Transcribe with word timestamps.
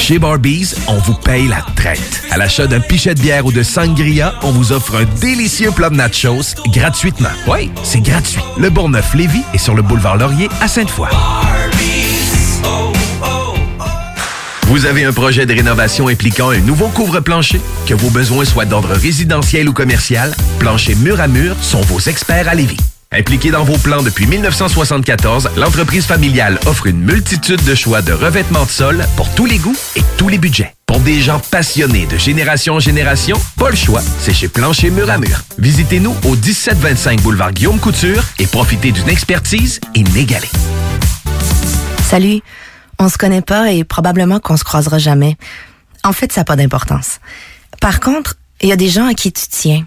Chez 0.00 0.18
Barbies, 0.18 0.74
on 0.86 0.98
vous 0.98 1.14
paye 1.14 1.48
la 1.48 1.64
traite. 1.76 2.22
À 2.30 2.38
l'achat 2.38 2.66
d'un 2.66 2.80
pichet 2.80 3.14
de 3.14 3.20
bière 3.20 3.44
ou 3.44 3.52
de 3.52 3.62
sangria, 3.62 4.34
on 4.42 4.52
vous 4.52 4.72
offre 4.72 4.96
un 4.96 5.04
délicieux 5.20 5.70
plat 5.70 5.90
de 5.90 5.96
nachos 5.96 6.54
gratuitement. 6.72 7.28
Oui, 7.46 7.70
c'est 7.82 8.00
gratuit. 8.00 8.40
Le 8.58 8.70
Bourgneuf-Lévis 8.70 9.42
est 9.54 9.58
sur 9.58 9.74
le 9.74 9.82
boulevard 9.82 10.16
Laurier 10.16 10.48
à 10.60 10.68
Sainte-Foy. 10.68 11.08
Vous 14.68 14.86
avez 14.86 15.04
un 15.04 15.12
projet 15.12 15.46
de 15.46 15.54
rénovation 15.54 16.08
impliquant 16.08 16.50
un 16.50 16.60
nouveau 16.60 16.88
couvre-plancher? 16.88 17.60
Que 17.86 17.94
vos 17.94 18.10
besoins 18.10 18.44
soient 18.44 18.66
d'ordre 18.66 18.90
résidentiel 18.90 19.68
ou 19.68 19.72
commercial, 19.72 20.34
Plancher 20.58 20.94
Mur 20.94 21.20
à 21.20 21.28
Mur 21.28 21.56
sont 21.62 21.80
vos 21.82 22.00
experts 22.00 22.48
à 22.48 22.54
Lévis. 22.54 22.76
Impliquée 23.10 23.50
dans 23.50 23.64
vos 23.64 23.78
plans 23.78 24.02
depuis 24.02 24.26
1974, 24.26 25.52
l'entreprise 25.56 26.04
familiale 26.04 26.60
offre 26.66 26.86
une 26.86 27.00
multitude 27.00 27.64
de 27.64 27.74
choix 27.74 28.02
de 28.02 28.12
revêtements 28.12 28.66
de 28.66 28.70
sol 28.70 29.06
pour 29.16 29.34
tous 29.34 29.46
les 29.46 29.56
goûts 29.56 29.76
et 29.96 30.02
tous 30.18 30.28
les 30.28 30.36
budgets. 30.36 30.74
Pour 30.84 31.00
des 31.00 31.22
gens 31.22 31.40
passionnés 31.50 32.04
de 32.04 32.18
génération 32.18 32.74
en 32.74 32.80
génération, 32.80 33.40
pas 33.56 33.70
le 33.70 33.76
choix, 33.76 34.02
c'est 34.18 34.34
chez 34.34 34.48
Plancher 34.48 34.90
Mur 34.90 35.08
à 35.10 35.16
Mur. 35.16 35.40
Visitez-nous 35.58 36.14
au 36.26 36.36
1725 36.36 37.22
boulevard 37.22 37.52
Guillaume 37.52 37.80
Couture 37.80 38.22
et 38.38 38.46
profitez 38.46 38.92
d'une 38.92 39.08
expertise 39.08 39.80
inégalée. 39.94 40.50
Salut, 42.10 42.40
on 42.98 43.08
se 43.08 43.16
connaît 43.16 43.40
pas 43.40 43.72
et 43.72 43.84
probablement 43.84 44.38
qu'on 44.38 44.58
se 44.58 44.64
croisera 44.64 44.98
jamais. 44.98 45.38
En 46.04 46.12
fait, 46.12 46.30
ça 46.30 46.42
n'a 46.42 46.44
pas 46.44 46.56
d'importance. 46.56 47.20
Par 47.80 48.00
contre, 48.00 48.34
il 48.60 48.68
y 48.68 48.72
a 48.72 48.76
des 48.76 48.88
gens 48.88 49.06
à 49.06 49.14
qui 49.14 49.32
tu 49.32 49.46
tiens 49.48 49.86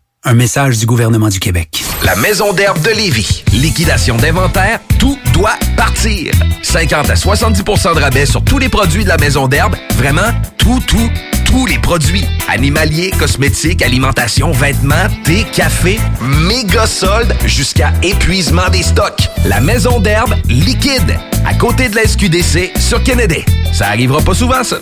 Un 0.23 0.35
message 0.35 0.77
du 0.77 0.85
gouvernement 0.85 1.29
du 1.29 1.39
Québec. 1.39 1.83
La 2.03 2.15
Maison 2.15 2.53
d'herbe 2.53 2.79
de 2.83 2.91
Lévis. 2.91 3.43
Liquidation 3.53 4.17
d'inventaire, 4.17 4.79
tout 4.99 5.17
doit 5.33 5.57
partir. 5.75 6.31
50 6.61 7.09
à 7.09 7.15
70% 7.15 7.95
de 7.95 7.99
rabais 7.99 8.27
sur 8.27 8.43
tous 8.43 8.59
les 8.59 8.69
produits 8.69 9.03
de 9.03 9.09
la 9.09 9.17
Maison 9.17 9.47
d'herbe. 9.47 9.75
Vraiment, 9.95 10.29
tout, 10.59 10.79
tout, 10.85 11.09
tous 11.43 11.65
les 11.65 11.79
produits. 11.79 12.23
Animaliers, 12.49 13.09
cosmétiques, 13.17 13.81
alimentation, 13.81 14.51
vêtements, 14.51 15.07
thé, 15.23 15.43
café, 15.51 15.99
méga 16.21 16.85
soldes 16.85 17.35
jusqu'à 17.45 17.91
épuisement 18.03 18.69
des 18.69 18.83
stocks. 18.83 19.27
La 19.45 19.59
Maison 19.59 19.99
d'herbe 19.99 20.35
liquide. 20.47 21.17
À 21.47 21.55
côté 21.55 21.89
de 21.89 21.95
la 21.95 22.07
SQDC 22.07 22.73
sur 22.79 23.01
Kennedy. 23.01 23.43
Ça 23.73 23.87
arrivera 23.87 24.21
pas 24.21 24.35
souvent, 24.35 24.63
ça. 24.63 24.77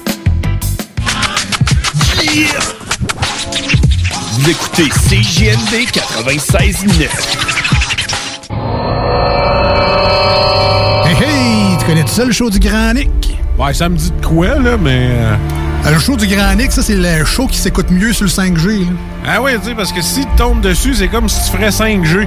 Vous 4.40 4.50
écoutez 4.50 4.88
CJMD 4.90 5.86
96.9. 5.92 7.08
Hey, 11.06 11.16
hey! 11.16 11.78
Tu 11.78 11.86
connais 11.86 12.04
tout 12.04 12.08
ça, 12.08 12.24
le 12.24 12.32
show 12.32 12.50
du 12.50 12.58
Grand 12.60 12.94
Nick? 12.94 13.38
Ouais, 13.58 13.74
ça 13.74 13.90
me 13.90 13.98
dit 13.98 14.12
de 14.12 14.26
quoi, 14.26 14.48
là, 14.60 14.78
mais... 14.82 15.10
euh, 15.12 15.36
Euh, 15.88 15.92
Le 15.92 16.00
show 16.00 16.16
du 16.16 16.26
Grand 16.28 16.56
Nick, 16.56 16.72
ça, 16.72 16.82
c'est 16.82 16.96
le 16.96 17.26
show 17.26 17.48
qui 17.48 17.58
s'écoute 17.58 17.90
mieux 17.92 18.14
sur 18.14 18.24
le 18.26 18.30
5G. 18.32 18.80
là. 18.80 18.86
Ah 19.28 19.42
oui, 19.42 19.52
tu 19.62 19.70
sais, 19.70 19.76
parce 19.76 19.92
que 19.92 20.02
si 20.02 20.22
tu 20.22 20.28
tombes 20.38 20.62
dessus, 20.62 20.94
c'est 20.96 21.10
comme 21.10 21.28
si 21.28 21.44
tu 21.52 21.58
ferais 21.58 21.70
5G. 21.70 22.26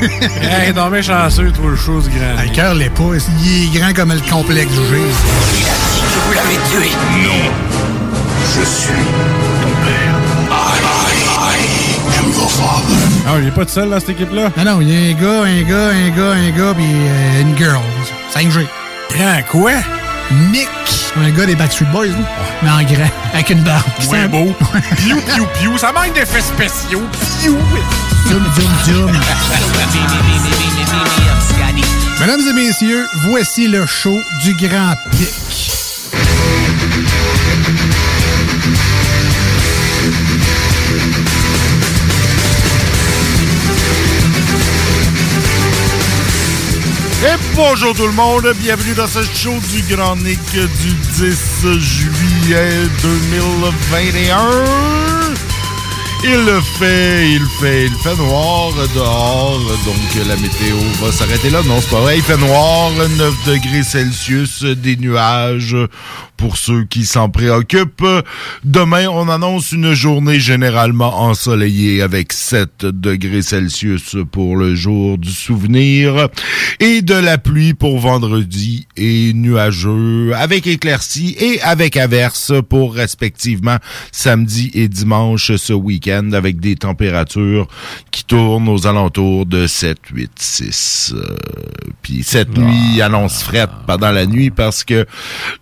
hey, 0.42 0.74
non, 0.74 0.90
mais 0.90 1.02
chanceux, 1.02 1.50
toi, 1.52 1.70
le 1.70 1.76
show 1.76 2.00
du 2.00 2.10
grand. 2.10 2.34
Ah, 2.38 2.42
Le 2.44 2.50
cœur 2.54 2.74
l'est 2.74 2.90
pas. 2.90 3.04
Il 3.42 3.74
est 3.74 3.78
grand 3.78 3.94
comme 3.94 4.12
le 4.12 4.20
complexe 4.30 4.70
du 4.70 4.76
G. 4.76 4.96
Vous 6.26 6.32
l'avez 6.34 6.58
tué. 6.70 6.90
Non. 7.22 7.50
Je 8.54 8.64
suis 8.64 8.92
Ah, 13.26 13.36
il 13.40 13.48
est 13.48 13.50
pas 13.50 13.64
tout 13.64 13.72
seul 13.72 13.90
dans 13.90 14.00
cette 14.00 14.10
équipe-là? 14.10 14.50
Non, 14.56 14.64
non, 14.64 14.80
il 14.80 14.88
y 14.88 14.96
a 14.96 15.00
un 15.10 15.14
gars, 15.14 15.42
un 15.44 15.62
gars, 15.62 15.90
un 15.90 16.10
gars, 16.10 16.32
un 16.32 16.50
gars, 16.50 16.74
puis 16.74 16.86
euh, 16.86 17.40
une 17.42 17.56
girl. 17.56 17.80
5G. 18.34 18.66
Grand 19.14 19.42
quoi? 19.50 19.72
Nick. 20.50 20.68
Un 21.16 21.30
gars 21.30 21.46
des 21.46 21.56
Backstreet 21.56 21.86
Boys, 21.86 22.06
là. 22.06 22.14
Mais 22.62 22.70
en 22.70 22.82
grand, 22.82 23.10
avec 23.32 23.50
une 23.50 23.62
barbe. 23.62 23.82
Ouais, 24.10 24.28
beau. 24.28 24.54
Piou, 24.96 25.16
piou, 25.20 25.46
piou. 25.58 25.78
Ça 25.78 25.92
manque 25.92 26.14
d'effets 26.14 26.40
spéciaux. 26.40 27.02
Piou. 27.40 27.56
Zoom, 28.28 28.44
zoom, 28.54 28.70
zoom. 28.84 29.12
Mesdames 32.20 32.40
et 32.48 32.52
messieurs, 32.52 33.06
voici 33.28 33.68
le 33.68 33.86
show 33.86 34.20
du 34.42 34.54
Grand 34.54 34.94
Pic. 35.12 35.67
Bonjour 47.58 47.92
tout 47.92 48.06
le 48.06 48.12
monde, 48.12 48.46
bienvenue 48.60 48.94
dans 48.94 49.08
ce 49.08 49.20
show 49.34 49.52
du 49.72 49.82
Grand 49.92 50.14
Nick 50.14 50.38
du 50.52 50.92
10 51.18 51.66
juillet 51.80 52.70
2021. 53.02 54.38
Il 56.22 56.60
fait, 56.78 57.30
il 57.32 57.44
fait, 57.60 57.86
il 57.86 57.94
fait 58.02 58.16
noir 58.16 58.72
dehors, 58.94 59.60
donc 59.84 60.26
la 60.28 60.36
météo 60.36 60.76
va 61.02 61.10
s'arrêter 61.10 61.50
là. 61.50 61.62
Non, 61.66 61.80
c'est 61.80 61.90
pas 61.90 62.00
vrai, 62.00 62.18
il 62.18 62.22
fait 62.22 62.36
noir, 62.36 62.92
9 62.92 63.34
degrés 63.46 63.82
Celsius, 63.82 64.62
des 64.62 64.96
nuages 64.96 65.76
pour 66.38 66.56
ceux 66.56 66.84
qui 66.84 67.04
s'en 67.04 67.28
préoccupent. 67.28 68.06
Demain, 68.64 69.08
on 69.08 69.28
annonce 69.28 69.72
une 69.72 69.92
journée 69.92 70.40
généralement 70.40 71.20
ensoleillée 71.20 72.00
avec 72.00 72.32
7 72.32 72.86
degrés 72.86 73.42
Celsius 73.42 74.16
pour 74.30 74.56
le 74.56 74.74
jour 74.74 75.18
du 75.18 75.30
souvenir 75.30 76.28
et 76.80 77.02
de 77.02 77.14
la 77.14 77.36
pluie 77.36 77.74
pour 77.74 77.98
vendredi 77.98 78.86
et 78.96 79.32
nuageux 79.34 80.32
avec 80.34 80.66
éclaircies 80.66 81.36
et 81.38 81.60
avec 81.62 81.96
averses 81.96 82.52
pour 82.68 82.94
respectivement 82.94 83.78
samedi 84.12 84.70
et 84.74 84.88
dimanche 84.88 85.56
ce 85.56 85.72
week-end 85.72 86.30
avec 86.32 86.60
des 86.60 86.76
températures 86.76 87.66
qui 88.12 88.24
tournent 88.24 88.68
aux 88.68 88.86
alentours 88.86 89.44
de 89.44 89.66
7, 89.66 89.98
8, 90.14 90.30
6. 90.36 91.14
Euh, 91.16 91.22
Puis 92.02 92.22
cette 92.22 92.56
nuit 92.56 93.02
annonce 93.02 93.42
frette 93.42 93.70
pendant 93.86 94.12
la 94.12 94.26
nuit 94.26 94.50
parce 94.50 94.84
que 94.84 95.04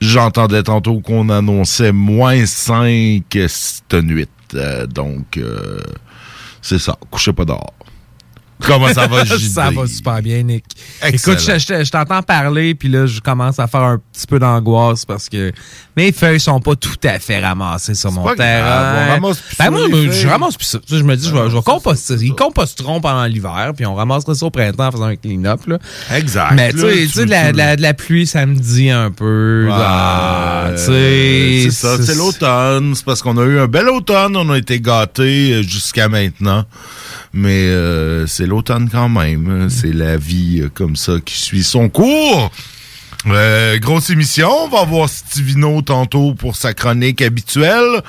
j'entendais 0.03 0.63
tantôt 0.67 1.01
qu'on 1.01 1.29
annonçait 1.29 1.93
moins 1.93 2.45
5 2.45 3.23
cette 3.47 3.95
nuit. 3.95 4.29
Donc, 4.89 5.37
euh, 5.37 5.81
c'est 6.61 6.81
ça. 6.81 6.99
Couchez 7.09 7.33
pas 7.33 7.45
dehors. 7.45 7.73
Comment 8.61 8.89
ça 8.93 9.07
va, 9.07 9.25
JD? 9.25 9.51
Ça 9.53 9.71
va 9.71 9.87
super 9.87 10.23
bien, 10.23 10.43
Nick. 10.43 10.65
Excellent. 11.03 11.37
Écoute, 11.37 11.45
je, 11.47 11.59
je- 11.59 11.85
je 11.85 11.91
t'entends 11.91 12.23
parler, 12.23 12.75
puis 12.75 12.89
là, 12.89 13.07
je 13.07 13.21
commence 13.21 13.59
à 13.59 13.67
faire 13.67 13.83
un 13.83 13.99
petit 14.13 14.27
peu 14.27 14.39
d'angoisse 14.39 15.05
parce 15.05 15.29
que 15.29 15.53
mes 15.97 16.11
feuilles 16.13 16.41
sont 16.41 16.61
pas 16.61 16.75
tout 16.77 16.97
à 17.05 17.19
fait 17.19 17.41
ramassées 17.41 17.95
sur 17.95 18.11
mon 18.13 18.25
terrain. 18.35 18.67
grave, 18.67 18.97
on 19.09 19.13
ramasse 19.13 19.39
plus 19.41 19.57
ben 19.59 19.71
moi, 19.71 19.81
je 20.13 20.29
ramasse 20.29 20.57
plus 20.57 20.67
ça. 20.67 20.79
Je 20.89 20.97
me 21.03 21.17
dis, 21.17 21.29
je 21.29 21.35
vais, 21.35 21.51
je 21.51 21.57
vais 21.57 21.63
composter. 21.63 22.15
Ils 22.21 22.35
composteront 22.35 23.01
pendant 23.01 23.25
l'hiver, 23.27 23.73
puis 23.77 23.85
on 23.87 23.95
ramassera 23.95 24.35
ça 24.35 24.47
au 24.47 24.51
printemps 24.51 24.87
en 24.89 24.93
faisant 24.93 25.05
un 25.05 25.17
clean-up. 25.17 25.61
Exact. 26.15 26.53
Mais 26.55 26.73
tu 26.73 26.81
sais, 26.81 26.93
tu 26.93 27.09
sais, 27.09 27.21
tu- 27.21 27.27
de 27.27 27.31
la, 27.31 27.53
la- 27.53 27.77
la 27.77 27.95
pluie, 27.95 28.27
ça 28.27 28.47
me 28.47 28.55
dit 28.55 28.91
un 28.91 29.11
peu. 29.11 29.69
ah, 29.71 30.65
Ah, 30.69 30.71
tu 30.73 30.79
sais, 30.85 31.61
c'est 31.65 31.71
ça, 31.71 32.03
c'est 32.03 32.15
l'automne. 32.15 32.95
C'est 32.95 33.05
parce 33.05 33.23
qu'on 33.23 33.37
a 33.39 33.45
eu 33.45 33.59
un 33.59 33.67
bel 33.67 33.89
automne. 33.89 34.37
On 34.37 34.51
a 34.51 34.59
été 34.59 34.81
gâtés 34.81 35.53
euh, 35.53 35.63
jusqu'à 35.63 36.09
maintenant. 36.09 36.65
Mais 37.39 37.67
euh, 37.69 38.27
c'est 38.27 38.47
l'automne 38.47 38.89
quand 38.91 39.11
même. 39.11 39.69
C'est 39.69 39.93
la 39.93 40.17
vie 40.17 40.61
euh, 40.63 40.71
comme 40.73 40.97
ça 40.97 41.13
qui 41.25 41.37
suit 41.37 41.63
son 41.65 41.89
cours. 41.91 42.51
Euh, 43.29 43.77
grosse 43.79 44.11
émission. 44.11 44.49
On 44.49 44.69
va 44.69 44.85
voir 44.85 45.09
Stivino 45.09 45.83
tantôt 45.83 46.33
pour 46.35 46.55
sa 46.55 46.73
chronique 46.75 47.21
habituelle. 47.23 48.01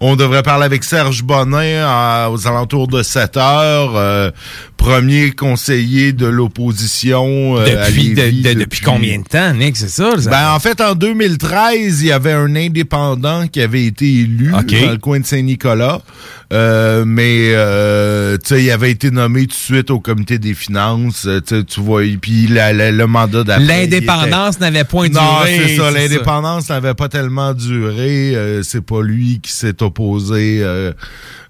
On 0.00 0.16
devrait 0.16 0.42
parler 0.42 0.64
avec 0.64 0.82
Serge 0.84 1.22
Bonin 1.22 1.84
à- 1.86 2.28
aux 2.30 2.46
alentours 2.48 2.88
de 2.88 3.02
7 3.02 3.36
heures. 3.36 3.92
euh, 3.96 4.30
premier 4.76 5.30
conseiller 5.30 6.12
de 6.12 6.26
l'opposition 6.26 7.56
euh, 7.56 7.86
Depuis, 7.86 8.10
de- 8.10 8.20
Lévis 8.22 8.42
de- 8.42 8.52
depuis 8.54 8.80
combien 8.82 9.18
de 9.20 9.24
temps, 9.24 9.54
Nick, 9.54 9.76
c'est 9.78 9.88
ça? 9.88 10.10
ça? 10.20 10.28
ben, 10.30 10.50
en 10.52 10.58
fait, 10.60 10.78
en 10.82 10.94
2013, 10.94 12.02
il 12.02 12.08
y 12.08 12.12
avait 12.12 12.32
un 12.32 12.54
indépendant 12.54 13.46
qui 13.48 13.62
avait 13.62 13.84
été 13.86 14.04
élu 14.12 14.50
dans 14.50 14.60
le 14.90 14.96
coin 14.98 15.20
de 15.20 15.24
Saint-Nicolas. 15.26 16.02
Euh, 16.52 17.04
mais, 17.06 17.50
euh, 17.52 18.36
tu 18.38 18.48
sais, 18.54 18.62
il 18.62 18.70
avait 18.70 18.90
été 18.90 19.10
nommé 19.10 19.42
tout 19.42 19.48
de 19.48 19.52
suite 19.54 19.90
au 19.90 19.98
comité 19.98 20.38
des 20.38 20.54
finances. 20.54 21.26
euh, 21.26 21.40
tu 21.40 21.80
vois, 21.80 22.04
et 22.04 22.16
puis 22.16 22.46
le 22.48 23.04
mandat 23.06 23.44
d'après... 23.44 23.64
L'indépendance 23.64 24.60
n'avait 24.60 24.84
point 24.84 25.08
duré. 25.08 25.24
Non, 25.24 25.38
c'est 25.46 25.76
ça. 25.76 25.90
L'indépendance 25.90 26.68
n'avait 26.68 26.94
pas 26.94 27.08
tellement 27.08 27.54
duré. 27.54 28.34
euh, 28.34 28.62
c'est 28.62 28.84
pas 28.84 29.02
lui 29.02 29.40
qui 29.42 29.52
s'est 29.52 29.82
opposé 29.82 30.62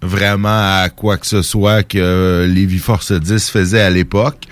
vraiment 0.04 0.82
à 0.82 0.88
quoi 0.90 1.16
que 1.16 1.26
ce 1.26 1.42
soit 1.42 1.82
que 1.82 1.98
euh, 1.98 2.78
Force 2.78 3.12
10 3.12 3.50
faisait 3.50 3.80
à 3.80 3.90
l'époque. 3.90 4.44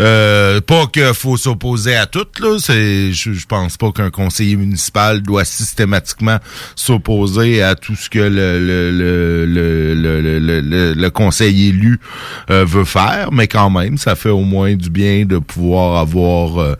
Euh, 0.00 0.60
pas 0.60 0.86
qu'il 0.86 1.12
faut 1.14 1.36
s'opposer 1.36 1.96
à 1.96 2.06
tout, 2.06 2.26
là. 2.40 2.56
C'est, 2.58 3.12
je, 3.12 3.32
je 3.32 3.46
pense 3.46 3.76
pas 3.76 3.90
qu'un 3.90 4.10
conseiller 4.10 4.56
municipal 4.56 5.22
doit 5.22 5.44
systématiquement 5.44 6.38
s'opposer 6.76 7.62
à 7.62 7.74
tout 7.74 7.96
ce 7.96 8.08
que 8.08 8.18
le, 8.18 8.60
le, 8.60 8.90
le, 8.90 9.94
le, 9.94 10.38
le, 10.60 10.94
le, 10.94 11.10
conseil 11.10 11.68
élu 11.68 11.98
euh, 12.50 12.64
veut 12.64 12.84
faire, 12.84 13.32
mais 13.32 13.48
quand 13.48 13.70
même, 13.70 13.98
ça 13.98 14.14
fait 14.14 14.30
au 14.30 14.42
moins 14.42 14.74
du 14.74 14.90
bien 14.90 15.24
de 15.24 15.38
pouvoir 15.38 15.98
avoir 15.98 16.58
euh, 16.58 16.74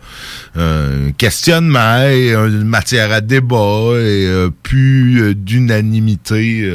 un 0.55 1.11
questionnement 1.11 2.03
et 2.03 2.33
une 2.33 2.63
matière 2.63 3.11
à 3.11 3.21
débat 3.21 3.91
et 3.95 4.25
euh, 4.25 4.49
plus 4.63 5.35
d'unanimité. 5.35 6.71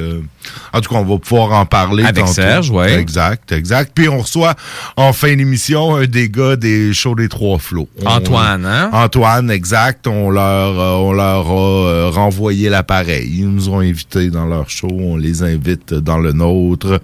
En 0.73 0.81
tout 0.81 0.91
cas, 0.93 1.01
on 1.01 1.05
va 1.05 1.19
pouvoir 1.19 1.53
en 1.53 1.67
parler 1.67 2.05
Avec 2.05 2.25
tantôt. 2.25 2.33
Serge, 2.35 2.71
ouais. 2.71 2.95
Exact, 2.99 3.53
exact. 3.53 3.93
Puis 3.95 4.09
on 4.09 4.19
reçoit 4.19 4.55
en 4.97 5.13
fin 5.13 5.35
d'émission 5.37 5.97
un 5.97 6.07
des 6.07 6.29
gars 6.29 6.57
des 6.57 6.93
shows 6.95 7.15
des 7.15 7.29
Trois 7.29 7.59
Flots. 7.59 7.89
On- 8.05 8.07
Antoine, 8.09 8.65
hein? 8.67 8.91
Antoine, 8.93 9.51
exact. 9.51 10.07
On 10.07 10.31
leur, 10.31 10.79
euh, 10.81 10.95
on 10.97 11.13
leur 11.13 11.51
a 11.51 11.53
euh, 11.89 12.11
renvoyé 12.11 12.69
l'appareil. 12.69 13.31
Ils 13.39 13.49
nous 13.49 13.69
ont 13.69 13.81
invités 13.81 14.31
dans 14.31 14.47
leur 14.47 14.69
show. 14.71 14.89
On 14.91 15.17
les 15.17 15.43
invite 15.43 15.95
dans 15.95 16.19
le 16.19 16.33
nôtre. 16.33 17.01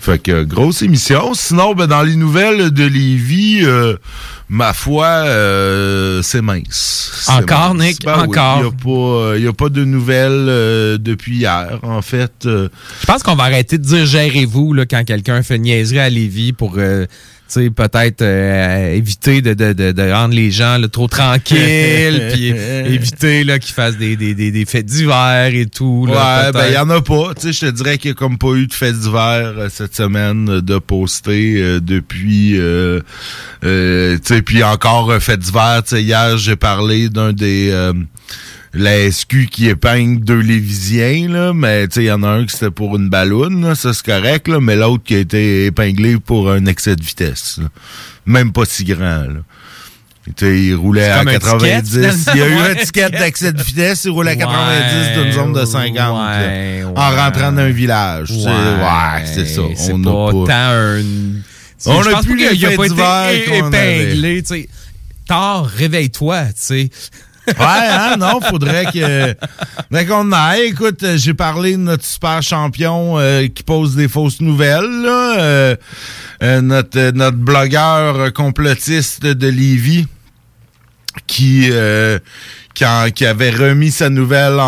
Fait 0.00 0.18
que 0.20 0.42
grosse 0.44 0.82
émission. 0.82 1.34
Sinon, 1.34 1.74
ben, 1.74 1.86
dans 1.86 2.02
les 2.02 2.16
nouvelles 2.16 2.70
de 2.70 2.84
Lévis, 2.84 3.60
euh, 3.64 3.96
ma 4.52 4.72
foi, 4.72 5.06
euh, 5.06 6.22
c'est 6.22 6.42
mince. 6.42 7.24
Encore, 7.28 7.74
mince. 7.74 7.86
Nick, 7.86 8.04
Ben 8.04 8.14
encore. 8.18 8.58
Il 8.58 8.62
n'y 8.62 8.68
a, 8.68 8.72
pas, 8.72 8.90
euh, 9.36 9.48
a 9.48 9.52
pas 9.52 9.68
de 9.68 9.84
nouvelles 9.84 10.46
euh, 10.48 10.98
depuis 10.98 11.36
hier, 11.36 11.78
en 11.82 12.02
fait. 12.02 12.32
Euh, 12.46 12.68
Je 13.00 13.06
pense 13.06 13.22
qu'on 13.22 13.36
va 13.36 13.44
arrêter 13.44 13.78
de 13.78 13.84
dire 13.84 14.04
gérez-vous 14.04 14.72
là, 14.74 14.86
quand 14.86 15.04
quelqu'un 15.04 15.42
fait 15.44 15.58
niaiserie 15.58 16.00
à 16.00 16.10
Lévis 16.10 16.52
pour 16.52 16.74
euh, 16.78 17.06
sais, 17.52 17.70
peut-être 17.70 18.22
euh, 18.22 18.92
éviter 18.94 19.42
de, 19.42 19.54
de, 19.54 19.72
de, 19.72 19.92
de 19.92 20.12
rendre 20.12 20.34
les 20.34 20.50
gens 20.50 20.78
là, 20.78 20.88
trop 20.88 21.08
tranquilles, 21.08 22.28
puis 22.32 22.48
éviter 22.48 23.44
là, 23.44 23.58
qu'ils 23.58 23.74
fassent 23.74 23.96
des, 23.96 24.16
des, 24.16 24.34
des, 24.34 24.50
des 24.50 24.64
fêtes 24.64 24.86
d'hiver 24.86 25.50
et 25.52 25.66
tout. 25.66 26.06
là, 26.06 26.46
Ouais, 26.46 26.52
ben 26.52 26.66
il 26.68 26.74
y 26.74 26.78
en 26.78 26.90
a 26.90 27.00
pas. 27.00 27.34
Tu 27.34 27.42
sais, 27.42 27.52
je 27.52 27.60
te 27.70 27.70
dirais 27.76 27.98
qu'il 27.98 28.10
y 28.10 28.12
a 28.12 28.14
comme 28.14 28.38
pas 28.38 28.54
eu 28.54 28.66
de 28.66 28.72
fait 28.74 28.92
d'hiver 28.92 29.54
euh, 29.56 29.68
cette 29.70 29.94
semaine 29.96 30.48
euh, 30.48 30.60
de 30.62 30.78
poster 30.78 31.54
euh, 31.56 31.80
depuis. 31.80 32.56
Euh, 32.58 33.00
euh, 33.64 34.16
tu 34.24 34.34
sais, 34.34 34.42
puis 34.42 34.62
encore 34.62 35.12
fait 35.20 35.36
d'hiver. 35.38 35.82
Tu 35.84 35.96
sais, 35.96 36.02
hier 36.02 36.36
j'ai 36.38 36.56
parlé 36.56 37.08
d'un 37.08 37.32
des 37.32 37.70
euh, 37.70 37.92
la 38.72 39.10
SQ 39.10 39.46
qui 39.50 39.68
épingle 39.68 40.20
deux 40.24 40.38
Lévisiens, 40.40 41.28
là, 41.28 41.52
mais 41.52 41.88
tu 41.88 41.94
sais, 41.94 42.02
il 42.04 42.06
y 42.06 42.12
en 42.12 42.22
a 42.22 42.28
un 42.28 42.46
qui 42.46 42.52
c'était 42.52 42.70
pour 42.70 42.94
une 42.96 43.08
balloune, 43.08 43.66
là, 43.66 43.74
ça 43.74 43.92
c'est 43.92 44.04
correct, 44.04 44.46
là, 44.48 44.60
mais 44.60 44.76
l'autre 44.76 45.02
qui 45.04 45.14
a 45.16 45.18
été 45.18 45.66
épinglé 45.66 46.16
pour 46.18 46.50
un 46.50 46.64
excès 46.66 46.94
de 46.96 47.02
vitesse. 47.02 47.58
là. 47.60 47.68
Même 48.26 48.52
pas 48.52 48.64
si 48.66 48.84
grand. 48.84 49.22
Là. 49.24 49.40
Tu 50.36 50.46
sais, 50.46 50.60
il 50.62 50.74
roulait 50.74 51.08
à 51.08 51.20
comme 51.20 51.28
un 51.28 51.32
90. 51.32 51.90
ticket, 51.90 52.10
il 52.34 52.38
y 52.38 52.42
a 52.42 52.46
eu 52.48 52.58
un 52.58 52.74
ticket 52.76 53.10
d'excès 53.10 53.52
de 53.52 53.60
vitesse, 53.62 54.04
il 54.04 54.10
roulait 54.10 54.32
à 54.32 54.36
90 54.36 55.18
d'une 55.22 55.32
zone 55.32 55.52
de 55.52 55.64
50 55.64 55.94
là, 55.96 56.12
ouais, 56.40 56.84
en 56.94 57.10
rentrant 57.16 57.50
d'un 57.52 57.70
village. 57.70 58.30
Ouais, 58.30 59.24
c'est 59.24 59.46
ça. 59.46 59.62
On 59.92 59.98
n'a 59.98 60.10
pas. 60.46 60.52
tant 60.52 60.52
un. 60.52 61.02
On 61.86 62.02
a 62.02 62.22
plus 62.22 62.36
qu'il 62.36 62.66
a- 62.66 62.68
a 62.68 62.76
pas 62.76 63.32
été 63.32 63.56
épinglé. 63.56 64.68
Tard, 65.26 65.66
réveille-toi, 65.66 66.44
tu 66.48 66.52
sais. 66.56 66.90
Ouais, 67.58 67.88
hein, 67.90 68.16
non, 68.18 68.40
faudrait 68.40 68.86
que. 68.86 69.34
Faudrait 69.88 70.06
qu'on 70.06 70.32
aille. 70.32 70.68
Écoute, 70.68 71.04
j'ai 71.16 71.34
parlé 71.34 71.72
de 71.72 71.78
notre 71.78 72.04
super 72.04 72.42
champion 72.42 73.18
euh, 73.18 73.46
qui 73.48 73.62
pose 73.62 73.96
des 73.96 74.08
fausses 74.08 74.40
nouvelles, 74.40 75.02
là. 75.02 75.38
Euh, 75.38 75.76
euh, 76.42 76.60
notre, 76.60 76.98
euh, 76.98 77.12
notre 77.12 77.36
blogueur 77.36 78.32
complotiste 78.32 79.24
de 79.24 79.48
Lévis 79.48 80.06
qui, 81.26 81.68
euh, 81.70 82.18
qui, 82.74 82.86
en- 82.86 83.10
qui 83.10 83.26
avait 83.26 83.50
remis 83.50 83.90
sa 83.90 84.08
nouvelle 84.10 84.58
en, 84.60 84.62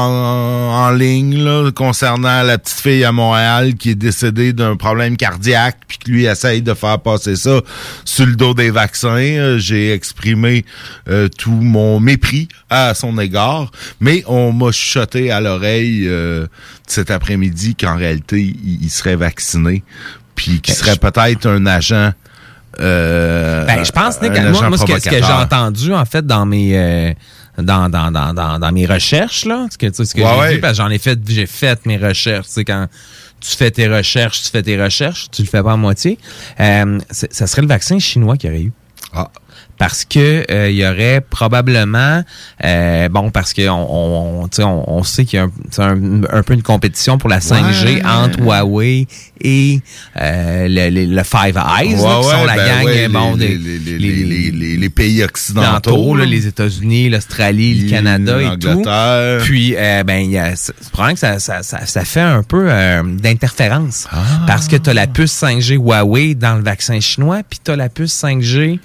en 0.74 0.90
ligne 0.90 1.42
là, 1.42 1.70
concernant 1.70 2.42
la 2.42 2.58
petite 2.58 2.80
fille 2.80 3.04
à 3.04 3.12
Montréal 3.12 3.74
qui 3.74 3.90
est 3.90 3.94
décédée 3.94 4.52
d'un 4.52 4.76
problème 4.76 5.16
cardiaque, 5.16 5.78
puis 5.86 5.98
que 5.98 6.10
lui 6.10 6.24
essaye 6.26 6.62
de 6.62 6.74
faire 6.74 6.98
passer 6.98 7.36
ça 7.36 7.60
sur 8.04 8.26
le 8.26 8.34
dos 8.34 8.54
des 8.54 8.70
vaccins. 8.70 9.08
Euh, 9.16 9.58
J'ai 9.58 9.92
exprimé 9.92 10.64
euh, 11.08 11.28
tout 11.28 11.50
mon 11.52 12.00
mépris 12.00 12.48
à 12.70 12.94
son 12.94 13.18
égard, 13.18 13.70
mais 14.00 14.24
on 14.26 14.52
m'a 14.52 14.72
chuchoté 14.72 15.30
à 15.30 15.40
l'oreille 15.40 16.04
euh, 16.06 16.46
cet 16.86 17.10
après-midi 17.10 17.76
qu'en 17.76 17.96
réalité, 17.96 18.40
il, 18.40 18.78
il 18.82 18.90
serait 18.90 19.16
vacciné, 19.16 19.84
puis 20.34 20.60
qu'il 20.60 20.74
serait 20.74 20.96
peut-être 20.96 21.46
un 21.46 21.64
agent... 21.66 22.10
euh, 22.80 23.64
Ben, 23.66 23.84
je 23.84 23.92
pense, 23.92 24.20
Nick, 24.20 24.32
moi, 24.32 24.68
moi, 24.68 24.78
ce 24.78 24.84
que, 24.84 24.92
que 25.08 25.16
j'ai 25.16 25.32
entendu, 25.32 25.92
en 25.94 26.04
fait, 26.04 26.26
dans 26.26 26.46
mes, 26.46 26.72
euh, 26.76 27.12
dans, 27.58 27.88
dans, 27.90 28.10
dans, 28.10 28.32
dans, 28.34 28.58
dans 28.58 28.72
mes 28.72 28.86
recherches, 28.86 29.44
là, 29.44 29.66
ce 29.70 29.76
que, 29.78 29.86
tu 29.86 29.94
sais, 29.94 30.04
ce 30.04 30.14
que 30.14 30.20
Ouais, 30.20 30.28
j'ai 30.48 30.54
ouais. 30.54 30.58
parce 30.58 30.78
que 30.78 30.84
j'en 30.84 30.90
ai 30.90 30.98
fait, 30.98 31.18
j'ai 31.28 31.46
fait 31.46 31.84
mes 31.86 31.96
recherches, 31.98 32.46
tu 32.48 32.52
sais, 32.54 32.64
quand 32.64 32.88
tu 33.40 33.56
fais 33.56 33.70
tes 33.70 33.88
recherches, 33.88 34.42
tu 34.42 34.50
fais 34.50 34.62
tes 34.62 34.80
recherches, 34.82 35.30
tu 35.30 35.42
le 35.42 35.48
fais 35.48 35.62
pas 35.62 35.72
à 35.72 35.76
moitié, 35.76 36.18
euh, 36.60 36.98
ça 37.10 37.46
serait 37.46 37.62
le 37.62 37.68
vaccin 37.68 37.98
chinois 37.98 38.36
qu'il 38.36 38.50
y 38.50 38.52
aurait 38.52 38.62
eu. 38.64 38.72
Ah. 39.12 39.30
Parce 39.78 40.04
que 40.04 40.44
euh, 40.50 40.70
il 40.70 40.76
y 40.76 40.86
aurait 40.86 41.20
probablement 41.28 42.22
euh, 42.64 43.08
bon 43.08 43.30
parce 43.30 43.52
que 43.52 43.68
on, 43.68 44.44
on, 44.44 44.48
on, 44.58 44.84
on 44.86 45.02
sait 45.02 45.24
qu'il 45.24 45.38
y 45.38 45.42
a 45.42 45.46
un, 45.82 45.82
un, 45.82 46.20
un 46.38 46.42
peu 46.44 46.54
une 46.54 46.62
compétition 46.62 47.18
pour 47.18 47.28
la 47.28 47.40
5G 47.40 47.82
Ouais. 47.96 48.02
entre 48.04 48.38
Huawei 48.40 49.08
et 49.40 49.80
euh, 50.20 50.68
le, 50.68 50.88
le, 50.90 51.14
le 51.16 51.22
Five 51.24 51.56
Eyes 51.56 51.96
là, 51.96 52.20
Ouais, 52.20 52.24
qui 52.24 52.30
sont 52.30 52.44
la 52.44 52.54
ben 52.56 52.84
gang 52.84 53.12
bon, 53.12 53.34
les, 53.36 53.48
des- 53.58 53.78
les, 53.98 54.50
les, 54.52 54.76
les, 54.76 54.90
pays 54.90 55.22
occidentaux, 55.24 56.14
là, 56.14 56.24
les 56.26 56.46
États-Unis, 56.46 57.08
l'Australie, 57.10 57.74
le 57.82 57.90
Canada 57.90 58.40
et 58.40 58.58
tout. 58.58 58.82
Puis, 59.44 59.74
euh, 59.76 60.04
ben, 60.04 60.30
y 60.30 60.38
a, 60.38 60.54
c'est 60.54 60.72
c'est 60.80 60.90
probablement 60.92 61.14
que 61.14 61.20
ça, 61.20 61.38
ça, 61.40 61.62
ça, 61.62 61.86
ça 61.86 62.04
fait 62.04 62.20
un 62.20 62.42
peu 62.42 62.66
euh, 62.68 63.02
d'interférence. 63.02 64.06
Ah. 64.12 64.22
Parce 64.46 64.68
que 64.68 64.76
tu 64.76 64.90
as 64.90 64.94
la 64.94 65.06
puce 65.06 65.32
5G 65.42 65.74
Huawei 65.74 66.34
dans 66.34 66.54
le 66.56 66.62
vaccin 66.62 67.00
chinois, 67.00 67.40
puis 67.48 67.58
tu 67.64 67.70
as 67.72 67.76
la 67.76 67.88
puce 67.88 68.14
5G 68.22 68.78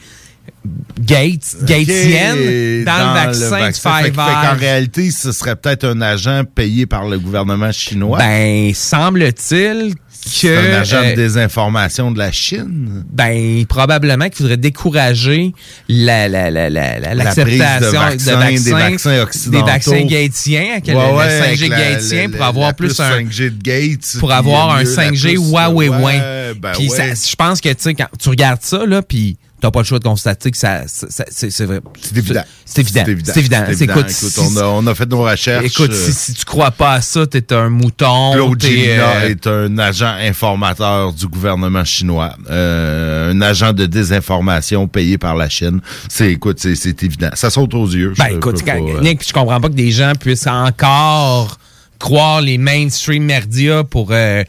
Gates, 1.00 1.58
Gatesienne 1.64 2.84
dans, 2.86 2.98
le 2.98 3.14
vaccin, 3.14 3.58
Fait, 3.60 3.72
que- 3.72 3.78
fait 3.78 4.12
qu'en 4.12 4.24
Pfizer. 4.26 4.58
réalité, 4.60 5.12
ce 5.12 5.32
serait 5.32 5.56
peut-être 5.56 5.86
un 5.86 6.02
agent 6.02 6.44
payé 6.56 6.86
par 6.86 7.08
le 7.08 7.20
gouvernement 7.20 7.72
chinois. 7.72 8.18
Ben, 8.20 8.74
semble-t-il 8.74 9.96
que... 9.96 10.02
C'est 10.30 10.58
un 10.58 10.82
agent 10.82 10.98
euh, 10.98 11.12
de 11.12 11.16
désinformation 11.16 12.12
de 12.12 12.18
la 12.18 12.32
Chine. 12.34 13.06
Ben, 13.10 13.66
probablement 13.66 14.26
qu'il 14.26 14.36
faudrait 14.38 14.58
décourager 14.58 15.54
la, 15.88 16.28
la, 16.28 16.52
la, 16.52 16.70
la, 16.70 17.00
de 17.00 17.18
l'acceptation 17.18 17.92
vaccins, 18.00 18.52
des 18.52 18.72
vaccins 18.72 19.22
occidentaux. 19.22 19.66
des 19.66 19.72
vaccins 19.72 20.02
gatesiens, 20.06 20.80
le- 20.86 20.94
Ouais, 20.94 21.14
ouais, 21.14 21.26
le 21.28 21.32
5G 21.32 21.46
avec 21.46 21.70
la- 21.70 21.78
gatien, 21.94 22.24
le- 22.26 22.30
pour 22.32 22.40
le- 22.42 22.46
avoir 22.46 22.74
plus 22.76 22.88
puce 22.90 23.00
un 23.00 23.20
5G 23.22 23.50
de 23.58 23.64
Gates. 23.64 24.18
pour 24.20 24.32
avoir 24.34 24.72
un 24.76 24.84
mieux, 24.84 24.96
la 24.96 25.04
5G 25.12 25.30
puce, 25.36 25.50
Huawei. 25.50 25.90
ouais, 25.90 26.54
ben 26.60 26.72
puis 26.74 26.90
ça- 26.90 27.14
je 27.14 27.36
pense 27.36 27.62
que 27.62 27.70
tu 27.70 27.76
sais 27.80 27.94
quand 27.94 28.08
tu 28.20 28.28
regardes 28.30 28.62
ça 28.64 28.86
là, 28.86 29.02
puis 29.02 29.38
t'as 29.60 29.72
pas 29.72 29.80
le 29.80 29.86
choix 29.86 30.00
de 30.00 30.04
constater 30.04 30.52
que 30.52 30.58
ça, 30.58 30.84
c'est 30.88 31.66
vrai. 31.66 31.80
C'est 32.00 32.18
évident. 32.18 32.44
C'est 32.66 32.82
évident. 32.82 33.04
C'est 33.06 33.40
évident. 33.40 33.64
C'est 33.68 33.82
écoute, 33.86 33.98
Écoute, 33.98 34.10
si- 34.10 34.40
on, 34.40 34.58
a, 34.58 34.64
on 34.66 34.86
a 34.86 34.94
fait 34.94 35.10
nos 35.10 35.24
recherches. 35.24 35.66
Écoute, 35.66 35.92
euh, 35.92 36.06
si, 36.06 36.14
si 36.14 36.34
tu 36.34 36.46
crois 36.46 36.72
pas 36.72 36.94
à 36.94 37.02
ça, 37.02 37.26
t'es 37.26 37.54
un 37.54 37.70
mouton. 37.70 38.34
Claude 38.34 38.62
Gélina 38.62 39.16
euh, 39.18 39.30
est 39.30 39.48
un 39.48 39.78
agent 39.80 40.14
informateur 40.22 41.14
du 41.14 41.28
gouvernement 41.28 41.86
chinois, 41.86 42.36
euh, 42.50 43.32
un 43.32 43.42
agent 43.42 43.74
de 43.74 43.86
désinformation 43.86 44.88
payé 44.88 45.18
par 45.18 45.36
la 45.36 45.50
Chine. 45.50 45.82
C'est, 46.10 46.32
écoute, 46.32 46.60
c'est, 46.60 47.04
évident. 47.04 47.30
Ça 47.34 47.50
saute 47.50 47.74
aux 47.74 47.88
yeux. 47.88 48.14
Ben 48.18 48.28
Je 48.30 48.36
écoute, 48.36 48.64
pas, 48.64 48.76
euh, 48.76 49.02
Nick, 49.02 49.28
je 49.28 49.34
comprends 49.34 49.60
pas 49.60 49.70
que 49.70 49.74
des 49.74 49.92
gens 49.92 50.14
puissent 50.20 50.48
encore 50.48 51.58
croire 52.00 52.42
les 52.42 52.58
mainstream 52.58 53.24
médias 53.24 53.84
pour 53.84 54.10
euh, 54.12 54.44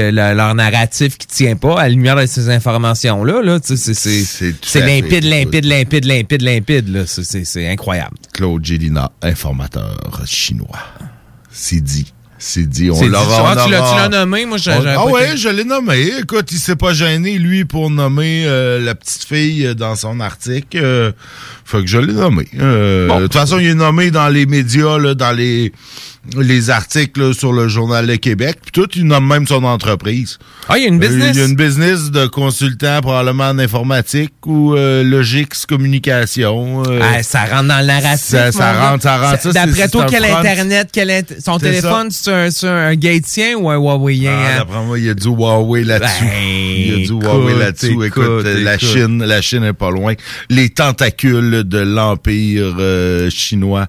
euh, 0.00 0.10
le- 0.10 0.36
leur 0.36 0.54
narratif 0.54 1.18
qui 1.18 1.26
tient 1.26 1.56
pas 1.56 1.80
à 1.80 1.82
la 1.84 1.88
lumière 1.90 2.16
de 2.16 2.26
ces 2.26 2.48
informations-là. 2.50 3.42
Là, 3.42 3.58
c'est, 3.62 4.80
limpide, 4.80 5.24
limpide, 5.24 5.64
limpide, 5.64 6.04
limpide, 6.04 6.42
limpide. 6.42 7.04
C'est, 7.06 7.68
incroyable. 7.68 8.16
Claude 8.32 8.64
Gélina, 8.64 9.10
informateur 9.22 10.22
chinois. 10.26 10.78
C'est 11.50 11.80
dit. 11.80 12.12
C'est 12.38 12.68
dit. 12.68 12.90
On 12.90 13.02
l'aura. 13.06 13.54
Ah, 13.56 13.64
tu 13.64 13.70
l'as- 13.70 14.08
nommé? 14.10 14.44
Moi, 14.44 14.56
On- 14.56 14.58
j'avais 14.58 14.90
Ah 14.90 15.06
ouais, 15.06 15.36
je 15.38 15.48
l'ai 15.48 15.64
nommé. 15.64 16.10
Écoute, 16.20 16.52
il 16.52 16.58
s'est 16.58 16.76
pas 16.76 16.92
gêné, 16.92 17.38
lui, 17.38 17.64
pour 17.64 17.88
nommer 17.88 18.44
euh, 18.46 18.78
la 18.78 18.94
petite 18.94 19.24
fille 19.24 19.74
dans 19.74 19.96
son 19.96 20.20
article. 20.20 20.76
Euh, 20.82 21.12
fait 21.64 21.80
que 21.80 21.86
je 21.86 21.96
l'ai 21.98 22.12
nommé. 22.12 22.46
Euh, 22.60 23.08
De 23.20 23.22
toute 23.22 23.32
façon, 23.32 23.58
il 23.58 23.68
est 23.68 23.74
nommé 23.74 24.10
dans 24.10 24.28
les 24.28 24.44
médias, 24.44 24.98
là, 24.98 25.14
dans 25.14 25.32
les 25.32 25.72
les 26.38 26.70
articles 26.70 27.20
là, 27.20 27.32
sur 27.32 27.52
le 27.52 27.68
Journal 27.68 28.06
de 28.06 28.14
Québec. 28.16 28.58
Puis 28.62 28.72
tout, 28.72 28.88
il 28.96 29.04
nomme 29.04 29.26
même 29.26 29.46
son 29.46 29.62
entreprise. 29.64 30.38
Ah, 30.68 30.78
il 30.78 30.82
y 30.82 30.86
a 30.86 30.88
une 30.88 30.96
Euh, 31.02 31.06
business? 31.08 31.30
Il 31.34 31.38
y 31.38 31.42
a 31.42 31.46
une 31.46 31.56
business 31.56 32.10
de 32.10 32.26
consultant, 32.26 33.00
probablement 33.00 33.48
en 33.50 33.58
informatique 33.58 34.32
ou 34.44 34.74
euh, 34.74 35.02
Logix 35.04 35.66
Communication. 35.68 36.82
euh, 36.86 37.00
Ah, 37.02 37.22
ça 37.22 37.44
rentre 37.44 37.68
dans 37.68 37.80
le 37.80 37.86
narratif. 37.86 38.24
Ça, 38.26 38.52
ça 38.52 38.90
rentre, 38.90 39.02
ça 39.04 39.18
rentre. 39.18 39.42
Ça, 39.42 39.52
D'après 39.52 39.88
toi, 39.88 40.06
quel. 40.08 40.24
Internet, 40.24 40.88
quel 40.92 41.10
int- 41.10 41.40
son 41.44 41.58
téléphone, 41.58 42.08
c'est 42.10 42.32
un, 42.32 42.50
c'est 42.50 42.68
un 42.68 42.94
ou 43.56 43.70
un 43.70 43.76
Huawei? 43.76 44.26
Ah, 44.28 44.58
D'après 44.58 44.84
moi, 44.84 44.98
il 44.98 45.04
y 45.06 45.10
a 45.10 45.14
du 45.14 45.28
Huawei 45.28 45.84
là-dessus. 45.84 46.24
Ben, 46.24 46.30
il 46.42 46.86
y 46.88 46.92
a 46.92 46.96
du 46.96 47.02
écoute, 47.04 47.22
Huawei 47.22 47.58
là-dessus. 47.58 47.86
Écoute, 47.92 48.06
écoute, 48.06 48.44
la 48.44 48.74
écoute. 48.74 48.88
Chine, 48.88 49.24
la 49.24 49.40
Chine 49.42 49.64
est 49.64 49.72
pas 49.72 49.90
loin. 49.90 50.14
Les 50.50 50.68
tentacules 50.70 51.62
de 51.64 51.78
l'empire 51.78 52.74
euh, 52.78 53.30
chinois 53.30 53.86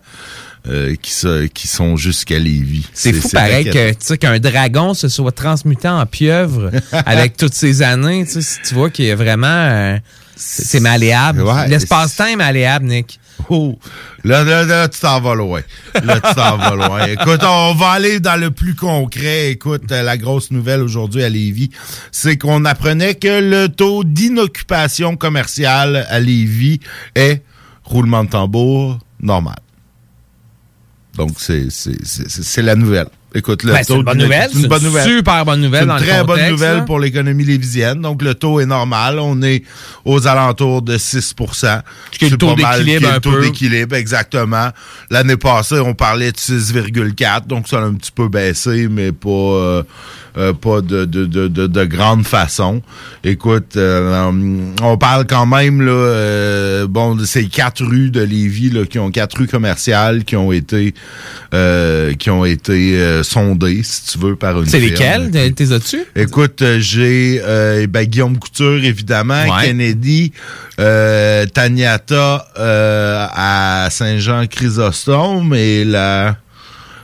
euh, 0.67 0.95
qui, 1.01 1.11
se- 1.11 1.47
qui 1.47 1.67
sont 1.67 1.97
jusqu'à 1.97 2.39
Lévis. 2.39 2.85
C'est 2.93 3.13
fou 3.13 3.29
pareil 3.29 3.65
que 3.65 3.91
tu 3.91 3.97
sais 3.99 4.17
qu'un 4.17 4.39
dragon 4.39 4.93
se 4.93 5.07
soit 5.07 5.31
transmuté 5.31 5.87
en 5.87 6.05
pieuvre 6.05 6.71
avec 7.05 7.37
toutes 7.37 7.53
ces 7.53 7.81
années. 7.81 8.25
Tu 8.25 8.41
sais, 8.41 8.59
tu 8.67 8.73
vois 8.73 8.89
qu'il 8.89 9.05
est 9.05 9.15
vraiment 9.15 9.47
euh, 9.47 9.97
c'est 10.35 10.65
c'est 10.65 10.79
malléable. 10.79 11.41
Ouais, 11.41 11.67
L'espace-temps 11.67 12.27
est 12.27 12.35
malléable, 12.35 12.85
Nick. 12.85 13.19
Oh, 13.49 13.77
là, 14.23 14.43
là, 14.43 14.63
là, 14.65 14.87
tu 14.87 14.99
t'en 14.99 15.21
vas 15.21 15.35
loin. 15.35 15.61
Là, 16.03 16.15
tu 16.15 16.35
t'en 16.35 16.57
vas 16.57 16.75
loin. 16.75 17.05
Écoute, 17.07 17.41
on 17.43 17.73
va 17.75 17.91
aller 17.91 18.19
dans 18.19 18.39
le 18.39 18.51
plus 18.51 18.75
concret. 18.75 19.51
Écoute, 19.51 19.91
euh, 19.91 20.01
la 20.03 20.17
grosse 20.17 20.51
nouvelle 20.51 20.81
aujourd'hui 20.81 21.23
à 21.23 21.29
Lévis, 21.29 21.69
c'est 22.11 22.37
qu'on 22.37 22.65
apprenait 22.65 23.15
que 23.15 23.39
le 23.41 23.67
taux 23.69 24.03
d'inoccupation 24.03 25.15
commerciale 25.15 26.05
à 26.09 26.19
Lévis 26.19 26.79
est, 27.15 27.41
roulement 27.83 28.23
de 28.23 28.29
tambour, 28.29 28.99
normal. 29.21 29.55
Donc, 31.17 31.31
c'est, 31.39 32.61
la 32.61 32.75
nouvelle. 32.75 33.07
Écoute, 33.37 33.63
le 33.63 33.71
Ben, 33.73 33.77
c'est 33.79 33.85
taux 33.87 33.97
une 33.97 34.03
bonne 34.03 34.17
d'inoc- 34.17 34.23
nouvelle. 34.23 34.49
C'est 34.51 34.59
une 34.61 34.67
bonne 34.67 34.83
nouvelle. 34.83 35.07
Super 35.07 35.45
bonne 35.45 35.61
nouvelle 35.61 35.81
une 35.83 35.87
dans 35.89 35.97
le 35.97 36.01
très 36.01 36.23
bonne 36.23 36.49
nouvelle 36.49 36.77
là. 36.77 36.81
pour 36.81 36.99
l'économie 36.99 37.43
lévisienne. 37.45 38.01
Donc, 38.01 38.23
le 38.23 38.33
taux 38.33 38.59
est 38.59 38.65
normal. 38.65 39.19
On 39.19 39.41
est 39.43 39.63
aux 40.05 40.25
alentours 40.27 40.81
de 40.81 40.97
6 40.97 41.33
Qui 42.11 42.25
est 42.25 42.29
le 42.29 42.31
C'est 42.31 42.37
taux 42.37 42.55
d'équilibre 42.55 43.11
le 43.13 43.19
taux 43.19 43.39
d'équilibre, 43.39 43.95
exactement. 43.95 44.69
L'année 45.11 45.37
passée, 45.37 45.79
on 45.79 45.93
parlait 45.93 46.31
de 46.31 46.37
6,4, 46.37 47.45
donc 47.47 47.67
ça 47.67 47.77
a 47.77 47.81
un 47.83 47.93
petit 47.93 48.11
peu 48.11 48.27
baissé, 48.27 48.87
mais 48.89 49.11
pas 49.11 49.29
euh, 49.29 49.83
euh, 50.37 50.53
pas 50.53 50.81
de, 50.81 51.05
de, 51.05 51.25
de, 51.25 51.47
de, 51.47 51.65
de 51.67 51.85
grande 51.85 52.23
façon. 52.25 52.81
Écoute, 53.23 53.75
euh, 53.75 54.31
on 54.83 54.97
parle 54.97 55.25
quand 55.27 55.45
même, 55.47 55.81
là, 55.81 55.91
euh, 55.91 56.87
bon, 56.87 57.15
de 57.15 57.25
ces 57.25 57.47
quatre 57.47 57.83
rues 57.83 58.11
de 58.11 58.21
Lévis, 58.21 58.69
là, 58.69 58.85
qui 58.85 58.99
ont 58.99 59.09
quatre 59.11 59.37
rues 59.37 59.47
commerciales 59.47 60.23
qui 60.25 60.35
ont 60.35 60.51
été 60.51 60.93
qui 62.19 62.29
ont 62.29 62.45
été 62.45 63.21
sondées, 63.27 63.81
si 63.83 64.05
tu 64.11 64.17
veux, 64.19 64.35
par 64.35 64.59
une 64.59 64.65
C'est 64.67 64.79
lesquels? 64.79 65.29
T'es- 65.31 65.71
as-tu? 65.73 66.03
Écoute, 66.15 66.61
euh, 66.61 66.79
j'ai 66.79 67.41
euh, 67.43 67.85
ben, 67.87 68.05
Guillaume 68.05 68.37
Couture, 68.37 68.83
évidemment, 68.83 69.43
Ouais. 69.43 69.65
Kennedy, 69.67 70.31
euh, 70.79 71.45
Taniata 71.47 72.47
euh, 72.57 73.27
à 73.31 73.87
Saint-Jean-Chrysostome 73.91 75.53
et 75.55 75.83
la, 75.85 76.37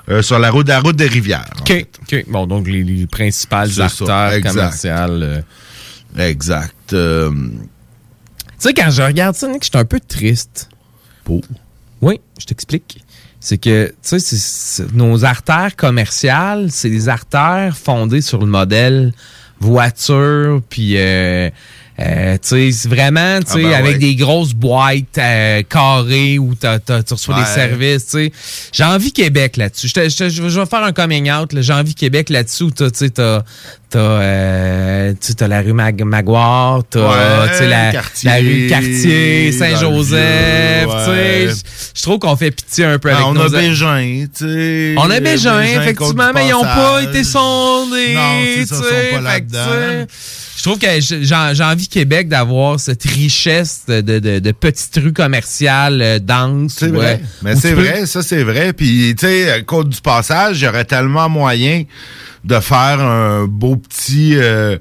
euh, 0.09 0.21
sur 0.21 0.39
la 0.39 0.49
route, 0.51 0.67
la 0.67 0.79
route 0.79 0.95
des 0.95 1.07
rivières. 1.07 1.49
en 1.57 1.61
OK. 1.61 1.85
OK. 2.03 2.25
Bon, 2.27 2.47
donc 2.47 2.67
les, 2.67 2.83
les 2.83 3.07
principales 3.07 3.69
ça, 3.71 3.85
acteurs 3.85 4.33
exact. 4.33 4.49
commerciaux. 4.53 4.89
euh. 4.91 5.41
Exact. 6.17 6.93
euh, 6.93 7.31
Tu 7.31 8.69
sais, 8.69 8.73
quand 8.73 8.91
je 8.91 9.01
regarde 9.01 9.35
ça, 9.35 9.47
Nick, 9.47 9.63
je 9.63 9.69
suis 9.69 9.77
un 9.77 9.85
peu 9.85 9.99
triste. 9.99 10.69
Pour? 11.23 11.41
Oui, 12.01 12.19
je 12.39 12.45
t'explique. 12.45 13.02
C'est 13.45 13.57
que, 13.57 13.93
tu 14.01 14.19
sais, 14.21 14.85
nos 14.93 15.25
artères 15.25 15.75
commerciales, 15.75 16.71
c'est 16.71 16.89
des 16.89 17.09
artères 17.09 17.75
fondées 17.75 18.21
sur 18.21 18.39
le 18.39 18.45
modèle 18.45 19.11
voiture, 19.59 20.61
puis, 20.69 20.93
euh, 20.95 21.49
euh, 21.99 22.37
tu 22.41 22.71
sais, 22.71 22.87
vraiment, 22.89 23.39
tu 23.39 23.45
Ah 23.49 23.53
sais, 23.53 23.61
ben 23.63 23.73
avec 23.73 23.91
ouais. 23.93 23.97
des 23.99 24.15
grosses 24.15 24.53
boîtes 24.53 25.17
euh, 25.19 25.61
carrées 25.69 26.39
où 26.39 26.55
t'as- 26.55 26.79
t'as- 26.79 27.03
tu 27.03 27.13
reçois 27.13 27.35
Ouais. 27.35 27.41
des 27.41 27.47
services, 27.47 28.05
tu 28.07 28.11
sais. 28.11 28.31
J'ai 28.71 28.83
envie 28.83 29.11
Québec 29.13 29.57
là-dessus. 29.57 29.87
Je, 29.89 30.41
vais 30.59 30.65
faire 30.65 30.83
un 30.83 30.91
coming 30.91 31.31
out. 31.31 31.51
J'ai 31.55 31.73
envie 31.73 31.93
Québec 31.93 32.29
là-dessus 32.29 32.63
où 32.63 32.71
t'as, 32.71 32.89
tu 32.89 32.97
sais, 32.97 33.09
t'as, 33.11 33.43
t'as, 33.91 33.99
euh, 33.99 35.13
t'as 35.37 35.47
la 35.47 35.61
rue 35.61 35.73
Mag 35.73 36.01
Maguire, 36.03 36.81
t'as, 36.89 36.99
Ouais, 36.99 37.49
tu 37.51 37.57
sais, 37.59 37.67
la, 37.67 37.91
la 38.23 38.35
rue 38.37 38.67
Cartier, 38.67 39.51
Saint-Joseph, 39.51 40.87
tu 40.87 41.05
sais. 41.11 41.49
Je- 41.95 42.01
trouve 42.01 42.17
qu'on 42.19 42.35
fait 42.35 42.51
pitié 42.51 42.85
un 42.85 42.97
peu 42.99 43.09
ben, 43.09 43.15
avec 43.17 43.27
on 43.27 43.33
nos 43.33 43.55
a 43.55 43.59
Bégin, 43.61 44.25
tu 44.35 44.45
sais. 44.45 44.95
on 44.97 45.09
a 45.11 45.19
Bégin, 45.19 45.61
effectivement, 45.61 46.31
mais 46.33 46.47
ils 46.47 46.51
n'ont 46.51 46.63
pas 46.63 47.01
été 47.03 47.23
sondés. 47.23 48.17
Tu 48.57 48.65
sais, 48.65 50.07
Je 50.63 50.69
trouve 50.69 50.79
que 50.79 50.87
j'ai 51.01 51.63
envie 51.65 51.89
Québec 51.89 52.29
d'avoir 52.29 52.79
cette 52.79 53.03
richesse 53.03 53.81
de, 53.85 53.99
de, 53.99 54.39
de, 54.39 54.51
petites 54.53 54.95
rues 54.95 55.11
commerciales 55.11 56.01
euh, 56.01 56.19
denses. 56.19 56.75
C'est 56.77 56.87
vrai. 56.87 57.19
euh, 57.21 57.25
Mais 57.41 57.57
c'est 57.57 57.73
peux- 57.73 57.81
vrai, 57.81 58.05
ça 58.05 58.23
c'est 58.23 58.43
vrai. 58.43 58.71
Puis, 58.71 59.13
tu 59.19 59.27
sais, 59.27 59.61
Côte 59.67 59.89
du 59.89 59.99
Passage, 59.99 60.61
il 60.61 60.63
y 60.63 60.67
aurait 60.69 60.85
tellement 60.85 61.27
moyen 61.27 61.83
de 62.45 62.57
faire 62.61 63.01
un 63.01 63.43
beau 63.45 63.75
petit, 63.75 64.37
euh, 64.37 64.77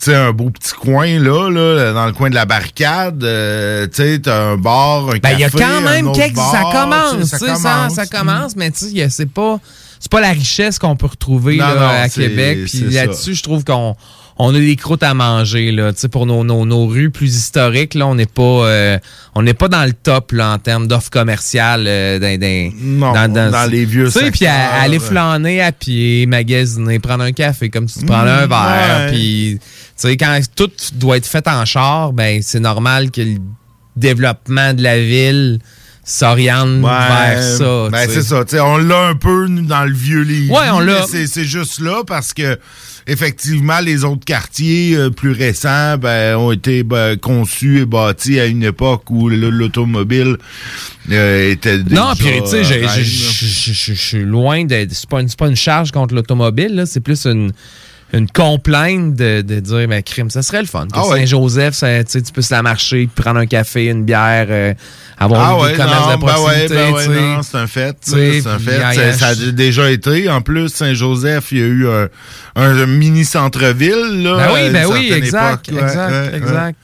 tu 0.00 0.06
sais, 0.06 0.14
un 0.14 0.32
beau 0.32 0.48
petit 0.48 0.72
coin 0.72 1.18
là, 1.20 1.50
là, 1.50 1.92
dans 1.92 2.06
le 2.06 2.12
coin 2.12 2.30
de 2.30 2.34
la 2.34 2.46
barricade. 2.46 3.22
euh, 3.22 3.86
tu 3.88 3.96
sais, 3.96 4.18
t'as 4.20 4.42
un 4.42 4.56
bar, 4.56 5.10
un 5.10 5.18
Ben, 5.18 5.32
il 5.34 5.40
y 5.40 5.44
a 5.44 5.50
quand 5.50 5.82
même 5.82 6.12
quelques. 6.12 6.34
bar, 6.36 6.50
ça 6.50 6.62
commence, 6.72 7.30
tu 7.30 7.36
sais, 7.36 7.56
ça, 7.56 7.88
ça 7.90 8.06
commence, 8.06 8.56
mais 8.56 8.70
tu 8.70 8.86
sais, 8.88 9.08
c'est 9.10 9.30
pas, 9.30 9.60
c'est 10.00 10.10
pas 10.10 10.22
la 10.22 10.30
richesse 10.32 10.78
qu'on 10.78 10.96
peut 10.96 11.08
retrouver 11.08 11.58
Non, 11.58 11.66
là, 11.66 11.74
non, 11.74 12.02
à 12.04 12.08
Québec. 12.08 12.60
Puis 12.64 12.78
ça. 12.90 13.04
là-dessus, 13.04 13.34
je 13.34 13.42
trouve 13.42 13.64
qu'on 13.64 13.94
on 14.38 14.54
a 14.54 14.58
des 14.58 14.76
croûtes 14.76 15.02
à 15.02 15.14
manger 15.14 15.72
là, 15.72 15.92
tu 15.94 16.00
sais, 16.00 16.08
pour 16.08 16.26
nos, 16.26 16.44
nos, 16.44 16.66
nos 16.66 16.86
rues 16.86 17.10
plus 17.10 17.34
historiques 17.36 17.94
là, 17.94 18.06
on 18.06 18.14
n'est 18.14 18.26
pas, 18.26 18.42
euh, 18.42 18.98
on 19.34 19.42
n'est 19.42 19.54
pas 19.54 19.68
dans 19.68 19.84
le 19.84 19.92
top 19.94 20.32
là 20.32 20.52
en 20.52 20.58
termes 20.58 20.86
d'offres 20.86 21.08
commerciales 21.10 21.84
euh, 21.86 22.18
dans, 22.18 22.38
dans- 22.38 22.72
Non, 22.82 23.12
dans 23.50 23.70
les 23.70 23.84
vieux 23.86 24.06
Tu 24.06 24.10
sais, 24.12 24.30
puis 24.30 24.40
secteurs. 24.40 24.54
aller 24.80 24.98
flâner 24.98 25.62
à 25.62 25.72
pied, 25.72 26.26
magasiner, 26.26 26.98
prendre 26.98 27.24
un 27.24 27.32
café 27.32 27.70
comme 27.70 27.88
si 27.88 28.00
tu 28.00 28.04
prenais 28.06 28.30
un 28.30 28.46
Mm, 28.46 28.50
verre, 28.50 29.06
puis 29.10 29.58
tu 29.58 29.66
sais 29.96 30.16
quand 30.18 30.38
tout 30.54 30.70
doit 30.94 31.16
être 31.16 31.26
fait 31.26 31.46
en 31.48 31.64
char, 31.64 32.12
ben 32.12 32.40
c'est 32.42 32.60
normal 32.60 33.10
que 33.10 33.22
le 33.22 33.36
développement 33.96 34.74
de 34.74 34.82
la 34.82 34.98
ville 34.98 35.58
s'oriente 36.04 36.82
vers 36.82 37.42
ça. 37.42 37.88
Ben, 37.90 38.06
c'est 38.08 38.22
ça. 38.22 38.44
tu 38.44 38.50
sais, 38.52 38.60
on 38.60 38.76
l'a 38.76 39.06
un 39.08 39.14
peu 39.16 39.46
nous, 39.48 39.66
dans 39.66 39.84
le 39.84 39.92
vieux 39.94 40.22
Lévis. 40.22 40.50
Ouais, 40.50 40.68
on 40.72 40.80
l'a. 40.80 41.04
c'est 41.06 41.44
juste 41.44 41.80
là 41.80 42.02
parce 42.06 42.32
que 42.32 42.58
effectivement, 43.06 43.80
les 43.80 44.04
autres 44.04 44.24
quartiers 44.24 44.96
euh, 44.96 45.10
plus 45.10 45.32
récents 45.32 45.96
ben, 45.98 46.36
ont 46.36 46.52
été 46.52 46.82
ben, 46.82 47.16
conçus 47.16 47.80
et 47.80 47.86
bâtis 47.86 48.38
à 48.40 48.46
une 48.46 48.62
époque 48.64 49.10
où 49.10 49.28
l'automobile 49.28 50.36
euh, 51.10 51.50
était 51.52 51.78
déjà 51.78 51.94
Non, 52.02 52.14
puis 52.18 52.28
tu 52.42 52.48
sais, 52.50 52.64
je 52.64 53.92
suis 53.94 54.22
loin 54.24 54.64
de. 54.64 54.86
C'est 54.90 55.08
pas, 55.08 55.20
une- 55.20 55.28
c'est 55.28 55.38
pas 55.38 55.48
une 55.48 55.56
charge 55.56 55.92
contre 55.92 56.14
l'automobile, 56.14 56.74
là, 56.74 56.86
c'est 56.86 57.00
plus 57.00 57.26
une. 57.26 57.52
Une 58.12 58.28
complainte 58.30 59.16
de, 59.16 59.42
de 59.42 59.60
dire, 59.60 59.86
mais 59.88 60.02
crime, 60.02 60.30
ça 60.30 60.42
serait 60.42 60.60
le 60.60 60.66
fun. 60.68 60.86
Ah 60.92 61.06
ouais. 61.08 61.18
Saint-Joseph, 61.26 61.82
tu 62.08 62.32
peux 62.32 62.40
se 62.42 62.54
la 62.54 62.62
marcher, 62.62 63.08
prendre 63.14 63.40
un 63.40 63.46
café, 63.46 63.86
une 63.86 64.04
bière, 64.04 64.46
euh, 64.48 64.74
avoir 65.18 65.40
Ah 65.40 65.54
des 65.56 65.62
ouais, 65.72 65.76
commerces 65.76 66.06
non, 66.06 66.16
de 66.16 66.20
ben 66.20 66.26
ouais, 66.26 66.32
proximité. 66.66 66.74
ben 66.74 66.92
ouais, 66.92 67.42
c'est 67.42 67.58
un 67.58 67.66
fait. 67.66 67.96
C'est 68.00 68.46
un 68.46 68.58
fait. 68.58 68.78
Ça, 68.78 68.88
a- 68.88 69.12
ça 69.12 69.26
a 69.28 69.34
déjà 69.34 69.90
été. 69.90 70.28
En 70.30 70.40
plus, 70.40 70.68
Saint-Joseph, 70.68 71.50
il 71.52 71.58
y 71.58 71.62
a 71.62 71.66
eu 71.66 71.88
un, 71.88 72.08
un 72.54 72.86
mini 72.86 73.24
centre-ville. 73.24 74.22
Ben 74.24 74.48
oui, 74.54 74.70
ben 74.70 74.86
oui, 74.90 75.12
exact, 75.12 75.68
époque. 75.68 75.82
Ouais, 75.82 75.88
exact, 75.88 76.34
exact. 76.34 76.78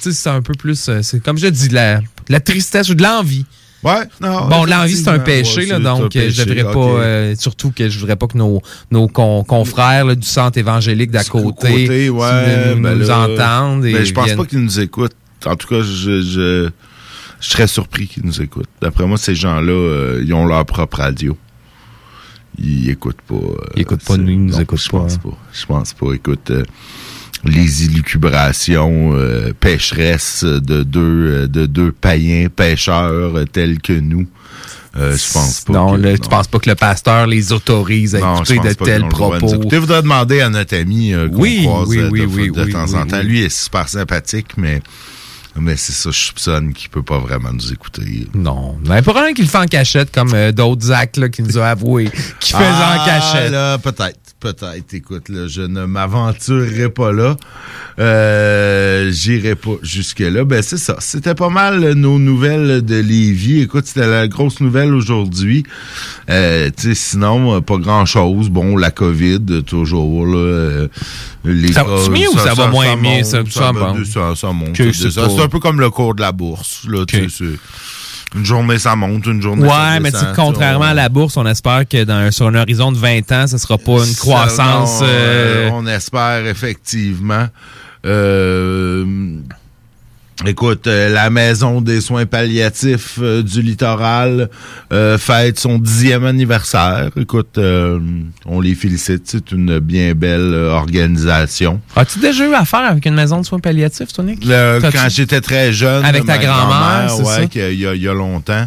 C'est 0.00 0.30
un 0.30 0.40
peu 0.40 0.54
plus, 0.54 0.88
euh, 0.88 1.00
c'est 1.02 1.22
comme 1.22 1.36
je 1.36 1.48
dis, 1.48 1.68
de 1.68 1.74
la, 1.74 1.98
de 1.98 2.04
la 2.30 2.40
tristesse 2.40 2.88
ou 2.88 2.94
de 2.94 3.02
l'envie. 3.02 3.44
Ouais, 3.82 4.04
non. 4.20 4.46
Bon, 4.48 4.64
l'envie, 4.64 4.96
c'est 4.96 5.08
un 5.08 5.18
péché, 5.18 5.62
ouais, 5.62 5.66
là, 5.66 5.76
c'est 5.78 5.82
donc 5.82 6.14
euh, 6.16 6.30
je 6.30 6.44
devrais 6.44 6.72
pas, 6.72 6.78
euh, 6.78 7.34
surtout 7.36 7.72
que 7.72 7.88
je 7.88 7.98
voudrais 7.98 8.14
pas 8.16 8.28
que 8.28 8.38
nos, 8.38 8.62
nos 8.92 9.08
con- 9.08 9.42
confrères 9.42 10.04
là, 10.04 10.14
du 10.14 10.26
centre 10.26 10.56
évangélique 10.58 11.10
d'à 11.10 11.24
côté, 11.24 11.86
côté, 11.86 12.08
ouais, 12.10 12.74
nous, 12.76 12.80
ben 12.82 12.94
nous 12.98 13.06
là, 13.08 13.18
entendent. 13.28 13.84
Et 13.84 13.92
ben, 13.92 14.04
je 14.04 14.12
pense 14.12 14.24
viennent- 14.26 14.36
pas 14.38 14.44
qu'ils 14.46 14.60
nous 14.60 14.78
écoutent. 14.80 15.16
En 15.46 15.56
tout 15.56 15.66
cas, 15.66 15.80
je, 15.82 16.20
je, 16.22 16.68
je 17.40 17.48
serais 17.48 17.66
surpris 17.66 18.06
qu'ils 18.06 18.24
nous 18.24 18.40
écoutent. 18.40 18.68
D'après 18.80 19.04
moi, 19.06 19.18
ces 19.18 19.34
gens-là, 19.34 19.72
euh, 19.72 20.22
ils 20.24 20.32
ont 20.32 20.46
leur 20.46 20.64
propre 20.64 20.98
radio. 20.98 21.36
Ils 22.58 22.90
écoutent 22.90 23.22
pas. 23.26 23.34
euh, 23.34 23.56
Ils 23.76 23.82
écoutent 23.82 24.04
pas, 24.04 24.16
nous, 24.16 24.28
ils 24.30 24.44
nous 24.44 24.60
écoutent 24.60 24.78
je 24.80 24.90
pas, 24.90 24.98
pense 24.98 25.14
hein. 25.14 25.20
pas. 25.24 25.38
Je 25.52 25.66
pense 25.66 25.92
pas. 25.94 26.12
Écoute, 26.12 26.52
les 27.44 27.84
élucubrations 27.84 29.10
euh, 29.14 29.52
pécheresses 29.58 30.44
de 30.44 30.82
deux, 30.82 31.00
euh, 31.00 31.48
de 31.48 31.66
deux 31.66 31.92
païens 31.92 32.48
pêcheurs 32.54 33.34
tels 33.52 33.80
que 33.80 33.92
nous. 33.92 34.26
euh, 34.96 35.16
je 35.16 35.32
pense 35.32 35.62
pas. 35.62 35.72
Non, 35.72 35.96
que- 35.96 36.00
là, 36.02 36.18
tu 36.18 36.28
penses 36.28 36.46
pas 36.48 36.58
que 36.58 36.68
le 36.70 36.76
pasteur 36.76 37.26
les 37.26 37.52
autorise 37.52 38.14
à 38.14 38.20
non, 38.20 38.42
écouter 38.44 38.68
de 38.68 38.74
tels 38.74 39.02
le 39.02 39.08
propos? 39.08 39.54
écouter. 39.54 39.80
faudrait 39.80 40.02
demander 40.02 40.40
à 40.40 40.50
notre 40.50 40.76
ami 40.76 41.12
euh, 41.14 41.28
qu'on 41.28 41.36
Oui, 41.40 41.62
croise 41.64 41.88
oui, 41.88 41.98
euh, 41.98 42.08
oui, 42.10 42.20
de, 42.20 42.26
oui, 42.26 42.50
de 42.50 42.62
oui, 42.64 42.72
temps 42.72 42.84
oui, 42.86 42.94
en 42.96 43.06
temps. 43.06 43.22
Lui, 43.22 43.40
il 43.40 43.44
est 43.46 43.48
super 43.48 43.88
sympathique, 43.88 44.48
mais, 44.58 44.82
mais 45.58 45.76
c'est 45.76 45.92
ça, 45.92 46.10
je 46.12 46.18
soupçonne 46.18 46.72
qu'il 46.74 46.90
peut 46.90 47.02
pas 47.02 47.18
vraiment 47.18 47.52
nous 47.52 47.72
écouter. 47.72 48.28
Non. 48.34 48.76
Mais 48.86 49.00
pas 49.02 49.12
rien 49.14 49.32
qu'il 49.34 49.44
le 49.46 49.50
fait 49.50 49.58
en 49.58 49.66
cachette 49.66 50.12
comme 50.14 50.32
euh, 50.34 50.52
d'autres 50.52 50.92
actes 50.92 51.16
là, 51.16 51.28
qu'il 51.30 51.46
nous 51.46 51.58
a 51.58 51.68
avoué 51.68 52.10
qu'il 52.40 52.54
faisait 52.56 52.68
en 52.68 52.98
Ah, 53.00 53.04
cachette. 53.06 53.50
là, 53.50 53.78
peut-être, 53.78 54.18
peut-être. 54.42 54.92
Écoute, 54.92 55.28
là, 55.28 55.46
je 55.46 55.62
ne 55.62 55.84
m'aventurerai 55.86 56.88
pas 56.90 57.12
là. 57.12 57.36
Euh, 57.98 59.10
J'irai 59.12 59.54
pas 59.54 59.76
jusque-là. 59.82 60.44
Ben, 60.44 60.62
c'est 60.62 60.76
ça. 60.78 60.96
C'était 60.98 61.34
pas 61.34 61.48
mal 61.48 61.84
euh, 61.84 61.94
nos 61.94 62.18
nouvelles 62.18 62.82
de 62.84 62.96
Lévis. 62.96 63.60
Écoute, 63.60 63.86
c'était 63.86 64.06
la 64.08 64.26
grosse 64.28 64.60
nouvelle 64.60 64.92
aujourd'hui. 64.94 65.62
Euh, 66.28 66.70
sinon, 66.94 67.60
pas 67.62 67.76
grand-chose. 67.76 68.48
Bon, 68.50 68.76
la 68.76 68.90
COVID, 68.90 69.62
toujours, 69.66 70.26
là. 70.26 70.86
les 71.44 71.72
Ça 71.72 71.84
cas, 71.84 72.08
mieux 72.10 72.28
ou 72.28 72.38
ça 72.38 72.54
va 72.54 72.66
moins 72.68 72.96
bien, 72.96 73.22
ça- 73.22 73.42
ça 73.48 73.72
va- 73.72 73.92
monte? 73.94 74.06
ça- 74.06 74.34
ça 74.34 74.52
monte. 74.52 74.76
C'est 74.76 75.10
ça. 75.10 75.22
un 75.42 75.48
peu 75.48 75.60
comme 75.60 75.80
le 75.80 75.90
cours 75.90 76.14
de 76.14 76.20
la 76.20 76.32
bourse, 76.32 76.82
là. 76.88 77.04
Une 78.34 78.44
journée, 78.44 78.78
ça 78.78 78.96
monte, 78.96 79.26
une 79.26 79.42
journée, 79.42 79.68
ça 79.68 79.92
Ouais, 79.92 80.00
mais 80.00 80.10
tu 80.10 80.18
sais, 80.18 80.26
descend, 80.26 80.46
contrairement 80.46 80.86
à 80.86 80.94
la 80.94 81.08
bourse, 81.08 81.36
on 81.36 81.46
espère 81.46 81.86
que 81.86 82.04
dans, 82.04 82.30
sur 82.30 82.46
un 82.46 82.54
horizon 82.54 82.92
de 82.92 82.96
20 82.96 83.30
ans, 83.32 83.46
ce 83.46 83.58
sera 83.58 83.76
pas 83.76 84.04
une 84.06 84.14
croissance. 84.14 84.98
Ça, 84.98 85.04
non, 85.04 85.10
euh, 85.10 85.68
euh, 85.68 85.70
on 85.72 85.86
espère 85.86 86.46
effectivement. 86.46 87.46
Euh, 88.06 89.04
écoute, 90.46 90.86
euh, 90.86 91.08
la 91.08 91.30
maison 91.30 91.80
des 91.80 92.00
soins 92.00 92.26
palliatifs 92.26 93.18
euh, 93.20 93.42
du 93.42 93.62
littoral 93.62 94.48
euh, 94.92 95.18
fête 95.18 95.58
son 95.58 95.78
dixième 95.78 96.24
anniversaire. 96.24 97.10
Écoute, 97.16 97.58
euh, 97.58 97.98
on 98.46 98.60
les 98.60 98.74
félicite. 98.74 99.22
C'est 99.26 99.52
une 99.52 99.78
bien 99.78 100.14
belle 100.14 100.52
euh, 100.54 100.70
organisation. 100.72 101.80
As-tu 101.96 102.18
déjà 102.18 102.46
eu 102.48 102.54
affaire 102.54 102.80
avec 102.80 103.04
une 103.06 103.14
maison 103.14 103.40
de 103.40 103.46
soins 103.46 103.58
palliatifs, 103.60 104.08
T'as-tu- 104.80 104.96
quand 104.96 105.08
j'étais 105.08 105.40
très 105.40 105.72
jeune, 105.72 106.04
Avec 106.04 106.24
ta 106.26 106.38
grand-mère, 106.38 107.18
ouais, 107.20 107.48
y 107.54 107.96
il 107.96 108.02
y 108.02 108.08
a 108.08 108.14
longtemps. 108.14 108.66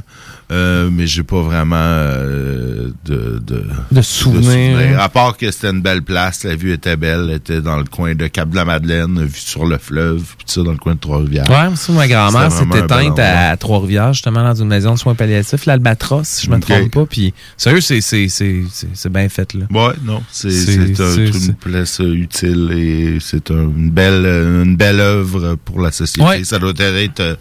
Euh, 0.52 0.90
mais 0.92 1.08
j'ai 1.08 1.24
pas 1.24 1.42
vraiment 1.42 1.76
euh, 1.80 2.90
de, 3.06 3.40
de, 3.46 3.64
De 3.92 4.02
souvenirs. 4.04 5.00
À 5.00 5.10
part 5.10 5.38
que 5.38 5.50
c'était 5.50 5.72
une 5.72 5.82
belle 5.82 6.04
place, 6.04 6.44
la 6.44 6.56
vue 6.56 6.72
était 6.72 6.96
belle, 6.98 7.28
elle 7.30 7.36
était 7.38 7.62
dans 7.62 7.78
le 7.78 7.84
coin 7.86 8.14
de 8.14 8.28
Cap-de-la-Madeleine, 8.28 9.24
vue 9.26 9.40
sur 9.40 9.66
le 9.66 9.80
fleuve, 9.80 10.22
puis 10.38 10.46
ça 10.46 10.62
dans 10.62 10.72
le 10.72 10.78
coin 10.78 10.94
de 10.94 11.00
Trois-Rivières. 11.00 11.50
Ouais, 11.50 11.70
moi, 11.70 11.76
ma 11.96 12.08
grand-mère 12.08 12.52
C'était 12.52 12.78
s'est 12.78 12.84
éteinte 12.86 13.18
à 13.20 13.58
Trois-Rivières, 13.58 14.14
justement, 14.14 14.44
dans 14.44 14.54
une 14.54 14.68
maison 14.68 14.94
de 14.94 15.00
soins 15.00 15.16
palliatifs, 15.16 15.66
l'Albatros, 15.66 16.28
si 16.28 16.46
je 16.46 16.52
me 16.52 16.60
trompe 16.60 16.92
pas. 16.92 17.06
Puis, 17.08 17.34
sérieux, 17.58 17.82
c'est, 17.82 18.02
c'est, 18.02 18.28
c'est, 18.30 18.62
c'est, 18.72 18.88
c'est 18.94 19.12
bien 19.12 19.28
fait, 19.30 19.52
là. 19.56 19.66
Ouais, 19.72 19.94
non, 20.04 20.22
c'est 20.32 20.52
C'est- 20.52 20.94
c'est 20.96 21.02
un- 21.04 21.12
c'est- 21.12 21.46
une 21.48 21.54
place 21.56 22.00
euh, 22.02 22.14
utile 22.14 22.72
et 22.72 23.18
c'est 23.20 23.50
un- 23.52 23.64
une 23.76 23.90
belle 23.90 24.26
une 24.26 24.76
belle 24.76 25.00
œuvre 25.00 25.56
pour 25.66 25.82
la 25.82 25.92
société. 25.92 26.22
Ouais. 26.28 26.44
Ça 26.44 26.60
doit 26.60 26.74
être 26.78 27.20
euh, 27.20 27.36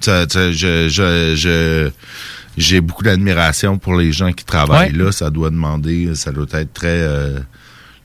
ça- 0.00 0.26
ça- 0.28 0.52
je 0.52 0.88
je 0.88 1.34
je 1.36 1.90
j'ai 2.56 2.80
beaucoup 2.80 3.02
d'admiration 3.02 3.78
pour 3.78 3.96
les 3.96 4.12
gens 4.12 4.32
qui 4.32 4.44
travaillent 4.44 4.92
Ouais. 4.92 5.04
là. 5.04 5.12
Ça 5.12 5.30
doit 5.30 5.50
demander, 5.50 6.14
ça 6.14 6.32
doit 6.32 6.46
être 6.52 6.72
très 6.72 6.88
euh, 6.88 7.38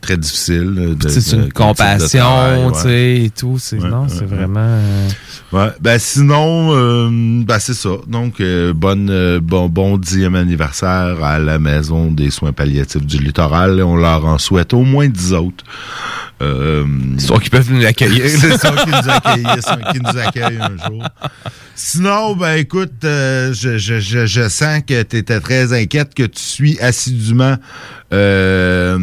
très 0.02 0.18
difficile. 0.18 0.96
de- 1.00 1.08
c'est 1.10 1.36
une 1.36 1.46
de 1.48 1.54
compassion, 1.54 2.72
tu 2.74 2.80
sais, 2.80 3.22
et 3.26 3.30
tout. 3.30 3.58
C'est, 3.60 3.78
non, 3.78 4.04
ouais, 4.04 4.08
c'est 4.10 4.22
ouais. 4.22 4.26
vraiment. 4.26 4.60
euh, 4.60 5.08
Ouais, 5.54 5.68
ben 5.82 6.00
sinon, 6.00 6.70
euh, 6.74 7.10
ben 7.44 7.60
c'est 7.60 7.74
ça. 7.74 7.90
Donc, 8.08 8.40
euh, 8.40 8.72
bonne, 8.74 9.10
euh, 9.10 9.40
bon, 9.42 9.68
bon 9.68 9.98
dixième 9.98 10.36
anniversaire 10.36 11.22
à 11.24 11.40
la 11.40 11.60
Maison 11.60 12.10
des 12.10 12.30
soins 12.32 12.54
palliatifs 12.54 13.06
du 13.06 13.18
littoral. 13.18 13.82
On 13.84 13.98
leur 13.98 14.26
en 14.26 14.38
souhaite 14.38 14.74
au 14.74 14.84
moins 14.84 15.10
dix 15.10 15.34
autres. 15.34 15.66
Euh, 16.42 16.86
Soit 17.20 17.40
qu'ils 17.40 17.52
peuvent 17.52 17.72
nous 17.72 17.86
accueillir. 17.86 18.24
c'est 18.28 18.58
ça 18.58 18.72
qui 18.72 18.90
nous 18.90 19.10
accueille, 19.10 19.46
ça, 19.62 19.78
qui 19.92 20.00
nous 20.00 20.18
accueille 20.18 20.58
un 20.60 20.88
jour. 20.90 21.04
Sinon, 21.76 22.36
ben 22.36 22.56
écoute, 22.56 23.04
euh, 23.04 23.54
je, 23.54 23.78
je, 23.78 24.00
je, 24.00 24.26
je 24.26 24.48
sens 24.50 24.82
que 24.88 25.04
tu 25.04 25.18
étais 25.18 25.40
très 25.42 25.74
inquiète, 25.74 26.14
que 26.16 26.24
tu 26.24 26.42
suis 26.42 26.80
assidûment 26.80 27.58
euh, 28.14 28.98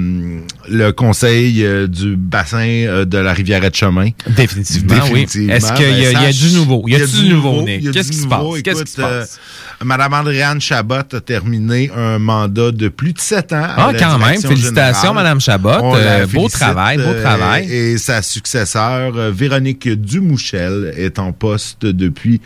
le 0.69 0.88
conseil 0.93 1.65
euh, 1.65 1.87
du 1.87 2.17
bassin 2.17 2.59
euh, 2.67 3.05
de 3.05 3.19
la 3.19 3.33
rivière 3.33 3.61
de 3.61 3.75
chemin. 3.75 4.11
Définitivement, 4.37 4.95
oui. 5.13 5.23
Est-ce 5.23 5.73
qu'il 5.75 5.99
y, 5.99 6.07
a- 6.07 6.13
Ben, 6.13 6.23
y 6.23 6.27
a 6.27 6.33
du 6.33 6.51
nouveau? 6.55 6.85
Y 6.87 6.95
a 6.97 7.07
du 7.07 7.29
nouveau, 7.29 7.65
Qu'est-ce 7.93 8.11
qui 8.11 8.17
se 8.19 8.27
passe? 8.27 8.43
Qu'est-ce 8.63 8.77
Écoute, 8.77 8.85
qui 8.87 8.93
se 8.93 9.01
passe? 9.01 9.39
euh, 9.81 9.85
Madame 9.85 10.13
Andréane 10.15 10.61
Chabot 10.61 10.95
a 10.97 11.21
terminé 11.21 11.91
un 11.97 12.19
mandat 12.19 12.73
de 12.73 12.89
plus 12.89 13.13
de 13.13 13.21
sept 13.21 13.53
ans. 13.53 13.63
à 13.63 13.75
Ah, 13.89 13.93
la 13.93 13.99
quand 13.99 14.19
même. 14.19 14.41
Félicitations. 14.41 15.15
Madame 15.15 15.41
Chabot. 15.41 15.95
Euh, 15.95 16.27
beau 16.27 16.49
travail, 16.49 16.97
beau 16.97 17.03
euh, 17.05 17.23
travail. 17.23 17.73
Et 17.73 17.99
sa 17.99 18.23
successeur, 18.23 19.13
euh, 19.17 19.31
Véronique 19.33 19.89
Dumouchel, 19.89 20.93
est 20.97 21.19
en 21.19 21.33
poste 21.33 21.85
depuis 21.87 22.41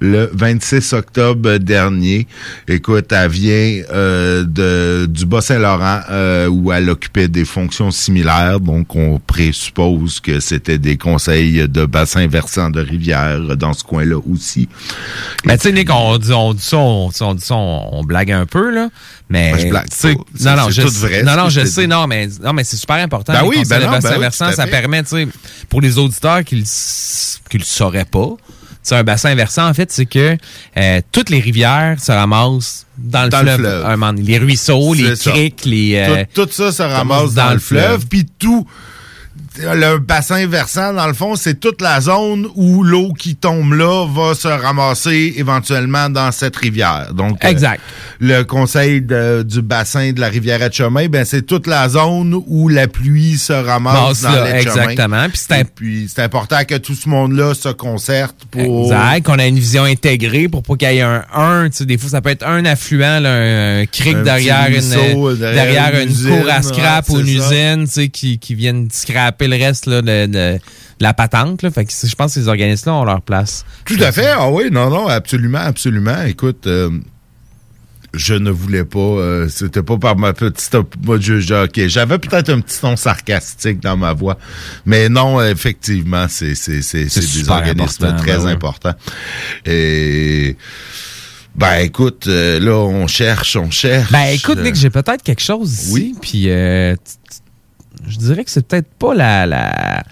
le 0.00 0.30
26 0.32 0.92
octobre 0.94 1.56
dernier. 1.58 2.26
Écoute, 2.66 3.12
elle 3.12 3.30
vient 3.30 3.82
euh, 3.92 4.44
de, 4.44 5.06
du 5.06 5.26
Bas-Saint-Laurent 5.26 6.00
euh, 6.10 6.46
où 6.48 6.72
elle 6.72 6.88
occupait 6.88 7.28
des 7.28 7.44
fonctions 7.44 7.87
similaires. 7.90 8.60
Donc, 8.60 8.94
on 8.94 9.18
présuppose 9.18 10.20
que 10.20 10.40
c'était 10.40 10.78
des 10.78 10.96
conseils 10.96 11.68
de 11.68 11.86
bassin 11.86 12.26
versant 12.26 12.70
de 12.70 12.80
rivière 12.80 13.56
dans 13.56 13.72
ce 13.72 13.84
coin-là 13.84 14.18
aussi. 14.30 14.68
Mais 15.44 15.56
tu 15.56 15.64
sais, 15.64 15.72
Nick, 15.72 15.90
on 15.92 16.18
dit, 16.18 16.32
on 16.32 16.54
dit 16.54 16.62
ça, 16.62 16.76
on, 16.78 17.10
on 17.20 17.34
dit 17.34 17.44
ça, 17.44 17.54
on, 17.54 18.04
blague 18.04 18.32
un 18.32 18.46
peu, 18.46 18.70
là. 18.70 18.88
Mais, 19.28 19.52
Ben, 19.52 19.60
je 19.60 19.68
blague 19.68 19.88
pas. 19.88 20.08
Non, 20.08 20.62
non, 20.62 20.70
je 20.70 20.82
tout 20.82 20.90
vrai, 20.90 21.22
non, 21.22 21.36
non, 21.36 21.48
je 21.48 21.64
sais, 21.64 21.86
non, 21.86 22.06
mais, 22.06 22.28
non, 22.42 22.52
mais 22.52 22.64
c'est 22.64 22.76
super 22.76 22.96
important. 22.96 23.32
Ben 23.32 23.42
les 23.42 23.48
oui, 23.48 23.62
ben 23.68 23.80
de 23.80 23.86
bassin 23.86 24.08
ben 24.08 24.14
oui, 24.14 24.20
versant, 24.20 24.52
ça 24.52 24.66
permet, 24.66 25.02
tu 25.02 25.10
sais, 25.10 25.28
pour 25.68 25.80
les 25.80 25.98
auditeurs 25.98 26.44
qui 26.44 26.64
qui 27.48 27.58
le 27.58 27.64
sauraient 27.64 28.04
pas, 28.04 28.36
sais, 28.82 28.96
un 28.96 29.04
bassin 29.04 29.34
versant, 29.34 29.68
en 29.68 29.74
fait, 29.74 29.90
c'est 29.92 30.06
que 30.06 30.36
euh, 30.76 31.00
toutes 31.12 31.30
les 31.30 31.40
rivières 31.40 31.96
se 32.00 32.12
ramassent 32.12 32.86
dans 32.98 33.24
le 33.24 33.28
Dans 33.28 33.42
le 33.42 33.44
fleuve. 33.46 33.60
fleuve. 33.60 33.86
un 33.86 33.96
moment 33.96 34.12
les 34.16 34.38
ruisseaux, 34.38 34.94
les 34.94 35.16
C'est 35.16 35.30
criques, 35.30 35.64
les... 35.64 35.96
euh, 35.96 36.24
tout, 36.34 36.46
tout 36.46 36.52
ça 36.52 36.72
se 36.72 36.82
ramasse 36.82 37.34
dans, 37.34 37.52
le 37.52 37.58
fleuve, 37.58 38.06
puis 38.06 38.26
tout 38.38 38.66
le 39.58 39.98
bassin 39.98 40.46
versant, 40.46 40.92
dans 40.94 41.06
le 41.06 41.12
fond, 41.14 41.34
c'est 41.36 41.58
toute 41.58 41.80
la 41.80 42.00
zone 42.00 42.46
où 42.54 42.82
l'eau 42.82 43.12
qui 43.12 43.34
tombe 43.36 43.72
là 43.72 44.06
va 44.06 44.34
se 44.34 44.48
ramasser 44.48 45.34
éventuellement 45.36 46.08
dans 46.10 46.30
cette 46.32 46.56
rivière. 46.56 47.12
Donc, 47.14 47.44
euh, 47.44 47.48
Exact. 47.48 47.80
le 48.20 48.42
conseil 48.44 49.00
de- 49.02 49.42
du 49.42 49.62
bassin 49.62 50.12
de 50.12 50.20
la 50.20 50.28
rivière 50.28 50.62
Etchemin, 50.62 51.08
ben 51.08 51.24
c'est 51.24 51.42
toute 51.42 51.66
la 51.66 51.88
zone 51.88 52.40
où 52.46 52.68
la 52.68 52.86
pluie 52.88 53.36
se 53.38 53.52
ramasse 53.52 54.22
dans 54.22 54.30
là, 54.30 54.52
l'Etchemin. 54.52 54.82
exactement. 54.82 55.28
Puis 55.28 55.40
c'est 55.48 55.64
puis 55.74 56.08
important 56.18 56.64
que 56.66 56.76
tout 56.76 56.94
ce 56.94 57.08
monde-là 57.08 57.54
se 57.54 57.68
concerte 57.70 58.36
pour 58.50 58.84
Exact, 58.92 59.26
qu'on 59.26 59.38
a 59.38 59.46
une 59.46 59.58
vision 59.58 59.84
intégrée 59.84 60.48
pour 60.48 60.62
pas 60.62 60.76
qu'il 60.76 60.92
y 60.92 60.98
ait 60.98 61.02
un 61.02 61.24
1. 61.34 61.68
Tu 61.70 61.78
sais, 61.78 61.84
des 61.86 61.98
fois, 61.98 62.10
ça 62.10 62.20
peut 62.20 62.30
être 62.30 62.46
un 62.46 62.64
affluent, 62.64 63.20
là, 63.20 63.30
un, 63.32 63.80
un 63.82 63.86
cric 63.86 64.16
Un 64.16 64.22
derrière, 64.22 64.68
une, 64.68 65.36
derrière 65.36 65.54
derrière 65.54 65.94
une 65.96 66.02
une, 66.02 66.10
usine, 66.10 66.40
cour 66.42 66.50
à 66.50 66.62
scrap 66.62 67.08
ouais, 67.08 67.14
ou 67.16 67.20
une 67.20 67.40
ça. 67.40 67.46
usine, 67.52 67.84
tu 67.86 67.92
sais, 67.92 68.08
qui, 68.08 68.38
qui 68.38 68.54
viennent 68.54 68.88
scraper 68.92 69.47
le 69.48 69.56
reste 69.56 69.86
là, 69.86 70.02
de, 70.02 70.26
de 70.26 70.58
la 71.00 71.14
patente. 71.14 71.62
Là. 71.62 71.70
Fait 71.70 71.84
que 71.84 71.92
je 71.92 72.14
pense 72.14 72.34
que 72.34 72.40
ces 72.40 72.48
organismes-là 72.48 72.94
ont 72.94 73.04
leur 73.04 73.22
place. 73.22 73.64
Tout 73.84 73.98
à 74.00 74.12
fait. 74.12 74.28
Ah 74.28 74.48
oui, 74.50 74.64
non, 74.70 74.90
non, 74.90 75.06
absolument, 75.08 75.58
absolument. 75.58 76.22
Écoute, 76.22 76.66
euh, 76.66 76.90
je 78.14 78.34
ne 78.34 78.50
voulais 78.50 78.84
pas. 78.84 78.98
euh, 78.98 79.48
C'était 79.48 79.82
pas 79.82 79.98
par 79.98 80.16
ma 80.16 80.32
petite 80.32 80.74
je- 81.20 81.64
ok, 81.64 81.86
J'avais 81.88 82.18
peut-être 82.18 82.48
un 82.48 82.60
petit 82.60 82.80
ton 82.80 82.96
sarcastique 82.96 83.80
dans 83.80 83.96
ma 83.98 84.12
voix, 84.14 84.38
mais 84.86 85.08
non, 85.08 85.42
effectivement, 85.42 86.26
c'est 86.28 86.54
c'est 86.54 86.80
c'est 86.82 87.08
c'est 87.08 87.20
des 87.20 87.50
organismes 87.50 88.04
important, 88.06 88.22
très 88.22 88.36
ben 88.38 88.44
ouais. 88.46 88.52
importants. 88.52 88.94
Et 89.66 90.56
ben 91.54 91.78
écoute, 91.80 92.26
euh, 92.28 92.58
là 92.60 92.76
on 92.76 93.06
cherche, 93.08 93.56
on 93.56 93.70
cherche. 93.70 94.10
Ben 94.10 94.28
écoute, 94.32 94.58
Euh, 94.58 94.62
Nick, 94.62 94.74
j'ai 94.76 94.90
peut-être 94.90 95.22
quelque 95.22 95.42
chose 95.42 95.70
ici. 95.72 95.92
Oui. 95.92 96.14
Puis 96.20 96.44
euh, 96.48 96.94
je 98.08 98.18
dirais 98.18 98.44
que 98.44 98.50
c'est 98.50 98.66
peut-être 98.66 98.90
pas 98.94 99.14
la, 99.14 99.46
la, 99.46 100.02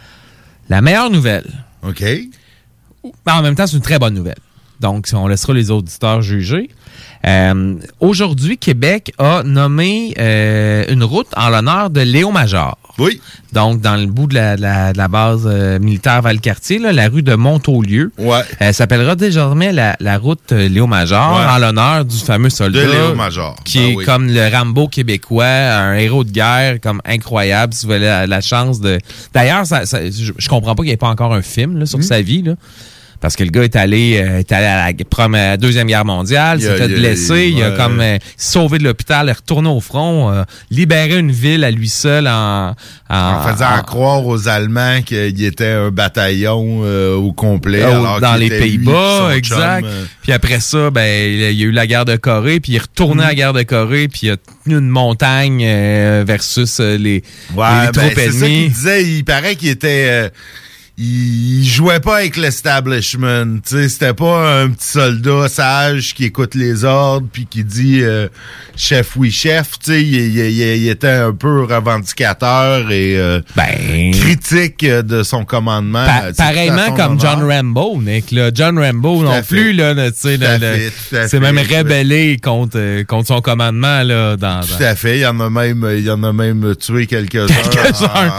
la 0.68 0.80
meilleure 0.80 1.10
nouvelle. 1.10 1.46
OK. 1.82 2.02
Mais 2.02 3.32
en 3.32 3.42
même 3.42 3.54
temps, 3.54 3.66
c'est 3.66 3.76
une 3.76 3.82
très 3.82 3.98
bonne 3.98 4.14
nouvelle. 4.14 4.38
Donc, 4.80 5.08
on 5.12 5.26
laissera 5.26 5.54
les 5.54 5.70
auditeurs 5.70 6.22
juger. 6.22 6.70
Euh, 7.26 7.74
Aujourd'hui, 8.00 8.58
Québec 8.58 9.12
a 9.18 9.42
nommé 9.44 10.14
euh, 10.18 10.84
une 10.88 11.02
route 11.04 11.26
en 11.36 11.48
l'honneur 11.48 11.90
de 11.90 12.00
Léo 12.00 12.30
Major. 12.30 12.78
Oui. 12.98 13.20
Donc, 13.52 13.82
dans 13.82 13.96
le 13.96 14.06
bout 14.06 14.26
de 14.26 14.34
la, 14.34 14.56
de 14.56 14.62
la- 14.62 14.92
de 14.94 14.98
la 14.98 15.08
base 15.08 15.42
euh, 15.44 15.78
militaire 15.78 16.22
Valcartier, 16.22 16.78
là, 16.78 16.92
la 16.92 17.08
rue 17.08 17.22
de 17.22 17.34
Montaulieu. 17.34 18.10
Ouais. 18.16 18.40
Elle 18.58 18.72
s'appellera 18.72 19.16
désormais 19.16 19.70
la, 19.72 19.96
la 20.00 20.16
route 20.16 20.50
Léo 20.52 20.86
Major 20.86 21.36
Ouais. 21.36 21.44
en 21.46 21.58
l'honneur 21.58 22.04
du 22.06 22.16
fameux 22.16 22.48
soldat. 22.48 22.86
De 22.86 22.90
Léo 22.90 23.14
Major. 23.14 23.54
Qui 23.64 23.78
Ben 23.78 23.84
est 23.90 23.96
oui. 23.96 24.04
comme 24.06 24.28
le 24.28 24.48
Rambo 24.50 24.88
québécois, 24.88 25.44
un 25.46 25.94
héros 25.96 26.24
de 26.24 26.30
guerre, 26.30 26.80
comme 26.80 27.02
incroyable. 27.04 27.74
Si 27.74 27.84
vous 27.86 27.92
avez 27.92 28.06
la, 28.06 28.26
la 28.26 28.40
chance 28.40 28.80
de. 28.80 28.98
D'ailleurs, 29.34 29.66
ça, 29.66 29.84
ça- 29.84 30.04
je, 30.10 30.32
je 30.36 30.48
comprends 30.48 30.74
pas 30.74 30.82
qu'il 30.82 30.88
n'y 30.90 30.94
ait 30.94 30.96
pas 30.96 31.08
encore 31.08 31.34
un 31.34 31.42
film 31.42 31.78
là, 31.78 31.84
sur 31.86 31.98
Hmm. 31.98 32.02
sa 32.02 32.22
vie. 32.22 32.42
Là. 32.42 32.54
Parce 33.26 33.34
que 33.34 33.42
le 33.42 33.50
gars 33.50 33.64
est 33.64 33.74
allé, 33.74 34.20
euh, 34.22 34.38
est 34.38 34.52
allé 34.52 34.66
à 34.66 34.86
la 34.86 34.92
première, 35.10 35.58
Deuxième 35.58 35.88
Guerre 35.88 36.04
mondiale, 36.04 36.58
Il 36.60 36.64
il 36.66 36.80
a- 36.80 36.86
blessé, 36.86 37.48
il 37.52 37.60
a 37.60 37.70
ouais. 37.70 37.76
comme 37.76 38.00
euh, 38.00 38.18
sauvé 38.36 38.78
de 38.78 38.84
l'hôpital, 38.84 39.28
est 39.28 39.32
retourné 39.32 39.68
au 39.68 39.80
front, 39.80 40.30
euh, 40.30 40.44
libéré 40.70 41.18
une 41.18 41.32
ville 41.32 41.64
à 41.64 41.72
lui 41.72 41.88
seul 41.88 42.28
en... 42.28 42.76
En 43.10 43.40
faisant 43.48 43.66
en- 43.78 43.82
croire 43.82 44.24
aux 44.24 44.46
Allemands 44.46 45.02
qu'il 45.04 45.42
était 45.44 45.66
un 45.72 45.90
bataillon 45.90 46.82
euh, 46.84 47.16
au 47.16 47.32
complet. 47.32 47.82
Euh, 47.82 47.98
alors 47.98 48.20
dans 48.20 48.36
les 48.36 48.48
Pays-Bas, 48.48 49.30
exact. 49.34 49.80
chum, 49.80 49.88
euh, 49.92 50.04
Puis 50.22 50.30
après 50.32 50.60
ça, 50.60 50.90
ben 50.92 51.04
il 51.32 51.52
y 51.58 51.62
a 51.64 51.66
eu 51.66 51.72
la 51.72 51.88
guerre 51.88 52.04
de 52.04 52.14
Corée, 52.14 52.60
puis 52.60 52.74
il 52.74 52.76
est 52.76 52.82
retourné 52.82 53.24
à 53.24 53.28
la 53.28 53.34
guerre 53.34 53.52
de 53.54 53.62
Corée, 53.64 54.06
puis 54.06 54.20
il 54.28 54.30
a 54.30 54.36
tenu 54.64 54.78
une 54.78 54.88
montagne 54.88 55.64
euh, 55.66 56.22
versus 56.24 56.78
euh, 56.78 56.96
les, 56.96 57.24
Ouais, 57.56 57.66
les 57.80 57.86
ben, 57.86 57.90
troupes 57.92 58.12
c'est 58.14 58.30
ça 58.30 58.46
qu'il 58.46 58.54
ennemies. 58.54 58.68
disait. 58.68 59.04
Il 59.04 59.24
paraît 59.24 59.56
qu'il 59.56 59.70
était. 59.70 60.30
Il, 60.98 61.62
jouait 61.64 62.00
pas 62.00 62.16
avec 62.18 62.36
l'establishment. 62.38 63.58
Tu 63.66 63.76
sais, 63.76 63.88
c'était 63.90 64.14
pas 64.14 64.60
un 64.62 64.70
petit 64.70 64.86
soldat 64.88 65.46
sage 65.48 66.14
qui 66.14 66.24
écoute 66.24 66.54
les 66.54 66.84
ordres 66.84 67.26
puis 67.30 67.44
qui 67.46 67.64
dit 67.64 68.00
euh, 68.02 68.28
chef 68.76 69.14
oui 69.16 69.30
chef. 69.30 69.72
Tu 69.78 69.90
sais, 69.92 70.02
il, 70.02 70.14
il- 70.14 70.38
il- 70.38 70.76
il 70.84 70.88
était 70.88 71.08
un 71.10 71.32
peu 71.34 71.64
revendicateur 71.64 72.90
et 72.90 73.18
euh, 73.18 73.40
Ben, 73.56 74.10
critique 74.12 74.86
de 74.86 75.22
son 75.22 75.44
commandement. 75.44 76.06
Pa- 76.06 76.32
pareillement 76.32 76.92
comme 76.96 77.20
John. 77.20 77.42
Rambo, 77.42 78.00
Nick. 78.00 78.30
Là. 78.30 78.50
John 78.54 78.78
Rambo 78.78 79.22
non 79.22 79.42
plus, 79.42 79.74
là, 79.74 79.94
c'est 80.14 81.40
même 81.40 81.58
rébellé 81.58 82.38
contre, 82.42 83.02
contre 83.02 83.26
son 83.28 83.40
commandement 83.42 84.02
là, 84.02 84.36
dans, 84.36 84.60
Tout 84.62 84.82
à 84.82 84.94
fait. 84.94 85.18
Il 85.18 85.22
y 85.22 85.26
en 85.26 85.38
a 85.40 85.50
même, 85.50 85.86
il 85.94 86.04
y 86.04 86.10
en 86.10 86.22
a 86.22 86.32
même 86.32 86.74
tué 86.76 87.06
quelques-uns 87.06 87.46
Quelques-uns. 87.70 88.30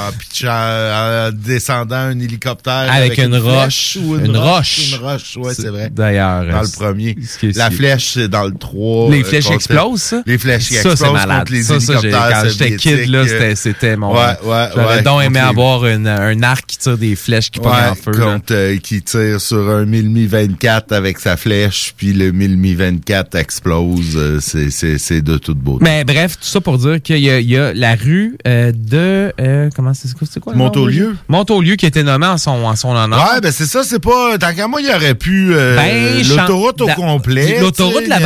en, 0.49 1.27
en 1.27 1.31
descendant 1.31 1.95
un 1.97 2.19
hélicoptère 2.19 2.46
Avec 2.89 3.17
une 3.17 3.35
roche. 3.35 3.97
ou 4.01 4.17
Une 4.17 4.37
roche. 4.37 4.91
Une 4.93 5.03
roche, 5.05 5.37
ouais, 5.37 5.53
c'est 5.53 5.67
vrai. 5.69 5.89
D'ailleurs. 5.91 6.45
Dans 6.45 6.57
euh, 6.57 6.61
le 6.63 6.77
premier. 6.77 7.15
La 7.55 7.69
flèche, 7.71 8.11
c'est 8.13 8.27
dans 8.27 8.43
le 8.45 8.53
3. 8.53 9.11
Les 9.11 9.21
euh, 9.21 9.23
flèches 9.23 9.43
contre- 9.45 9.55
explosent, 9.55 10.01
ça? 10.01 10.21
Les 10.25 10.37
flèches 10.37 10.67
qui 10.67 10.73
Ça, 10.75 10.89
explosent 10.91 10.99
c'est 10.99 11.11
malade. 11.13 11.39
contre 11.39 11.51
les 11.53 11.63
ça, 11.63 11.75
hélicoptères 11.75 12.29
quand 12.41 12.49
j'étais 12.49 12.75
kid, 12.75 13.09
là, 13.09 13.19
euh, 13.19 13.53
c'était, 13.55 13.95
mon. 13.97 14.13
Ouais, 14.13 14.19
ouais, 14.43 14.65
J'aurais 14.75 15.01
donc 15.03 15.23
aimé 15.23 15.39
avoir 15.39 15.83
un 15.83 16.43
arc 16.43 16.65
qui 16.67 16.77
tire 16.77 16.97
des 16.97 17.15
flèches 17.15 17.49
qui 17.51 17.59
pognent 17.59 17.71
en 17.91 17.95
feu. 17.95 18.11
euh, 18.51 18.77
qui 18.77 19.01
tire 19.01 19.39
sur 19.41 19.69
un 19.69 19.85
1000 19.85 20.27
24 20.27 20.91
avec 20.93 21.19
sa 21.19 21.37
flèche, 21.37 21.93
puis 21.97 22.13
le 22.13 22.31
1000 22.31 22.75
24 22.77 23.35
explose. 23.35 24.15
euh, 24.15 24.39
c'est, 24.41 24.69
c'est, 24.69 24.97
c'est 24.97 25.21
de 25.21 25.37
toute 25.37 25.57
beauté. 25.57 25.83
Mais 25.83 26.03
bref, 26.03 26.33
tout 26.39 26.45
ça 26.47 26.61
pour 26.61 26.77
dire 26.77 27.01
qu'il 27.01 27.19
y 27.19 27.29
a, 27.29 27.39
il 27.39 27.49
y 27.49 27.57
a 27.57 27.73
la 27.73 27.95
rue 27.95 28.37
euh, 28.47 28.71
de. 28.75 29.33
euh, 29.39 29.69
comment 29.75 29.93
c'est, 29.93 30.13
quoi, 30.13 30.27
c'est 30.29 30.39
quoi 30.39 30.53
Montaulieu. 30.53 31.15
Montaulieu 31.27 31.75
qui 31.75 31.85
a 31.85 31.87
été 31.89 32.03
nommé 32.03 32.25
en 32.27 32.36
son, 32.37 32.51
en 32.65 32.75
son 32.75 32.95
honneur. 32.95 33.19
Ouais, 33.33 33.41
ben 33.41 33.51
c'est 33.51 33.65
ça, 33.65 33.83
c'est 33.83 33.99
pas. 33.99 34.37
Tant 34.37 34.53
qu'à 34.53 34.67
moi, 34.67 34.81
il 34.81 34.89
aurait 34.89 35.15
pu. 35.15 35.53
euh, 35.53 35.75
Ben, 35.75 36.23
l'autoroute 36.27 36.81
au 36.81 36.87
complet. 36.87 37.59
l'autoroute 37.61 38.03
de 38.05 38.09
la 38.09 38.19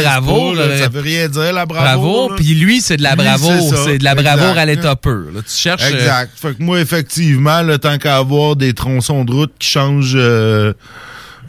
là, 0.56 0.68
là, 0.68 0.78
ça 0.78 0.90
veut 0.90 1.02
rien 1.02 1.28
dire, 1.28 1.54
la 1.54 1.66
bravoure. 1.66 1.84
Bravo, 2.28 2.30
là. 2.30 2.36
puis 2.38 2.54
lui, 2.56 2.82
c'est 2.82 2.98
de 2.98 3.04
la 3.04 3.16
Lui, 3.16 3.24
bravoure. 3.24 3.74
c'est 3.86 3.98
de 3.98 4.04
la 4.04 4.16
bravoure 4.16 4.50
exact. 4.50 4.58
à 4.62 4.66
l'état 4.66 4.96
là. 5.34 5.42
Tu 5.48 5.54
cherches. 5.56 5.84
euh, 5.84 5.96
Exact. 5.96 6.32
Fait 6.36 6.56
que 6.58 6.64
moi, 6.64 6.80
effectivement, 6.80 7.62
le 7.62 7.78
temps 7.78 7.98
qu'à 7.98 8.18
avoir 8.18 8.56
des 8.56 8.74
tronçons 8.74 9.24
de 9.26 9.32
route 9.32 9.54
qui 9.60 9.70
changent. 9.70 10.14
euh, 10.16 10.74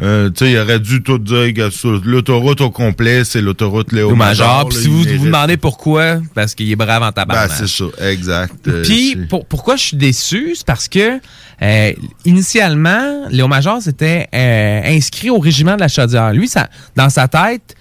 euh, 0.03 0.31
tu 0.31 0.45
sais, 0.45 0.51
il 0.53 0.59
aurait 0.59 0.81
dû 0.81 1.03
tout 1.03 1.19
dire 1.19 1.55
que 1.55 1.71
l'autoroute 2.07 2.61
au 2.61 2.71
complet, 2.71 3.25
c'est 3.25 3.41
l'autoroute 3.41 3.93
Léo 3.93 4.15
major. 4.17 4.69
Puis 4.69 4.79
si 4.79 4.89
vous 4.89 4.99
vous 5.03 5.25
demandez 5.27 5.57
pourquoi, 5.57 6.21
parce 6.35 6.55
qu'il 6.55 6.71
est 6.71 6.77
brave 6.77 7.03
en 7.03 7.07
Ben, 7.07 7.13
tabarnak. 7.13 7.51
c'est 7.57 7.69
ça, 7.69 7.85
exact. 8.11 8.55
Euh, 8.69 8.83
Puis 8.83 9.17
pour- 9.29 9.47
pourquoi 9.47 9.77
je 9.77 9.83
suis 9.85 9.97
déçu, 9.97 10.55
c'est 10.57 10.67
parce 10.67 10.89
que 10.89 11.21
euh, 11.63 11.93
initialement, 12.25 13.29
Léo 13.31 13.47
Major 13.49 13.81
s'était 13.81 14.29
inscrit 14.33 15.31
au 15.31 15.39
régiment 15.39 15.75
de 15.77 15.81
la 15.81 15.89
Chaudière. 15.89 16.33
Lui, 16.33 16.49
ça, 16.49 16.69
dans 16.97 17.09
sa 17.09 17.29
tête, 17.29 17.75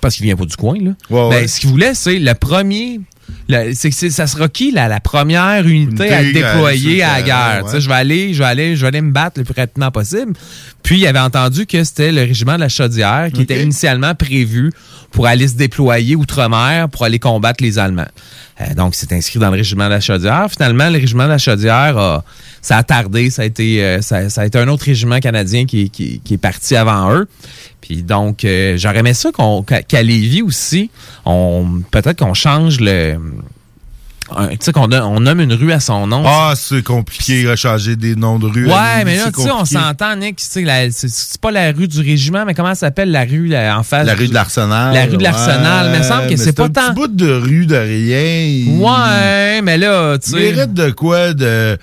parce 0.00 0.16
qu'il 0.16 0.24
vient 0.24 0.36
pas 0.36 0.44
du 0.46 0.56
coin, 0.56 0.76
là, 0.80 0.90
Ouais, 1.10 1.28
ben, 1.30 1.48
ce 1.48 1.60
qu'il 1.60 1.68
voulait, 1.70 1.94
c'est 1.94 2.18
le 2.18 2.34
premier. 2.34 3.00
Le- 3.48 3.72
c'est, 3.74 3.90
c'est- 3.90 4.10
ça 4.10 4.26
sera 4.26 4.48
qui 4.48 4.70
la, 4.72 4.88
la 4.88 5.00
première 5.00 5.66
unité 5.66 6.04
Unité 6.08 6.12
à 6.14 6.22
déployer 6.32 7.02
à 7.02 7.16
la 7.18 7.22
guerre? 7.22 7.64
ouais. 7.64 7.80
Je 7.80 7.88
vais 7.88 7.94
aller, 7.94 8.34
je 8.34 8.38
vais 8.38 8.48
aller, 8.48 8.76
je 8.76 8.82
vais 8.82 8.88
aller 8.88 9.00
me 9.00 9.12
battre 9.12 9.38
le 9.38 9.44
plus 9.44 9.54
rapidement 9.58 9.90
possible. 9.90 10.32
Puis 10.82 10.98
il 11.00 11.06
avait 11.06 11.18
entendu 11.18 11.66
que 11.66 11.82
c'était 11.84 12.12
le 12.12 12.22
régiment 12.22 12.54
de 12.56 12.60
la 12.60 12.68
Chaudière 12.68 13.28
qui 13.32 13.42
était 13.42 13.62
initialement 13.62 14.14
prévu 14.14 14.72
pour 15.10 15.26
aller 15.26 15.48
se 15.48 15.54
déployer 15.54 16.16
outre-mer 16.16 16.88
pour 16.88 17.04
aller 17.04 17.18
combattre 17.18 17.62
les 17.62 17.78
Allemands. 17.78 18.06
Euh, 18.60 18.74
donc, 18.74 18.94
il 18.96 18.98
s'est 18.98 19.14
inscrit 19.14 19.38
dans 19.38 19.50
le 19.50 19.56
régiment 19.56 19.84
de 19.86 19.90
la 19.90 20.00
Chaudière. 20.00 20.46
Finalement, 20.50 20.88
le 20.90 20.98
régiment 20.98 21.24
de 21.24 21.30
la 21.30 21.38
Chaudière, 21.38 21.96
a- 21.96 22.24
ça 22.62 22.76
a 22.78 22.82
tardé. 22.82 23.30
Ça 23.30 23.42
a 23.42 23.44
été, 23.44 23.82
euh, 23.82 24.00
ça, 24.02 24.28
ça 24.30 24.42
a 24.42 24.46
été 24.46 24.58
un 24.58 24.68
autre 24.68 24.84
régiment 24.84 25.18
canadien 25.20 25.64
qui, 25.66 25.90
qui- 25.90 26.20
qui 26.24 26.34
est 26.34 26.38
parti 26.38 26.76
avant 26.76 27.12
eux. 27.12 27.28
Puis 27.80 28.02
donc, 28.02 28.44
euh, 28.44 28.76
j'aurais 28.76 28.98
aimé 28.98 29.14
ça 29.14 29.30
qu'on, 29.32 29.62
qu'à, 29.62 30.02
Lévis 30.02 30.42
aussi, 30.42 30.90
on, 31.24 31.80
peut-être 31.90 32.18
qu'on 32.18 32.34
change 32.34 32.80
le... 32.80 33.16
Tu 34.50 34.56
sais, 34.60 34.72
qu'on 34.72 34.92
on 34.92 35.20
nomme 35.20 35.40
une 35.40 35.54
rue 35.54 35.72
à 35.72 35.80
son 35.80 36.06
nom. 36.06 36.22
Ah, 36.26 36.52
c'est 36.54 36.82
compliqué 36.82 37.44
de 37.44 37.56
changer 37.56 37.96
des 37.96 38.14
noms 38.14 38.38
de 38.38 38.44
rues. 38.46 38.70
à 38.70 38.98
Ouais, 38.98 39.04
mais 39.06 39.16
là, 39.16 39.30
tu 39.34 39.40
sais, 39.40 39.50
on 39.50 39.64
s'entend, 39.64 40.16
Nick, 40.16 40.36
tu 40.36 40.44
sais, 40.44 40.60
la- 40.64 40.90
c'est- 40.90 41.40
pas 41.40 41.50
la 41.50 41.72
rue 41.72 41.88
du 41.88 41.98
régiment, 42.02 42.44
mais 42.44 42.52
comment 42.52 42.68
ça 42.74 42.80
s'appelle 42.88 43.10
la 43.10 43.22
rue 43.24 43.46
là, 43.46 43.78
en 43.78 43.82
face? 43.82 44.04
La 44.06 44.14
rue 44.14 44.28
de 44.28 44.34
l'Arsenal. 44.34 44.92
La 44.92 45.06
rue 45.06 45.16
de 45.16 45.22
l'Arsenal, 45.22 45.88
mais 45.92 45.96
il 45.96 46.02
me 46.02 46.06
semble 46.06 46.26
que 46.28 46.36
c'est 46.36 46.52
pas 46.52 46.64
un 46.64 46.68
tant- 46.68 46.88
petit 46.88 46.94
bout 46.94 47.06
de 47.08 47.32
rue 47.32 47.64
de 47.64 47.76
rien. 47.76 48.76
Ouais, 48.78 49.62
mais 49.62 49.78
là, 49.78 50.18
tu 50.18 50.28
Il 50.28 50.36
sais. 50.36 50.52
mérite 50.52 50.74
de 50.74 50.90
quoi 50.90 51.32
de. 51.32 51.78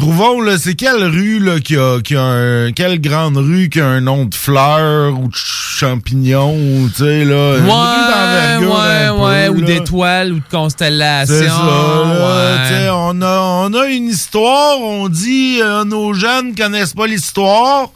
Trouvons, 0.00 0.40
là, 0.40 0.56
c'est 0.56 0.76
quelle 0.76 1.04
rue, 1.04 1.40
là, 1.40 1.60
qui 1.60 1.76
a, 1.76 2.00
qui 2.00 2.16
a 2.16 2.22
un. 2.22 2.72
Quelle 2.72 3.02
grande 3.02 3.36
rue 3.36 3.68
qui 3.68 3.80
a 3.80 3.86
un 3.86 4.00
nom 4.00 4.24
de 4.24 4.34
fleurs 4.34 5.12
ou 5.20 5.28
de 5.28 5.34
champignons, 5.34 6.54
ou, 6.56 6.88
tu 6.88 7.04
sais, 7.04 7.22
là? 7.26 7.58
une 7.58 7.64
rue 7.64 7.68
Ouais, 7.68 8.70
ouais, 8.70 9.04
un 9.04 9.12
peu, 9.12 9.22
ouais, 9.22 9.48
ou 9.48 9.60
là. 9.60 9.66
d'étoiles, 9.66 10.32
ou 10.32 10.36
de 10.36 10.44
constellations. 10.50 11.34
C'est 11.38 11.48
ça, 11.48 11.66
là, 11.66 12.12
ouais. 12.14 12.68
tu 12.68 12.74
sais, 12.74 12.88
on 12.90 13.20
a, 13.20 13.40
on 13.68 13.74
a 13.74 13.86
une 13.88 14.08
histoire, 14.08 14.80
on 14.80 15.10
dit 15.10 15.60
euh, 15.62 15.84
nos 15.84 16.14
jeunes 16.14 16.54
connaissent 16.54 16.94
pas 16.94 17.06
l'histoire, 17.06 17.90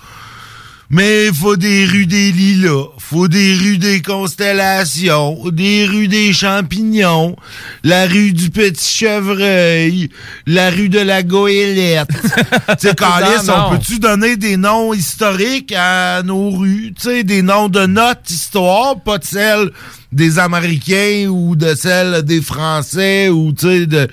mais 0.90 1.28
il 1.28 1.34
faut 1.34 1.56
des 1.56 1.86
rues 1.86 2.04
des 2.06 2.32
lilas, 2.32 2.88
faut 3.10 3.28
des 3.28 3.54
rues 3.54 3.76
des 3.76 4.00
constellations, 4.00 5.38
des 5.50 5.84
rues 5.84 6.08
des 6.08 6.32
champignons, 6.32 7.36
la 7.82 8.06
rue 8.06 8.32
du 8.32 8.48
petit 8.48 8.98
chevreuil, 8.98 10.08
la 10.46 10.70
rue 10.70 10.88
de 10.88 11.00
la 11.00 11.22
goélette. 11.22 12.08
tu 12.12 12.88
sais, 12.88 12.94
Carlis, 12.94 13.48
on 13.48 13.76
peut-tu 13.76 13.98
donner 13.98 14.36
des 14.36 14.56
noms 14.56 14.94
historiques 14.94 15.74
à 15.76 16.22
nos 16.22 16.50
rues, 16.50 16.94
tu 16.98 17.08
sais, 17.10 17.24
des 17.24 17.42
noms 17.42 17.68
de 17.68 17.84
notre 17.84 18.30
histoire, 18.30 18.98
pas 19.00 19.18
de 19.18 19.24
celle 19.24 19.70
des 20.10 20.38
Américains 20.38 21.26
ou 21.28 21.56
de 21.56 21.74
celle 21.74 22.22
des 22.22 22.40
Français 22.40 23.28
ou, 23.28 23.52
tu 23.52 23.66
sais, 23.66 23.86
de, 23.86 24.08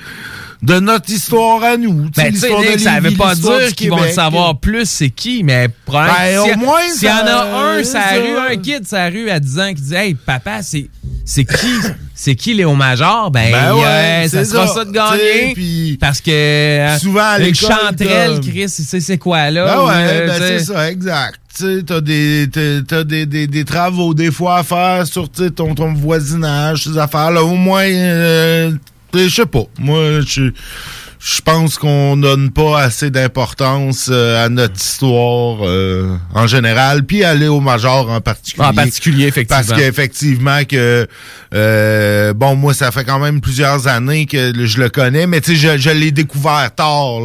de 0.62 0.80
notre 0.80 1.10
histoire 1.10 1.64
à 1.64 1.76
nous. 1.78 2.08
Ben, 2.16 2.32
l'histoire 2.32 2.62
de 2.62 2.78
ça 2.78 3.00
veut 3.00 3.12
pas 3.12 3.34
dire 3.36 3.74
qu'ils 3.76 3.90
vont 3.90 4.02
le 4.04 4.10
savoir 4.12 4.60
plus 4.60 4.88
c'est 4.90 5.10
qui, 5.10 5.44
mais 5.44 5.70
Ben, 5.88 5.96
a- 5.96 6.42
au 6.44 6.56
moins, 6.58 6.80
s'il 6.94 7.08
y 7.08 7.12
en 7.12 7.16
ça- 7.26 7.42
a 7.42 7.58
un, 7.78 7.84
ça 7.84 7.92
ça- 8.02 8.16
rue, 8.16 8.54
un 8.54 8.56
kid, 8.58 8.86
sa 8.88 9.08
rue 9.08 9.30
à 9.30 9.40
10 9.40 9.60
ans 9.60 9.74
qui 9.74 9.82
dit 9.82 9.96
Hey, 9.96 10.14
papa, 10.14 10.62
c'est, 10.62 10.88
c'est 11.26 11.46
qui 11.46 11.68
c'est 12.14 12.36
qui 12.36 12.54
Léo 12.54 12.76
Major? 12.76 13.32
Ben, 13.32 13.52
Ben 13.52 13.74
ouais, 13.74 13.82
euh, 13.86 14.24
ça 14.28 14.46
c'est 14.46 14.52
sera 14.52 14.68
ça. 14.68 14.74
ça 14.76 14.86
de 14.86 14.92
gagner. 14.92 15.54
Puis 15.56 15.98
Parce 16.00 16.22
que. 16.22 16.88
souvent, 17.00 17.22
à 17.24 17.40
le 17.40 17.46
l'école, 17.46 17.70
chanterelle, 17.72 18.40
t'as- 18.40 18.48
Chris, 18.52 18.62
il 18.78 18.86
sait 18.86 19.00
c'est 19.00 19.18
quoi 19.18 19.50
là? 19.50 19.66
Ben 19.66 19.80
ou, 19.82 19.88
ouais, 19.88 19.94
euh, 19.96 20.28
ben 20.28 20.36
c'est 20.40 20.60
ça, 20.60 20.92
exact. 20.92 21.40
Tu 21.58 21.84
t'as 21.84 22.00
des, 22.00 22.48
t'as 22.88 23.04
des, 23.04 23.26
des, 23.26 23.46
des 23.48 23.66
travaux 23.66 24.14
des 24.14 24.32
fois 24.32 24.60
à 24.60 24.64
faire 24.64 25.06
sur 25.08 25.28
ton, 25.30 25.74
ton 25.76 25.94
voisinage, 25.94 26.84
ces 26.86 26.98
affaires-là. 26.98 27.44
Au 27.44 27.56
moins, 27.56 27.84
euh, 27.84 28.72
je 29.14 29.30
sais 29.30 29.46
pas. 29.46 29.64
Moi, 29.80 30.22
je 30.22 30.52
je 31.24 31.40
pense 31.42 31.78
qu'on 31.78 32.18
donne 32.18 32.50
pas 32.50 32.82
assez 32.82 33.12
d'importance 33.12 34.10
euh, 34.12 34.44
à 34.44 34.50
notre 34.50 34.76
histoire 34.78 35.58
euh, 35.62 36.18
en 36.34 36.48
général, 36.48 37.04
puis 37.06 37.24
à 37.24 37.36
Léo 37.36 37.60
Major 37.60 38.10
en 38.10 38.22
particulier. 38.22 38.66
En 38.68 38.74
particulier, 38.74 39.26
effectivement. 39.28 39.62
Parce 39.68 39.80
qu'effectivement 39.80 40.64
que 40.68 41.08
euh, 41.54 42.34
bon, 42.34 42.56
moi, 42.56 42.74
ça 42.74 42.92
fait 42.92 43.04
quand 43.06 43.20
même 43.20 43.40
plusieurs 43.40 43.88
années 43.88 44.26
que 44.26 44.66
je 44.66 44.80
le 44.80 44.90
connais, 44.90 45.28
mais 45.28 45.42
tu 45.42 45.52
sais, 45.56 45.78
je, 45.78 45.78
je 45.78 45.90
l'ai 45.92 46.12
découvert 46.12 46.74
tard. 46.76 47.20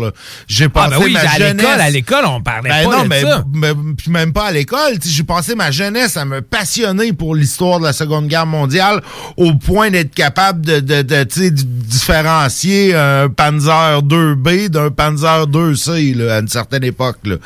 J'ai 0.46 0.66
Ah, 0.66 0.68
passé 0.68 0.90
ben 0.90 0.98
oui, 1.02 1.12
ma 1.14 1.20
à 1.20 1.38
jeunesse. 1.38 1.54
l'école, 1.56 1.80
à 1.80 1.90
l'école, 1.90 2.24
on 2.26 2.42
parlait 2.42 2.68
Ben 2.68 2.84
pas 2.90 2.96
non, 2.98 3.02
de 3.04 3.08
mais, 3.08 3.22
ça. 3.22 3.44
mais- 3.54 3.72
puis 3.96 4.10
même 4.10 4.32
pas 4.34 4.46
à 4.48 4.52
l'école. 4.52 4.98
Tu 5.00 5.08
sais, 5.08 5.14
J'ai 5.14 5.22
passé 5.24 5.54
ma 5.54 5.70
jeunesse 5.70 6.18
à 6.18 6.26
me 6.26 6.42
passionner 6.42 7.14
pour 7.14 7.34
l'histoire 7.34 7.78
de 7.78 7.84
la 7.84 7.94
Seconde 7.94 8.26
Guerre 8.28 8.44
mondiale 8.46 9.00
au 9.38 9.54
point 9.54 9.90
d'être 9.90 10.14
capable 10.14 10.60
de, 10.66 10.80
de, 10.80 11.00
de, 11.00 11.22
de 11.24 11.48
différencier 11.50 12.94
un 12.94 13.30
Panzer 13.30 13.85
2B 14.02 14.68
d'un 14.68 14.90
Panzer 14.90 15.46
2C 15.46 16.14
là, 16.16 16.36
à 16.36 16.38
une 16.40 16.48
certaine 16.48 16.84
époque. 16.84 17.18
Là. 17.24 17.36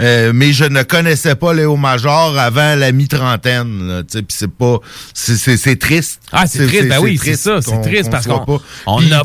Euh, 0.00 0.32
mais 0.34 0.52
je 0.52 0.64
ne 0.64 0.82
connaissais 0.82 1.34
pas 1.34 1.52
Léo 1.54 1.76
Major 1.76 2.38
avant 2.38 2.74
la 2.76 2.92
mi-trentaine. 2.92 4.02
Puis 4.10 4.24
c'est 4.28 4.50
pas... 4.50 4.78
c'est- 5.14 5.76
triste. 5.78 6.20
Ah, 6.32 6.46
c'est 6.46 6.66
triste, 6.66 6.88
ben 6.88 6.98
oui, 7.00 7.18
c'est 7.22 7.36
ça, 7.36 7.60
c'est 7.62 7.80
triste 7.82 8.10
parce 8.10 8.26
qu'on- 8.26 8.60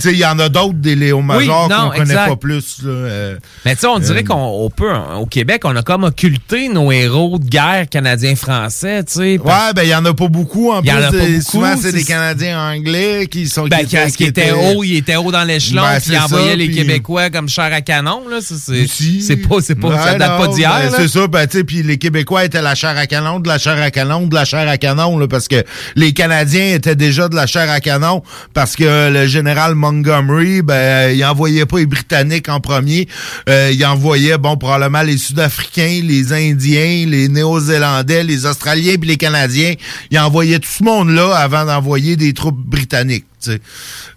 Il 0.05 0.17
y 0.17 0.25
en 0.25 0.39
a 0.39 0.49
d'autres 0.49 0.73
des 0.73 0.95
Léo 0.95 1.21
Major 1.21 1.69
non, 1.69 1.89
qu'on 1.91 1.97
connaît 1.99 2.13
pas 2.13 2.35
plus. 2.35 2.77
Là, 2.83 2.89
euh, 2.89 3.35
Mais 3.65 3.75
tu 3.75 3.81
sais, 3.81 3.87
on 3.87 3.99
dirait 3.99 4.21
euh, 4.21 4.23
qu'on 4.23 4.35
on 4.65 4.69
peut, 4.69 4.91
au 5.17 5.25
Québec, 5.25 5.61
on 5.65 5.75
a 5.75 5.81
comme 5.83 6.03
occulté 6.03 6.69
nos 6.69 6.91
héros 6.91 7.39
de 7.39 7.45
guerre 7.45 7.87
canadiens-français, 7.89 9.03
tu 9.03 9.13
sais. 9.13 9.37
Ouais, 9.39 9.73
ben 9.75 9.83
il 9.83 9.89
y 9.89 9.95
en 9.95 10.05
a 10.05 10.13
pas 10.13 10.27
beaucoup. 10.27 10.71
En 10.71 10.81
plus, 10.81 10.89
a 10.91 11.11
pas 11.11 11.11
beaucoup, 11.11 11.41
souvent 11.41 11.75
c'est 11.77 11.91
des 11.91 12.03
Canadiens 12.03 12.59
anglais 12.59 13.27
qui 13.29 13.47
sont 13.47 13.67
Ben, 13.67 13.85
qui, 13.85 13.97
qui 14.15 14.23
était 14.25 14.51
haut, 14.51 14.83
il 14.83 14.97
était 14.97 15.15
haut 15.15 15.31
dans 15.31 15.43
l'échelon, 15.43 15.81
Ben, 15.81 15.99
puis 15.99 16.11
il 16.11 16.13
c'est 16.13 16.19
envoyait 16.19 16.51
ça, 16.51 16.55
les 16.67 16.73
Québécois 16.73 17.29
comme 17.29 17.49
chair 17.49 17.71
à 17.73 17.81
canon, 17.81 18.23
là. 18.29 18.41
Ça, 18.41 18.55
C'est 18.57 19.37
pas, 19.37 19.55
c'est 19.61 19.75
pas, 19.75 19.97
ça 19.97 20.15
date 20.15 20.37
pas 20.37 20.47
d'hier, 20.47 20.89
ben. 20.91 20.97
C'est 20.97 21.07
ça, 21.07 21.27
ben, 21.27 21.47
tu 21.47 21.57
sais, 21.59 21.63
puis 21.63 21.83
les 21.83 21.97
Québécois 21.97 22.45
étaient 22.45 22.61
la 22.61 22.75
chair 22.75 22.97
à 22.97 23.07
canon, 23.07 23.39
de 23.39 23.47
la 23.47 23.57
chair 23.57 23.81
à 23.81 23.91
canon, 23.91 24.27
de 24.27 24.35
la 24.35 24.45
chair 24.45 24.67
à 24.67 24.77
canon, 24.77 25.17
là, 25.17 25.27
parce 25.27 25.47
que 25.47 25.63
les 25.95 26.13
Canadiens 26.13 26.73
étaient 26.75 26.95
déjà 26.95 27.27
de 27.29 27.35
la 27.35 27.47
chair 27.47 27.69
à 27.69 27.79
canon, 27.79 28.23
parce 28.53 28.75
que 28.75 29.11
le 29.11 29.27
général 29.27 29.75
Montgomery, 29.75 30.61
ben, 30.61 31.11
il 31.11 31.23
envoyait 31.25 31.65
pas 31.65 31.77
les 31.77 31.85
Britanniques 31.85 32.49
en 32.49 32.59
premier, 32.59 33.07
euh, 33.49 33.71
il 33.73 33.85
envoyait, 33.85 34.37
bon, 34.37 34.57
probablement 34.57 35.01
les 35.01 35.17
Sud-Africains, 35.17 36.01
les 36.03 36.33
Indiens, 36.33 37.05
les 37.07 37.29
Néo-Zélandais, 37.29 38.23
les 38.23 38.45
Australiens, 38.45 38.95
puis 38.99 39.09
les 39.09 39.17
Canadiens, 39.17 39.73
il 40.11 40.19
envoyait 40.19 40.59
tout 40.59 40.69
ce 40.69 40.83
monde-là 40.83 41.35
avant 41.35 41.65
d'envoyer 41.65 42.15
des 42.15 42.33
troupes 42.33 42.59
britanniques. 42.59 43.25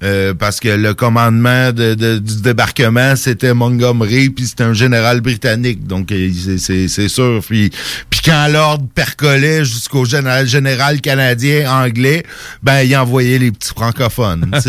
Euh, 0.03 0.35
parce 0.35 0.61
que 0.61 0.69
le 0.69 0.95
commandement 0.95 1.73
de, 1.73 1.95
de- 1.95 2.19
du 2.19 2.43
débarquement, 2.43 3.17
c'était 3.17 3.55
Montgomery, 3.55 4.31
puis 4.31 4.47
c'était 4.47 4.65
un 4.65 4.73
général 4.75 5.21
britannique. 5.21 5.87
Donc, 5.87 6.13
c'est- 6.59 7.09
sûr. 7.09 7.41
Puis, 7.47 7.71
puis 8.11 8.21
quand 8.25 8.49
l'ordre 8.49 8.87
percolait 8.95 9.65
jusqu'au 9.65 10.05
général, 10.05 10.47
général 10.47 11.01
canadien 11.01 11.71
anglais, 11.71 12.25
ben, 12.63 12.83
il 12.83 12.97
envoyait 12.97 13.39
les 13.39 13.53
petits 13.53 13.71
francophones. 13.75 14.51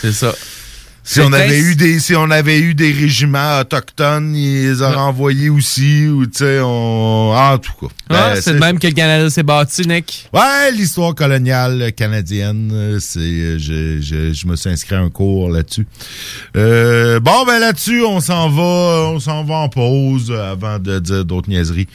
C'est 0.00 0.12
ça. 0.12 0.34
Si 1.04 1.20
on 1.20 1.32
avait 1.32 1.58
eu 1.58 1.74
des 1.74 1.98
si 1.98 2.14
on 2.14 2.30
avait 2.30 2.60
eu 2.60 2.74
des 2.74 2.92
régiments 2.92 3.58
autochtones, 3.60 4.36
ils 4.36 4.68
les 4.68 4.82
auraient 4.82 4.96
envoyés 4.96 5.48
aussi 5.50 6.06
ou 6.06 6.26
tu 6.26 6.38
sais 6.38 6.60
on 6.60 7.32
en 7.34 7.58
tout 7.58 7.72
cas. 7.80 7.92
Ah, 8.08 8.34
Ben, 8.34 8.40
c'est 8.40 8.52
le 8.52 8.60
même 8.60 8.78
que 8.78 8.86
le 8.86 8.92
Canada 8.92 9.28
s'est 9.28 9.42
bâti, 9.42 9.86
Nick. 9.88 10.28
Ouais, 10.32 10.70
l'histoire 10.72 11.14
coloniale 11.14 11.92
canadienne, 11.94 12.70
euh, 12.72 12.98
c'est 13.00 13.18
euh, 13.18 13.58
je, 13.58 14.00
je, 14.00 14.32
je 14.32 14.46
me 14.46 14.54
suis 14.54 14.70
inscrit 14.70 14.94
à 14.94 15.00
un 15.00 15.10
cours 15.10 15.48
là-dessus. 15.50 15.86
Euh, 16.56 17.18
bon 17.20 17.44
ben 17.46 17.58
là-dessus, 17.58 18.02
on 18.04 18.20
s'en 18.20 18.48
va, 18.48 18.62
on 19.10 19.18
s'en 19.18 19.42
va 19.44 19.54
en 19.56 19.68
pause 19.68 20.30
avant 20.30 20.78
de 20.78 20.98
dire 21.00 21.24
d'autres 21.24 21.48
niaiseries. 21.48 21.88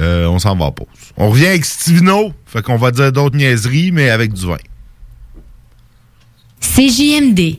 Euh, 0.00 0.26
on 0.26 0.38
s'en 0.40 0.56
va 0.56 0.64
en 0.66 0.72
pause. 0.72 0.86
On 1.16 1.30
revient 1.30 1.46
avec 1.46 1.64
Stivino, 1.64 2.32
fait 2.46 2.62
qu'on 2.62 2.76
va 2.76 2.90
dire 2.90 3.12
d'autres 3.12 3.36
niaiseries 3.36 3.92
mais 3.92 4.10
avec 4.10 4.32
du 4.32 4.46
vin. 4.46 4.56
CJMD. 6.60 7.58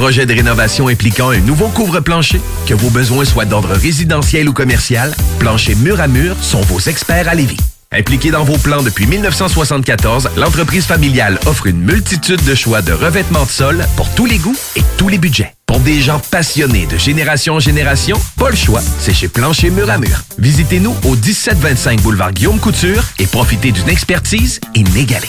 projet 0.00 0.24
de 0.24 0.32
rénovation 0.32 0.88
impliquant 0.88 1.28
un 1.28 1.40
nouveau 1.40 1.68
couvre-plancher? 1.68 2.40
Que 2.66 2.72
vos 2.72 2.88
besoins 2.88 3.26
soient 3.26 3.44
d'ordre 3.44 3.74
résidentiel 3.74 4.48
ou 4.48 4.54
commercial, 4.54 5.14
Plancher 5.38 5.74
Mur 5.74 6.00
à 6.00 6.08
Mur 6.08 6.36
sont 6.40 6.62
vos 6.62 6.80
experts 6.80 7.28
à 7.28 7.34
Lévis. 7.34 7.58
Impliquée 7.92 8.30
dans 8.30 8.42
vos 8.42 8.56
plans 8.56 8.82
depuis 8.82 9.06
1974, 9.06 10.30
l'entreprise 10.38 10.86
familiale 10.86 11.38
offre 11.44 11.66
une 11.66 11.82
multitude 11.82 12.42
de 12.44 12.54
choix 12.54 12.80
de 12.80 12.94
revêtements 12.94 13.44
de 13.44 13.50
sol 13.50 13.84
pour 13.98 14.08
tous 14.14 14.24
les 14.24 14.38
goûts 14.38 14.56
et 14.74 14.82
tous 14.96 15.08
les 15.08 15.18
budgets. 15.18 15.52
Pour 15.66 15.80
des 15.80 16.00
gens 16.00 16.18
passionnés 16.30 16.86
de 16.86 16.96
génération 16.96 17.56
en 17.56 17.60
génération, 17.60 18.18
pas 18.38 18.48
le 18.48 18.56
choix, 18.56 18.80
c'est 19.00 19.12
chez 19.12 19.28
Plancher 19.28 19.68
Mur 19.68 19.90
à 19.90 19.98
Mur. 19.98 20.22
Visitez-nous 20.38 20.96
au 21.04 21.14
1725 21.14 22.00
boulevard 22.00 22.32
Guillaume 22.32 22.58
Couture 22.58 23.04
et 23.18 23.26
profitez 23.26 23.70
d'une 23.70 23.90
expertise 23.90 24.60
inégalée. 24.74 25.28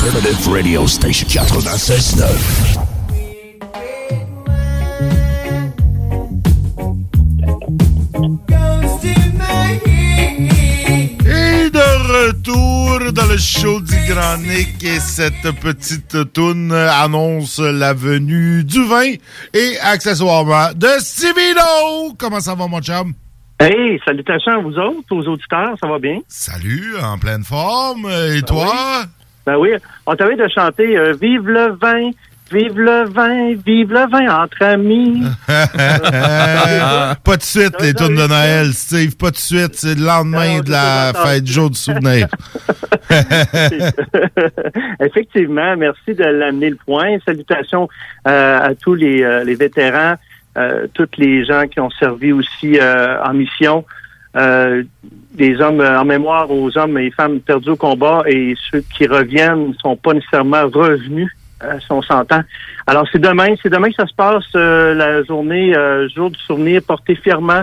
Alternative 0.00 0.48
Radio 0.52 0.86
Station 0.86 1.26
96.9. 1.26 2.22
Et 11.26 11.70
de 11.70 12.28
retour 12.28 13.12
dans 13.12 13.26
le 13.26 13.36
show 13.38 13.80
du 13.80 13.96
Grand 14.08 14.38
Nick 14.38 14.84
et 14.84 15.00
cette 15.00 15.50
petite 15.60 16.32
toune 16.32 16.72
annonce 16.72 17.58
la 17.58 17.92
venue 17.92 18.62
du 18.62 18.84
vin 18.84 19.14
et 19.52 19.78
accessoirement 19.82 20.68
de 20.76 20.86
Stevino. 21.00 22.14
Comment 22.16 22.38
ça 22.38 22.54
va 22.54 22.68
mon 22.68 22.80
chum? 22.80 23.14
Hey, 23.58 23.98
salutations 24.04 24.52
à 24.52 24.58
vous 24.58 24.78
autres, 24.78 25.10
aux 25.10 25.26
auditeurs, 25.26 25.74
ça 25.80 25.88
va 25.88 25.98
bien? 25.98 26.20
Salut, 26.28 26.94
en 27.02 27.18
pleine 27.18 27.42
forme. 27.42 28.08
Et 28.32 28.42
toi? 28.42 29.02
Ben 29.48 29.56
oui, 29.56 29.70
on 30.04 30.14
t'avait 30.14 30.36
de 30.36 30.46
chanter 30.46 30.98
euh, 30.98 31.14
Vive 31.18 31.48
le 31.48 31.72
vin, 31.72 32.10
vive 32.52 32.78
le 32.78 33.08
vin, 33.08 33.54
vive 33.64 33.90
le 33.90 34.06
vin 34.06 34.42
entre 34.42 34.62
amis. 34.62 35.22
pas 37.24 37.36
de 37.38 37.42
suite, 37.42 37.72
les 37.80 37.94
tunes 37.94 38.14
de 38.14 38.26
Noël, 38.28 38.74
Steve. 38.74 39.16
Pas 39.16 39.30
de 39.30 39.36
suite. 39.36 39.74
C'est 39.74 39.94
le 39.94 40.04
lendemain 40.04 40.60
de 40.60 40.70
la 40.70 41.14
fête 41.14 41.46
jour 41.46 41.70
du 41.70 41.78
souvenir. 41.78 42.28
Effectivement, 45.00 45.74
merci 45.78 46.12
de 46.12 46.24
l'amener 46.24 46.68
le 46.68 46.76
point. 46.76 47.16
Salutations 47.24 47.88
euh, 48.26 48.68
à 48.68 48.74
tous 48.74 48.96
les, 48.96 49.22
euh, 49.22 49.44
les 49.44 49.54
vétérans, 49.54 50.16
tous 50.92 51.08
les 51.16 51.46
gens 51.46 51.66
qui 51.68 51.80
ont 51.80 51.88
servi 51.88 52.32
aussi 52.32 52.78
en 52.78 53.32
mission, 53.32 53.86
des 55.38 55.60
hommes 55.60 55.80
euh, 55.80 56.00
en 56.00 56.04
mémoire 56.04 56.50
aux 56.50 56.76
hommes 56.76 56.98
et 56.98 57.10
femmes 57.10 57.40
perdus 57.40 57.70
au 57.70 57.76
combat 57.76 58.22
et 58.26 58.54
ceux 58.70 58.82
qui 58.94 59.06
reviennent 59.06 59.68
ne 59.68 59.74
sont 59.74 59.96
pas 59.96 60.12
nécessairement 60.12 60.68
revenus. 60.68 61.30
euh, 61.62 61.78
si 61.80 61.90
on 61.90 62.02
s'entend. 62.02 62.42
Alors 62.86 63.06
c'est 63.10 63.18
demain, 63.18 63.54
c'est 63.62 63.70
demain 63.70 63.88
que 63.88 63.96
ça 63.96 64.06
se 64.06 64.14
passe 64.14 64.44
euh, 64.54 64.94
la 64.94 65.22
journée 65.24 65.76
euh, 65.76 66.08
jour 66.08 66.30
du 66.30 66.38
souvenir, 66.40 66.82
portez 66.86 67.16
fièrement 67.16 67.62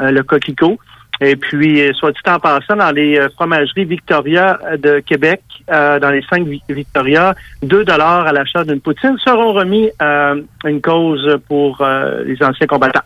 euh, 0.00 0.10
le 0.10 0.22
coquelicot. 0.22 0.78
Et 1.20 1.36
puis, 1.36 1.80
euh, 1.80 1.92
soit 1.94 2.12
dit 2.12 2.18
en 2.26 2.38
passant, 2.38 2.76
dans 2.76 2.90
les 2.90 3.18
euh, 3.18 3.28
fromageries 3.36 3.84
Victoria 3.84 4.58
de 4.78 5.00
Québec, 5.00 5.42
euh, 5.70 5.98
dans 6.00 6.10
les 6.10 6.22
cinq 6.28 6.46
Vi- 6.46 6.62
Victoria, 6.68 7.34
2 7.62 7.84
dollars 7.84 8.26
à 8.26 8.32
l'achat 8.32 8.64
d'une 8.64 8.80
poutine 8.80 9.16
seront 9.24 9.52
remis 9.52 9.90
à 10.00 10.34
une 10.66 10.80
cause 10.80 11.38
pour 11.48 11.78
euh, 11.80 12.24
les 12.26 12.42
anciens 12.42 12.66
combattants. 12.66 13.00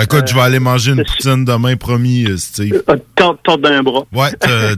Écoute, 0.00 0.28
je 0.28 0.34
vais 0.34 0.40
aller 0.42 0.58
manger 0.58 0.92
une 0.92 1.04
poutine 1.04 1.44
demain, 1.44 1.76
promis, 1.76 2.26
euh, 2.26 2.36
Steve. 2.36 2.82
Tord 3.16 3.58
d'un 3.58 3.82
bras. 3.82 4.04
Ouais, 4.12 4.28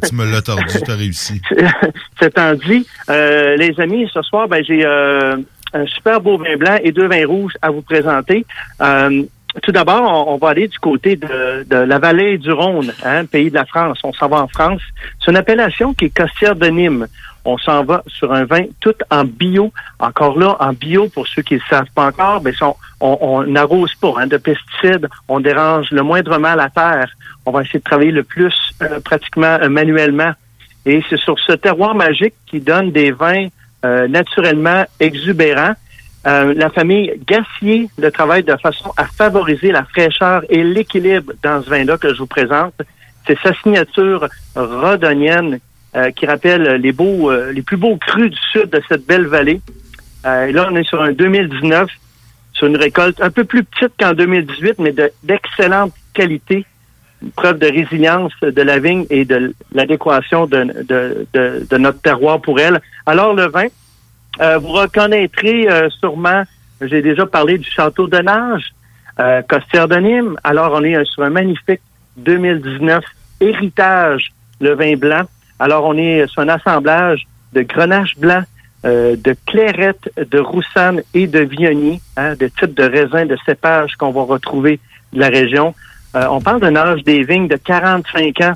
tu 0.09 0.15
me 0.15 0.31
l'as 0.31 0.43
tordu, 0.43 0.65
t'as 0.85 0.95
réussi. 0.95 1.41
C'est 2.21 2.39
dit, 2.67 2.87
euh, 3.11 3.57
les 3.57 3.79
amis, 3.81 4.09
ce 4.13 4.23
soir, 4.23 4.47
ben, 4.49 4.63
j'ai 4.65 4.85
euh, 4.85 5.37
un 5.73 5.87
super 5.87 6.21
beau 6.21 6.39
vin 6.39 6.57
blanc 6.57 6.79
et 6.83 6.93
deux 6.93 7.09
vins 7.09 7.27
rouges 7.27 7.55
à 7.63 7.71
vous 7.71 7.83
présenter. 7.83 8.47
Euh, 8.81 9.23
tout 9.63 9.73
d'abord, 9.73 10.29
on, 10.29 10.37
va 10.37 10.51
aller 10.51 10.69
du 10.69 10.79
côté 10.79 11.17
de, 11.17 11.65
la 11.71 11.99
vallée 11.99 12.39
du 12.39 12.53
Rhône, 12.53 12.93
hein, 13.05 13.25
pays 13.25 13.51
de 13.51 13.55
la 13.55 13.65
France. 13.65 13.99
On 14.05 14.13
s'en 14.13 14.29
va 14.29 14.43
en 14.43 14.49
France. 14.49 14.83
C'est 15.21 15.31
une 15.31 15.37
appellation 15.37 15.95
qui 15.95 16.07
est 16.07 16.11
Costière 16.11 16.57
de 16.57 16.67
Nîmes. 16.67 17.07
On 17.45 17.59
s'en 17.59 17.85
va 17.85 18.03
sur 18.09 18.33
un 18.33 18.45
vin 18.45 18.65
tout 18.81 18.95
en 19.11 19.25
bio. 19.25 19.73
Encore 20.01 20.39
là, 20.39 20.57
en 20.59 20.73
bio, 20.73 21.09
pour 21.09 21.29
ceux 21.29 21.43
qui 21.43 21.55
ne 21.55 21.61
le 21.61 21.65
savent 21.71 21.91
pas 21.95 22.07
encore, 22.07 22.41
ben, 22.41 22.53
on 23.01 23.45
n'arrose 23.45 23.95
pas 23.95 24.15
hein, 24.19 24.27
de 24.27 24.37
pesticides. 24.37 25.09
On 25.29 25.41
dérange 25.41 25.91
le 25.91 26.03
moindrement 26.03 26.55
la 26.55 26.71
terre. 26.71 27.09
On 27.45 27.53
va 27.53 27.63
essayer 27.63 27.79
de 27.79 27.85
travailler 27.85 28.11
le 28.11 28.25
plus 28.25 28.55
euh, 28.83 29.01
pratiquement 29.01 29.59
euh, 29.63 29.69
manuellement. 29.69 30.33
Et 30.85 31.03
c'est 31.09 31.19
sur 31.19 31.39
ce 31.39 31.53
terroir 31.53 31.95
magique 31.95 32.35
qui 32.47 32.61
donne 32.61 32.91
des 32.91 33.13
vins 33.13 33.47
euh, 33.85 34.09
naturellement 34.09 34.85
exubérants. 34.99 35.75
Euh, 36.27 36.55
la 36.57 36.71
famille 36.71 37.13
Gassier 37.27 37.89
le 37.99 38.11
travaille 38.11 38.43
de 38.43 38.57
façon 38.57 38.93
à 38.97 39.05
favoriser 39.07 39.71
la 39.71 39.85
fraîcheur 39.85 40.43
et 40.49 40.65
l'équilibre 40.65 41.33
dans 41.43 41.63
ce 41.63 41.71
vin-là 41.71 41.99
que 41.99 42.13
je 42.13 42.19
vous 42.19 42.27
présente. 42.27 42.75
C'est 43.27 43.39
sa 43.41 43.55
signature 43.55 44.29
rodonienne 44.57 45.61
euh, 45.95 46.11
qui 46.11 46.27
rappelle 46.27 46.63
les 46.81 46.93
beaux, 46.93 47.31
euh, 47.31 47.53
les 47.53 47.63
plus 47.63 47.77
beaux 47.77 47.97
crus 47.97 48.31
du 48.31 48.39
sud 48.53 48.71
de 48.71 48.83
cette 48.89 49.07
belle 49.07 49.27
vallée. 49.27 49.61
Là, 50.25 50.67
on 50.69 50.75
est 50.75 50.83
sur 50.83 51.01
un 51.01 51.13
2019, 51.13 51.89
sur 52.53 52.67
une 52.67 52.77
récolte 52.77 53.21
un 53.21 53.31
peu 53.31 53.45
plus 53.45 53.63
petite 53.63 53.93
qu'en 53.97 54.13
2018, 54.13 54.81
mais 54.81 54.91
de- 54.91 55.13
d'excellente 55.23 55.93
qualité 56.15 56.67
une 57.23 57.31
preuve 57.31 57.59
de 57.61 57.67
résilience 57.67 58.33
de 58.43 58.63
la 58.63 58.79
vigne 58.81 59.07
et 59.09 59.25
de 59.25 59.55
l'adéquation 59.73 60.47
de 60.47 61.77
notre 61.79 62.01
terroir 62.03 62.41
pour 62.41 62.59
elle. 62.59 62.81
Alors, 63.07 63.35
le 63.35 63.47
vin, 63.47 63.67
euh, 64.41 64.59
vous 64.59 64.69
reconnaîtrez 64.69 65.69
euh, 65.69 65.89
sûrement, 65.91 66.45
j'ai 66.81 67.03
déjà 67.03 67.27
parlé 67.27 67.59
du 67.59 67.69
château 67.71 68.07
de 68.07 68.19
Nage, 68.19 68.73
euh, 69.19 69.43
Costière 69.43 69.89
de 69.89 69.97
Nîmes. 69.97 70.37
Alors, 70.45 70.73
on 70.75 70.85
est 70.85 70.97
euh, 70.97 71.05
sur 71.05 71.23
un 71.23 71.31
magnifique 71.31 71.81
2019 72.19 73.03
héritage, 73.41 74.31
le 74.61 74.75
vin 74.75 74.97
blanc. 74.97 75.23
Alors, 75.59 75.85
on 75.85 75.97
est 75.97 76.27
sur 76.27 76.43
un 76.43 76.49
assemblage 76.49 77.27
de 77.53 77.63
grenache 77.63 78.17
blanc, 78.19 78.43
euh, 78.85 79.17
de 79.17 79.35
clairette, 79.47 80.11
de 80.17 80.39
roussanne 80.39 81.03
et 81.15 81.27
de 81.27 81.41
viognier, 81.41 82.01
hein, 82.17 82.35
de 82.35 82.49
types 82.49 82.75
de 82.75 82.85
raisins, 82.85 83.27
de 83.27 83.37
cépages 83.47 83.97
qu'on 83.97 84.11
va 84.11 84.23
retrouver 84.23 84.81
de 85.13 85.21
la 85.21 85.29
région. 85.29 85.75
Euh, 86.15 86.27
on 86.31 86.41
parle 86.41 86.61
d'un 86.61 86.77
âge 86.77 87.03
des 87.05 87.23
vignes 87.23 87.49
de 87.49 87.57
45 87.57 88.41
ans. 88.43 88.53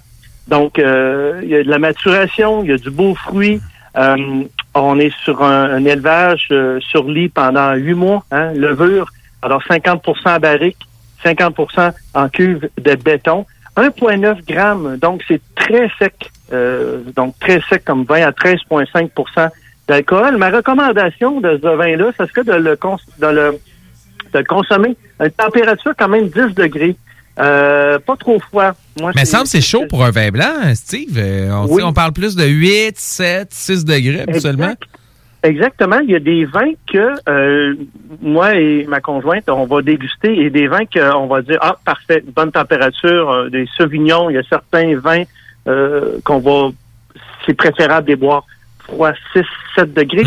Donc, 0.49 0.79
euh, 0.79 1.41
il 1.43 1.49
y 1.49 1.55
a 1.55 1.63
de 1.63 1.71
la 1.71 1.79
maturation, 1.79 2.65
il 2.65 2.71
y 2.71 2.73
a 2.73 2.77
du 2.77 2.91
beau 2.91 3.15
fruit. 3.15 3.61
Euh, 3.97 4.45
on 4.75 4.99
est 4.99 5.15
sur 5.25 5.43
un, 5.43 5.85
élevage 5.85 6.49
euh, 6.53 6.79
sur 6.81 7.05
lit 7.05 7.29
pendant 7.29 7.75
huit 7.75 7.95
mois, 7.95 8.25
hein, 8.31 8.53
levure. 8.53 9.09
Alors, 9.43 9.63
50% 9.63 10.17
à 10.27 10.39
barrique, 10.39 10.79
50% 11.25 11.93
en 12.15 12.29
cuve 12.29 12.69
de 12.79 12.95
béton. 12.95 13.47
1,9 13.77 14.45
grammes, 14.47 14.97
donc 14.97 15.23
c'est 15.27 15.41
très 15.55 15.89
sec. 15.99 16.31
euh, 16.53 17.03
donc, 17.15 17.39
très 17.39 17.61
sec 17.69 17.85
comme 17.85 18.05
vin 18.05 18.27
à 18.27 18.33
13,5% 18.33 19.49
d'alcool. 19.87 20.37
Ma 20.37 20.51
recommandation 20.51 21.41
de 21.41 21.59
ce 21.63 21.77
vin-là, 21.77 22.11
ce 22.19 22.27
serait 22.27 22.45
de 22.45 22.53
le, 22.53 22.79
de 23.19 23.27
le, 23.27 23.59
de 24.33 24.39
le 24.39 24.45
consommer 24.45 24.97
à 25.19 25.27
une 25.27 25.31
température 25.33 25.93
quand 25.97 26.09
même 26.09 26.29
10 26.29 26.55
degrés. 26.55 26.97
Euh, 27.39 27.99
pas 27.99 28.17
trop 28.17 28.39
froid. 28.41 28.73
Moi, 29.01 29.13
Mais 29.15 29.25
semble 29.25 29.45
que 29.45 29.51
c'est 29.51 29.61
chaud 29.61 29.87
pour 29.89 30.05
un 30.05 30.11
vin 30.11 30.31
blanc, 30.31 30.75
Steve. 30.75 31.17
Euh, 31.17 31.51
On, 31.53 31.67
Oui. 31.67 31.77
sait, 31.81 31.83
on 31.85 31.93
parle 31.93 32.13
plus 32.13 32.37
de 32.37 32.45
8, 32.45 32.99
7, 32.99 33.49
6 33.51 33.85
degrés 33.85 34.23
habituellement. 34.23 34.65
Exact. 34.65 34.83
Exactement. 35.43 36.01
Il 36.01 36.11
y 36.11 36.17
a 36.17 36.21
des 36.21 36.45
vins 36.45 36.73
que 36.93 37.15
euh, 37.31 37.75
moi 38.21 38.57
et 38.57 38.85
ma 38.87 39.01
conjointe, 39.01 39.49
on 39.49 39.65
va 39.65 39.81
déguster 39.81 40.39
et 40.39 40.51
des 40.51 40.69
vins 40.69 40.85
qu'on 40.85 41.29
va 41.29 41.41
dire, 41.41 41.57
ah, 41.63 41.77
parfait, 41.83 42.23
bonne 42.37 42.53
température, 42.53 43.31
euh, 43.31 43.49
des 43.49 43.67
sauvignons. 43.75 44.29
Il 44.29 44.35
y 44.35 44.39
a 44.39 44.43
certains 44.43 44.99
vins 44.99 45.23
euh, 45.67 46.19
qu'on 46.25 46.41
va, 46.41 46.69
c'est 47.47 47.55
préférable 47.55 48.09
de 48.11 48.17
boire 48.17 48.45
froid 48.81 49.13
6, 49.33 49.41
7 49.77 49.95
degrés. 49.95 50.25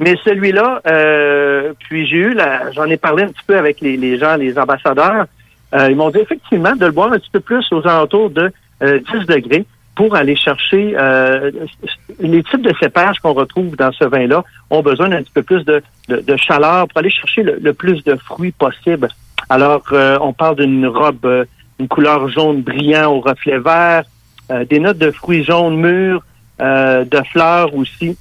Mais 0.00 0.16
celui-là, 0.24 0.80
euh, 0.88 1.72
puis 1.78 2.08
j'ai 2.08 2.16
eu, 2.16 2.34
la, 2.34 2.72
j'en 2.72 2.86
ai 2.86 2.96
parlé 2.96 3.22
un 3.22 3.28
petit 3.28 3.44
peu 3.46 3.56
avec 3.56 3.80
les, 3.80 3.96
les 3.96 4.18
gens, 4.18 4.34
les 4.34 4.58
ambassadeurs. 4.58 5.26
Euh, 5.74 5.90
ils 5.90 5.96
m'ont 5.96 6.10
dit 6.10 6.18
effectivement 6.18 6.74
de 6.76 6.86
le 6.86 6.92
boire 6.92 7.12
un 7.12 7.18
petit 7.18 7.30
peu 7.30 7.40
plus 7.40 7.66
aux 7.72 7.86
alentours 7.86 8.30
de 8.30 8.52
euh, 8.82 9.00
10 9.12 9.26
degrés 9.26 9.66
pour 9.96 10.14
aller 10.14 10.36
chercher 10.36 10.94
euh, 10.96 11.50
les 12.20 12.42
types 12.44 12.62
de 12.62 12.72
cépages 12.80 13.18
qu'on 13.18 13.32
retrouve 13.32 13.74
dans 13.76 13.90
ce 13.92 14.04
vin-là 14.04 14.44
ont 14.70 14.82
besoin 14.82 15.08
d'un 15.08 15.22
petit 15.22 15.32
peu 15.32 15.42
plus 15.42 15.64
de, 15.64 15.82
de, 16.08 16.18
de 16.18 16.36
chaleur 16.36 16.86
pour 16.86 16.98
aller 16.98 17.10
chercher 17.10 17.42
le, 17.42 17.58
le 17.60 17.72
plus 17.72 18.04
de 18.04 18.14
fruits 18.16 18.52
possible. 18.52 19.08
Alors, 19.48 19.82
euh, 19.92 20.18
on 20.20 20.32
parle 20.32 20.56
d'une 20.56 20.86
robe, 20.86 21.24
euh, 21.24 21.44
une 21.78 21.88
couleur 21.88 22.28
jaune 22.28 22.62
brillant 22.62 23.12
au 23.12 23.20
reflet 23.20 23.58
vert, 23.58 24.04
euh, 24.50 24.64
des 24.64 24.80
notes 24.80 24.98
de 24.98 25.10
fruits 25.10 25.44
jaunes 25.44 25.76
mûrs, 25.76 26.22
de 26.58 27.22
fleurs 27.32 27.74
aussi. 27.74 28.16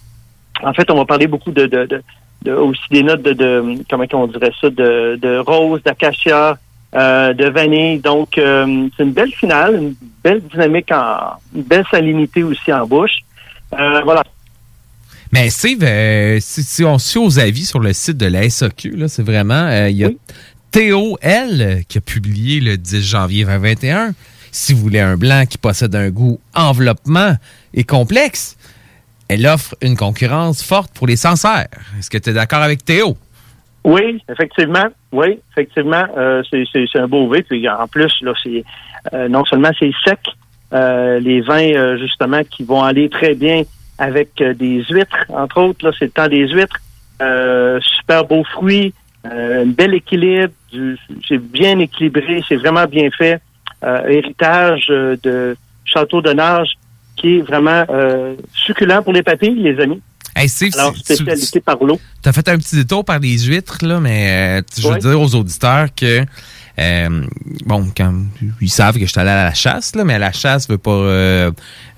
En 0.61 0.73
fait, 0.73 0.89
on 0.91 0.95
va 0.95 1.05
parler 1.05 1.27
beaucoup 1.27 1.51
de, 1.51 1.65
de, 1.65 2.01
de, 2.43 2.51
aussi 2.51 2.81
des 2.91 3.01
notes 3.01 3.21
de 3.21 3.77
comment 3.89 4.05
on 4.13 4.27
dirait 4.27 4.51
ça, 4.59 4.69
de, 4.69 5.17
de 5.21 5.37
rose, 5.37 5.81
d'acacia, 5.83 6.57
euh, 6.95 7.33
de 7.33 7.45
vanille. 7.45 7.99
Donc, 7.99 8.37
euh, 8.37 8.87
c'est 8.95 9.03
une 9.03 9.11
belle 9.11 9.31
finale, 9.33 9.75
une 9.75 9.95
belle 10.23 10.41
dynamique, 10.41 10.91
en, 10.91 11.33
une 11.53 11.63
belle 11.63 11.85
salinité 11.91 12.43
aussi 12.43 12.71
en 12.71 12.87
bouche. 12.87 13.17
Euh, 13.77 14.01
voilà. 14.03 14.23
Mais 15.31 15.49
Steve, 15.49 15.83
si, 16.39 16.63
si 16.63 16.85
on 16.85 16.97
suit 16.97 17.19
aux 17.19 17.39
avis 17.39 17.65
sur 17.65 17.79
le 17.79 17.91
site 17.91 18.17
de 18.17 18.27
la 18.27 18.49
SAQ, 18.49 18.91
là, 18.91 19.07
c'est 19.09 19.23
vraiment, 19.23 19.69
il 19.87 19.97
y 19.97 20.05
a 20.05 20.09
Théo 20.71 21.17
L 21.21 21.83
qui 21.89 21.97
a 21.97 22.01
publié 22.01 22.61
le 22.61 22.77
10 22.77 23.01
janvier 23.01 23.43
2021. 23.43 24.13
Si 24.51 24.73
vous 24.73 24.79
voulez 24.79 25.01
un 25.01 25.17
blanc 25.17 25.45
qui 25.49 25.57
possède 25.57 25.93
un 25.95 26.09
goût 26.09 26.39
enveloppement 26.53 27.35
et 27.73 27.83
complexe, 27.83 28.55
elle 29.27 29.45
offre 29.47 29.75
une 29.81 29.97
concurrence 29.97 30.63
forte 30.63 30.93
pour 30.93 31.07
les 31.07 31.17
Sancerres. 31.17 31.67
Est-ce 31.99 32.09
que 32.09 32.17
tu 32.17 32.29
es 32.29 32.33
d'accord 32.33 32.61
avec 32.61 32.85
Théo? 32.85 33.17
Oui, 33.85 34.19
effectivement. 34.27 34.87
Oui, 35.11 35.39
effectivement. 35.51 36.05
Euh, 36.17 36.41
c'est, 36.49 36.99
un 36.99 37.07
beau 37.07 37.27
vin. 37.27 37.41
Puis 37.47 37.69
en 37.69 37.87
plus, 37.87 38.11
là, 38.21 38.33
c'est 38.43 38.63
euh, 39.13 39.29
non 39.29 39.45
seulement 39.45 39.69
c'est 39.79 39.91
sec, 40.03 40.19
euh, 40.73 41.19
les 41.19 41.41
vins 41.41 41.71
euh, 41.71 41.95
justement 41.97 42.41
qui 42.43 42.63
vont 42.63 42.81
aller 42.81 43.09
très 43.09 43.35
bien 43.35 43.61
avec 43.99 44.41
euh, 44.41 44.55
des 44.55 44.83
huîtres, 44.89 45.25
entre 45.29 45.61
autres. 45.61 45.85
Là, 45.85 45.91
c'est 45.99 46.05
le 46.05 46.11
temps 46.11 46.27
des 46.27 46.47
huîtres. 46.47 46.77
Euh, 47.21 47.79
super 47.81 48.25
beaux 48.25 48.43
fruits, 48.43 48.91
un 49.23 49.67
bel 49.67 49.93
équilibre. 49.93 50.51
c'est 51.27 51.37
bien 51.37 51.77
équilibré, 51.77 52.43
c'est 52.47 52.57
vraiment 52.57 52.85
bien 52.85 53.09
fait. 53.11 53.39
Héritage 54.07 54.87
de 54.87 55.55
Château 55.85 56.19
de 56.19 56.33
Nage 56.33 56.73
qui 57.15 57.37
est 57.37 57.41
vraiment 57.41 57.85
succulent 58.53 59.01
pour 59.03 59.13
les 59.13 59.21
papilles, 59.21 59.55
les 59.55 59.79
amis. 59.79 60.01
Hey, 60.35 60.49
Steve, 60.49 60.73
Alors, 60.77 60.93
tu- 60.93 60.99
spécialité 61.15 61.61
par 61.61 61.77
l'eau. 61.83 61.99
Tu 62.21 62.27
as 62.29 62.33
fait 62.33 62.47
un 62.49 62.57
petit 62.57 62.75
détour 62.75 63.05
par 63.05 63.19
les 63.19 63.37
huîtres, 63.39 63.77
là, 63.81 63.99
mais 63.99 64.59
euh, 64.59 64.61
je 64.77 64.87
veux 64.87 64.97
dire 64.99 65.21
aux 65.21 65.33
auditeurs 65.35 65.87
que, 65.95 66.25
euh, 66.77 67.23
bon, 67.65 67.87
quand 67.95 68.13
ils 68.59 68.69
savent 68.69 68.95
que 68.95 69.05
je 69.05 69.11
suis 69.11 69.19
allé 69.21 69.29
à 69.29 69.45
la 69.45 69.53
chasse, 69.53 69.95
là, 69.95 70.03
mais 70.03 70.19
la 70.19 70.33
chasse 70.33 70.67
veut 70.67 70.77
pas 70.77 70.91
euh, 70.91 71.51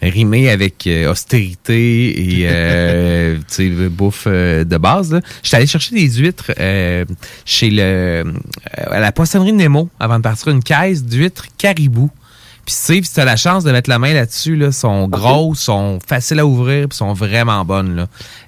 rimer 0.04 0.52
avec 0.52 0.86
euh, 0.86 1.10
austérité 1.12 2.42
et 2.42 2.48
euh, 2.48 3.38
bouffe 3.90 4.26
euh, 4.28 4.64
de 4.64 4.78
base. 4.78 5.14
là. 5.14 5.22
Je 5.42 5.48
suis 5.48 5.58
allé 5.58 5.66
chercher 5.66 5.96
des 5.96 6.08
huîtres 6.18 6.52
euh, 6.60 7.06
chez 7.44 7.72
le 7.72 7.82
euh, 7.82 8.24
à 8.92 9.00
la 9.00 9.12
poissonnerie 9.12 9.54
Nemo 9.54 9.90
avant 10.00 10.18
de 10.18 10.24
partir 10.24 10.50
une 10.50 10.62
caisse 10.64 11.04
d'huîtres 11.04 11.46
caribou. 11.58 12.12
Puis 12.68 12.76
Steve, 12.76 13.05
si 13.05 13.13
tu 13.13 13.20
as 13.22 13.26
la 13.26 13.38
chance 13.38 13.63
de 13.63 13.72
mettre 13.72 13.89
la 13.89 13.97
main 13.97 14.13
là-dessus, 14.13 14.57
là, 14.57 14.74
sont 14.74 15.07
grosses, 15.07 15.61
sont 15.61 15.99
faciles 16.05 16.39
à 16.39 16.45
ouvrir, 16.45 16.89
puis 16.89 16.97
sont 16.97 17.13
vraiment 17.13 17.63
bonnes. 17.63 17.95
Là. 17.95 18.07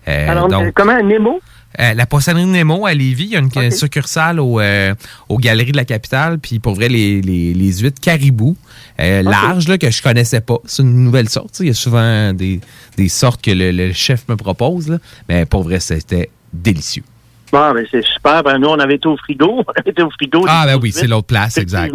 Euh, 0.09 0.29
Alors, 0.29 0.49
donc, 0.49 0.65
euh, 0.65 0.71
comment 0.75 1.01
Nemo? 1.01 1.39
euh, 1.79 1.93
la 1.93 2.05
poissonnerie 2.05 2.45
Nemo 2.45 2.85
à 2.85 2.93
Lévis, 2.93 3.23
il 3.23 3.29
y 3.31 3.35
a 3.37 3.39
une 3.39 3.71
succursale 3.71 4.41
au, 4.41 4.59
euh, 4.59 4.93
aux 5.29 5.37
Galeries 5.37 5.71
de 5.71 5.77
la 5.77 5.85
Capitale, 5.85 6.37
puis 6.37 6.59
pour 6.59 6.73
vrai, 6.75 6.89
les, 6.89 7.21
les, 7.21 7.53
les 7.53 7.77
huîtres 7.77 8.01
caribou, 8.01 8.57
euh, 8.99 9.21
larges, 9.21 9.69
là, 9.69 9.77
que 9.77 9.89
je 9.89 10.01
connaissais 10.01 10.41
pas. 10.41 10.57
C'est 10.65 10.83
une 10.83 11.01
nouvelle 11.05 11.29
sorte. 11.29 11.51
tu 11.53 11.57
sais. 11.59 11.63
Il 11.63 11.67
y 11.67 11.71
a 11.71 11.73
souvent 11.73 12.33
des, 12.33 12.59
des 12.97 13.07
sortes 13.07 13.41
que 13.41 13.51
le, 13.51 13.71
le 13.71 13.93
chef 13.93 14.27
me 14.27 14.35
propose, 14.35 14.89
là. 14.89 14.97
mais 15.29 15.45
pour 15.45 15.63
vrai, 15.63 15.79
c'était 15.79 16.29
délicieux. 16.51 17.03
Bon, 17.51 17.71
ben 17.73 17.85
c'est 17.89 18.03
super. 18.05 18.43
Ben, 18.43 18.57
nous, 18.59 18.67
on 18.69 18.77
avait 18.79 18.95
été 18.95 19.07
au 19.07 19.17
frigo. 19.17 19.63
On 19.67 19.71
avait 19.79 19.89
été 19.91 20.03
au 20.03 20.09
frigo. 20.11 20.45
Ah, 20.47 20.63
ben 20.67 20.77
oui, 20.81 20.91
c'est 20.91 21.07
l'autre 21.07 21.27
place, 21.27 21.57
exact. 21.57 21.93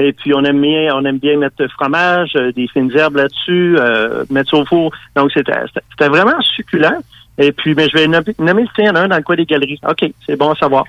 Et 0.00 0.12
puis, 0.12 0.32
on 0.32 0.44
aime 0.44 0.60
bien, 0.60 0.92
on 0.94 1.04
aime 1.04 1.18
bien 1.18 1.36
mettre 1.38 1.66
fromage, 1.72 2.30
euh, 2.36 2.52
des 2.52 2.68
fines 2.68 2.90
herbes 2.96 3.16
là-dessus, 3.16 3.76
euh, 3.78 4.24
mettre 4.30 4.50
ça 4.50 4.56
au 4.58 4.64
four. 4.64 4.92
Donc, 5.16 5.32
c'était, 5.32 5.52
c'était- 5.96 6.08
vraiment 6.08 6.40
succulent. 6.54 7.00
Et 7.36 7.50
puis, 7.52 7.74
mais 7.74 7.88
je 7.88 7.96
vais 7.96 8.06
nommer, 8.06 8.34
nommer 8.38 8.62
le 8.62 8.68
tien, 8.76 8.94
un 8.94 9.08
dans 9.08 9.16
le 9.16 9.22
coin 9.22 9.34
des 9.36 9.44
galeries. 9.44 9.80
OK, 9.88 10.08
c'est 10.26 10.36
bon 10.36 10.52
à 10.52 10.54
savoir. 10.56 10.84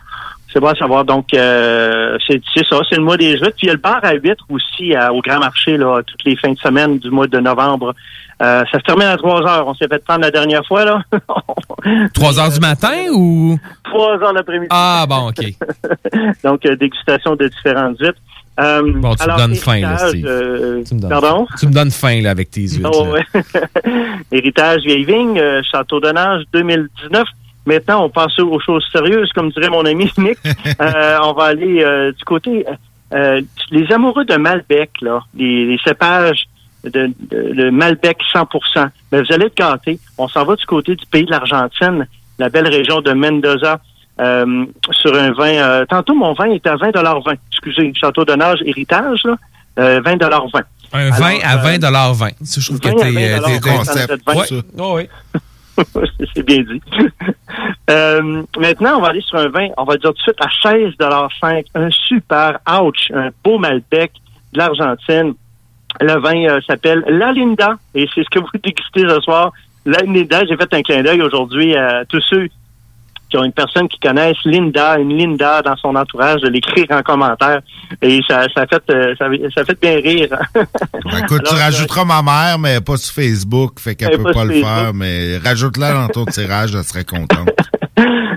C'est 0.52 0.60
bon 0.60 0.68
à 0.68 0.76
savoir. 0.76 1.06
Donc, 1.06 1.34
euh, 1.34 2.18
c'est, 2.28 2.42
c'est 2.54 2.66
ça, 2.68 2.78
c'est 2.90 2.98
le 2.98 3.04
mois 3.04 3.18
des 3.18 3.32
huîtres. 3.34 3.56
Puis, 3.58 3.66
il 3.66 3.68
y 3.68 3.70
a 3.70 3.74
le 3.74 3.80
bar 3.80 4.00
à 4.04 4.14
huîtres 4.14 4.46
aussi 4.50 4.96
à- 4.96 5.12
au 5.14 5.22
Grand 5.22 5.40
Marché, 5.40 5.78
là, 5.78 6.02
toutes 6.06 6.24
les 6.26 6.36
fins 6.36 6.52
de 6.54 6.58
semaine 6.60 6.98
du 7.00 7.10
mois 7.10 7.28
de 7.28 7.40
novembre. 7.40 7.94
Euh, 8.42 8.64
ça 8.72 8.80
se 8.80 8.84
termine 8.86 9.08
à 9.08 9.18
3 9.18 9.42
heures. 9.48 9.68
On 9.68 9.74
s'est 9.74 9.88
fait 9.88 10.04
prendre 10.04 10.22
la 10.22 10.32
dernière 10.32 10.66
fois, 10.66 10.86
là. 10.86 11.02
3 12.14 12.40
heures 12.40 12.50
du 12.52 12.60
matin 12.60 12.96
ou? 13.14 13.58
3 13.84 14.24
heures 14.24 14.34
l'après-midi. 14.34 14.68
Ah, 14.70 15.06
bon, 15.10 15.30
OK. 15.30 15.44
Donc, 16.44 16.66
euh, 16.66 16.76
dégustation 16.76 17.36
de 17.36 17.48
différentes 17.48 17.98
huîtres. 18.00 18.20
Euh, 18.60 18.82
Bon, 18.96 19.16
tu 19.16 19.26
me 19.28 19.38
donnes 19.38 19.56
faim, 19.56 19.80
là, 19.82 19.98
Steve. 20.10 20.26
euh, 20.26 20.84
Tu 20.88 20.96
me 20.96 21.00
donnes 21.00 21.10
pardon? 21.10 21.48
Tu 21.60 21.68
me 21.68 21.72
donnes 21.74 21.92
faim, 21.92 22.22
là, 22.22 22.32
avec 22.32 22.50
tes 22.52 22.62
huîtres. 22.68 22.90
Oh, 22.94 23.08
ouais. 23.08 23.26
Héritage 24.32 24.82
vieille 24.84 25.06
vigne, 25.06 25.42
Château 25.72 26.00
de 26.00 26.10
Nage 26.12 26.44
2019. 26.54 27.24
Maintenant, 27.66 28.06
on 28.06 28.10
passe 28.10 28.38
aux 28.40 28.60
choses 28.60 28.86
sérieuses, 28.92 29.32
comme 29.34 29.52
dirait 29.52 29.70
mon 29.70 29.86
ami 29.86 30.12
Nick. 30.18 30.38
Euh, 30.82 31.18
on 31.24 31.34
va 31.34 31.46
aller 31.46 31.84
euh, 31.84 32.12
du 32.12 32.24
côté 32.26 32.66
euh, 33.14 33.42
les 33.72 33.92
amoureux 33.92 34.26
de 34.26 34.36
Malbec, 34.36 34.92
là, 35.02 35.22
les, 35.38 35.66
les 35.66 35.78
cépages 35.86 36.46
de, 36.84 36.90
de- 36.90 37.54
de 37.54 37.70
Malbec 37.70 38.18
100%. 38.34 38.90
Mais 39.12 39.22
vous 39.22 39.34
allez 39.34 39.46
être 39.48 39.56
gâtés. 39.58 40.00
On 40.18 40.28
s'en 40.28 40.46
va 40.46 40.56
du 40.56 40.66
côté 40.66 40.96
du 40.96 41.06
pays 41.08 41.26
de 41.26 41.32
l'Argentine, 41.32 42.08
la 42.38 42.50
belle 42.50 42.68
région 42.68 43.02
de 43.02 43.12
Mendoza. 43.14 43.80
euh, 44.22 44.66
sur 44.92 45.16
un 45.16 45.32
vin. 45.32 45.54
euh, 45.54 45.86
tantôt, 45.86 46.14
mon 46.14 46.34
vin 46.34 46.50
était 46.52 46.70
à 46.70 46.76
20 46.76 46.92
20. 46.92 47.34
Excusez, 47.52 47.94
Château 47.96 48.26
de 48.26 48.34
Nage, 48.34 48.60
héritage, 48.66 49.22
là, 49.24 49.36
euh, 49.80 50.02
20 50.04 50.18
20. 50.22 50.62
Un 50.92 51.10
vin 51.12 51.38
à 51.42 51.52
Alors, 51.52 51.66
euh, 51.66 51.78
20 51.78 52.12
20. 52.12 52.30
Ça, 52.44 52.60
Je 52.60 52.66
trouve 52.68 52.80
que 52.82 52.88
20 52.90 52.96
à 52.96 52.98
t'es... 52.98 53.12
20 53.12 53.40
t'es- 53.48 53.60
t'es- 53.62 53.70
concept, 53.78 54.28
Ouais. 54.28 54.46
ça. 54.46 54.56
Oh, 54.78 54.98
oui. 54.98 55.10
c'est 56.36 56.44
bien 56.46 56.64
dit. 56.64 56.82
Euh, 57.90 58.44
maintenant, 58.60 58.98
on 58.98 59.02
va 59.02 59.08
aller 59.08 59.22
sur 59.22 59.38
un 59.40 59.48
vin, 59.50 59.70
on 59.78 59.84
va 59.84 59.98
dire 59.98 60.12
tout 60.12 60.18
de 60.18 60.20
suite 60.20 60.38
à 60.40 60.48
16,5 60.70 61.66
Un 61.74 61.90
super 61.90 62.60
ouch, 62.82 63.10
un 63.14 63.30
beau 63.44 63.58
Malbec 63.58 64.12
de 64.54 64.60
l'Argentine. 64.60 65.34
Le 66.02 66.20
vin 66.20 66.46
euh, 66.46 66.62
s'appelle 66.68 67.04
La 67.08 67.32
Linda 67.32 67.78
et 67.96 68.08
c'est 68.14 68.24
ce 68.24 68.30
que 68.30 68.40
vous 68.40 68.48
dégustez 68.64 69.02
ce 69.08 69.20
soir. 69.22 69.52
La 69.86 70.00
Linda, 70.00 70.46
j'ai 70.46 70.56
fait 70.56 70.74
un 70.74 70.82
clin 70.82 71.04
d'œil 71.04 71.22
aujourd'hui 71.22 71.76
à 71.76 72.06
tous 72.06 72.22
ceux 72.30 72.48
qui 73.30 73.38
ont 73.38 73.44
une 73.44 73.54
personne 73.54 73.88
qui 73.88 74.00
connaissent 74.00 74.44
Linda, 74.44 74.98
une 74.98 75.16
Linda 75.16 75.62
dans 75.62 75.76
son 75.78 75.96
entourage, 75.96 76.42
de 76.42 76.50
l'écrire 76.50 76.88
en 76.90 77.04
commentaire. 77.04 77.62
Et 78.02 78.20
ça, 78.28 78.46
ça 78.56 78.66
fait 78.66 78.82
euh, 78.90 79.14
ça, 79.18 79.28
ça 79.56 79.66
fait 79.66 79.80
bien 79.80 79.96
rire. 79.98 80.30
Écoute, 80.56 81.44
tu 81.44 81.50
Alors, 81.50 81.54
euh, 81.54 81.64
ragouteras 81.64 82.06
ma 82.06 82.22
mère, 82.24 82.60
mais 82.60 82.82
pas 82.82 82.98
sur 82.98 83.14
Facebook, 83.14 83.80
fait 83.80 83.96
qu'elle 83.96 84.10
Elle 84.14 84.18
peut 84.18 84.24
pas, 84.24 84.34
pas 84.34 84.46
le 84.46 84.54
faire, 84.54 84.92
mais 84.94 85.38
rajoute-la 85.38 85.94
dans 85.94 86.08
ton 86.08 86.26
tirage, 86.32 86.74
elle 86.74 86.84
serait 86.84 87.06
contente. 87.06 87.50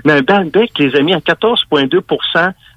Mais 0.05 0.13
un 0.13 0.21
Malbec, 0.27 0.71
les 0.77 0.95
amis, 0.95 1.13
à 1.13 1.19
14,2 1.19 2.01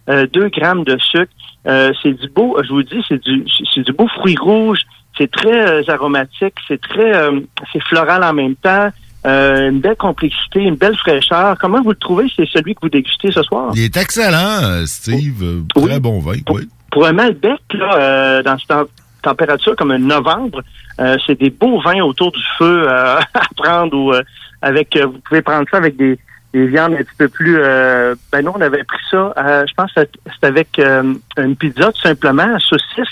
euh, 0.08 0.26
2 0.32 0.48
grammes 0.48 0.84
de 0.84 0.96
sucre. 0.98 1.32
Euh, 1.66 1.92
c'est 2.02 2.12
du 2.12 2.28
beau, 2.28 2.56
je 2.62 2.68
vous 2.68 2.82
dis, 2.82 3.02
c'est 3.08 3.22
du, 3.22 3.44
c'est 3.74 3.82
du 3.82 3.92
beau 3.92 4.06
fruit 4.08 4.36
rouge. 4.40 4.80
C'est 5.18 5.30
très 5.30 5.68
euh, 5.68 5.82
aromatique, 5.88 6.54
c'est 6.68 6.80
très, 6.80 7.14
euh, 7.16 7.40
c'est 7.72 7.82
floral 7.82 8.22
en 8.22 8.32
même 8.34 8.54
temps. 8.56 8.90
Euh, 9.26 9.70
une 9.70 9.80
belle 9.80 9.96
complexité, 9.96 10.60
une 10.60 10.76
belle 10.76 10.96
fraîcheur. 10.96 11.56
Comment 11.58 11.82
vous 11.82 11.90
le 11.90 11.96
trouvez? 11.96 12.26
C'est 12.36 12.46
celui 12.48 12.74
que 12.74 12.80
vous 12.82 12.88
dégustez 12.90 13.32
ce 13.32 13.42
soir? 13.42 13.72
Il 13.74 13.82
est 13.82 13.96
excellent, 13.96 14.62
euh, 14.62 14.86
Steve. 14.86 15.42
Euh, 15.42 15.62
Très 15.74 15.98
bon 15.98 16.20
vin, 16.20 16.34
oui. 16.50 16.68
Pour 16.92 17.06
un 17.06 17.12
Malbec, 17.12 17.58
là, 17.74 17.94
euh, 17.96 18.42
dans 18.44 18.56
cette 18.58 18.68
tem- 18.68 18.86
température 19.22 19.74
comme 19.74 19.90
un 19.90 19.98
novembre, 19.98 20.62
euh, 21.00 21.16
c'est 21.26 21.40
des 21.40 21.50
beaux 21.50 21.80
vins 21.80 22.02
autour 22.02 22.30
du 22.30 22.42
feu 22.58 22.84
euh, 22.88 23.18
à 23.34 23.42
prendre 23.56 23.96
ou 23.96 24.12
euh, 24.12 24.22
avec. 24.62 24.94
euh, 24.96 25.06
vous 25.06 25.18
pouvez 25.26 25.42
prendre 25.42 25.66
ça 25.70 25.78
avec 25.78 25.96
des, 25.96 26.16
des 26.56 26.66
viandes 26.68 26.94
un 26.94 26.98
petit 26.98 27.16
peu 27.18 27.28
plus. 27.28 27.58
euh, 27.58 28.14
ben 28.32 28.42
nous, 28.44 28.52
on 28.54 28.60
avait 28.60 28.84
pris 28.84 29.02
ça. 29.10 29.32
euh, 29.36 29.64
je 29.68 29.74
pense 29.74 29.92
que 29.92 30.00
c'est 30.26 30.46
avec 30.46 30.78
euh, 30.78 31.14
une 31.38 31.56
pizza 31.56 31.92
tout 31.92 32.00
simplement, 32.00 32.58
saucisse. 32.58 33.06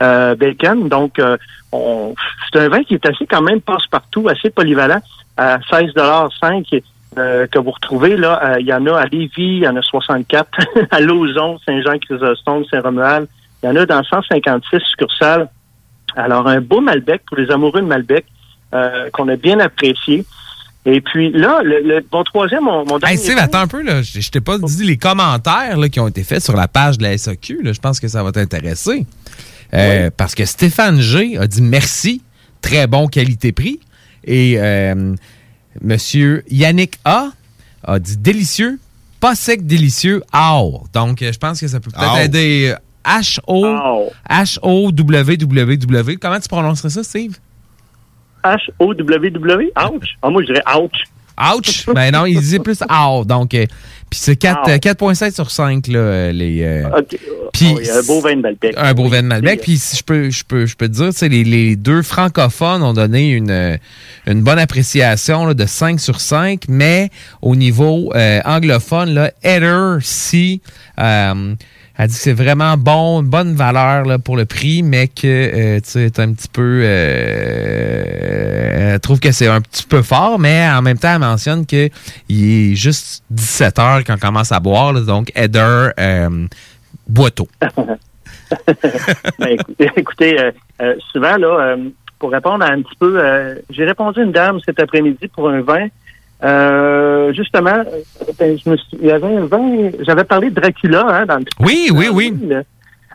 Euh, 0.00 0.34
bacon, 0.34 0.88
donc 0.88 1.18
euh, 1.20 1.36
on- 1.70 2.14
c'est 2.52 2.58
un 2.60 2.68
vin 2.68 2.82
qui 2.82 2.94
est 2.94 3.06
assez 3.06 3.26
quand 3.26 3.42
même 3.42 3.60
passe-partout, 3.60 4.28
assez 4.28 4.50
polyvalent, 4.50 5.00
à 5.36 5.58
16,5 5.70 6.82
euh, 7.16 7.46
que 7.46 7.60
vous 7.60 7.70
retrouvez 7.70 8.16
là. 8.16 8.56
Il 8.58 8.66
y 8.66 8.74
en 8.74 8.84
a 8.86 8.98
à 8.98 9.04
Lévis, 9.06 9.30
il 9.36 9.62
y 9.62 9.68
en 9.68 9.76
a 9.76 9.82
64, 9.82 10.48
à 10.90 11.00
Lauson, 11.00 11.58
Saint-Jean-Chrysostome, 11.64 12.64
Saint-Romuald. 12.64 13.28
Il 13.62 13.66
y 13.66 13.68
en 13.72 13.76
a 13.76 13.86
dans 13.86 14.02
156 14.02 14.80
succursales. 14.80 15.48
Alors, 16.16 16.48
un 16.48 16.60
beau 16.60 16.80
Malbec 16.80 17.22
pour 17.26 17.36
les 17.36 17.50
amoureux 17.52 17.80
de 17.80 17.86
Malbec 17.86 18.26
qu'on 19.12 19.28
a 19.28 19.36
bien 19.36 19.60
apprécié. 19.60 20.24
Et 20.86 21.00
puis 21.00 21.30
là, 21.32 21.60
le, 21.62 21.80
le- 21.80 22.04
mon 22.12 22.22
troisième, 22.24 22.64
mon, 22.64 22.84
mon 22.84 22.98
dernier 22.98 23.14
Hey, 23.16 23.18
Steve, 23.18 23.38
attends 23.38 23.60
un 23.60 23.66
peu, 23.66 23.82
là. 23.82 24.02
Je, 24.02 24.20
je 24.20 24.30
t'ai 24.30 24.40
pas 24.42 24.58
dit 24.58 24.84
les 24.84 24.96
commentaires 24.98 25.78
là, 25.78 25.88
qui 25.88 25.98
ont 26.00 26.08
été 26.08 26.22
faits 26.24 26.42
sur 26.42 26.54
la 26.54 26.68
page 26.68 26.98
de 26.98 27.04
la 27.04 27.16
SAQ. 27.16 27.62
Là. 27.62 27.72
Je 27.72 27.80
pense 27.80 28.00
que 28.00 28.08
ça 28.08 28.22
va 28.22 28.32
t'intéresser. 28.32 29.06
Euh, 29.72 30.10
Parce 30.16 30.34
que 30.34 30.44
Stéphane 30.44 31.00
G 31.00 31.38
a 31.38 31.46
dit 31.46 31.62
merci, 31.62 32.20
très 32.60 32.86
bon 32.86 33.06
qualité-prix. 33.08 33.80
Et 34.24 34.54
euh, 34.58 35.14
Monsieur 35.82 36.44
Yannick 36.50 36.98
A 37.04 37.28
a 37.82 37.98
dit 37.98 38.16
délicieux, 38.18 38.78
pas 39.20 39.34
sec, 39.34 39.66
délicieux, 39.66 40.22
AO. 40.32 40.84
Donc, 40.92 41.22
euh, 41.22 41.32
je 41.32 41.38
pense 41.38 41.60
que 41.60 41.66
ça 41.68 41.80
peut 41.80 41.90
peut-être 41.90 42.18
aider 42.24 42.72
euh, 42.74 42.76
H-O, 43.06 43.64
H-O-W-W-W. 44.30 46.16
Comment 46.20 46.40
tu 46.40 46.48
prononcerais 46.48 46.90
ça, 46.90 47.02
Steve? 47.02 47.36
H-O-W-W? 48.44 49.72
Ouch! 49.76 50.08
Ah, 50.22 50.30
moi, 50.30 50.42
je 50.42 50.46
dirais 50.52 50.62
ouch. 50.76 50.92
Ouch! 51.56 51.86
ben 51.92 52.12
non, 52.12 52.26
il 52.26 52.38
disait 52.38 52.60
plus 52.60 52.80
out. 52.82 53.26
Donc, 53.26 53.54
euh, 53.54 53.66
puis 54.08 54.20
c'est 54.20 54.36
4, 54.36 54.60
Ouch. 54.62 54.68
euh, 54.68 54.76
4.7 54.78 55.34
sur 55.34 55.50
5, 55.50 55.88
là, 55.88 56.30
les... 56.32 56.62
euh, 56.62 56.88
OK. 56.98 57.18
Puis- 57.52 57.72
Oh, 57.74 57.78
il 57.80 57.86
y 57.86 57.90
a 57.90 57.98
un 57.98 58.02
beau 58.02 58.20
vin 58.20 58.36
de 58.36 58.40
Malbec. 58.40 58.74
un 58.76 58.94
beau 58.94 59.08
vin 59.08 59.22
de 59.22 59.26
Malbec. 59.28 59.60
Puis 59.62 59.78
si 59.78 59.96
je 59.96 60.02
peux, 60.04 60.30
je 60.30 60.44
peux, 60.44 60.66
je 60.66 60.76
peux 60.76 60.86
te 60.88 60.92
dire, 60.92 61.08
tu 61.10 61.12
sais, 61.18 61.28
les, 61.28 61.42
les 61.44 61.74
deux 61.76 62.02
francophones 62.02 62.82
ont 62.82 62.92
donné 62.92 63.30
une, 63.30 63.50
euh, 63.50 63.76
une 64.26 64.42
bonne 64.42 64.58
appréciation 64.58 65.46
là, 65.46 65.54
de 65.54 65.64
5 65.66 65.98
sur 66.00 66.20
5, 66.20 66.64
mais 66.68 67.10
au 67.42 67.54
niveau 67.56 68.12
euh, 68.14 68.40
anglophone, 68.44 69.14
là, 69.14 69.30
Heather 69.42 69.98
C 70.02 70.60
a 71.96 72.06
dit 72.06 72.14
que 72.14 72.20
c'est 72.20 72.32
vraiment 72.32 72.76
bon, 72.76 73.22
une 73.22 73.28
bonne 73.28 73.54
valeur 73.54 74.04
là, 74.04 74.18
pour 74.18 74.36
le 74.36 74.44
prix, 74.44 74.82
mais 74.82 75.08
que 75.08 75.26
euh, 75.26 75.80
tu 75.80 75.90
sais, 75.90 76.20
un 76.20 76.32
petit 76.32 76.48
peu... 76.48 76.82
Euh, 76.84 78.24
elle 78.94 79.00
trouve 79.00 79.20
que 79.20 79.32
c'est 79.32 79.48
un 79.48 79.60
petit 79.60 79.84
peu 79.84 80.02
fort, 80.02 80.38
mais 80.38 80.68
en 80.68 80.82
même 80.82 80.98
temps, 80.98 81.14
elle 81.14 81.20
mentionne 81.20 81.66
qu'il 81.66 81.90
est 82.30 82.74
juste 82.74 83.24
17 83.30 83.78
heures 83.78 84.04
quand 84.04 84.14
on 84.14 84.18
commence 84.18 84.52
à 84.52 84.60
boire. 84.60 84.92
là. 84.92 85.00
donc, 85.00 85.30
Heather... 85.34 85.92
Euh, 85.98 86.46
Boiteau. 87.06 87.48
Ben, 89.38 89.56
écoutez, 89.96 90.38
euh, 90.38 90.52
euh, 90.80 90.94
souvent, 91.12 91.36
là, 91.36 91.60
euh, 91.60 91.76
pour 92.18 92.30
répondre 92.30 92.64
à 92.64 92.68
un 92.68 92.82
petit 92.82 92.96
peu, 92.98 93.20
j'ai 93.70 93.84
répondu 93.84 94.20
à 94.20 94.22
une 94.22 94.32
dame 94.32 94.60
cet 94.64 94.80
après-midi 94.80 95.28
pour 95.28 95.48
un 95.48 95.60
vin. 95.60 95.88
Euh, 96.42 97.32
justement, 97.32 97.82
ben, 98.38 98.58
je 98.58 98.70
me 98.70 98.76
suis, 98.76 98.98
il 99.00 99.06
y 99.06 99.10
avait 99.10 99.36
un 99.36 99.46
vin, 99.46 99.90
j'avais 100.00 100.24
parlé 100.24 100.50
de 100.50 100.54
Dracula, 100.60 101.06
hein, 101.08 101.26
dans 101.26 101.38
le 101.38 101.44
Oui, 101.60 101.88
oui, 101.92 102.08
oui. 102.12 102.34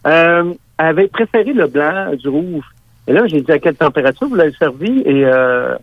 Euh, 0.07 0.53
elle 0.78 0.86
avait 0.86 1.07
préféré 1.07 1.53
le 1.53 1.67
blanc 1.67 2.11
du 2.15 2.30
rouge. 2.30 2.65
Et 3.07 3.13
là, 3.13 3.28
j'ai 3.28 3.41
dit 3.41 3.51
à 3.51 3.59
quelle 3.59 3.76
température 3.76 4.28
vous 4.28 4.36
l'avez 4.36 4.53
servi 4.53 5.01
et 5.05 5.26
euh, 5.26 5.76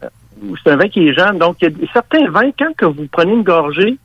c'est 0.63 0.71
un 0.71 0.77
vin 0.77 0.89
qui 0.89 1.09
est 1.09 1.15
jeune. 1.15 1.39
Donc, 1.39 1.57
il 1.61 1.69
y 1.69 1.85
a 1.85 1.93
certains 1.93 2.29
vins, 2.31 2.51
quand 2.59 2.75
que 2.77 2.87
vous 2.87 3.07
prenez 3.11 3.33
une 3.33 3.43
gorgée, 3.43 3.99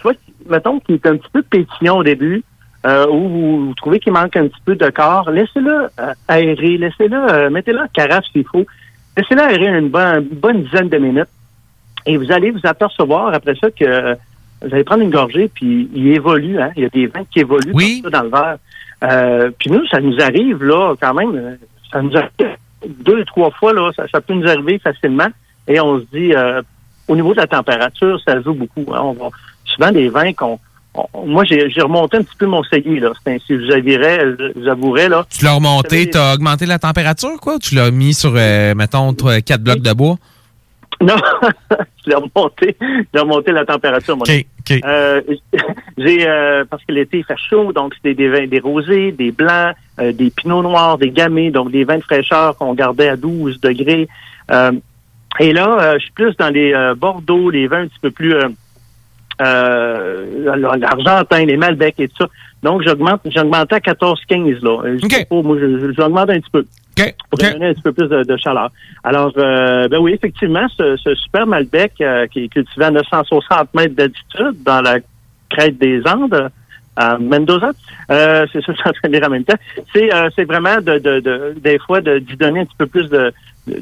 soit, 0.00 0.16
mettons, 0.48 0.80
qui 0.80 0.94
est 0.94 1.06
un 1.06 1.16
petit 1.16 1.30
peu 1.32 1.42
pétillant 1.42 1.98
au 1.98 2.04
début, 2.04 2.42
euh, 2.86 3.06
ou 3.08 3.28
vous, 3.28 3.66
vous 3.66 3.74
trouvez 3.74 3.98
qu'il 3.98 4.12
manque 4.12 4.36
un 4.36 4.46
petit 4.46 4.60
peu 4.64 4.76
de 4.76 4.88
corps, 4.90 5.30
laissez-le 5.30 5.88
euh, 5.98 6.14
aérer, 6.28 6.78
laissez-le, 6.78 7.16
euh, 7.16 7.50
mettez-le 7.50 7.80
en 7.80 7.88
carafe 7.92 8.24
s'il 8.32 8.44
faut, 8.44 8.64
laissez-le 9.16 9.40
aérer 9.40 9.66
une 9.78 9.88
bonne, 9.88 10.28
une 10.30 10.38
bonne 10.38 10.62
dizaine 10.62 10.88
de 10.88 10.98
minutes, 10.98 11.28
et 12.08 12.16
vous 12.16 12.32
allez 12.32 12.50
vous 12.50 12.60
apercevoir 12.64 13.32
après 13.32 13.54
ça 13.60 13.70
que 13.70 13.84
euh, 13.84 14.14
vous 14.62 14.74
allez 14.74 14.82
prendre 14.84 15.02
une 15.04 15.10
gorgée, 15.10 15.48
puis 15.54 15.88
il 15.94 16.08
évolue, 16.08 16.60
hein, 16.60 16.70
il 16.76 16.82
y 16.82 16.86
a 16.86 16.88
des 16.88 17.06
vins 17.06 17.22
qui 17.30 17.38
évoluent 17.40 17.72
comme 18.02 18.10
ça 18.12 18.18
dans 18.18 18.22
le 18.24 18.30
verre. 18.30 18.56
Euh, 19.04 19.50
puis 19.56 19.70
nous, 19.70 19.86
ça 19.86 20.00
nous 20.00 20.20
arrive, 20.20 20.64
là, 20.64 20.94
quand 21.00 21.14
même, 21.14 21.36
euh, 21.36 21.54
ça 21.92 22.02
nous 22.02 22.16
arrive 22.16 22.56
deux, 23.04 23.24
trois 23.24 23.50
fois, 23.52 23.72
là, 23.72 23.90
ça, 23.94 24.04
ça 24.10 24.20
peut 24.20 24.34
nous 24.34 24.48
arriver 24.48 24.80
facilement, 24.80 25.28
et 25.68 25.78
on 25.78 26.00
se 26.00 26.04
dit, 26.12 26.32
euh, 26.34 26.60
au 27.06 27.14
niveau 27.14 27.32
de 27.32 27.38
la 27.38 27.46
température, 27.46 28.18
ça 28.26 28.40
joue 28.42 28.54
beaucoup. 28.54 28.84
hein. 28.92 29.00
On 29.02 29.12
va- 29.12 29.30
souvent 29.64 29.92
des 29.92 30.08
vins 30.08 30.32
qu'on 30.32 30.58
on- 31.14 31.26
moi, 31.26 31.44
j'ai 31.44 31.68
remonté 31.80 32.16
un 32.16 32.22
petit 32.22 32.36
peu 32.36 32.46
mon 32.46 32.62
cellier, 32.64 32.98
là. 32.98 33.12
Un- 33.26 33.36
Si 33.46 33.54
vous 33.54 33.62
vous 34.56 34.68
avouerai, 34.68 35.08
là. 35.08 35.24
Tu 35.30 35.44
l'as 35.44 35.52
remonté, 35.52 36.10
tu 36.10 36.18
as 36.18 36.34
augmenté 36.34 36.66
la 36.66 36.78
température, 36.80 37.38
quoi? 37.40 37.58
Tu 37.60 37.76
l'as 37.76 37.90
mis 37.92 38.14
sur, 38.14 38.32
euh, 38.34 38.74
mettons, 38.74 39.12
4 39.14 39.62
blocs 39.62 39.80
de 39.82 39.92
bois? 39.92 40.16
Non, 41.00 41.14
je 42.04 42.10
l'ai 42.10 42.14
remonté, 42.16 42.76
j'ai 43.14 43.20
remonté 43.20 43.52
la 43.52 43.64
température. 43.64 44.16
Mon 44.16 44.22
OK, 44.22 44.30
ami. 44.30 44.46
OK. 44.68 44.80
Euh, 44.84 45.20
j'ai 45.96 46.28
euh, 46.28 46.64
parce 46.68 46.84
que 46.84 46.92
l'été 46.92 47.18
il 47.18 47.24
fait 47.24 47.36
chaud, 47.48 47.72
donc 47.72 47.94
c'était 47.94 48.14
des 48.14 48.28
vins, 48.28 48.46
des 48.46 48.58
rosés, 48.58 49.12
des 49.12 49.30
blancs, 49.30 49.74
euh, 50.00 50.12
des 50.12 50.30
pinots 50.30 50.62
noirs, 50.62 50.98
des 50.98 51.10
gamay, 51.10 51.50
donc 51.50 51.70
des 51.70 51.84
vins 51.84 51.98
de 51.98 52.02
fraîcheur 52.02 52.56
qu'on 52.56 52.74
gardait 52.74 53.08
à 53.08 53.16
12 53.16 53.60
degrés. 53.60 54.08
Euh, 54.50 54.72
et 55.38 55.52
là, 55.52 55.78
euh, 55.80 55.94
je 55.98 56.04
suis 56.04 56.12
plus 56.12 56.36
dans 56.36 56.48
les 56.48 56.72
euh, 56.74 56.94
Bordeaux, 56.96 57.50
les 57.50 57.68
vins 57.68 57.82
un 57.82 57.86
petit 57.86 58.00
peu 58.02 58.10
plus 58.10 58.34
euh, 58.34 58.48
euh, 59.40 60.56
l'Argentin, 60.56 61.44
les 61.44 61.56
Malbec 61.56 61.94
et 61.98 62.08
tout 62.08 62.16
ça. 62.24 62.28
Donc 62.62 62.82
j'augmente, 62.82 63.20
j'augmentais 63.26 63.76
à 63.76 63.78
14-15 63.80 64.62
là. 64.64 64.82
Je 65.00 65.06
sais 65.08 65.24
pas, 65.26 65.42
moi, 65.42 65.56
je- 65.60 65.78
je- 65.78 65.92
j'augmente 65.96 66.30
un 66.30 66.40
petit 66.40 66.50
peu. 66.50 66.64
Pour 67.30 67.38
donner 67.52 67.66
un 67.68 67.72
petit 67.74 67.82
peu 67.82 67.92
plus 67.92 68.08
de, 68.08 68.22
de 68.22 68.36
chaleur. 68.36 68.70
Alors, 69.04 69.32
euh, 69.36 69.88
ben 69.88 69.98
oui, 69.98 70.12
effectivement, 70.14 70.66
ce, 70.76 70.96
ce 70.96 71.14
super 71.14 71.46
Malbec 71.46 71.92
euh, 72.00 72.26
qui 72.26 72.44
est 72.44 72.48
cultivé 72.48 72.86
à 72.86 72.90
960 72.90 73.74
mètres 73.74 73.94
d'altitude 73.94 74.62
dans 74.64 74.80
la 74.80 74.98
crête 75.50 75.78
des 75.78 76.02
Andes, 76.06 76.50
à 76.96 77.16
Mendoza, 77.16 77.70
euh, 78.10 78.44
c'est 78.52 78.60
ça 78.64 78.72
que 78.72 78.78
je 78.78 78.80
suis 78.80 78.88
en 78.88 78.92
train 78.92 79.08
de 79.08 79.14
dire 79.16 79.26
en 79.26 79.30
même 79.30 79.44
temps. 79.44 79.56
C'est 79.94 80.12
euh, 80.12 80.28
c'est 80.34 80.44
vraiment 80.44 80.76
de, 80.80 80.98
de, 80.98 81.20
de- 81.20 81.54
des 81.58 81.78
fois 81.78 82.00
de- 82.00 82.18
d'y 82.18 82.36
donner 82.36 82.60
un 82.60 82.64
petit 82.64 82.76
peu 82.76 82.86
plus 82.86 83.08
de 83.08 83.32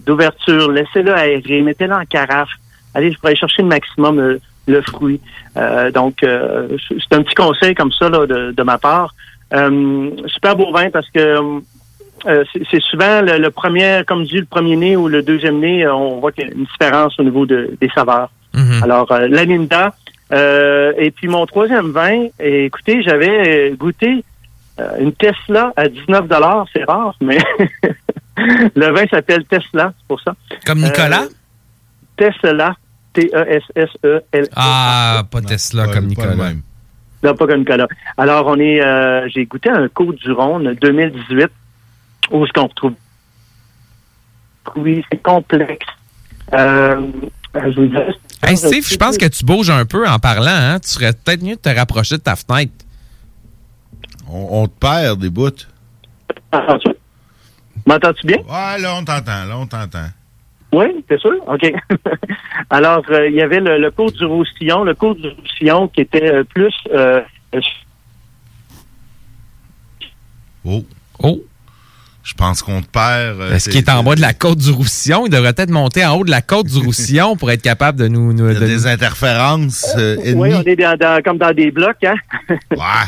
d'ouverture. 0.04 0.70
Laissez-le 0.70 1.14
aérer, 1.14 1.62
mettez-le 1.62 1.94
en 1.94 2.04
carafe. 2.04 2.50
Allez, 2.94 3.12
je 3.12 3.16
pourrais 3.18 3.30
aller 3.30 3.38
chercher 3.38 3.62
le 3.62 3.68
maximum 3.68 4.18
euh, 4.18 4.38
le 4.66 4.82
fruit. 4.82 5.20
Euh, 5.56 5.90
donc, 5.92 6.22
euh, 6.24 6.68
c'est 6.88 7.16
un 7.16 7.22
petit 7.22 7.34
conseil 7.34 7.74
comme 7.74 7.92
ça 7.92 8.08
là, 8.10 8.26
de, 8.26 8.50
de 8.52 8.62
ma 8.62 8.78
part. 8.78 9.14
Euh, 9.54 10.10
super 10.26 10.56
beau 10.56 10.72
vin 10.72 10.90
parce 10.90 11.08
que 11.10 11.38
euh, 12.26 12.44
c'est 12.70 12.82
souvent 12.82 13.20
le, 13.22 13.38
le 13.38 13.50
premier, 13.50 14.02
comme 14.06 14.24
dit 14.24 14.38
le 14.38 14.44
premier 14.46 14.76
nez 14.76 14.96
ou 14.96 15.08
le 15.08 15.22
deuxième 15.22 15.60
nez, 15.60 15.84
euh, 15.84 15.94
on 15.94 16.20
voit 16.20 16.32
qu'il 16.32 16.44
y 16.44 16.50
a 16.50 16.52
une 16.54 16.64
différence 16.64 17.18
au 17.18 17.22
niveau 17.22 17.46
de- 17.46 17.76
des 17.80 17.88
saveurs. 17.94 18.30
Alors, 18.82 19.10
euh, 19.12 19.28
la 19.28 19.44
Linda. 19.44 19.94
euh, 20.32 20.92
et 20.98 21.10
puis 21.10 21.28
mon 21.28 21.44
troisième 21.46 21.90
vin, 21.90 22.26
écoutez, 22.40 23.02
j'avais 23.02 23.70
goûté 23.78 24.24
euh, 24.80 24.90
une 25.00 25.12
Tesla 25.12 25.72
à 25.76 25.88
19 25.88 26.24
c'est 26.72 26.84
rare, 26.84 27.14
mais 27.20 27.38
le 28.36 28.92
vin 28.92 29.04
s'appelle 29.10 29.44
Tesla, 29.44 29.92
c'est 29.98 30.06
pour 30.08 30.20
ça. 30.20 30.34
Comme 30.66 30.80
Nicolas? 30.80 31.22
Euh, 31.24 31.28
Tesla, 32.16 32.74
T-E-S-S-E-L. 33.12 34.48
Ah, 34.54 35.22
pas 35.30 35.40
Tesla 35.42 35.86
comme 35.88 36.06
Nicolas. 36.06 36.34
Non, 37.22 37.34
pas 37.34 37.46
comme 37.46 37.60
Nicolas. 37.60 37.88
Alors, 38.16 38.46
on 38.46 38.58
est, 38.58 38.80
euh, 38.82 39.26
j'ai 39.28 39.46
goûté 39.46 39.70
un 39.70 39.88
Côte 39.88 40.16
du 40.16 40.32
Rhône 40.32 40.74
2018, 40.80 41.46
où 42.30 42.44
est-ce 42.44 42.52
qu'on 42.52 42.66
retrouve 42.66 42.94
oui, 44.74 45.04
c'est 45.10 45.22
complexe. 45.22 45.86
Euh, 46.52 47.00
je 47.54 47.80
vous 47.80 47.86
dis, 47.86 47.96
Hey 48.42 48.56
Steve, 48.56 48.84
je 48.86 48.96
pense 48.96 49.16
que 49.16 49.26
tu 49.26 49.44
bouges 49.44 49.70
un 49.70 49.86
peu 49.86 50.08
en 50.08 50.18
parlant. 50.18 50.50
Hein? 50.50 50.80
Tu 50.80 50.88
serais 50.88 51.12
peut-être 51.12 51.40
mieux 51.42 51.54
de 51.54 51.60
te 51.60 51.68
rapprocher 51.68 52.16
de 52.16 52.22
ta 52.22 52.34
fenêtre. 52.34 52.72
On, 54.28 54.62
on 54.62 54.66
te 54.66 54.72
perd 54.78 55.20
des 55.20 55.30
bouts. 55.30 55.50
M'entends-tu? 57.86 58.26
Bien? 58.26 58.38
Ouais, 58.38 58.78
là, 58.80 58.96
on 58.96 59.04
t'entend, 59.04 59.44
là, 59.44 59.56
on 59.56 59.66
t'entend. 59.66 60.08
Oui, 60.72 60.86
c'est 61.08 61.20
sûr? 61.20 61.36
OK. 61.46 61.72
Alors, 62.70 63.04
euh, 63.10 63.28
il 63.28 63.36
y 63.36 63.42
avait 63.42 63.60
le, 63.60 63.78
le 63.78 63.90
Côte 63.92 64.14
du 64.14 64.24
Roussillon, 64.24 64.82
le 64.82 64.94
Côte 64.94 65.18
du 65.20 65.28
Roussillon 65.28 65.86
qui 65.88 66.00
était 66.00 66.28
euh, 66.32 66.44
plus... 66.44 66.74
euh, 66.92 67.22
euh, 67.54 67.60
Oh. 70.64 70.84
Oh. 71.22 71.40
Je 72.26 72.34
pense 72.34 72.60
qu'on 72.60 72.82
te 72.82 72.88
perd. 72.88 73.40
euh, 73.40 73.52
Est-ce 73.52 73.66
c'est- 73.66 73.70
qu'il 73.70 73.78
est 73.78 73.88
en 73.88 74.02
bas 74.02 74.16
de 74.16 74.20
la 74.20 74.34
côte 74.34 74.58
du 74.58 74.70
Roussillon? 74.72 75.26
Il 75.26 75.30
devrait 75.30 75.52
peut-être 75.52 75.70
monter 75.70 76.04
en 76.04 76.16
haut 76.16 76.24
de 76.24 76.30
la 76.30 76.42
côte 76.42 76.66
du 76.66 76.78
Roussillon 76.78 77.36
pour 77.36 77.52
être 77.52 77.62
capable 77.62 77.98
de 78.00 78.08
nous... 78.08 78.32
nous 78.32 78.48
Il 78.48 78.54
y 78.54 78.56
a 78.56 78.60
de 78.60 78.66
des 78.66 78.74
nous- 78.74 78.86
interférences 78.88 79.86
euh, 79.96 80.16
oui, 80.34 80.50
on 80.52 80.62
est 80.62 80.74
dans, 80.74 80.96
dans- 80.98 81.22
comme 81.22 81.38
dans 81.38 81.52
des 81.54 81.70
blocs, 81.70 82.02
hein? 82.04 82.16
ouais. 82.72 83.06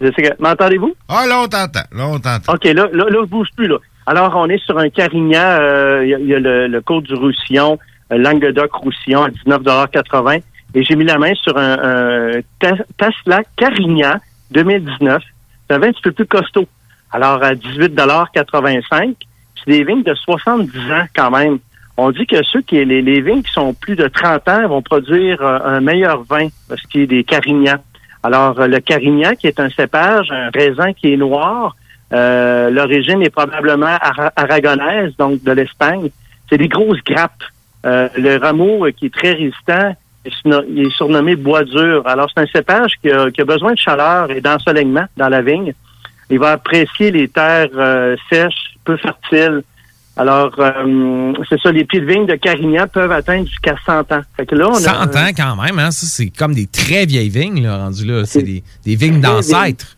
Je 0.00 0.06
sais 0.08 0.22
que- 0.22 0.42
M'entendez-vous? 0.42 0.92
Ah, 1.08 1.24
là, 1.28 1.40
on 1.40 1.46
t'entend. 1.46 1.84
Là, 1.92 2.06
on 2.08 2.18
t'entend. 2.18 2.54
OK, 2.54 2.64
là, 2.64 2.88
là, 2.92 3.04
là, 3.08 3.18
je 3.22 3.28
bouge 3.28 3.48
plus, 3.56 3.68
là. 3.68 3.76
Alors, 4.06 4.32
on 4.34 4.48
est 4.48 4.58
sur 4.64 4.76
un 4.76 4.88
Carignan, 4.90 5.38
euh, 5.60 6.00
il 6.04 6.10
y, 6.10 6.14
a- 6.14 6.18
il 6.18 6.26
y 6.26 6.34
a 6.34 6.40
le, 6.40 6.66
le 6.66 6.80
Côte 6.80 7.04
du 7.04 7.14
Roussillon, 7.14 7.78
euh, 8.12 8.18
Languedoc-Roussillon 8.18 9.22
à 9.24 9.28
19,80 9.30 10.42
Et 10.74 10.82
j'ai 10.82 10.96
mis 10.96 11.04
la 11.04 11.18
main 11.18 11.32
sur 11.42 11.56
un, 11.56 11.78
un 11.80 12.30
Tesla 12.98 13.42
Carignan 13.56 14.14
2019. 14.50 15.22
C'est 15.68 15.76
un 15.76 15.78
vin 15.78 15.88
un 15.88 15.92
petit 15.92 16.02
peu 16.02 16.12
plus 16.12 16.26
costaud. 16.26 16.66
Alors, 17.12 17.42
à 17.42 17.54
18,85 17.54 19.14
C'est 19.64 19.70
des 19.70 19.84
vignes 19.84 20.02
de 20.02 20.14
70 20.14 20.78
ans 20.92 21.04
quand 21.14 21.30
même. 21.30 21.58
On 21.96 22.10
dit 22.12 22.26
que 22.26 22.42
ceux 22.44 22.62
qui, 22.62 22.82
les, 22.84 23.02
les 23.02 23.20
vignes 23.20 23.42
qui 23.42 23.52
sont 23.52 23.74
plus 23.74 23.96
de 23.96 24.08
30 24.08 24.48
ans 24.48 24.68
vont 24.68 24.80
produire 24.82 25.42
euh, 25.42 25.58
un 25.64 25.80
meilleur 25.80 26.22
vin, 26.22 26.48
ce 26.70 26.86
qui 26.88 27.00
est 27.02 27.06
des 27.06 27.24
Carignans. 27.24 27.82
Alors, 28.22 28.58
euh, 28.60 28.66
le 28.68 28.80
Carignan, 28.80 29.32
qui 29.38 29.48
est 29.48 29.60
un 29.60 29.68
cépage, 29.70 30.30
un 30.30 30.50
raisin 30.54 30.92
qui 30.94 31.12
est 31.12 31.16
noir, 31.16 31.76
euh, 32.12 32.70
l'origine 32.70 33.22
est 33.22 33.30
probablement 33.30 33.96
ara- 34.00 34.32
aragonaise, 34.36 35.14
donc 35.18 35.42
de 35.42 35.52
l'Espagne. 35.52 36.08
C'est 36.48 36.58
des 36.58 36.68
grosses 36.68 37.02
grappes. 37.04 37.44
Euh, 37.86 38.08
le 38.16 38.36
rameau, 38.38 38.86
qui 38.96 39.06
est 39.06 39.14
très 39.14 39.32
résistant, 39.32 39.94
il 40.24 40.86
est 40.86 40.90
surnommé 40.96 41.34
bois 41.36 41.64
dur. 41.64 42.02
Alors, 42.06 42.28
c'est 42.34 42.42
un 42.42 42.46
cépage 42.46 42.92
qui 43.02 43.10
a, 43.10 43.30
qui 43.30 43.40
a 43.40 43.44
besoin 43.44 43.72
de 43.72 43.78
chaleur 43.78 44.30
et 44.30 44.40
d'ensoleillement 44.40 45.04
dans 45.16 45.28
la 45.28 45.40
vigne. 45.42 45.72
Il 46.30 46.38
va 46.38 46.52
apprécier 46.52 47.10
les 47.10 47.28
terres 47.28 47.68
euh, 47.74 48.16
sèches, 48.30 48.74
peu 48.84 48.96
fertiles. 48.96 49.62
Alors, 50.16 50.52
euh, 50.58 51.32
c'est 51.48 51.58
ça, 51.60 51.72
les 51.72 51.84
pieds 51.84 52.00
de 52.00 52.06
vigne 52.06 52.26
de 52.26 52.34
Carignan 52.34 52.86
peuvent 52.86 53.10
atteindre 53.12 53.46
jusqu'à 53.48 53.74
100 53.86 54.12
ans. 54.12 54.20
Fait 54.36 54.44
que 54.46 54.54
là, 54.54 54.68
on 54.68 54.74
a 54.74 54.78
100 54.78 54.90
un- 54.90 55.06
ans 55.06 55.30
quand 55.36 55.56
même, 55.62 55.78
hein? 55.78 55.90
Ça, 55.90 56.06
c'est 56.06 56.28
comme 56.30 56.54
des 56.54 56.66
très 56.66 57.06
vieilles 57.06 57.30
vignes, 57.30 57.62
là, 57.62 57.78
rendues 57.78 58.04
là. 58.04 58.24
C'est 58.26 58.42
des, 58.42 58.62
des 58.84 58.96
vignes 58.96 59.20
d'ancêtres. 59.20 59.96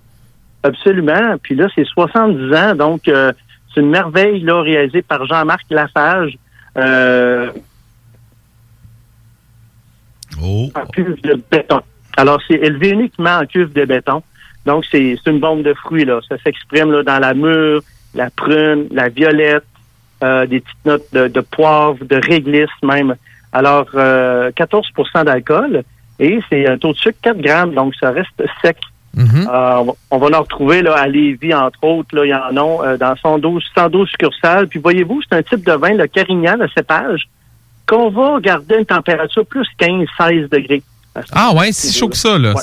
Absolument. 0.62 1.36
Puis 1.42 1.56
là, 1.56 1.66
c'est 1.74 1.84
70 1.86 2.54
ans, 2.54 2.74
donc 2.76 3.08
euh, 3.08 3.32
c'est 3.74 3.80
une 3.80 3.90
merveille 3.90 4.40
là 4.42 4.60
réalisée 4.62 5.02
par 5.02 5.26
Jean-Marc 5.26 5.64
Lafage. 5.70 6.38
Euh, 6.78 7.50
Oh. 10.42 10.70
En 10.74 10.86
cuve 10.86 11.20
de 11.22 11.40
béton. 11.50 11.80
Alors, 12.16 12.40
c'est 12.48 12.54
élevé 12.54 12.90
uniquement 12.90 13.38
en 13.42 13.46
cuve 13.46 13.72
de 13.72 13.84
béton. 13.84 14.22
Donc, 14.66 14.84
c'est 14.90 15.16
une 15.26 15.40
bombe 15.40 15.62
de 15.62 15.74
fruits, 15.74 16.04
là. 16.04 16.20
Ça 16.28 16.36
s'exprime 16.44 16.92
là, 16.92 17.02
dans 17.02 17.18
la 17.18 17.34
mûre, 17.34 17.82
la 18.14 18.30
prune, 18.30 18.86
la 18.92 19.08
violette, 19.08 19.64
euh, 20.22 20.46
des 20.46 20.60
petites 20.60 20.84
notes 20.84 21.06
de, 21.12 21.28
de 21.28 21.40
poivre, 21.40 21.98
de 22.04 22.16
réglisse 22.16 22.68
même. 22.82 23.14
Alors, 23.52 23.86
euh, 23.94 24.50
14% 24.52 25.24
d'alcool 25.24 25.82
et 26.20 26.38
c'est 26.48 26.66
un 26.68 26.78
taux 26.78 26.92
de 26.92 26.98
sucre 26.98 27.18
4 27.22 27.38
grammes, 27.40 27.74
donc 27.74 27.94
ça 27.98 28.10
reste 28.12 28.40
sec. 28.62 28.76
Euh, 29.48 29.76
on 29.80 29.84
va- 29.84 29.92
on 30.12 30.18
va 30.18 30.38
en 30.38 30.42
retrouver 30.42 30.80
là, 30.80 30.94
à 30.94 31.06
Lévis, 31.08 31.52
entre 31.52 31.82
autres. 31.84 32.14
Là, 32.16 32.24
il 32.24 32.28
y 32.30 32.34
en 32.34 32.56
a 32.56 32.86
euh, 32.86 32.96
dans 32.96 33.14
112, 33.16 33.62
112 33.74 34.08
succursales. 34.08 34.68
Puis 34.68 34.78
voyez-vous, 34.78 35.20
c'est 35.22 35.36
un 35.36 35.42
type 35.42 35.66
de 35.66 35.72
vin, 35.72 35.94
le 35.94 36.06
Carignan, 36.06 36.56
le 36.58 36.68
cépage, 36.74 37.28
qu'on 37.86 38.08
va 38.10 38.38
garder 38.40 38.76
une 38.78 38.86
température 38.86 39.44
plus 39.44 39.66
15-16 39.78 40.48
degrés. 40.48 40.82
Ah 41.32 41.52
ouais, 41.54 41.72
c'est 41.72 41.92
chaud 41.92 42.08
que 42.08 42.16
ça, 42.16 42.38
là. 42.38 42.54
Ouais. 42.54 42.60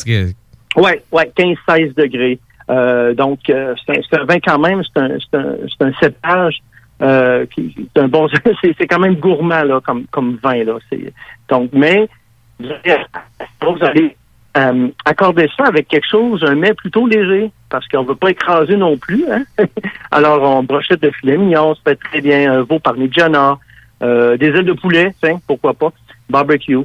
Que- 0.76 0.82
Ouais, 0.82 1.02
ouais, 1.12 1.32
15-16 1.36 1.96
degrés. 1.96 2.40
Euh, 2.70 3.14
donc, 3.16 3.50
euh, 3.50 3.74
c'est 3.86 3.98
un, 4.16 4.22
un 4.22 4.26
vin 4.26 4.40
quand 4.40 4.60
même, 4.60 4.82
c'est 4.84 5.00
un, 5.02 5.18
un, 5.34 5.88
un 5.88 5.94
cépage 6.00 6.60
euh, 7.02 7.46
c'est 7.56 7.98
un 8.02 8.08
bon, 8.10 8.28
c'est 8.62 8.88
quand 8.88 9.00
même 9.00 9.16
gourmand 9.16 9.64
là, 9.64 9.80
comme 9.86 10.06
comme 10.12 10.38
vin 10.44 10.64
là. 10.66 10.74
Donc, 11.48 11.70
mais 11.72 12.10
vous 12.60 13.78
allez, 13.86 14.16
euh, 14.58 14.90
accorder 15.06 15.50
ça 15.56 15.66
avec 15.68 15.88
quelque 15.88 16.08
chose, 16.10 16.44
un 16.44 16.56
mets 16.56 16.74
plutôt 16.74 17.08
léger, 17.08 17.52
parce 17.70 17.88
qu'on 17.88 18.04
veut 18.04 18.16
pas 18.16 18.32
écraser 18.32 18.76
non 18.76 18.98
plus. 18.98 19.24
Hein? 19.32 19.44
Alors, 20.12 20.42
on 20.44 20.64
brochette 20.64 21.02
de 21.02 21.12
filet 21.12 21.38
mignon, 21.38 21.74
ça 21.76 21.82
fait 21.92 21.96
très 21.96 22.22
bien, 22.22 22.52
un 22.52 22.62
veau 22.64 22.80
parmigiana, 22.80 23.58
euh, 24.04 24.36
des 24.36 24.48
ailes 24.48 24.66
de 24.66 24.74
poulet, 24.74 25.14
pourquoi 25.48 25.74
pas, 25.74 25.94
barbecue. 26.30 26.78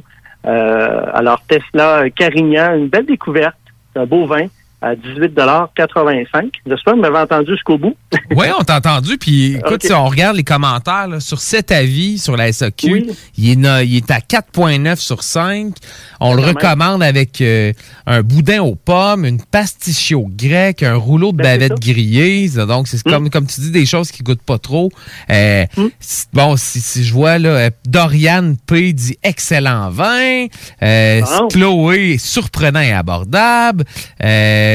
Euh, 0.45 1.05
alors, 1.13 1.41
Tesla 1.47 2.09
Carignan, 2.11 2.75
une 2.75 2.87
belle 2.87 3.05
découverte. 3.07 3.55
C'est 3.95 4.01
un 4.01 4.05
beau 4.05 4.25
vin 4.25 4.47
à 4.85 4.93
18,85 4.95 6.51
J'espère 6.67 6.93
que 6.93 6.97
vous 6.97 7.01
m'avez 7.01 7.17
entendu 7.17 7.51
jusqu'au 7.51 7.77
bout. 7.77 7.95
Ouais, 8.35 8.49
on 8.59 8.63
t'a 8.63 8.77
entendu. 8.77 9.17
Puis 9.17 9.55
écoute, 9.55 9.83
si 9.83 9.93
on 9.93 10.05
regarde 10.07 10.35
les 10.35 10.43
commentaires 10.43 11.07
là, 11.07 11.19
sur 11.19 11.39
cet 11.39 11.71
avis 11.71 12.17
sur 12.17 12.35
la 12.35 12.51
SAQ, 12.51 13.05
il, 13.37 13.49
est, 13.51 13.55
no- 13.55 13.79
il 13.81 13.97
est 13.97 14.09
à 14.11 14.17
4,9 14.19 14.95
sur 14.97 15.21
5. 15.23 15.73
On 16.19 16.33
le 16.33 16.41
même. 16.41 16.49
recommande 16.55 17.03
avec 17.03 17.39
euh, 17.41 17.71
un 18.07 18.21
boudin 18.23 18.61
aux 18.63 18.75
pommes, 18.75 19.25
une 19.25 19.41
pasticcio 19.41 20.25
grecque, 20.29 20.81
un 20.83 20.95
rouleau 20.95 21.31
de 21.33 21.37
Ben, 21.37 21.43
bavette 21.59 21.79
grillée. 21.79 22.49
Donc, 22.49 22.87
c'est 22.87 23.01
comme, 23.03 23.29
comme 23.29 23.45
tu 23.47 23.61
dis, 23.61 23.71
des 23.71 23.85
choses 23.85 24.11
qui 24.11 24.23
goûtent 24.23 24.41
pas 24.41 24.57
trop. 24.59 24.91
Euh, 25.29 25.65
c- 25.99 26.25
Bon, 26.33 26.57
si, 26.57 26.81
si 26.81 27.03
je 27.03 27.13
vois, 27.13 27.37
là, 27.37 27.49
euh, 27.49 27.69
Dorian 27.87 28.55
P. 28.65 28.91
dit 28.93 29.17
excellent 29.23 29.89
vin. 29.91 30.45
Euh. 30.81 31.21
Chloé, 31.51 32.17
surprenant 32.17 32.81
et 32.81 32.91
abordable. 32.91 33.83
Euh, 34.23 34.74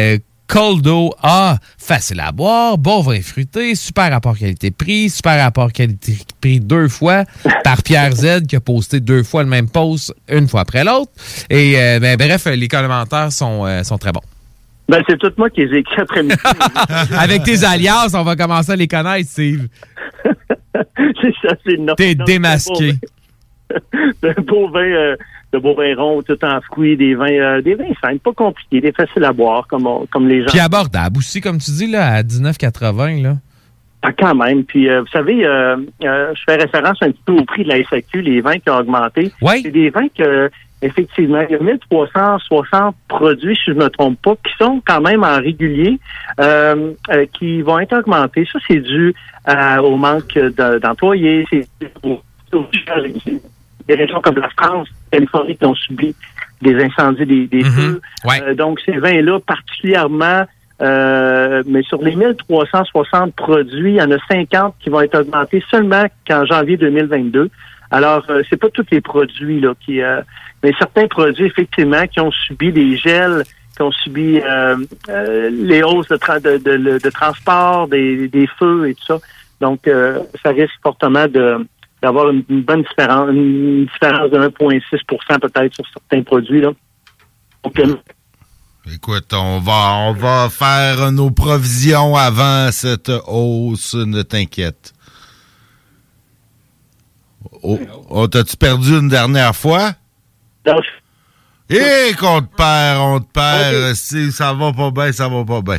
Coldo 0.51 1.15
A. 1.23 1.59
Facile 1.79 2.21
à 2.21 2.33
boire, 2.33 2.77
bon 2.77 3.03
vin 3.03 3.21
fruité, 3.21 3.77
super 3.77 4.11
rapport 4.11 4.37
qualité-prix, 4.37 5.09
super 5.09 5.41
rapport 5.41 5.73
qualité-prix 5.73 6.59
deux 6.59 6.89
fois 6.89 7.25
par 7.63 7.83
Pierre 7.85 8.11
Z 8.13 8.47
qui 8.49 8.57
a 8.57 8.61
posté 8.61 8.99
deux 8.99 9.23
fois 9.23 9.45
le 9.45 9.49
même 9.49 9.69
post, 9.69 10.13
une 10.29 10.49
fois 10.49 10.63
après 10.63 10.83
l'autre. 10.83 11.13
Et 11.49 11.81
euh, 11.81 12.01
ben, 12.01 12.17
bref, 12.17 12.47
les 12.47 12.67
commentaires 12.67 13.31
sont, 13.31 13.65
euh, 13.65 13.85
sont 13.85 13.97
très 13.97 14.11
bons. 14.11 14.23
Ben, 14.89 15.01
c'est 15.09 15.19
tout 15.19 15.31
moi 15.37 15.49
qui 15.51 15.65
les 15.65 15.77
ai 15.77 15.79
écrits 15.79 16.01
après-midi. 16.01 16.35
Avec 17.17 17.45
tes 17.45 17.63
alliances, 17.63 18.15
on 18.15 18.25
va 18.25 18.35
commencer 18.35 18.73
à 18.73 18.77
les 18.77 18.89
connaître, 18.89 19.31
Steve. 19.31 19.69
c'est 20.75 21.35
ça, 21.43 21.55
c'est. 21.65 21.79
T'es 21.97 22.17
démasqué. 22.17 22.95
De 24.23 24.41
beaux 24.43 24.69
vins, 24.69 24.81
euh, 24.81 25.17
de 25.53 25.59
beaux 25.59 25.75
vins 25.75 25.95
ronds, 25.97 26.23
tout 26.23 26.43
en 26.45 26.61
fruits, 26.61 26.97
des 26.97 27.15
vins, 27.15 27.27
euh, 27.31 27.61
des 27.63 27.75
vins 27.75 27.85
simples, 28.03 28.19
pas 28.19 28.33
compliqués, 28.33 28.81
des 28.81 28.93
faciles 28.93 29.25
à 29.25 29.33
boire, 29.33 29.67
comme, 29.69 29.87
on- 29.87 30.07
comme 30.07 30.29
les 30.29 30.43
gens. 30.43 30.49
Puis 30.51 30.61
abordable 30.61 31.19
aussi, 31.19 31.41
comme 31.41 31.59
tu 31.59 31.71
dis, 31.73 31.87
là, 31.87 32.07
à 32.15 32.23
19,80, 32.23 33.23
là. 33.23 33.35
Ah, 34.03 34.13
quand 34.13 34.35
même. 34.35 34.65
Puis, 34.65 34.89
euh, 34.89 35.01
vous 35.03 35.09
savez, 35.09 35.45
euh, 35.45 35.77
euh, 36.05 36.33
je 36.35 36.43
fais 36.49 36.57
référence 36.57 36.97
un 37.03 37.11
petit 37.11 37.23
peu 37.27 37.33
au 37.35 37.45
prix 37.45 37.65
de 37.65 37.69
la 37.69 37.83
SAQ, 37.85 38.23
les 38.23 38.41
vins 38.41 38.59
qui 38.59 38.71
ont 38.71 38.79
augmenté. 38.79 39.31
Oui. 39.43 39.61
C'est 39.63 39.71
des 39.71 39.91
vins 39.91 40.09
que, 40.17 40.51
effectivement, 40.81 41.43
il 41.43 41.53
y 41.53 41.55
a 41.55 41.63
1360 41.63 42.97
produits, 43.09 43.57
si 43.57 43.63
je 43.67 43.73
ne 43.73 43.85
me 43.85 43.89
trompe 43.91 44.19
pas, 44.23 44.37
qui 44.37 44.53
sont 44.59 44.81
quand 44.87 45.03
même 45.03 45.23
en 45.23 45.37
régulier, 45.37 45.99
euh, 46.41 46.93
euh, 47.11 47.27
qui 47.39 47.61
vont 47.61 47.79
être 47.79 47.99
augmentés. 47.99 48.47
Ça, 48.51 48.59
c'est 48.67 48.81
dû 48.81 49.15
euh, 49.49 49.77
au 49.83 49.97
manque 49.97 50.33
de- 50.35 50.79
d'employés. 50.79 51.45
C'est 51.51 51.69
dû 51.81 51.89
au- 52.03 52.21
des 53.89 53.95
régions 53.95 54.21
comme 54.21 54.37
la 54.37 54.49
France, 54.51 54.89
Californie 55.11 55.57
qui 55.57 55.65
ont 55.65 55.75
subi 55.75 56.15
des 56.63 56.75
incendies, 56.85 57.27
des, 57.27 57.47
des 57.47 57.65
feux. 57.65 58.01
Euh, 58.43 58.55
donc, 58.55 58.81
ces 58.85 58.93
vins-là, 58.99 59.41
particulièrement, 59.41 60.45
euh, 60.83 61.63
mais 61.67 61.83
sur 61.83 62.03
les 62.03 62.15
1360 62.17 63.35
produits, 63.35 63.93
il 63.93 63.97
y 63.97 64.03
en 64.03 64.11
a 64.11 64.19
50 64.31 64.75
qui 64.81 64.91
vont 64.91 65.01
être 65.01 65.21
augmentés 65.21 65.63
seulement 65.71 66.05
qu'en 66.27 66.45
janvier 66.47 66.77
2022. 66.77 67.51
Alors, 67.91 68.25
euh, 68.31 68.43
c'est 68.49 68.57
pas 68.57 68.69
tous 68.71 68.87
les 68.91 69.01
produits 69.01 69.61
là 69.61 69.73
qui, 69.85 70.01
euh, 70.01 70.21
mais 70.63 70.73
certains 70.79 71.07
produits 71.09 71.47
effectivement 71.47 72.07
qui 72.07 72.21
ont 72.21 72.31
subi 72.31 72.73
des 72.73 72.97
gels, 72.97 73.43
qui 73.77 73.83
ont 73.83 73.91
subi 73.93 74.39
euh, 74.41 74.77
euh, 75.09 75.51
les 75.51 75.83
hausses 75.83 76.09
de, 76.09 76.17
tra- 76.17 76.41
de, 76.41 76.59
de- 76.59 76.99
de 76.99 77.11
transport, 77.11 77.89
des, 77.89 78.29
des 78.29 78.47
feux 78.59 78.89
et 78.89 78.95
tout 78.95 79.05
ça. 79.07 79.19
Donc, 79.61 79.87
euh, 79.89 80.19
ça 80.43 80.51
risque 80.51 80.75
fortement 80.83 81.27
de 81.27 81.67
d'avoir 82.03 82.31
une, 82.31 82.45
une 82.49 82.63
bonne 82.63 82.83
différence, 82.83 83.31
une 83.31 83.87
différence 83.87 84.31
de 84.31 84.39
1,6% 84.39 85.41
peut-être 85.41 85.75
sur 85.75 85.85
certains 85.93 86.23
produits 86.23 86.61
là. 86.61 86.71
Donc, 87.63 87.79
euh, 87.79 87.97
Écoute, 88.93 89.33
on 89.35 89.61
va, 89.61 89.95
on 90.09 90.15
va 90.15 90.49
faire 90.49 91.13
nos 91.13 91.31
provisions 91.31 92.17
avant 92.17 92.73
cette 92.73 93.13
hausse, 93.27 93.95
ne 93.95 94.23
t'inquiète. 94.23 94.95
Oh, 97.63 97.79
oh, 98.09 98.27
t'as-tu 98.27 98.57
perdu 98.57 98.99
une 98.99 99.09
dernière 99.09 99.55
fois? 99.55 99.93
Non. 100.67 100.81
Eh, 101.73 102.13
qu'on 102.19 102.41
te 102.41 102.49
perd, 102.57 102.99
on 103.01 103.21
te 103.21 103.27
perd. 103.33 103.95
Si 103.95 104.33
ça 104.33 104.53
va 104.53 104.73
pas 104.73 104.91
bien, 104.91 105.13
ça 105.13 105.29
va 105.29 105.45
pas 105.45 105.61
bien. 105.63 105.79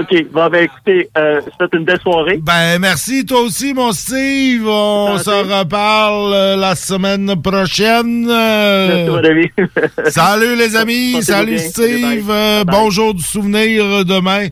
OK. 0.00 0.24
Bon, 0.32 0.48
ben 0.50 0.64
écoutez, 0.64 1.08
euh, 1.16 1.40
c'est 1.60 1.72
une 1.76 1.84
belle 1.84 2.00
soirée. 2.00 2.40
Ben, 2.42 2.80
merci 2.80 3.24
toi 3.24 3.42
aussi, 3.42 3.72
mon 3.72 3.92
Steve. 3.92 4.66
On 4.66 5.16
se 5.18 5.30
reparle 5.30 6.32
euh, 6.34 6.56
la 6.56 6.74
semaine 6.74 7.40
prochaine. 7.40 8.26
Euh, 8.28 9.06
Merci, 9.06 9.10
mon 9.10 9.22
ami. 9.24 9.48
Salut, 10.10 10.56
les 10.56 10.74
amis. 10.74 11.22
Salut, 11.22 11.58
Steve. 11.58 12.26
bye. 12.26 12.36
Euh, 12.36 12.64
Bye. 12.64 12.74
bonjour 12.76 13.14
du 13.14 13.22
souvenir 13.22 13.84
euh, 13.84 14.02
demain. 14.04 14.48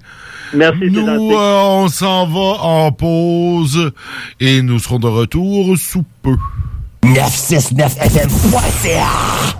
Merci, 0.54 0.88
Nous, 0.90 1.32
euh, 1.32 1.60
on 1.62 1.88
s'en 1.88 2.26
va 2.26 2.62
en 2.62 2.92
pause 2.92 3.90
et 4.38 4.62
nous 4.62 4.78
serons 4.78 5.00
de 5.00 5.08
retour 5.08 5.76
sous 5.76 6.04
peu. 6.22 6.36
969fm.ca 7.04 9.59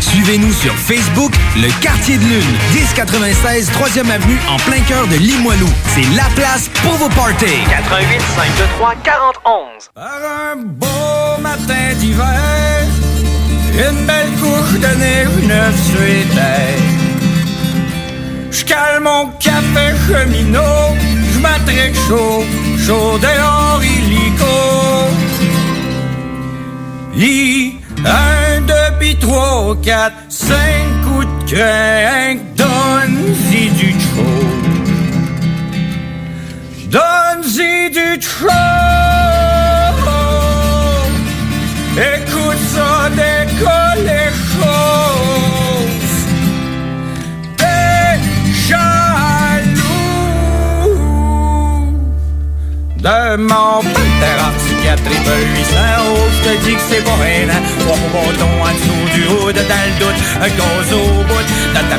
Suivez-nous 0.00 0.52
sur 0.52 0.74
Facebook, 0.74 1.32
le 1.56 1.68
quartier 1.80 2.16
de 2.18 2.24
lune, 2.24 2.56
1096 2.74 3.70
3e 3.70 4.10
avenue 4.10 4.38
en 4.48 4.56
plein 4.56 4.80
cœur 4.88 5.06
de 5.08 5.16
Limoilou. 5.16 5.68
C'est 5.94 6.16
la 6.16 6.24
place 6.34 6.68
pour 6.82 6.92
vos 6.94 7.08
parties. 7.10 7.64
88 7.68 8.20
523 8.36 8.94
4011. 9.02 9.90
Par 9.94 10.04
un 10.52 10.56
beau 10.56 11.40
matin 11.42 11.94
d'hiver, 11.98 12.84
une 13.74 14.06
belle 14.06 14.32
couche 14.40 14.78
de 14.80 14.98
nez, 14.98 15.26
une 15.42 15.72
suite. 15.84 16.40
Je 18.50 18.64
calme 18.64 19.04
mon 19.04 19.26
café 19.38 19.94
cheminot, 20.08 20.96
je 21.34 21.38
m'attrique 21.38 21.94
chaud, 22.08 22.44
chaud 22.86 23.18
dehors 23.18 23.82
illico. 23.84 24.46
I, 27.18 27.78
3, 29.26 29.74
4, 29.82 30.14
5 30.28 30.56
coups 31.02 31.26
de 31.26 31.56
donne-y 32.54 33.70
du 33.70 33.92
trop. 33.92 34.46
Donne-y 36.88 37.90
du 37.90 38.20
trop. 38.20 38.46
Écoute 41.96 42.62
ça 42.72 43.10
choses. 44.54 46.14
T'es 47.56 48.20
jaloux 48.68 48.86
de 52.98 53.36
mon 53.38 53.82
palteras 53.82 54.65
de 55.04 55.36
800 55.56 55.76
euros. 55.98 56.28
Je 56.32 56.48
te 56.48 56.64
dis 56.64 56.74
que 56.74 56.80
c'est. 56.80 57.06
Trois 57.80 57.94
en 57.94 58.72
dessous 58.72 59.06
du 59.14 59.26
haut, 59.28 59.52
de 59.52 59.58
le 59.58 59.98
doute, 60.00 60.22
un 60.40 60.48
gaz 60.48 60.92
au 60.92 61.22
bout. 61.22 61.46
Dans 61.74 61.88
ta 61.88 61.98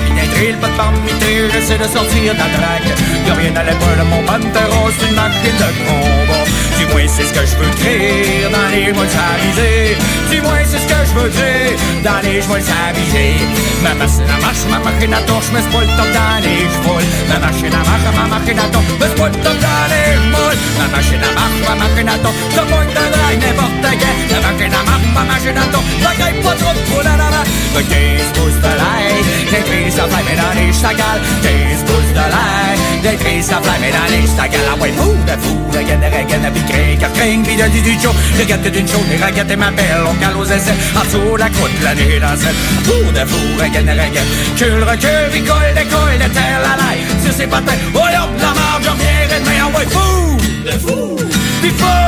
pas 0.61 0.67
de 0.67 0.75
parmité, 0.75 1.49
j'essaie 1.51 1.77
de 1.77 1.83
sortir 1.83 2.33
la 2.33 2.47
drague. 2.55 2.91
Y'a 3.25 3.33
rien 3.33 3.55
à 3.55 3.63
l'épaule 3.63 4.03
mon 4.09 4.23
pantera, 4.23 4.89
c'est 4.97 5.07
une 5.07 5.15
machine 5.15 5.57
de 5.57 5.69
combat. 5.87 6.66
Moins, 6.85 7.07
c'est 7.07 7.25
ce 7.25 7.33
que 7.33 7.45
je 7.45 7.55
veux 7.57 7.71
créer 7.81 8.45
dans 8.51 8.69
les 8.69 8.93
mois 8.93 9.05
s'aviser. 9.09 9.97
Du 10.29 10.41
moins, 10.41 10.61
c'est 10.63 10.77
ce 10.77 10.87
que 10.87 10.99
je 11.09 11.13
veux 11.19 11.29
dire 11.29 11.73
dans 12.03 12.21
les 12.21 12.41
s'aviser. 12.41 13.33
Ma 13.81 13.93
machine 13.95 14.29
à 14.29 14.39
marche, 14.41 14.63
ma 14.69 14.79
machine 14.79 15.13
à 15.13 15.21
torche, 15.21 15.49
mais 15.53 15.61
c'est 15.61 15.73
pas 15.73 15.81
le 15.81 15.93
top 15.97 16.09
dans 16.13 16.37
les 16.45 16.69
chevaux. 16.69 17.01
Ma 17.29 17.39
machine 17.39 17.73
à 17.73 17.81
marche, 17.81 18.07
ma 18.13 18.25
machine 18.29 18.59
à 18.59 18.67
torche, 18.69 18.85
mais 18.99 19.07
c'est 19.09 19.17
pas 19.17 19.29
le 19.29 19.37
top 19.41 19.57
dans 19.57 19.85
les 19.89 20.09
chevaux. 20.21 20.53
Ma 20.77 20.87
machine 20.95 21.23
à 21.25 21.31
marche, 21.33 21.61
ma 21.67 21.75
machine 21.81 22.09
à 22.09 22.17
torche, 22.21 22.41
je 22.53 22.61
pointe 22.69 22.89
de 22.93 23.05
drague 23.13 23.41
n'importe 23.41 23.87
quand. 24.01 24.17
Ma 24.29 24.39
machine 24.45 24.75
à 24.77 24.81
marche, 24.85 25.09
ma 25.17 25.23
machine 25.25 25.57
à 25.57 25.65
torche, 25.73 25.91
je 25.97 26.11
gagne 26.17 26.41
là. 27.17 27.41
De 27.73 27.81
15 27.81 28.37
pouces 28.37 28.61
de 28.61 28.73
l'air, 28.77 29.17
j'écris 29.49 29.91
sa 29.91 30.05
flamme 30.05 30.33
dans 30.37 30.53
les 30.57 30.73
chagales. 30.73 31.21
15 31.41 31.83
pouces 31.89 32.13
de 32.13 32.25
l'air, 32.33 32.77
j'écris 33.03 33.41
sa 33.43 33.57
flamme 33.61 33.89
dans 33.89 34.09
les. 34.13 34.27
Ah 34.69 34.75
ouais, 34.81 34.91
fou 34.95 35.15
crin, 36.67 36.95
car 36.99 37.11
crin, 37.13 37.41
puis 37.43 37.55
de 37.55 37.67
du 37.67 37.81
d'une 37.81 38.87
chaude, 38.87 39.07
les 39.09 39.17
raquettes 39.17 39.51
et 39.51 39.55
ma 39.55 39.71
belle, 39.71 40.03
on 40.05 40.13
cale 40.15 40.37
aux 40.37 40.45
essais. 40.45 40.75
En 40.95 41.03
dessous 41.05 41.35
la 41.37 41.49
croûte, 41.49 41.71
la 41.83 41.95
nuit 41.95 42.19
dans. 42.19 42.37
Fou 42.85 43.11
de 43.11 43.25
fou, 43.25 43.45
regarde, 43.57 43.89
regarde. 43.89 44.29
Cul, 44.57 44.83
recul, 44.83 45.29
puis 45.31 45.41
colle, 45.41 45.73
décolle, 45.75 46.17
de 46.17 46.33
terre, 46.33 46.59
la 46.61 46.73
laille. 46.81 47.03
Sur 47.23 47.33
ses 47.33 47.47
patins, 47.47 47.73
oh 47.93 47.99
là, 47.99 48.27
la 48.39 48.53
marge, 48.53 48.83
je 48.83 48.89
reviens, 48.89 49.27
demain, 49.29 49.59
ah 49.63 49.77
ouais, 49.77 49.85
fou 49.89 50.37
de 50.65 50.71
fou, 50.71 51.15
puis 51.61 51.71
fou. 51.71 52.07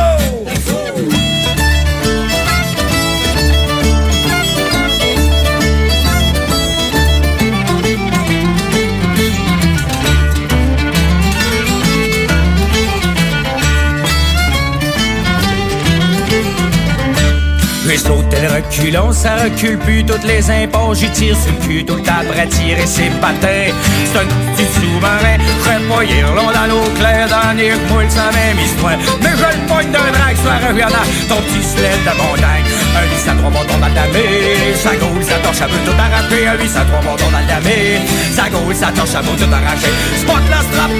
J'ai 17.89 17.97
sauté 17.97 18.37
le 18.41 18.49
reculon, 18.53 19.11
ça 19.11 19.35
recule 19.37 19.79
plus 19.79 20.05
toutes 20.05 20.23
les 20.23 20.47
impôts. 20.51 20.93
J'y 20.93 21.09
tire 21.09 21.35
sur 21.35 21.51
le 21.51 21.67
cul 21.67 21.83
tout 21.83 21.95
le 21.95 22.03
temps 22.03 22.21
tirer 22.51 22.85
ses 22.85 23.09
patins. 23.19 23.73
C'est 24.05 24.19
un 24.19 24.25
petit 24.53 24.67
sous-marin, 24.75 25.37
pas 25.65 26.35
long 26.35 26.51
dans 26.51 26.67
l'eau 26.67 26.87
claire, 26.99 27.27
dans 27.29 27.57
les 27.57 27.71
moules, 27.71 28.09
ça 28.09 28.29
même 28.31 28.59
histoire. 28.63 28.97
Mais 29.23 29.31
je 29.31 29.57
le 29.57 29.67
pointe 29.67 29.91
d'un 29.91 30.11
drague, 30.11 30.37
soit 30.37 30.67
reviendant 30.67 31.05
ton 31.27 31.41
petit 31.41 31.63
sled 31.63 32.03
de 32.05 32.15
montagne. 32.15 32.88
Un 32.99 33.07
10 33.07 33.29
à 33.29 33.33
trois 33.35 33.49
bâtons 33.49 33.79
dans 33.79 33.87
mer, 33.87 34.75
ça 34.75 34.91
sa 34.91 35.35
torche, 35.39 35.61
tout. 35.85 35.91
À 35.95 36.55
lui, 36.57 36.67
ça 36.67 36.81
trois 36.81 37.01
bordons 37.01 37.31
dans 37.31 37.39
le 37.39 37.47
damé. 37.47 38.01
Sa 38.35 38.49
gaule, 38.49 38.75
sa 38.75 38.91
torche, 38.91 39.15
elle 39.15 39.25
veut 39.25 39.37
tout 39.39 39.53
arracher. 39.53 39.93
Spot 40.19 40.43
la 40.49 40.59
strap, 40.67 40.91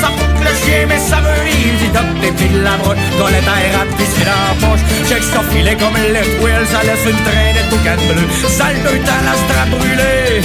ça 0.00 0.06
fout 0.06 0.38
le 0.38 0.52
chien, 0.62 0.86
mais 0.86 0.98
ça 0.98 1.16
veut 1.16 1.42
rire. 1.42 1.74
Dit 1.80 1.90
broche, 2.78 2.98
dans 3.18 3.26
les 3.26 3.42
terres 3.42 3.80
à 3.80 3.84
pisser 3.96 4.24
la 4.24 4.54
poche. 4.62 4.84
Check 5.08 5.22
son 5.24 5.42
filet 5.50 5.76
comme 5.76 5.98
le 5.98 6.44
wheel, 6.44 6.64
ça 6.70 6.80
laisse 6.84 7.04
une 7.04 7.22
traîne 7.26 7.56
de 7.58 7.70
tout 7.70 7.82
canne 7.82 8.06
bleu. 8.06 8.26
Sale 8.48 8.76
de 8.84 9.04
temps, 9.04 9.22
la 9.26 9.34
strap 9.34 9.68
brûlée. 9.70 10.42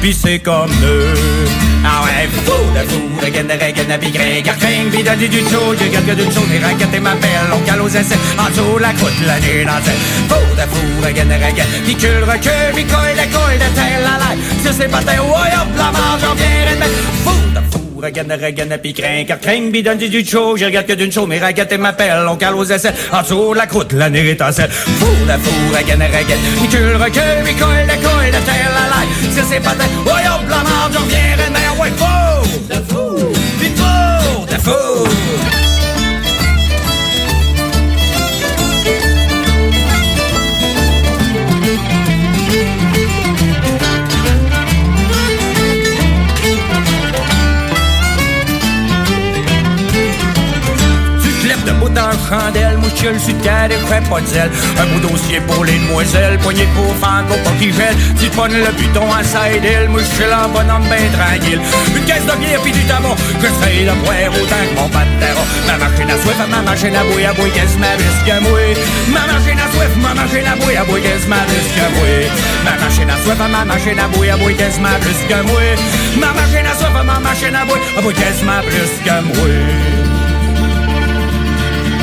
Pis 0.00 0.40
comme 0.40 0.70
deux. 0.80 1.69
Ah 1.82 2.02
ouais, 2.04 2.28
fou 2.44 2.60
de 2.74 2.82
fou, 2.90 3.24
regaine 3.24 3.46
de 3.46 3.52
regaine, 3.54 3.98
pis 3.98 4.10
gré, 4.10 4.42
garcring, 4.42 4.90
pis 4.90 5.02
de 5.02 5.26
du 5.28 5.38
chaud, 5.48 5.74
je 5.78 5.86
garde 5.88 6.14
d'une 6.14 6.30
chose, 6.30 6.48
les 6.50 6.58
raquettes 6.58 6.94
et 6.94 7.00
ma 7.00 7.14
belle, 7.14 7.50
on 7.54 7.60
cale 7.60 7.80
aux 7.80 7.88
essais, 7.88 8.18
en 8.38 8.50
dessous 8.50 8.78
la 8.78 8.92
croûte, 8.92 9.12
la 9.26 9.40
nuit 9.40 9.64
dans 9.64 9.80
Fou 10.28 10.54
de 10.56 10.66
fou, 10.72 11.06
regaine 11.06 11.28
de 11.28 11.34
regaine, 11.34 11.66
pis 11.86 11.94
cul, 11.94 12.22
recul, 12.22 12.74
pis 12.74 12.84
colle, 12.84 13.16
de 13.16 13.32
colle, 13.32 13.58
de 13.58 13.74
terre, 13.74 14.00
la 14.02 14.18
la, 14.18 14.30
si 14.62 14.76
c'est 14.76 14.88
pas 14.88 15.00
tes, 15.00 15.18
ouais, 15.18 15.52
hop, 15.56 15.68
la 15.76 15.90
marge, 15.90 16.20
j'en 16.20 16.34
viens, 16.34 16.76
de 16.76 16.84
Fou 17.24 17.50
de 17.54 17.60
fou, 17.72 17.79
regaine, 18.00 18.32
regaine, 18.32 18.78
pis 18.82 18.94
crin, 18.94 19.24
car 19.26 19.38
crin, 19.38 19.70
pis 19.72 19.82
donne 19.82 19.98
du 19.98 20.24
chaud, 20.24 20.56
je 20.56 20.64
regarde 20.64 20.86
que 20.86 20.92
d'une 20.92 21.12
chose, 21.12 21.28
mes 21.28 21.38
raquettes 21.38 21.72
et 21.72 21.78
m'appelle, 21.78 22.26
on 22.28 22.36
cale 22.36 22.54
aux 22.54 22.64
essais, 22.64 22.92
en 23.12 23.22
dessous 23.22 23.54
la 23.54 23.66
croûte, 23.66 23.92
la 23.92 24.10
nuit 24.10 24.30
étincelle. 24.30 24.70
Fou 24.70 25.06
de 25.26 25.32
fou, 25.32 25.76
regaine, 25.76 26.02
regaine, 26.02 26.38
pis 26.60 26.68
cul, 26.68 26.96
recul, 26.96 27.44
pis 27.44 27.54
colle, 27.54 27.86
de 27.86 28.02
colle, 28.02 28.26
de 28.26 28.44
terre, 28.44 28.70
la 28.74 28.88
la, 28.88 29.32
si 29.32 29.48
c'est 29.48 29.60
pas 29.60 29.72
tes, 29.72 30.10
ouais, 30.10 30.28
hop, 30.28 30.48
la 30.48 30.62
j'en 30.92 31.06
viens, 31.06 31.36
de 31.36 31.80
ouais, 31.80 31.92
fou 31.96 32.58
de 32.68 32.74
fou, 32.88 33.32
pis 33.60 33.72
fou 33.76 34.46
de 34.46 35.69
fou. 52.00 52.10
debout 52.10 52.28
dans 52.28 52.28
chandelle, 52.28 52.78
mouchule 52.78 53.20
sur 53.20 53.34
de. 53.98 54.50
Un 54.78 54.86
beau 54.86 55.08
dossier 55.08 55.40
pour 55.40 55.64
les 55.64 55.78
demoiselles, 55.78 56.38
poignée 56.38 56.68
pour 56.74 56.94
pour 57.28 57.38
pas 57.38 57.52
qu'il 57.58 57.74
gèle. 57.74 57.96
Pognes 58.36 58.56
le 58.56 58.72
buton 58.72 59.06
à 59.12 59.24
side 59.24 59.64
hill, 59.64 59.88
mouchule 59.88 60.32
en 60.32 60.48
bonhomme 60.48 60.86
ben 60.88 61.10
tranquille. 61.12 61.60
Une 61.96 62.04
caisse 62.04 62.24
de 62.24 62.36
bière 62.38 62.60
pis 62.62 62.72
du 62.72 62.84
tabac, 62.84 63.16
j'essaye 63.40 63.84
de 63.84 63.92
boire 64.04 64.32
autant 64.32 64.64
que 64.70 64.74
mon. 64.76 64.88
Ma 65.66 65.76
machine 65.76 66.10
à 66.10 66.16
soif, 66.22 66.48
ma 66.48 66.62
machine 66.62 66.96
à 66.96 67.02
bouille, 67.04 67.24
à 67.24 67.32
bouille, 67.34 67.50
ma 67.78 67.90
risque 67.98 68.42
moi? 68.42 68.60
Ma 69.12 69.32
machine 69.32 69.58
à 69.58 69.66
soif, 69.74 69.92
ma 69.96 70.14
machine 70.14 70.46
à 70.46 70.56
bouille, 70.56 70.76
à 70.76 70.84
bouille, 70.84 71.02
qu'est-ce 71.02 71.26
ma 71.26 71.42
risque 71.42 71.82
moi? 71.96 72.06
Ma 72.64 72.74
machine 72.82 73.10
à 73.10 73.16
soif, 73.24 73.38
ma 73.50 73.64
machine 73.64 73.98
à 73.98 74.08
bouille, 74.08 74.30
à 74.30 74.36
bouille, 74.36 74.56
qu'est-ce 74.56 74.80
ma 74.80 74.94
risque 75.02 75.34
moi? 75.46 75.60
Ma 76.16 76.32
machine 76.32 76.66
à 76.66 76.78
soif, 76.78 76.94
ma 77.04 77.18
machine 77.18 77.54
à 77.54 77.64
bouille, 77.64 77.80
à 77.98 78.00
bouille, 78.00 78.14
qu'est-ce 78.14 78.44
ma 78.44 78.60
risque 78.60 79.10
moi? 79.34 79.99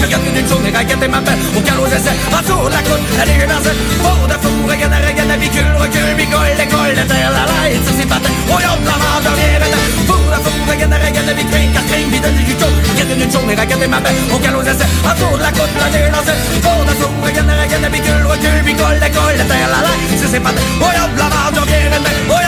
regarde 0.00 0.24
chose, 0.48 0.60
mais 0.62 0.70
regarde 0.70 1.00
tes 1.00 1.08
m'appelles, 1.08 1.42
au 1.56 1.60
calme 1.60 1.80
aux 1.80 1.86
essais, 1.86 2.16
en 2.32 2.40
dessous 2.42 2.68
la 2.68 2.82
côte, 2.82 3.04
la 3.16 3.24
est 3.24 3.46
en 3.46 3.60
scène. 3.62 3.80
Fou 4.02 4.26
de 4.26 4.36
fou, 4.42 4.52
regarde 4.68 4.92
la 4.92 5.00
regarde 5.08 5.28
la 5.28 5.36
bicule, 5.36 5.74
recul, 5.78 6.14
il 6.18 6.28
colle, 6.28 6.56
la 6.56 6.66
la 6.94 7.04
terre, 7.04 7.30
la 7.32 7.44
laille, 7.46 7.80
si 7.84 7.92
c'est 7.98 8.08
terre, 8.08 8.20
oh 8.48 8.58
yop, 8.60 8.80
la 8.84 8.96
j'en 9.24 9.34
viens, 9.36 9.58
rente, 9.62 9.80
fou 10.08 10.20
de 10.32 10.38
fou, 10.44 10.54
regarde 10.70 10.92
la 10.92 10.98
regarde 10.98 11.26
la 11.26 11.34
bigrin, 11.34 11.68
cartin, 11.72 12.04
bide 12.12 12.30
du 12.36 12.54
chaud, 12.56 12.74
Regarde 12.96 13.20
une 13.20 13.30
journée, 13.30 13.54
regarde 13.54 13.86
ma 13.88 14.00
belle, 14.00 14.20
au 14.32 14.38
galop 14.38 14.62
d'essai, 14.62 14.88
à 15.04 15.12
tour 15.14 15.36
de 15.36 15.42
la 15.42 15.52
côte, 15.52 15.74
la 15.80 15.88
nuit 15.92 16.10
lancée, 16.12 16.38
pour 16.62 16.82
de 16.84 16.94
fou, 17.00 17.10
regarde, 17.22 17.50
regarde 17.50 17.82
la 17.82 17.90
bicule, 17.90 18.24
recul, 18.26 18.58
bicole, 18.64 18.98
la 19.00 19.10
colle, 19.10 19.36
la 19.38 19.44
terre, 19.44 19.68
la 19.72 19.80
laille, 19.86 20.16
si 20.16 20.26
c'est 20.28 20.42
terre, 20.54 20.68
oh 20.80 20.90
yop, 20.92 21.12
la 21.16 21.26
marge, 21.32 21.54
j'en 21.56 21.66
viens, 21.66 21.90
rente, 21.92 22.45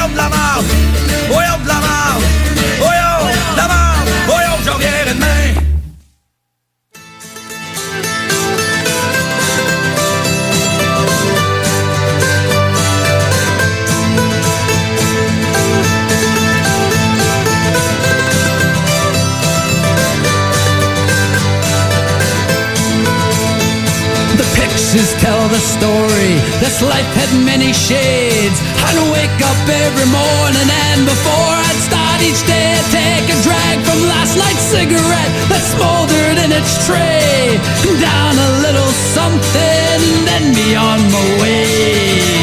This 26.59 26.83
life 26.83 27.07
had 27.15 27.31
many 27.47 27.73
shades. 27.73 28.59
I'd 28.83 28.99
wake 29.15 29.41
up 29.47 29.63
every 29.87 30.09
morning 30.11 30.69
and 30.91 31.07
before 31.07 31.55
I'd 31.55 31.81
start 31.87 32.19
each 32.19 32.43
day, 32.51 32.75
I'd 32.75 32.91
take 32.91 33.27
a 33.31 33.39
drag 33.47 33.77
from 33.87 33.99
last 34.11 34.35
night's 34.35 34.67
cigarette 34.67 35.33
that 35.55 35.63
smoldered 35.75 36.37
in 36.43 36.51
its 36.51 36.75
tray. 36.83 37.55
Down 38.03 38.35
a 38.35 38.51
little 38.67 38.91
something, 39.15 39.99
then 40.27 40.51
be 40.51 40.75
on 40.75 40.99
my 41.15 41.25
way. 41.39 42.43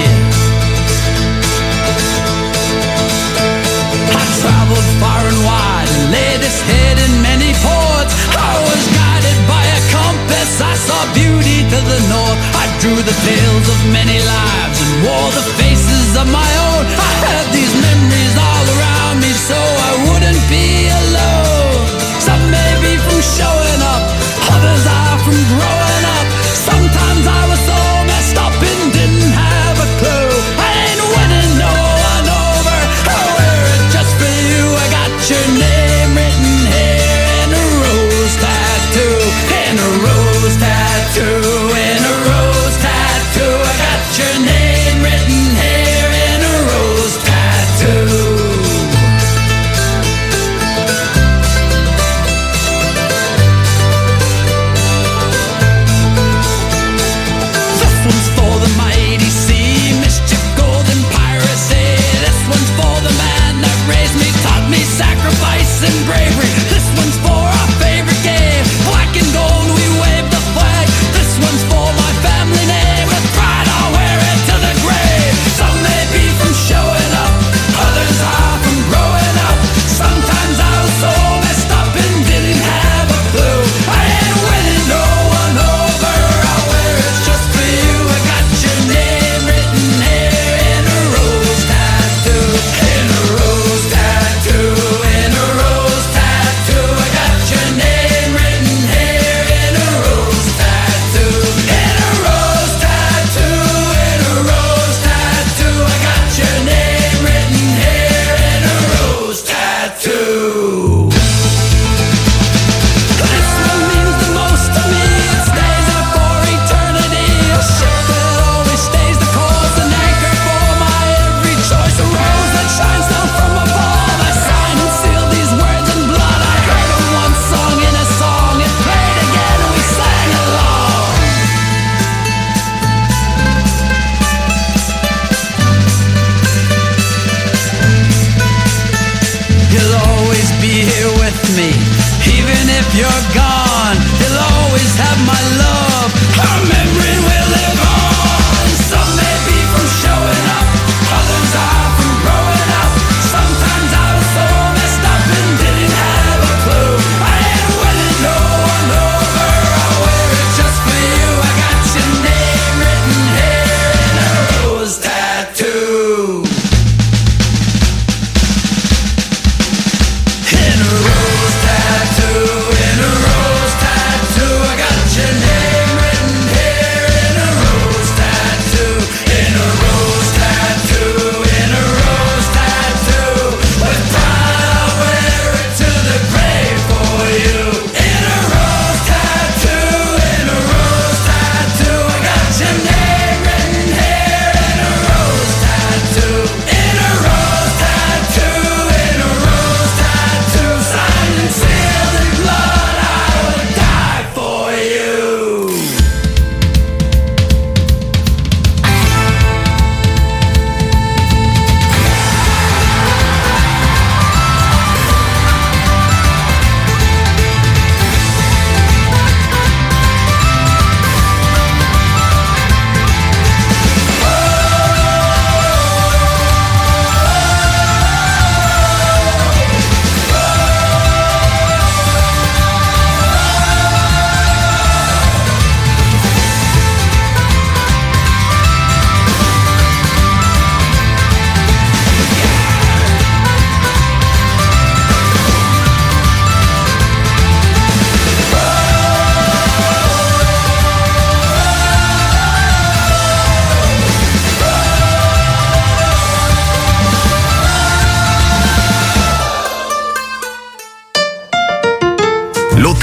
I 4.15 4.23
traveled 4.39 4.89
far 5.03 5.21
and 5.27 5.39
wide 5.43 5.89
and 5.91 6.03
laid 6.15 6.39
this 6.39 6.59
head 6.63 6.95
in 7.03 7.13
many 7.19 7.51
ports. 7.59 8.15
I 8.31 8.51
was 8.63 8.83
guided 8.95 9.39
by 9.43 9.63
a 9.63 9.79
compass. 9.91 10.51
I 10.63 10.73
saw 10.87 11.03
beauty 11.11 11.67
to 11.67 11.79
the 11.83 11.99
north. 12.07 12.39
I 12.55 12.64
drew 12.79 12.95
the 12.95 13.17
tales 13.25 13.67
of 13.69 13.79
many 13.91 14.19
lives 14.19 14.77
and 14.83 14.91
wore 15.03 15.31
the 15.31 15.45
faces 15.59 16.17
of 16.17 16.27
my 16.31 16.49
own. 16.67 16.83
I 16.85 17.13
had 17.27 17.45
these 17.53 17.73
memories 17.73 18.35
all 18.37 18.65
around 18.75 18.84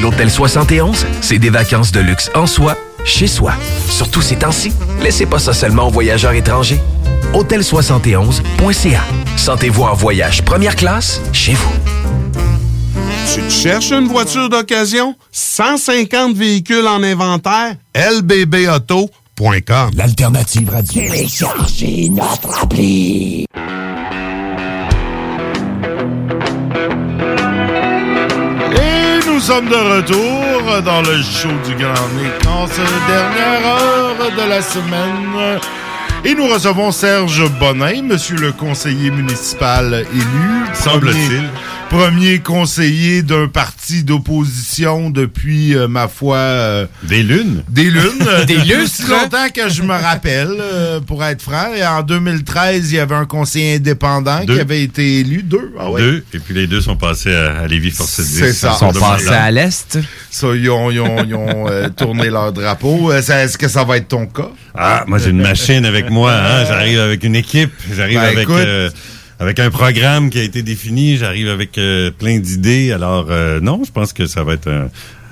L'Hôtel 0.00 0.30
71, 0.30 1.06
c'est 1.20 1.38
des 1.38 1.50
vacances 1.50 1.92
de 1.92 2.00
luxe 2.00 2.30
en 2.34 2.46
soi, 2.46 2.76
chez 3.04 3.26
soi. 3.26 3.52
Surtout 3.88 4.22
ces 4.22 4.36
temps-ci, 4.36 4.72
laissez 5.00 5.26
pas 5.26 5.38
ça 5.38 5.52
seulement 5.52 5.88
aux 5.88 5.90
voyageurs 5.90 6.32
étrangers. 6.32 6.80
Hôtel71.ca. 7.32 9.00
Sentez-vous 9.36 9.82
en 9.82 9.94
voyage 9.94 10.42
première 10.42 10.76
classe 10.76 11.20
chez 11.32 11.54
vous. 11.54 11.72
Tu 13.32 13.40
te 13.40 13.50
cherches 13.50 13.90
une 13.90 14.06
voiture 14.06 14.48
d'occasion? 14.48 15.16
150 15.32 16.36
véhicules 16.36 16.86
en 16.86 17.02
inventaire? 17.02 17.74
lbbauto.com 17.94 19.90
L'alternative 19.96 20.68
radio. 20.70 20.92
Téléchargez 21.02 22.08
notre 22.10 22.62
appli. 22.62 23.43
Sommes 29.44 29.68
de 29.68 29.74
retour 29.74 30.82
dans 30.86 31.02
le 31.02 31.20
show 31.22 31.50
du 31.66 31.74
Grand 31.74 32.08
Nick 32.16 32.46
en 32.48 32.66
cette 32.66 33.06
dernière 33.06 33.66
heure 33.66 34.30
de 34.34 34.48
la 34.48 34.62
semaine. 34.62 35.60
Et 36.24 36.34
nous 36.34 36.46
recevons 36.46 36.90
Serge 36.90 37.46
Bonin, 37.60 38.00
monsieur 38.04 38.36
le 38.36 38.52
conseiller 38.52 39.10
municipal 39.10 40.06
élu. 40.14 40.64
Semble-t-il. 40.72 41.42
Premier, 41.98 42.40
conseiller 42.40 43.22
d'un 43.22 43.46
parti 43.46 44.02
d'opposition 44.02 45.10
depuis, 45.10 45.76
euh, 45.76 45.86
ma 45.86 46.08
foi... 46.08 46.36
euh, 46.38 46.86
Des 47.04 47.22
lunes. 47.22 47.62
des 47.68 47.84
lunes. 47.90 48.02
Des 48.48 48.56
lustres. 48.56 49.02
aussi 49.04 49.10
longtemps 49.10 49.48
que 49.54 49.68
je 49.68 49.82
me 49.82 49.92
rappelle, 49.92 50.48
euh, 50.60 50.98
pour 51.00 51.22
être 51.24 51.40
franc. 51.40 51.72
Et 51.76 51.86
en 51.86 52.02
2013, 52.02 52.90
il 52.90 52.96
y 52.96 52.98
avait 52.98 53.14
un 53.14 53.26
conseiller 53.26 53.76
indépendant 53.76 54.44
Deux. 54.44 54.54
qui 54.56 54.60
avait 54.60 54.82
été 54.82 55.20
élu. 55.20 55.42
Deux. 55.44 55.72
Ah 55.78 55.88
ouais. 55.90 56.00
Deux, 56.00 56.24
et 56.34 56.38
puis 56.40 56.52
les 56.52 56.66
deux 56.66 56.80
sont 56.80 56.96
passés 56.96 57.32
à, 57.34 57.60
à 57.60 57.66
Lévis 57.68 57.92
Force 57.92 58.18
10. 58.20 58.38
C'est 58.40 58.52
ça. 58.52 58.72
Ils 58.74 58.78
sont 58.92 59.00
passés 59.00 59.28
à 59.28 59.50
l'Est. 59.52 59.98
Ça, 60.30 60.48
ils 60.54 60.68
ont, 60.70 60.90
ils 60.90 61.00
ont- 61.00 61.24
ils 61.24 61.34
ont, 61.36 61.68
euh, 61.68 61.88
tourné 61.90 62.28
leur 62.28 62.52
drapeau. 62.52 63.12
Est-ce 63.12 63.56
que 63.56 63.68
ça 63.68 63.84
va 63.84 63.98
être 63.98 64.08
ton 64.08 64.26
cas? 64.26 64.50
Ah, 64.74 65.04
moi 65.06 65.18
j'ai 65.18 65.30
une 65.30 65.40
machine 65.42 65.84
avec 65.84 66.10
moi. 66.10 66.32
Hein? 66.32 66.64
J'arrive 66.66 66.98
avec 66.98 67.22
une 67.22 67.36
équipe. 67.36 67.70
J'arrive 67.94 68.18
Ben, 68.18 68.24
avec 68.24 68.42
écoute. 68.42 68.66
Avec 69.40 69.58
un 69.58 69.70
programme 69.70 70.30
qui 70.30 70.38
a 70.38 70.42
été 70.42 70.62
défini. 70.62 71.16
J'arrive 71.16 71.48
avec 71.48 71.76
euh, 71.78 72.10
plein 72.10 72.38
d'idées. 72.38 72.92
Alors 72.92 73.26
euh, 73.30 73.60
non, 73.60 73.82
je 73.84 73.90
pense 73.92 74.12
que 74.12 74.26
ça 74.26 74.44
va 74.44 74.54
être 74.54 74.68
un, 74.68 74.88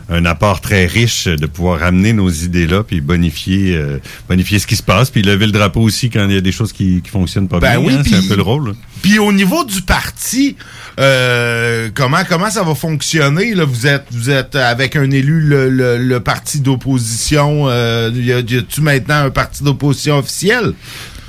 un 0.09 0.24
apport 0.26 0.61
très 0.61 0.86
riche 0.86 1.26
de 1.26 1.46
pouvoir 1.46 1.80
ramener 1.80 2.12
nos 2.12 2.28
idées 2.28 2.66
là 2.66 2.82
puis 2.82 3.00
bonifier 3.00 3.76
euh, 3.76 3.98
bonifier 4.28 4.59
ce 4.59 4.66
qui 4.66 4.76
se 4.76 4.82
passe 4.82 5.11
puis 5.11 5.22
lever 5.22 5.46
le 5.46 5.53
drapeau 5.53 5.80
aussi 5.80 6.11
quand 6.11 6.26
il 6.28 6.34
y 6.34 6.36
a 6.36 6.40
des 6.40 6.53
choses 6.53 6.72
qui 6.72 7.01
qui 7.02 7.10
fonctionnent 7.10 7.48
pas 7.48 7.60
Ben 7.60 7.78
bien. 7.78 7.86
oui, 7.86 7.94
hein. 7.97 8.02
c'est 8.05 8.16
un 8.16 8.28
peu 8.28 8.36
le 8.36 8.43
rôle. 8.43 8.74
Puis 9.02 9.18
au 9.18 9.32
niveau 9.32 9.64
du 9.64 9.81
parti, 9.82 10.56
euh, 10.98 11.89
comment 11.94 12.24
comment 12.28 12.51
ça 12.51 12.62
va 12.62 12.74
fonctionner 12.74 13.55
là? 13.55 13.64
Vous 13.64 13.86
êtes 13.86 14.06
vous 14.10 14.28
êtes 14.31 14.55
avec 14.56 14.97
un 14.97 15.10
élu 15.10 15.40
le, 15.40 15.70
le- 15.70 15.98
le 15.98 16.20
parti 16.20 16.60
d'opposition. 16.60 17.64
Euh, 17.68 18.10
y 18.14 18.32
a- 18.32 18.40
y 18.40 18.59
a-tu 18.59 18.81
maintenant 18.81 19.24
un 19.24 19.31
parti 19.31 19.62
d'opposition 19.64 20.18
officiel? 20.18 20.72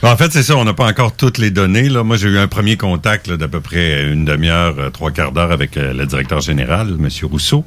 En 0.04 0.18
fait, 0.18 0.32
c'est 0.32 0.44
ça. 0.44 0.56
On 0.58 0.66
n'a 0.66 0.74
pas 0.74 0.86
encore 0.86 1.16
toutes 1.16 1.38
les 1.38 1.50
données. 1.50 1.88
Là, 1.90 2.04
moi, 2.04 2.18
j'ai 2.18 2.28
eu 2.28 2.38
un 2.38 2.48
premier 2.48 2.78
contact 2.78 3.32
d'à 3.32 3.48
peu 3.48 3.62
près 3.62 4.04
une 4.12 4.26
demi-heure, 4.26 4.76
euh, 4.78 4.90
trois 4.90 5.12
quarts 5.12 5.32
d'heure 5.32 5.52
avec 5.52 5.78
euh, 5.78 5.94
le 5.94 6.06
directeur 6.06 6.42
général, 6.42 6.96
M. 7.00 7.08
Rousseau, 7.24 7.66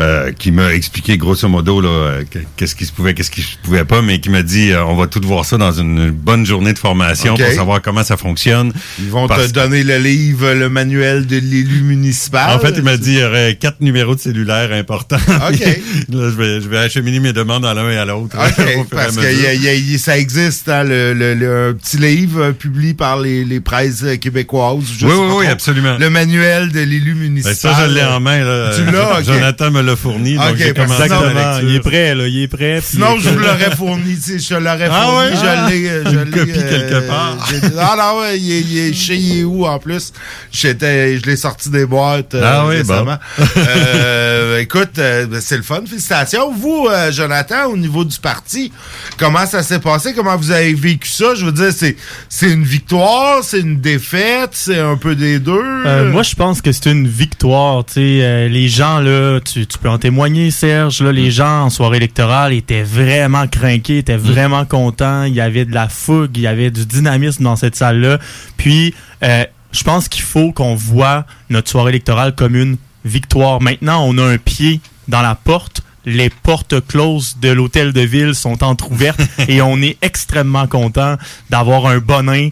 euh, 0.00 0.30
qui 0.32 0.52
m'a 0.52 0.72
expliqué 0.72 1.18
grosso 1.18 1.48
modo 1.48 1.84
euh, 1.84 2.22
que- 2.30 2.38
qu'est-ce 2.56 2.74
qui 2.76 2.86
se 2.86 2.92
pouvait, 2.92 3.14
qu'est-ce 3.14 3.30
qui 3.30 3.42
se 3.42 3.56
pouvait 3.62 3.84
pas, 3.84 4.00
mais 4.00 4.20
qui 4.20 4.30
m'a 4.30 4.42
dit 4.42 4.70
on 4.86 4.94
va 4.94 5.06
tout 5.06 5.20
voir 5.24 5.44
ça 5.44 5.58
dans 5.58 5.72
une 5.72 6.10
bonne 6.10 6.46
journée 6.46 6.72
de 6.72 6.78
formation 6.78 7.34
pour 7.36 7.54
savoir 7.56 7.82
comment 7.82 8.04
ça 8.04 8.16
fonctionne. 8.16 8.72
Ils 9.00 9.10
vont 9.10 9.26
te 9.26 9.52
donner 9.52 9.82
le 9.82 9.98
livre, 9.98 10.52
le 10.52 10.68
manuel 10.68 11.26
de 11.26 11.36
l'élu 11.36 11.82
municipal. 11.82 12.56
En 12.56 12.60
fait, 12.60 12.74
il 12.76 12.82
m'a 12.82 12.96
dit 12.96 13.12
il 13.14 13.18
y 13.18 13.24
aurait 13.24 13.56
quatre 13.56 13.80
numéros 13.80 14.14
de 14.14 14.20
cellulaire 14.20 14.72
importants. 14.72 15.16
OK. 15.48 15.56
Puis, 15.58 16.04
là, 16.16 16.30
je 16.30 16.36
vais, 16.36 16.60
je 16.60 16.68
vais 16.68 16.78
acheminer 16.78 17.18
mes 17.20 17.32
demandes 17.32 17.66
à 17.66 17.74
l'un 17.74 17.90
et 17.90 17.96
à 17.98 18.04
l'autre. 18.04 18.36
OK, 18.38 18.86
parce 18.90 19.16
que 19.16 19.22
y 19.42 19.46
a- 19.46 19.54
y 19.54 19.68
a- 19.68 19.74
y- 19.74 19.98
ça 19.98 20.16
existe, 20.16 20.68
hein, 20.68 20.84
le, 20.84 21.12
le- 21.14 21.34
le- 21.34 21.71
un 21.72 21.74
petit 21.74 21.96
livre 21.96 22.40
euh, 22.42 22.52
publié 22.52 22.94
par 22.94 23.18
les, 23.18 23.44
les 23.44 23.60
presses 23.60 24.02
euh, 24.04 24.16
québécoises. 24.16 24.84
je 24.98 25.06
Oui, 25.06 25.12
sais 25.12 25.18
oui, 25.18 25.28
pas 25.28 25.34
oui, 25.36 25.46
absolument. 25.46 25.96
Le 25.98 26.10
manuel 26.10 26.70
de 26.70 26.80
l'élu 26.80 27.14
Ben, 27.14 27.20
municipal. 27.20 27.54
ça, 27.74 27.86
je 27.88 27.92
l'ai 27.94 28.02
en 28.04 28.20
main. 28.20 28.44
Là. 28.44 28.70
Tu 28.76 28.84
l'as. 28.90 29.22
Jonathan 29.26 29.70
me 29.70 29.82
l'a 29.82 29.96
fourni. 29.96 30.34
donc 30.36 30.50
Ok, 30.52 30.56
j'ai 30.58 30.72
parce 30.74 30.90
que 30.92 30.96
commencé 30.96 31.08
sinon- 31.08 31.34
la 31.34 31.52
lecture. 31.52 31.68
Il 31.70 31.74
est 31.76 31.80
prêt, 31.80 32.14
là. 32.14 32.26
Il 32.28 32.42
est 32.42 32.48
prêt. 32.48 32.80
Sinon, 32.84 33.18
je 33.18 33.28
vous 33.30 33.38
l'aurais 33.38 33.74
fourni, 33.76 34.16
tu 34.16 34.38
sais, 34.38 34.38
je 34.38 34.54
l'aurais 34.54 34.88
Ah 34.90 35.02
fourni, 35.02 35.18
ouais? 35.30 35.36
je 35.36 35.70
l'ai, 35.70 35.88
euh, 35.88 36.04
je 36.04 36.10
Une 36.10 36.24
l'ai, 36.30 36.38
copie 36.38 36.52
euh, 36.56 36.88
quelque 36.90 37.08
part. 37.08 37.38
Ah 37.78 37.94
non, 37.98 38.20
ouais, 38.20 38.38
il 38.38 38.52
est, 38.52 38.60
il 38.60 38.78
est 38.78 38.92
chez 38.92 39.44
où, 39.44 39.66
en 39.66 39.78
plus? 39.78 40.12
J'étais, 40.50 41.18
je 41.18 41.26
l'ai 41.26 41.36
sorti 41.36 41.70
des 41.70 41.86
boîtes, 41.86 42.34
euh, 42.34 42.42
Ah 42.44 42.66
oui, 42.66 42.76
récemment. 42.78 43.18
Euh, 43.56 44.58
écoute, 44.58 44.98
euh, 44.98 45.26
c'est 45.40 45.56
le 45.56 45.62
fun, 45.62 45.82
félicitations. 45.86 46.52
Vous, 46.52 46.88
euh, 46.90 47.10
Jonathan, 47.12 47.66
au 47.70 47.76
niveau 47.76 48.04
du 48.04 48.18
parti, 48.18 48.72
comment 49.18 49.46
ça 49.46 49.62
s'est 49.62 49.78
passé? 49.78 50.12
Comment 50.14 50.36
vous 50.36 50.50
avez 50.50 50.74
vécu 50.74 51.08
ça? 51.08 51.34
Je 51.34 51.44
veux 51.44 51.52
dire, 51.52 51.61
c'est, 51.70 51.96
c'est 52.28 52.50
une 52.50 52.64
victoire, 52.64 53.42
c'est 53.42 53.60
une 53.60 53.80
défaite, 53.80 54.50
c'est 54.52 54.80
un 54.80 54.96
peu 54.96 55.14
des 55.14 55.38
deux? 55.38 55.52
Euh, 55.86 56.10
moi, 56.10 56.22
je 56.22 56.34
pense 56.34 56.60
que 56.60 56.72
c'est 56.72 56.90
une 56.90 57.06
victoire. 57.06 57.84
Tu 57.84 57.92
sais, 57.94 58.00
euh, 58.22 58.48
les 58.48 58.68
gens 58.68 58.98
là, 58.98 59.40
tu, 59.40 59.66
tu 59.66 59.78
peux 59.78 59.88
en 59.88 59.98
témoigner, 59.98 60.50
Serge. 60.50 61.02
Là, 61.02 61.12
les 61.12 61.30
gens 61.30 61.64
en 61.64 61.70
soirée 61.70 61.98
électorale 61.98 62.52
étaient 62.52 62.82
vraiment 62.82 63.46
craqués, 63.46 63.98
étaient 63.98 64.16
vraiment 64.16 64.64
contents. 64.64 65.24
Il 65.24 65.34
y 65.34 65.40
avait 65.40 65.64
de 65.64 65.74
la 65.74 65.88
fougue, 65.88 66.36
il 66.36 66.42
y 66.42 66.46
avait 66.46 66.70
du 66.70 66.86
dynamisme 66.86 67.44
dans 67.44 67.56
cette 67.56 67.76
salle-là. 67.76 68.18
Puis, 68.56 68.94
euh, 69.22 69.44
je 69.72 69.84
pense 69.84 70.08
qu'il 70.08 70.22
faut 70.22 70.52
qu'on 70.52 70.74
voit 70.74 71.24
notre 71.50 71.70
soirée 71.70 71.90
électorale 71.90 72.34
comme 72.34 72.56
une 72.56 72.76
victoire. 73.04 73.60
Maintenant, 73.60 74.04
on 74.06 74.18
a 74.18 74.24
un 74.24 74.38
pied 74.38 74.80
dans 75.08 75.22
la 75.22 75.34
porte. 75.34 75.81
Les 76.04 76.30
portes 76.30 76.86
closes 76.86 77.36
de 77.40 77.50
l'hôtel 77.50 77.92
de 77.92 78.00
ville 78.00 78.34
sont 78.34 78.64
entrouvertes 78.64 79.20
et 79.48 79.62
on 79.62 79.80
est 79.80 79.96
extrêmement 80.02 80.66
content 80.66 81.16
d'avoir 81.50 81.86
un 81.86 81.98
bonin 81.98 82.50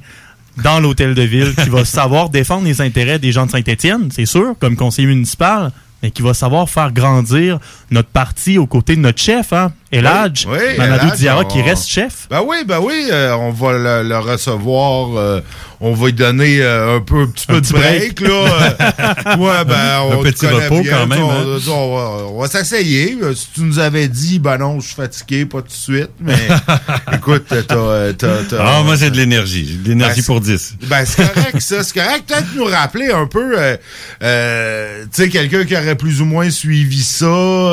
dans 0.63 0.81
l'hôtel 0.81 1.15
de 1.15 1.23
ville 1.23 1.55
qui 1.55 1.69
va 1.69 1.85
savoir 1.87 2.29
défendre 2.29 2.65
les 2.65 2.81
intérêts 2.81 3.19
des 3.19 3.33
gens 3.33 3.47
de 3.47 3.51
Saint-Étienne, 3.51 4.11
c'est 4.13 4.27
sûr, 4.27 4.55
comme 4.59 4.77
conseiller 4.77 5.09
municipal, 5.09 5.73
mais 6.03 6.11
qui 6.11 6.23
va 6.23 6.35
savoir 6.35 6.69
faire 6.69 6.93
grandir 6.93 7.59
notre 7.91 8.09
parti 8.11 8.59
aux 8.59 8.67
côtés 8.67 8.97
de 8.97 9.01
notre 9.01 9.21
chef, 9.21 9.53
hein, 9.53 9.73
Eladj, 9.93 10.47
Oui, 10.49 10.59
Mamadou 10.79 11.17
Diarra, 11.17 11.43
on- 11.43 11.49
qui 11.49 11.61
reste 11.62 11.89
chef. 11.89 12.29
Ben 12.31 12.43
oui, 12.47 12.59
ben 12.67 12.79
oui, 12.81 13.09
euh, 13.11 13.35
on 13.35 13.51
va 13.51 13.73
le, 13.73 14.09
le 14.09 14.19
recevoir, 14.19 15.17
euh, 15.17 15.41
on 15.81 15.95
va 15.95 16.07
lui 16.07 16.12
donner 16.12 16.61
euh, 16.61 16.99
un 16.99 17.01
peu, 17.01 17.23
un 17.23 17.27
petit 17.27 17.47
Un 17.49 17.55
peu 17.55 17.61
petit 17.61 17.73
de 17.73 17.79
break, 17.79 18.21
break. 18.23 18.29
là. 18.31 19.37
ouais, 19.37 19.65
ben 19.65 20.01
on 20.05 20.21
Un 20.21 20.23
petit 20.23 20.47
repos 20.47 20.83
bien, 20.83 20.93
quand 20.93 21.07
même, 21.09 21.23
On, 21.23 21.31
hein. 21.33 21.59
on 21.69 21.97
va, 21.97 22.25
on 22.33 22.41
va 22.41 22.47
s'essayer. 22.49 23.17
Si 23.35 23.49
tu 23.55 23.62
nous 23.62 23.81
avais 23.81 24.07
dit, 24.07 24.39
ben 24.39 24.59
non, 24.59 24.79
je 24.79 24.87
suis 24.87 24.95
fatigué, 24.95 25.45
pas 25.47 25.61
tout 25.62 25.69
de 25.69 25.73
suite, 25.73 26.11
mais 26.21 26.37
écoute, 27.12 27.47
t'as, 27.49 27.62
t'as, 27.62 28.12
t'as- 28.12 28.57
Ah, 28.61 28.83
moi, 28.85 28.95
j'ai 28.95 29.11
de 29.11 29.17
l'énergie. 29.17 29.67
J'ai 29.69 29.77
de 29.83 29.89
l'énergie 29.89 30.21
Ben, 30.21 30.27
pour 30.27 30.41
10. 30.41 30.77
ben, 30.89 31.05
c'est 31.05 31.33
correct, 31.35 31.61
ça. 31.61 31.83
C'est 31.83 31.95
correct. 32.01 32.25
Peut-être 32.29 32.55
nous 32.55 32.65
rappeler 32.67 33.11
un 33.11 33.27
peu, 33.27 33.59
euh, 33.59 33.77
euh, 34.23 35.03
tu 35.12 35.23
sais, 35.25 35.29
quelqu'un 35.29 35.65
qui 35.65 35.75
aurait 35.77 35.97
plus 35.97 36.21
ou 36.21 36.25
moins 36.27 36.49
suivi 36.51 37.03
ça, 37.03 37.27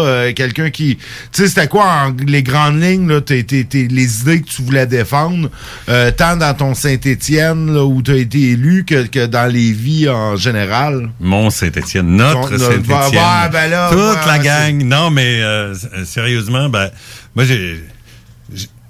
euh, 0.07 0.33
quelqu'un 0.33 0.69
qui... 0.69 0.97
Tu 0.97 1.03
sais, 1.43 1.47
c'était 1.47 1.67
quoi 1.67 1.85
en, 1.85 2.15
les 2.25 2.41
grandes 2.43 2.81
lignes, 2.81 3.07
là, 3.07 3.19
les 3.29 4.21
idées 4.21 4.41
que 4.41 4.47
tu 4.47 4.61
voulais 4.61 4.87
défendre, 4.87 5.49
euh, 5.89 6.11
tant 6.11 6.35
dans 6.37 6.53
ton 6.55 6.73
Saint-Étienne, 6.73 7.69
où 7.77 8.01
tu 8.01 8.11
as 8.11 8.15
été 8.17 8.51
élu, 8.51 8.85
que, 8.85 9.05
que 9.07 9.25
dans 9.25 9.51
les 9.51 9.71
vies 9.71 10.09
en 10.09 10.35
général? 10.35 11.09
Mon 11.19 11.49
Saint-Étienne, 11.49 12.07
notre 12.15 12.57
Saint-Étienne. 12.57 12.81
bah, 12.87 13.09
bah, 13.13 13.49
ben 13.51 13.89
Toute 13.89 13.99
ouais, 13.99 14.27
la 14.27 14.39
gang. 14.39 14.83
Non, 14.83 15.09
mais 15.11 15.41
euh, 15.41 15.73
sérieusement, 16.05 16.69
ben, 16.69 16.89
moi, 17.35 17.45
j'ai- 17.45 17.83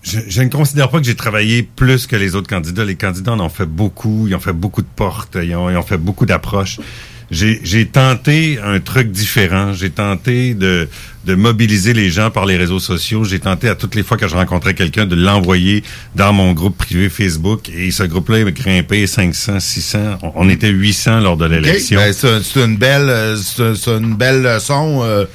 Je, 0.04 0.20
je 0.30 0.42
ne 0.42 0.48
considère 0.48 0.88
pas 0.90 1.00
que 1.00 1.06
j'ai 1.06 1.16
travaillé 1.16 1.64
plus 1.64 2.08
que 2.08 2.16
les 2.16 2.34
autres 2.36 2.48
candidats. 2.48 2.86
Les 2.86 2.96
candidats 2.96 3.34
en 3.34 3.42
ont 3.42 3.50
fait 3.50 3.66
beaucoup, 3.66 4.26
ils 4.30 4.36
ont 4.36 4.40
fait 4.40 4.54
beaucoup 4.54 4.82
de 4.82 4.88
portes, 4.96 5.38
ils 5.44 5.54
ont, 5.54 5.70
ils 5.70 5.76
ont 5.76 5.84
fait 5.84 5.98
beaucoup 5.98 6.26
d'approches. 6.26 6.80
J'ai 7.30 7.60
j'ai 7.64 7.86
tenté 7.86 8.58
un 8.64 8.80
truc 8.80 9.12
différent. 9.12 9.74
J'ai 9.74 9.90
tenté 9.90 10.54
de, 10.54 10.88
de 11.26 11.36
mobiliser 11.36 11.94
les 11.94 12.10
gens 12.10 12.32
par 12.32 12.46
les 12.46 12.56
réseaux 12.56 12.80
sociaux. 12.80 13.26
J'ai 13.26 13.40
tenté 13.40 13.68
à 13.68 13.76
toutes 13.76 13.96
les 13.96 14.04
fois 14.04 14.18
que 14.18 14.28
je 14.28 14.36
rencontrais 14.36 14.74
quelqu'un 14.74 15.06
de 15.06 15.16
l'envoyer 15.16 15.84
dans 16.16 16.32
mon 16.32 16.54
groupe 16.54 16.78
privé 16.78 17.10
Facebook. 17.10 17.70
Et 17.70 17.92
ce 17.92 18.04
groupe-là 18.04 18.40
il 18.40 18.48
a 18.48 18.52
grimpé 18.52 19.06
500, 19.08 19.60
600. 19.60 20.00
On, 20.22 20.32
on 20.36 20.50
était 20.50 20.70
800 20.70 21.20
lors 21.20 21.36
de 21.36 21.46
l'élection. 21.46 22.00
Ben, 22.00 22.14
c'est 22.14 22.64
une 22.64 22.78
belle, 22.78 23.10
euh, 23.10 23.36
c'est 23.36 23.76
c'est 23.76 23.92
une 23.92 24.16
belle 24.16 24.42
leçon 24.44 25.02
euh, 25.04 25.26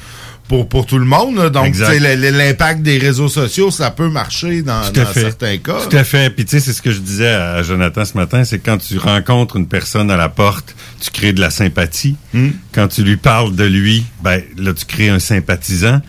pour 0.53 0.69
pour 0.69 0.85
tout 0.85 0.99
le 0.99 1.07
monde. 1.07 1.37
là. 1.37 1.49
Donc, 1.49 1.75
l'impact 1.79 2.83
des 2.83 2.99
réseaux 2.99 3.29
sociaux, 3.29 3.71
ça 3.71 3.91
peut 3.91 4.11
marcher 4.11 4.61
dans, 4.61 4.83
certains 5.15 5.57
cas. 5.57 5.87
Tout 5.89 5.97
à 5.97 6.05
fait. 6.05 6.29
Puis 6.29 6.45
tu 6.45 6.51
sais, 6.51 6.61
c'est 6.61 6.75
ce 6.75 6.83
que 6.83 6.91
je 6.91 6.99
disais 6.99 7.33
à 7.33 7.63
Jonathan 7.63 8.05
ce 8.05 8.19
matin, 8.19 8.45
c'est 8.45 8.59
quand 8.59 8.77
tu 8.77 8.99
rencontres 8.99 9.57
une 9.57 9.67
personne 9.67 10.11
à 10.11 10.17
la 10.19 10.29
porte, 10.29 10.75
tu 11.01 11.11
crées 11.11 11.33
de 11.33 11.41
la 11.41 11.49
sympathie. 11.49 12.17
Hmm. 12.35 12.51
Quand 12.75 12.89
tu 12.89 13.03
lui 13.03 13.17
parles 13.17 13.57
de 13.57 13.65
lui, 13.65 14.05
ben 14.23 14.43
là, 14.59 14.75
tu 14.75 14.85
crées 14.85 15.09
un 15.09 15.21
sympathisant. 15.21 16.03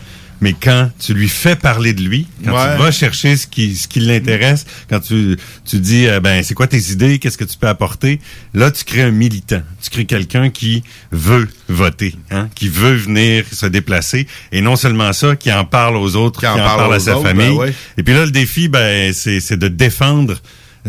Mais 0.44 0.52
quand 0.52 0.90
tu 0.98 1.14
lui 1.14 1.30
fais 1.30 1.56
parler 1.56 1.94
de 1.94 2.02
lui, 2.02 2.26
quand 2.44 2.52
Ouais. 2.52 2.76
tu 2.76 2.82
vas 2.82 2.90
chercher 2.90 3.34
ce 3.38 3.46
qui, 3.46 3.74
ce 3.76 3.88
qui 3.88 3.98
l'intéresse, 4.00 4.66
quand 4.90 5.00
tu, 5.00 5.38
tu 5.64 5.78
dis, 5.78 6.06
euh, 6.06 6.20
ben, 6.20 6.42
c'est 6.44 6.52
quoi 6.52 6.66
tes 6.66 6.90
idées, 6.90 7.18
qu'est-ce 7.18 7.38
que 7.38 7.44
tu 7.44 7.56
peux 7.56 7.66
apporter, 7.66 8.20
là, 8.52 8.70
tu 8.70 8.84
crées 8.84 9.00
un 9.00 9.10
militant. 9.10 9.62
Tu 9.82 9.88
crées 9.88 10.04
quelqu'un 10.04 10.50
qui 10.50 10.82
veut 11.12 11.48
voter, 11.70 12.14
hein, 12.30 12.50
qui 12.54 12.68
veut 12.68 12.92
venir 12.94 13.46
se 13.52 13.64
déplacer. 13.64 14.26
Et 14.52 14.60
non 14.60 14.76
seulement 14.76 15.14
ça, 15.14 15.34
qui 15.34 15.50
en 15.50 15.64
parle 15.64 15.96
aux 15.96 16.14
autres, 16.14 16.40
qui 16.40 16.46
en, 16.46 16.56
parle, 16.56 16.92
à 16.92 17.00
sa 17.00 17.16
autres, 17.16 17.26
famille. 17.26 17.48
ben 17.48 17.56
ouais. 17.56 17.74
Et 17.96 18.02
puis 18.02 18.12
là, 18.12 18.26
le 18.26 18.30
défi, 18.30 18.68
ben, 18.68 19.14
c'est 19.14 19.40
c'est 19.40 19.56
de 19.56 19.68
défendre 19.68 20.36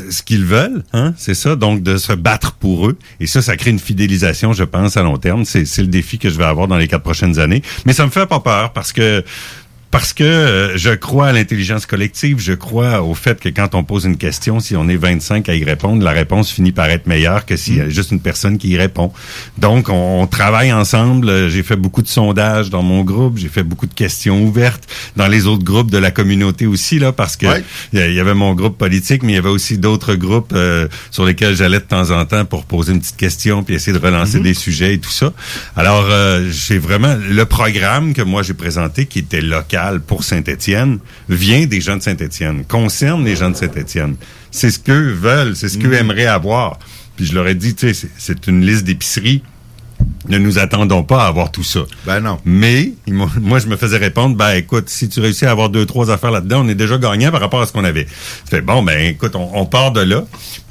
ce 0.10 0.24
qu'ils 0.24 0.46
veulent, 0.46 0.84
hein, 0.94 1.14
c'est 1.18 1.34
ça, 1.34 1.56
donc 1.56 1.82
de 1.82 1.98
se 1.98 2.14
battre 2.14 2.54
pour 2.54 2.88
eux. 2.88 2.98
Et 3.20 3.28
ça, 3.28 3.42
ça 3.42 3.56
crée 3.56 3.72
une 3.72 3.80
fidélisation, 3.80 4.54
je 4.54 4.64
pense, 4.64 4.98
à 4.98 5.04
long 5.04 5.18
terme. 5.18 5.46
C'est 5.46 5.78
le 5.78 5.88
défi 5.88 6.18
que 6.18 6.30
je 6.30 6.38
vais 6.38 6.46
avoir 6.46 6.68
dans 6.68 6.78
les 6.78 6.88
quatre 6.88 7.04
prochaines 7.04 7.40
années. 7.40 7.62
Mais 7.86 7.94
ça 7.94 8.06
me 8.06 8.12
fait 8.12 8.26
pas 8.26 8.40
peur 8.40 8.74
parce 8.74 8.92
que 8.92 9.24
parce 9.98 10.12
que 10.14 10.24
euh, 10.24 10.78
je 10.78 10.90
crois 10.90 11.28
à 11.28 11.32
l'intelligence 11.34 11.86
collective, 11.86 12.40
je 12.40 12.52
crois 12.54 13.02
au 13.02 13.14
fait 13.14 13.40
que 13.40 13.48
quand 13.50 13.76
on 13.76 13.84
pose 13.86 14.04
une 14.06 14.18
question, 14.18 14.60
si 14.60 14.76
on 14.76 14.90
est 14.90 14.98
25 14.98 15.48
à 15.48 15.56
y 15.56 15.64
répondre, 15.64 16.04
la 16.04 16.12
réponse 16.12 16.52
finit 16.52 16.74
par 16.74 16.90
être 16.90 17.08
meilleure 17.08 17.46
que 17.46 17.56
s'il 17.56 17.78
y 17.78 17.82
a 17.82 17.88
juste 17.90 18.12
une 18.12 18.20
personne 18.20 18.58
qui 18.58 18.70
y 18.70 18.78
répond. 18.78 19.14
Donc, 19.58 19.88
on, 19.90 20.22
on 20.22 20.28
travaille 20.28 20.74
ensemble. 20.74 21.30
Euh, 21.30 21.50
J'ai 21.50 21.64
fait 21.64 21.78
beaucoup 21.78 22.02
de 22.02 22.08
sondages 22.10 22.70
dans 22.70 22.84
mon 22.84 23.04
groupe, 23.04 23.38
j'ai 23.38 23.48
fait 23.48 23.64
beaucoup 23.64 23.88
de 23.88 23.94
questions 23.94 24.44
ouvertes 24.44 24.84
dans 25.16 25.28
les 25.28 25.48
autres 25.48 25.64
groupes 25.64 25.92
de 25.92 25.98
la 25.98 26.12
communauté 26.12 26.66
aussi, 26.68 27.00
là, 27.00 27.14
parce 27.14 27.38
que 27.38 27.46
Ouais. 27.46 27.64
il 27.94 28.14
y 28.14 28.20
avait 28.20 28.34
mon 28.34 28.54
groupe 28.54 28.78
politique, 28.78 29.24
mais 29.24 29.32
il 29.34 29.36
y 29.36 29.40
avait 29.40 29.50
aussi 29.50 29.78
d'autres 29.78 30.16
groupes 30.16 30.52
euh, 30.56 30.88
sur 31.12 31.24
lesquels 31.26 31.56
j'allais 31.56 31.80
de 31.80 31.86
temps 31.86 32.12
en 32.12 32.26
temps 32.26 32.44
pour 32.44 32.66
poser 32.66 32.92
une 32.92 33.00
petite 33.00 33.18
question 33.18 33.64
puis 33.64 33.76
essayer 33.76 33.98
de 33.98 34.04
relancer 34.04 34.40
des 34.42 34.54
sujets 34.56 34.96
et 34.96 35.00
tout 35.00 35.12
ça. 35.12 35.32
Alors, 35.78 36.06
euh, 36.10 36.50
j'ai 36.52 36.80
vraiment 36.80 37.16
le 37.30 37.46
programme 37.46 38.14
que 38.14 38.22
moi 38.24 38.42
j'ai 38.44 38.54
présenté, 38.56 39.06
qui 39.06 39.20
était 39.20 39.42
local 39.42 39.85
pour 40.06 40.24
Saint-Étienne, 40.24 41.00
vient 41.30 41.66
des 41.66 41.82
gens 41.82 41.98
de 41.98 42.02
Saint-Étienne, 42.02 42.66
concerne 42.66 43.24
les 43.26 43.36
gens 43.36 43.50
de 43.50 43.56
Saint-Étienne. 43.56 44.16
C'est 44.52 44.72
ce 44.72 44.80
qu'eux 44.80 45.12
veulent, 45.12 45.56
c'est 45.56 45.70
ce 45.70 45.78
qu'eux 45.78 45.94
aimeraient 45.94 46.26
avoir. 46.26 46.80
Puis 47.16 47.26
je 47.26 47.34
leur 47.34 47.48
ai 47.48 47.56
dit, 47.56 47.76
tu 47.76 47.94
sais, 47.94 48.08
c'est- 48.18 48.48
une 48.48 48.66
liste 48.66 48.84
d'épiceries. 48.84 49.42
Ne 50.28 50.38
nous 50.38 50.60
attendons 50.60 51.04
pas 51.04 51.24
à 51.24 51.28
avoir 51.28 51.52
tout 51.52 51.64
ça. 51.64 51.82
Ben 52.06 52.20
non. 52.20 52.40
Mais 52.44 52.92
moi, 53.08 53.60
je 53.60 53.68
me 53.68 53.78
faisais 53.78 53.98
répondre, 53.98 54.36
ben 54.36 54.54
écoute, 54.56 54.90
si 54.90 55.08
tu 55.08 55.20
réussis 55.22 55.46
à 55.46 55.52
avoir 55.52 55.70
deux, 55.70 55.86
trois 55.86 56.12
affaires 56.12 56.32
là-dedans, 56.32 56.64
on 56.66 56.68
est 56.68 56.76
déjà 56.76 56.98
gagnant 56.98 57.32
par 57.32 57.40
rapport 57.40 57.62
à 57.62 57.66
ce 57.66 57.72
qu'on 57.72 57.84
avait. 57.86 58.06
Fait 58.10 58.62
bon, 58.62 58.84
ben 58.84 59.00
écoute, 59.00 59.36
on, 59.36 59.50
on 59.54 59.66
part 59.66 59.92
de 59.92 60.02
là. 60.02 60.26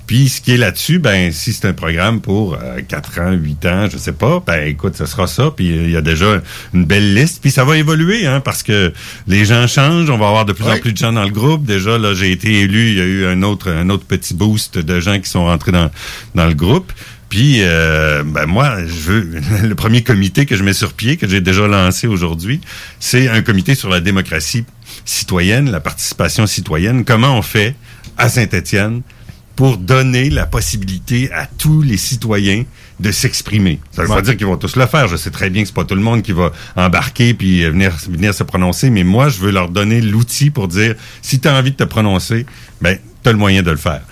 Puis 0.07 0.29
ce 0.29 0.41
qui 0.41 0.53
est 0.53 0.57
là-dessus, 0.57 0.99
ben 0.99 1.33
si 1.33 1.53
c'est 1.53 1.67
un 1.67 1.73
programme 1.73 2.21
pour 2.21 2.55
euh, 2.55 2.81
4 2.87 3.21
ans, 3.21 3.33
8 3.33 3.67
ans, 3.67 3.89
je 3.91 3.97
sais 3.97 4.13
pas, 4.13 4.43
ben 4.47 4.67
écoute, 4.67 4.97
ce 4.97 5.07
sera 5.07 5.27
ça. 5.27 5.51
Puis 5.55 5.67
il 5.67 5.91
y 5.91 5.97
a 5.97 6.03
déjà 6.03 6.43
une 6.75 6.85
belle 6.85 7.15
liste. 7.15 7.41
Puis 7.41 7.51
ça 7.51 7.65
va 7.65 7.77
évoluer, 7.79 8.27
hein, 8.27 8.41
parce 8.41 8.63
que 8.63 8.93
les 9.27 9.45
gens 9.45 9.67
changent. 9.67 10.11
On 10.11 10.19
va 10.19 10.29
avoir 10.29 10.45
de 10.45 10.53
plus 10.53 10.65
en 10.65 10.79
plus 10.79 10.93
de 10.93 10.99
gens 10.99 11.13
dans 11.13 11.25
le 11.25 11.31
groupe. 11.31 11.65
Déjà, 11.65 11.99
là, 11.99 12.15
j'ai 12.15 12.31
été 12.33 12.61
élu. 12.61 12.91
Il 12.91 12.99
y 12.99 13.01
a 13.01 13.05
eu 13.05 13.27
un 13.27 13.43
autre, 13.43 13.71
un 13.71 13.89
autre 13.89 14.05
petit 14.05 14.35
boost 14.35 14.79
de 14.79 15.01
gens 15.01 15.19
qui 15.19 15.31
sont 15.31 15.47
rentrés 15.47 15.73
dans, 15.73 15.91
dans 16.35 16.47
le 16.47 16.55
groupe. 16.55 16.93
Puis, 17.31 17.63
euh, 17.63 18.23
ben 18.25 18.47
moi, 18.47 18.77
je 18.87 19.11
veux 19.11 19.41
le 19.63 19.75
premier 19.75 20.03
comité 20.03 20.47
que 20.47 20.55
je 20.55 20.63
mets 20.63 20.73
sur 20.73 20.93
pied, 20.93 21.17
que 21.17 21.27
j'ai 21.27 21.41
déjà 21.41 21.67
lancé 21.67 22.07
aujourd'hui, 22.07 22.61
c'est 23.01 23.29
un 23.29 23.43
comité 23.43 23.75
sur 23.75 23.89
la 23.89 24.01
démocratie 24.01 24.65
citoyenne, 25.05 25.71
la 25.71 25.81
participation 25.81 26.47
citoyenne. 26.47 27.05
Comment 27.05 27.37
on 27.37 27.43
fait 27.43 27.75
à 28.19 28.29
Saint-Étienne 28.29 29.03
pour 29.57 29.77
donner 29.77 30.31
la 30.31 30.47
possibilité 30.47 31.31
à 31.33 31.47
tous 31.47 31.83
les 31.83 31.97
citoyens 31.97 32.65
de 33.01 33.11
s'exprimer. 33.13 33.81
Ça 33.93 34.03
veut 34.03 34.09
pas 34.09 34.23
dire 34.23 34.37
qu'ils 34.37 34.47
vont 34.47 34.57
tous 34.57 34.77
le 34.77 34.87
faire. 34.87 35.09
Je 35.09 35.17
sais 35.17 35.31
très 35.31 35.51
bien 35.51 35.63
que 35.63 35.69
c'est 35.69 35.75
pas 35.75 35.85
tout 35.85 35.95
le 35.95 36.01
monde 36.01 36.23
qui 36.23 36.33
va 36.33 36.53
embarquer 36.77 37.35
puis 37.35 37.65
euh, 37.65 37.71
venir 37.71 37.93
venir 38.09 38.35
se 38.35 38.43
prononcer, 38.43 38.91
mais 38.91 39.05
moi 39.05 39.29
je 39.29 39.39
veux 39.39 39.51
leur 39.51 39.69
donner 39.69 40.01
l'outil 40.01 40.51
pour 40.51 40.69
dire 40.69 40.95
si 41.23 41.41
tu 41.41 41.49
as 41.49 41.55
envie 41.55 41.73
de 41.73 41.77
te 41.77 41.85
prononcer, 41.85 42.47
ben 42.81 42.99
tu 43.23 43.29
as 43.29 43.33
le 43.33 43.39
moyen 43.39 43.63
de 43.63 43.71
le 43.71 43.77
faire. 43.77 44.03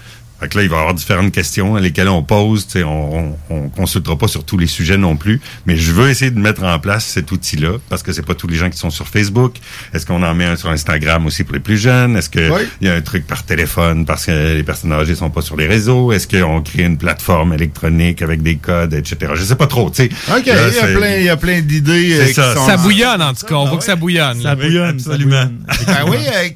Fait 0.42 0.48
que 0.48 0.58
là, 0.58 0.64
il 0.64 0.68
va 0.68 0.76
y 0.76 0.78
avoir 0.80 0.94
différentes 0.94 1.30
questions 1.30 1.76
à 1.76 1.80
lesquelles 1.80 2.08
on 2.08 2.24
pose. 2.24 2.66
Tu 2.66 2.72
sais, 2.80 2.82
on, 2.82 3.28
on, 3.28 3.36
on 3.50 3.68
consultera 3.68 4.18
pas 4.18 4.26
sur 4.26 4.42
tous 4.42 4.58
les 4.58 4.66
sujets 4.66 4.96
non 4.96 5.14
plus, 5.14 5.40
mais 5.66 5.76
je 5.76 5.92
veux 5.92 6.10
essayer 6.10 6.32
de 6.32 6.38
mettre 6.40 6.64
en 6.64 6.78
place 6.80 7.04
cet 7.04 7.30
outil-là 7.30 7.74
parce 7.88 8.02
que 8.02 8.12
c'est 8.12 8.26
pas 8.26 8.34
tous 8.34 8.48
les 8.48 8.56
gens 8.56 8.68
qui 8.68 8.76
sont 8.76 8.90
sur 8.90 9.06
Facebook. 9.06 9.54
Est-ce 9.94 10.04
qu'on 10.04 10.20
en 10.24 10.34
met 10.34 10.46
un 10.46 10.56
sur 10.56 10.68
Instagram 10.70 11.24
aussi 11.26 11.44
pour 11.44 11.54
les 11.54 11.60
plus 11.60 11.76
jeunes? 11.78 12.16
Est-ce 12.16 12.28
que 12.28 12.50
Oui. 12.50 12.62
il 12.80 12.88
y 12.88 12.90
a 12.90 12.94
un 12.94 13.00
truc 13.02 13.24
par 13.24 13.44
téléphone 13.44 14.04
parce 14.04 14.26
que 14.26 14.54
les 14.56 14.64
personnes 14.64 14.92
âgées 14.92 15.14
sont 15.14 15.30
pas 15.30 15.42
sur 15.42 15.56
les 15.56 15.68
réseaux? 15.68 16.10
Est-ce 16.10 16.26
qu'on 16.26 16.60
crée 16.60 16.82
une 16.82 16.98
plateforme 16.98 17.52
électronique 17.52 18.20
avec 18.22 18.42
des 18.42 18.56
codes, 18.56 18.94
etc. 18.94 19.32
Je 19.36 19.44
sais 19.44 19.54
pas 19.56 19.68
trop. 19.68 19.90
Tu 19.90 20.08
sais. 20.08 20.10
OK, 20.36 20.46
Là, 20.46 20.68
il 20.68 20.74
y 20.74 20.80
a 20.80 20.86
plein, 20.98 21.16
il 21.18 21.24
y 21.24 21.28
a 21.28 21.36
plein 21.36 21.60
d'idées. 21.60 22.14
euh, 22.20 22.32
ça. 22.32 22.54
sont 22.56 22.66
Ça 22.66 22.76
bouillonne, 22.78 23.22
en 23.22 23.32
tout 23.32 23.46
cas. 23.46 23.54
On 23.54 23.66
voit 23.66 23.78
que 23.78 23.84
ça 23.84 23.94
bouillonne. 23.94 24.40
Ça 24.42 24.48
là. 24.48 24.56
bouillonne, 24.56 24.96
absolument. 24.96 25.46
Ben 25.86 26.04
oui, 26.08 26.16
euh, 26.34 26.48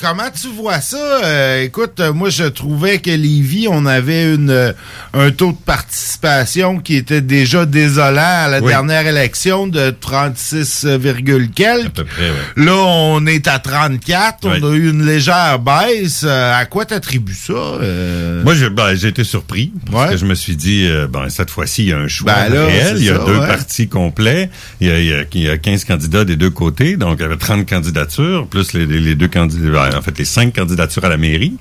comment 0.00 0.30
tu 0.30 0.48
vois 0.48 0.80
ça? 0.80 0.96
Euh, 1.24 1.62
écoute, 1.62 2.00
euh, 2.00 2.12
moi, 2.12 2.28
je 2.30 2.44
trouvais 2.44 2.98
que 2.98 3.10
Lévis, 3.10 3.66
on 3.70 3.86
avait 3.86 4.34
une, 4.34 4.50
euh, 4.50 4.72
un 5.12 5.30
taux 5.30 5.52
de 5.52 5.56
participation 5.64 6.78
qui 6.80 6.96
était 6.96 7.20
déjà 7.20 7.64
désolant 7.66 8.20
à 8.44 8.48
la 8.48 8.60
Oui. 8.60 8.68
dernière 8.68 9.06
élection 9.06 9.66
de 9.66 9.90
36, 9.90 10.84
virgule 10.86 11.50
quelques. 11.50 11.86
À 11.86 11.90
peu 11.90 12.04
près, 12.04 12.22
ouais. 12.30 12.64
Là, 12.64 12.74
on 12.76 13.24
est 13.26 13.46
à 13.48 13.58
34. 13.58 14.48
Ouais. 14.48 14.58
On 14.62 14.72
a 14.72 14.74
eu 14.74 14.90
une 14.90 15.04
légère 15.06 15.58
baisse. 15.58 16.22
Euh, 16.26 16.58
à 16.60 16.64
quoi 16.66 16.84
t'attribues 16.84 17.34
ça? 17.34 17.52
euh? 17.52 18.42
Moi, 18.42 18.54
ben, 18.70 18.94
j'ai 18.94 19.08
été 19.08 19.24
surpris 19.24 19.72
parce 19.90 20.04
Ouais. 20.06 20.10
que 20.12 20.16
je 20.18 20.26
me 20.26 20.34
suis 20.34 20.56
dit, 20.56 20.86
euh, 20.86 21.06
ben, 21.06 21.28
cette 21.28 21.50
fois-ci, 21.50 21.84
il 21.84 21.88
y 21.88 21.92
a 21.92 21.98
un 21.98 22.08
choix 22.08 22.32
Ben 22.32 22.54
là, 22.54 22.66
réel. 22.66 22.94
Il 22.98 23.04
y 23.04 23.10
a 23.10 23.16
ça, 23.18 23.24
deux 23.24 23.38
ouais. 23.38 23.46
partis 23.46 23.88
complets. 23.88 24.50
Il 24.80 24.88
y, 24.88 24.90
a, 24.90 24.98
il, 24.98 25.06
y 25.06 25.12
a, 25.14 25.24
il 25.32 25.42
y 25.42 25.48
a 25.50 25.56
15 25.58 25.84
candidats 25.84 26.24
des 26.24 26.36
deux 26.36 26.50
côtés. 26.50 26.96
Donc, 26.96 27.16
il 27.18 27.22
y 27.22 27.24
avait 27.24 27.36
30 27.36 27.68
candidatures, 27.68 28.46
plus 28.48 28.72
les, 28.72 28.86
les- 28.86 29.00
les 29.00 29.14
deux 29.14 29.28
candidats, 29.28 29.83
en 29.92 30.02
fait, 30.02 30.18
les 30.18 30.24
cinq 30.24 30.54
candidatures 30.54 31.04
à 31.04 31.08
la 31.08 31.16
mairie. 31.16 31.54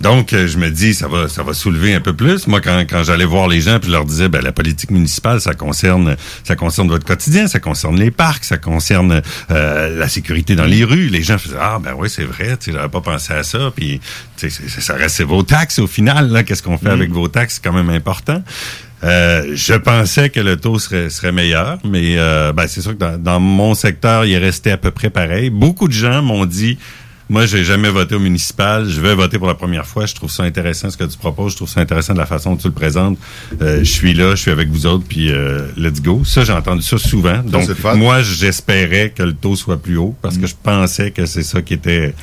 Donc, 0.00 0.32
euh, 0.32 0.46
je 0.46 0.58
me 0.58 0.70
dis, 0.70 0.94
ça 0.94 1.08
va, 1.08 1.28
ça 1.28 1.42
va 1.42 1.54
soulever 1.54 1.94
un 1.94 2.00
peu 2.00 2.12
plus. 2.12 2.46
Moi, 2.46 2.60
quand, 2.60 2.84
quand 2.88 3.02
j'allais 3.04 3.24
voir 3.24 3.48
les 3.48 3.60
gens, 3.60 3.78
puis 3.78 3.88
je 3.88 3.92
leur 3.92 4.04
disais, 4.04 4.28
ben, 4.28 4.42
la 4.42 4.52
politique 4.52 4.90
municipale, 4.90 5.40
ça 5.40 5.54
concerne, 5.54 6.16
ça 6.44 6.56
concerne 6.56 6.88
votre 6.88 7.04
quotidien, 7.04 7.46
ça 7.46 7.60
concerne 7.60 7.98
les 7.98 8.10
parcs, 8.10 8.44
ça 8.44 8.58
concerne 8.58 9.22
euh, 9.50 9.98
la 9.98 10.08
sécurité 10.08 10.54
dans 10.54 10.64
les 10.64 10.84
rues. 10.84 11.08
Les 11.08 11.22
gens 11.22 11.38
faisaient, 11.38 11.56
ah, 11.60 11.78
ben 11.82 11.94
oui, 11.96 12.08
c'est 12.10 12.24
vrai, 12.24 12.56
tu 12.58 12.72
j'avais 12.72 12.88
pas 12.88 13.00
pensé 13.00 13.32
à 13.32 13.42
ça. 13.42 13.72
Puis, 13.74 14.00
ça 14.36 14.94
reste 14.94 15.22
vos 15.22 15.42
taxes 15.42 15.78
au 15.78 15.86
final. 15.86 16.44
Qu'est-ce 16.44 16.62
qu'on 16.62 16.78
fait 16.78 16.90
avec 16.90 17.10
vos 17.10 17.28
taxes, 17.28 17.54
c'est 17.54 17.68
quand 17.68 17.74
même 17.74 17.90
important. 17.90 18.42
Euh, 19.04 19.52
je 19.54 19.74
pensais 19.74 20.30
que 20.30 20.38
le 20.38 20.56
taux 20.56 20.78
serait, 20.78 21.10
serait 21.10 21.32
meilleur, 21.32 21.78
mais 21.84 22.18
euh, 22.18 22.52
ben, 22.52 22.68
c'est 22.68 22.80
sûr 22.80 22.92
que 22.92 22.98
dans, 22.98 23.18
dans 23.20 23.40
mon 23.40 23.74
secteur, 23.74 24.24
il 24.24 24.32
est 24.32 24.38
resté 24.38 24.70
à 24.70 24.76
peu 24.76 24.92
près 24.92 25.10
pareil. 25.10 25.50
Beaucoup 25.50 25.88
de 25.88 25.92
gens 25.92 26.22
m'ont 26.22 26.46
dit, 26.46 26.78
moi, 27.32 27.46
j'ai 27.46 27.64
jamais 27.64 27.88
voté 27.88 28.14
au 28.14 28.18
municipal, 28.18 28.86
je 28.86 29.00
vais 29.00 29.14
voter 29.14 29.38
pour 29.38 29.48
la 29.48 29.54
première 29.54 29.86
fois. 29.86 30.04
Je 30.04 30.14
trouve 30.14 30.30
ça 30.30 30.42
intéressant 30.42 30.90
ce 30.90 30.98
que 30.98 31.04
tu 31.04 31.16
proposes, 31.16 31.52
je 31.52 31.56
trouve 31.56 31.68
ça 31.68 31.80
intéressant 31.80 32.12
de 32.12 32.18
la 32.18 32.26
façon 32.26 32.50
dont 32.50 32.56
tu 32.58 32.66
le 32.68 32.74
présentes. 32.74 33.16
Euh, 33.62 33.78
je 33.78 33.90
suis 33.90 34.12
là, 34.12 34.34
je 34.34 34.42
suis 34.42 34.50
avec 34.50 34.68
vous 34.68 34.84
autres, 34.84 35.04
puis 35.08 35.32
euh, 35.32 35.68
let's 35.78 36.02
go. 36.02 36.24
Ça, 36.26 36.44
j'ai 36.44 36.52
entendu 36.52 36.82
ça 36.82 36.98
souvent. 36.98 37.38
Donc, 37.38 37.70
moi, 37.96 38.20
j'espérais 38.20 39.14
que 39.16 39.22
le 39.22 39.32
taux 39.32 39.56
soit 39.56 39.80
plus 39.80 39.96
haut 39.96 40.14
parce 40.20 40.36
que 40.36 40.46
je 40.46 40.54
pensais 40.62 41.10
que 41.10 41.24
c'est 41.24 41.42
ça 41.42 41.62
qui 41.62 41.72
était 41.72 42.14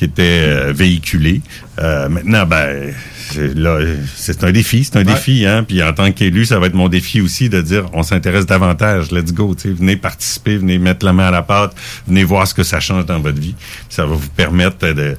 qui 0.00 0.06
était 0.06 0.22
euh, 0.48 0.72
véhiculé. 0.72 1.42
Euh, 1.78 2.08
maintenant, 2.08 2.46
ben, 2.46 2.94
c'est- 3.32 3.54
là, 3.54 3.78
c'est 4.16 4.44
un 4.44 4.52
défi, 4.52 4.84
c'est 4.84 4.96
un 4.96 5.04
défi, 5.04 5.46
hein. 5.46 5.64
Puis 5.66 5.82
en 5.82 5.92
tant 5.92 6.10
qu'élu, 6.12 6.44
ça 6.46 6.58
va 6.58 6.66
être 6.66 6.74
mon 6.74 6.88
défi 6.88 7.20
aussi 7.20 7.48
de 7.48 7.60
dire, 7.60 7.88
on 7.92 8.02
s'intéresse 8.02 8.46
davantage. 8.46 9.10
Let's 9.10 9.32
go, 9.32 9.56
venez 9.64 9.96
participer, 9.96 10.56
venez 10.56 10.78
mettre 10.78 11.04
la 11.06 11.12
main 11.12 11.28
à 11.28 11.30
la 11.30 11.42
pâte, 11.42 11.74
venez 12.06 12.24
voir 12.24 12.46
ce 12.46 12.54
que 12.54 12.62
ça 12.62 12.80
change 12.80 13.06
dans 13.06 13.20
votre 13.20 13.40
vie. 13.40 13.54
Ça 13.88 14.06
va 14.06 14.14
vous 14.14 14.28
permettre 14.30 14.78
de, 14.92 15.16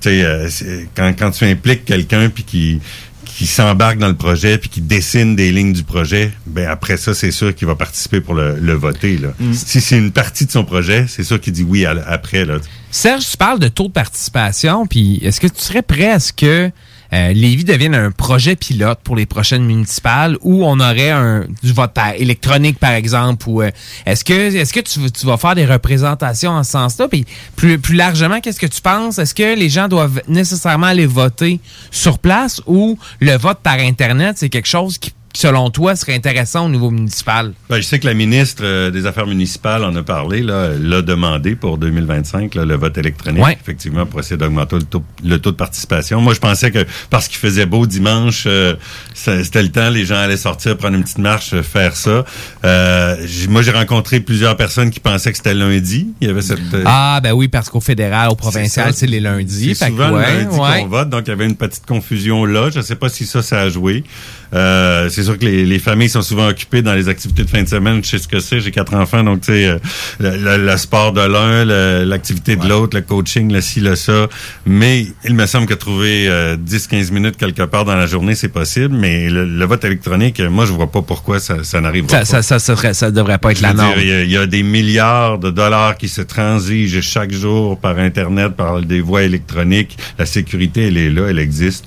tu 0.00 0.08
sais, 0.10 0.22
euh, 0.24 0.48
quand 0.94 1.12
quand 1.18 1.30
tu 1.30 1.44
impliques 1.44 1.84
quelqu'un 1.84 2.28
puis 2.28 2.44
qui 2.44 2.80
qui 3.26 3.46
s'embarque 3.46 3.98
dans 3.98 4.06
le 4.06 4.14
projet 4.14 4.58
puis 4.58 4.68
qui 4.68 4.80
dessine 4.80 5.34
des 5.34 5.50
lignes 5.50 5.72
du 5.72 5.82
projet, 5.82 6.30
ben 6.46 6.68
après 6.68 6.96
ça, 6.96 7.14
c'est 7.14 7.32
sûr 7.32 7.52
qu'il 7.52 7.66
va 7.66 7.74
participer 7.74 8.20
pour 8.20 8.34
le, 8.34 8.56
le 8.60 8.74
voter. 8.74 9.18
Là. 9.18 9.30
Si 9.52 9.80
c'est 9.80 9.98
une 9.98 10.12
partie 10.12 10.46
de 10.46 10.52
son 10.52 10.64
projet, 10.64 11.06
c'est 11.08 11.24
sûr 11.24 11.40
qu'il 11.40 11.52
dit 11.52 11.64
oui 11.64 11.84
à- 11.84 11.96
après. 12.06 12.44
Là. 12.44 12.58
Serge, 12.92 13.24
tu 13.28 13.36
parles 13.36 13.58
de 13.58 13.66
taux 13.66 13.88
de 13.88 13.92
participation, 13.92 14.86
puis 14.86 15.18
est-ce 15.22 15.40
que 15.40 15.48
tu 15.48 15.60
serais 15.60 15.82
prêt 15.82 16.10
à 16.12 16.20
ce 16.20 16.32
que 16.32 16.70
euh, 17.12 17.32
Lévis 17.32 17.64
devienne 17.64 17.94
un 17.94 18.10
projet 18.10 18.56
pilote 18.56 19.00
pour 19.04 19.16
les 19.16 19.26
prochaines 19.26 19.64
municipales 19.64 20.36
où 20.42 20.64
on 20.64 20.80
aurait 20.80 21.10
un 21.10 21.44
du 21.62 21.72
vote 21.72 21.96
électronique, 22.16 22.78
par 22.78 22.92
exemple, 22.92 23.46
euh, 23.48 23.70
est-ce 24.06 24.24
que 24.24 24.32
est-ce 24.32 24.72
que 24.72 24.80
tu, 24.80 25.10
tu 25.10 25.26
vas 25.26 25.36
faire 25.36 25.54
des 25.54 25.66
représentations 25.66 26.52
en 26.52 26.64
ce 26.64 26.72
sens-là? 26.72 27.08
Puis 27.08 27.24
plus, 27.56 27.78
plus 27.78 27.94
largement, 27.94 28.40
qu'est-ce 28.40 28.60
que 28.60 28.66
tu 28.66 28.80
penses? 28.80 29.18
Est-ce 29.18 29.34
que 29.34 29.56
les 29.56 29.68
gens 29.68 29.88
doivent 29.88 30.22
nécessairement 30.28 30.86
aller 30.86 31.06
voter 31.06 31.60
sur 31.90 32.18
place 32.18 32.60
ou 32.66 32.98
le 33.20 33.36
vote 33.36 33.58
par 33.62 33.78
Internet, 33.78 34.38
c'est 34.38 34.48
quelque 34.48 34.68
chose 34.68 34.98
qui, 34.98 35.12
selon 35.34 35.68
toi, 35.70 35.96
serait 35.96 36.14
intéressant 36.14 36.66
au 36.66 36.68
niveau 36.68 36.90
municipal? 36.90 37.52
Ben, 37.68 37.76
je 37.76 37.82
sais 37.82 37.98
que 37.98 38.06
la 38.06 38.14
ministre 38.14 38.62
euh, 38.64 38.90
des 38.90 39.04
Affaires 39.06 39.26
municipales 39.26 39.84
en 39.84 39.94
a 39.96 40.02
parlé, 40.02 40.42
là, 40.42 40.68
l'a 40.80 41.02
demandé 41.02 41.56
pour 41.56 41.76
2025, 41.76 42.54
là, 42.54 42.64
le 42.64 42.76
vote 42.76 42.96
électronique, 42.98 43.42
Ouais. 43.44 43.58
effectivement, 43.60 44.06
pour 44.06 44.20
essayer 44.20 44.36
d'augmenter 44.36 44.76
le 44.76 44.82
taux, 44.84 45.02
le 45.24 45.38
taux 45.38 45.50
de 45.50 45.56
participation. 45.56 46.20
Moi, 46.20 46.34
je 46.34 46.40
pensais 46.40 46.70
que 46.70 46.86
parce 47.10 47.28
qu'il 47.28 47.38
faisait 47.38 47.66
beau 47.66 47.86
dimanche, 47.86 48.44
euh, 48.46 48.74
c'était 49.14 49.62
le 49.62 49.70
temps, 49.70 49.90
les 49.90 50.04
gens 50.04 50.16
allaient 50.16 50.36
sortir, 50.36 50.76
prendre 50.76 50.96
une 50.96 51.02
petite 51.02 51.18
marche, 51.18 51.52
euh, 51.52 51.62
faire 51.62 51.96
ça. 51.96 52.24
Euh, 52.64 53.16
j'ai- 53.26 53.48
moi, 53.48 53.62
j'ai 53.62 53.72
rencontré 53.72 54.20
plusieurs 54.20 54.56
personnes 54.56 54.90
qui 54.90 55.00
pensaient 55.00 55.32
que 55.32 55.36
c'était 55.36 55.54
lundi. 55.54 56.08
Il 56.20 56.28
y 56.28 56.30
avait 56.30 56.42
cette... 56.42 56.60
euh, 56.74 56.84
Ah, 56.86 57.20
ben 57.22 57.32
oui, 57.32 57.48
parce 57.48 57.68
qu'au 57.68 57.80
fédéral, 57.80 58.28
au 58.30 58.36
provincial, 58.36 58.92
c'est 58.94 59.06
les 59.06 59.20
lundis. 59.20 59.74
C'est 59.74 59.86
que 59.86 59.90
souvent 59.90 60.12
ouais, 60.12 60.30
le 60.32 60.38
lundi 60.44 60.58
ouais. 60.58 60.80
qu'on 60.82 60.88
vote, 60.88 61.08
donc 61.10 61.22
il 61.26 61.30
y 61.30 61.32
avait 61.32 61.46
une 61.46 61.56
petite 61.56 61.84
confusion 61.86 62.44
là. 62.44 62.70
Je 62.70 62.78
ne 62.78 62.82
sais 62.84 62.94
pas 62.96 63.08
si 63.08 63.26
ça, 63.26 63.42
ça 63.42 63.60
a 63.60 63.68
joué. 63.68 64.04
Euh, 64.52 65.08
c'est 65.08 65.22
sûr 65.22 65.38
que 65.38 65.44
les, 65.44 65.64
les 65.64 65.78
familles 65.78 66.08
sont 66.08 66.22
souvent 66.22 66.48
occupées 66.48 66.82
dans 66.82 66.94
les 66.94 67.08
activités 67.08 67.44
de 67.44 67.48
fin 67.50 67.62
de 67.62 67.68
semaine. 67.68 68.02
Je 68.04 68.10
sais 68.10 68.18
ce 68.18 68.28
que 68.28 68.40
c'est. 68.40 68.60
J'ai 68.60 68.70
quatre 68.70 68.94
enfants, 68.94 69.22
donc 69.24 69.40
tu 69.40 69.52
sais, 69.52 69.66
euh, 69.66 69.78
le, 70.20 70.36
le- 70.36 70.64
le 70.66 70.76
sport 70.76 71.12
de 71.12 71.20
l'un, 71.20 71.64
l'activité 72.04 72.56
de 72.56 72.66
l'autre, 72.68 72.96
le 72.96 73.02
coaching, 73.02 73.52
le 73.52 73.60
ci, 73.60 73.80
le 73.80 73.96
ça. 73.96 74.28
Mais 74.66 75.06
il 75.24 75.34
me 75.34 75.46
semble 75.46 75.66
que 75.66 75.74
trouver 75.74 76.28
euh, 76.28 76.56
10-15 76.56 77.12
minutes 77.12 77.36
quelque 77.36 77.62
part 77.62 77.84
dans 77.84 77.96
la 77.96 78.06
journée, 78.06 78.34
c'est 78.34 78.48
possible. 78.48 78.94
Mais 78.94 79.28
le, 79.28 79.44
le 79.44 79.64
vote 79.64 79.84
électronique, 79.84 80.40
moi, 80.40 80.66
je 80.66 80.72
vois 80.72 80.90
pas 80.90 81.02
pourquoi 81.02 81.40
ça, 81.40 81.64
ça 81.64 81.80
n'arrivera 81.80 82.10
Ça, 82.10 82.18
pas. 82.20 82.24
ça, 82.24 82.42
ça, 82.42 82.58
ça, 82.58 82.76
serait- 82.76 82.94
ça 82.94 83.10
devrait 83.10 83.38
pas 83.38 83.52
être 83.52 83.60
la 83.60 83.72
norme. 83.72 83.98
y 84.00 84.08
il 84.24 84.30
y, 84.30 84.36
a 84.36 84.46
des 84.46 84.62
milliards 84.62 85.38
de 85.38 85.50
dollars 85.50 85.96
qui 85.96 86.08
se 86.08 86.20
transigent 86.22 87.00
chaque 87.02 87.32
jour 87.32 87.78
par 87.78 87.98
Internet, 87.98 88.52
par 88.56 88.80
des 88.82 89.00
voies 89.00 89.22
électroniques. 89.22 89.96
La 90.18 90.26
sécurité, 90.26 90.88
elle 90.88 90.96
est 90.96 91.10
là, 91.10 91.26
elle 91.30 91.38
existe. 91.38 91.84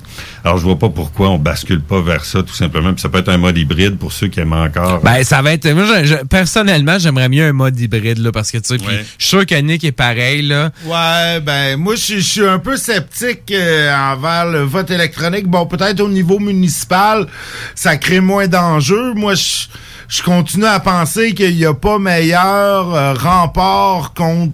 Alors, 0.48 0.58
je 0.58 0.64
vois 0.64 0.78
pas 0.78 0.88
pourquoi 0.88 1.28
on 1.28 1.38
bascule 1.38 1.82
pas 1.82 2.00
vers 2.00 2.24
ça, 2.24 2.42
tout 2.42 2.54
simplement. 2.54 2.92
Puis 2.94 3.02
ça 3.02 3.10
peut 3.10 3.18
être 3.18 3.28
un 3.28 3.36
mode 3.36 3.58
hybride 3.58 3.98
pour 3.98 4.12
ceux 4.12 4.28
qui 4.28 4.40
aiment 4.40 4.54
encore. 4.54 5.00
Ben, 5.02 5.22
ça 5.22 5.42
va 5.42 5.52
être. 5.52 5.68
Moi, 5.68 5.84
je- 5.84 6.04
je- 6.06 6.24
personnellement, 6.24 6.98
j'aimerais 6.98 7.28
mieux 7.28 7.44
un 7.46 7.52
mode 7.52 7.78
hybride, 7.78 8.16
là, 8.18 8.32
parce 8.32 8.50
que, 8.50 8.56
tu 8.56 8.64
sais, 8.68 8.78
puis 8.78 8.86
je 8.88 9.02
suis 9.26 9.28
sûr 9.36 9.44
que 9.46 9.54
Nick 9.56 9.84
est 9.84 9.92
pareil, 9.92 10.40
là. 10.42 10.70
Ouais, 10.86 11.40
ben 11.40 11.76
moi 11.76 11.94
je 11.96 12.00
suis- 12.00 12.20
je 12.20 12.28
suis 12.28 12.46
un 12.46 12.58
peu 12.58 12.76
sceptique 12.78 13.50
euh, 13.52 13.94
envers 13.94 14.46
le 14.46 14.62
vote 14.62 14.90
électronique. 14.90 15.46
Bon, 15.46 15.66
peut-être 15.66 16.00
au 16.00 16.08
niveau 16.08 16.38
municipal, 16.38 17.26
ça 17.74 17.96
crée 17.98 18.20
moins 18.20 18.48
d'enjeux. 18.48 19.12
Moi, 19.14 19.34
je, 19.34 19.66
je 20.08 20.22
continue 20.22 20.64
à 20.64 20.80
penser 20.80 21.34
qu'il 21.34 21.54
n'y 21.56 21.66
a 21.66 21.74
pas 21.74 21.98
meilleur 21.98 22.94
euh, 22.94 23.12
rempart 23.12 24.14
contre 24.14 24.52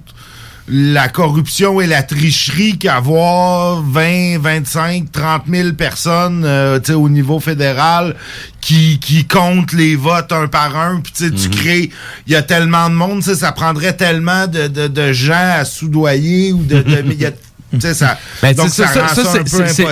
la 0.67 1.09
corruption 1.09 1.81
et 1.81 1.87
la 1.87 2.03
tricherie 2.03 2.79
qu'avoir 2.79 3.83
20, 3.83 4.39
25, 4.39 5.13
30 5.13 5.43
000 5.49 5.73
personnes 5.73 6.45
euh, 6.45 6.81
au 6.95 7.09
niveau 7.09 7.39
fédéral 7.39 8.17
qui, 8.61 8.99
qui 8.99 9.27
comptent 9.27 9.75
les 9.75 9.95
votes 9.95 10.33
un 10.33 10.49
par 10.49 10.77
un. 10.77 11.01
Puis 11.01 11.13
tu 11.13 11.35
tu 11.35 11.51
crées, 11.51 11.91
il 12.27 12.33
y 12.33 12.37
a 12.37 12.43
tellement 12.43 12.89
de 12.89 12.95
monde, 12.95 13.23
ça 13.23 13.53
prendrait 13.53 13.95
tellement 13.95 14.47
de, 14.47 14.69
de, 14.69 14.89
de 14.89 15.13
gens 15.13 15.53
à 15.59 15.65
soudoyer 15.65 16.53
ou 16.53 16.63
de... 16.63 16.81
de 16.81 17.05
sais, 17.81 17.95
ça, 17.95 18.19
Ben, 18.43 18.55
donc 18.55 18.69
ça, 18.71 18.87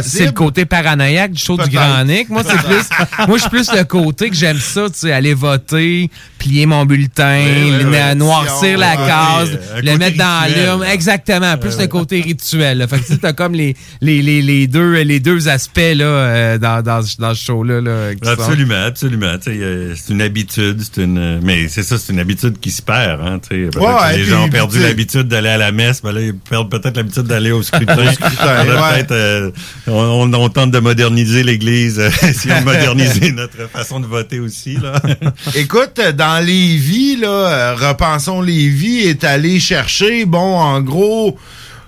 c'est- 0.03 0.27
le 0.27 0.33
côté 0.33 0.65
paranoïaque 0.65 1.33
du 1.33 1.43
show 1.43 1.57
du. 1.57 1.69
Grand 1.71 2.05
Nick. 2.05 2.29
Moi, 2.29 2.43
c'est 2.47 2.59
plus, 2.59 3.27
moi, 3.29 3.37
je 3.39 3.41
suis 3.43 3.51
plus 3.51 3.73
le 3.73 3.85
côté 3.85 4.29
que 4.31 4.37
j'aime 4.37 4.59
ça, 4.59 4.89
tu 4.91 4.99
sais, 5.01 5.13
aller 5.13 5.33
voter, 5.35 6.11
plier 6.39 6.67
mon 6.67 6.85
bulletin, 6.85 7.41
oui, 7.45 7.71
le- 7.83 7.89
oui. 7.91 8.17
noircir 8.17 8.77
la 8.79 8.97
case, 8.97 9.59
un 9.77 9.81
le 9.81 9.97
mettre 9.99 10.17
dans 10.19 10.55
l'urne. 10.55 10.85
Exactement. 10.85 11.57
Plus 11.57 11.79
le 11.79 11.87
côté 11.87 12.21
rituel. 12.21 12.79
là. 12.79 12.87
Fait 12.89 12.99
que 12.99 13.07
tu 13.07 13.13
sais, 13.15 13.19
t'as 13.19 13.33
comme 13.33 13.55
les, 13.55 13.75
les, 14.01 14.21
les, 14.23 14.43
les 14.43 14.67
deux, 14.67 14.93
les 15.03 15.21
deux 15.21 15.49
aspects, 15.49 15.79
là, 15.95 16.05
euh, 16.05 16.59
dans, 16.59 16.83
dans, 16.83 17.03
ce- 17.03 17.17
dans 17.19 17.35
ce 17.35 17.43
show-là, 17.45 17.81
là. 17.81 18.11
sont- 18.23 18.29
Absolument, 18.31 18.85
absolument. 18.87 19.35
Euh, 19.49 19.95
c'est 19.97 20.13
une 20.13 20.23
habitude, 20.23 20.81
c'est 20.83 21.03
une, 21.03 21.19
euh, 21.19 21.41
mais 21.43 21.69
c'est 21.69 21.83
ça, 21.83 21.97
c'est 21.99 22.13
une 22.13 22.19
habitude 22.21 22.59
qui 22.61 22.71
se 22.71 22.83
perd. 22.83 23.21
Hein, 23.23 23.39
Ouais, 23.51 24.17
les 24.17 24.25
gens 24.25 24.45
ont 24.45 24.49
perdu 24.49 24.79
l'habitude 24.81 25.29
d'aller 25.29 25.49
à 25.51 25.57
la 25.57 25.73
messe, 25.73 26.03
ben 26.03 26.13
là, 26.13 26.21
ils 26.21 26.35
perdent 26.35 26.71
peut-être 26.71 26.97
l'habitude 26.97 27.23
d'aller 27.25 27.51
au 27.53 27.63
scrutin. 27.77 28.67
Ouais. 28.67 29.07
euh, 29.11 29.51
on, 29.87 30.49
tente 30.49 30.71
de 30.71 30.79
moderniser 30.79 31.43
l'Église, 31.43 31.99
euh, 31.99 32.11
si 32.33 32.49
on 32.53 32.61
moderniser 32.65 33.33
notre 33.33 33.69
façon 33.71 34.01
de 34.01 34.07
voter 34.07 34.41
aussi. 34.41 34.77
Là. 34.77 35.01
Écoute, 35.55 36.01
dans 36.17 36.45
Lévis, 36.45 37.17
là, 37.17 37.29
euh, 37.29 37.75
Repensons 37.75 38.41
Lévis 38.43 39.01
est 39.01 39.25
allé 39.25 39.61
chercher, 39.61 40.25
bon, 40.25 40.39
en 40.59 40.81
gros, 40.81 41.39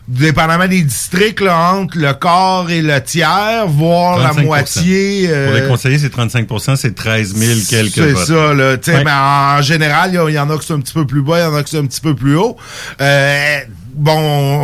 dépendamment 0.06 0.68
des 0.68 0.82
districts, 0.82 1.40
là, 1.40 1.72
entre 1.74 1.96
le 1.98 2.12
quart 2.12 2.70
et 2.70 2.82
le 2.82 3.00
tiers, 3.02 3.66
voire 3.66 4.18
la 4.18 4.30
35%. 4.32 4.44
moitié. 4.44 5.26
euh, 5.28 5.46
Pour 5.46 5.54
les 5.60 5.66
conseillers, 5.68 5.98
c'est 5.98 6.14
35% 6.14 6.76
c'est 6.76 6.94
13 6.94 7.34
000 7.34 7.60
quelques 7.68 7.94
c'est 7.94 8.26
ça, 8.26 8.52
là. 8.54 8.72
Ouais. 8.74 9.04
mais 9.04 9.10
en 9.10 9.62
général, 9.62 10.10
il 10.12 10.16
y 10.16 10.18
a- 10.18 10.28
il 10.28 10.34
y, 10.34 10.38
en 10.38 10.50
a 10.50 10.58
qui 10.58 10.66
sont 10.66 10.74
un 10.74 10.80
petit 10.80 10.92
peu 10.92 11.06
plus 11.06 11.22
bas, 11.22 11.38
il 11.38 11.42
y 11.42 11.46
en 11.46 11.54
a 11.54 11.62
qui 11.62 11.70
sont 11.70 11.82
un 11.82 11.86
petit 11.86 12.00
peu 12.02 12.14
plus 12.14 12.36
haut. 12.36 12.56
Euh, 13.00 13.58
bon, 13.94 14.16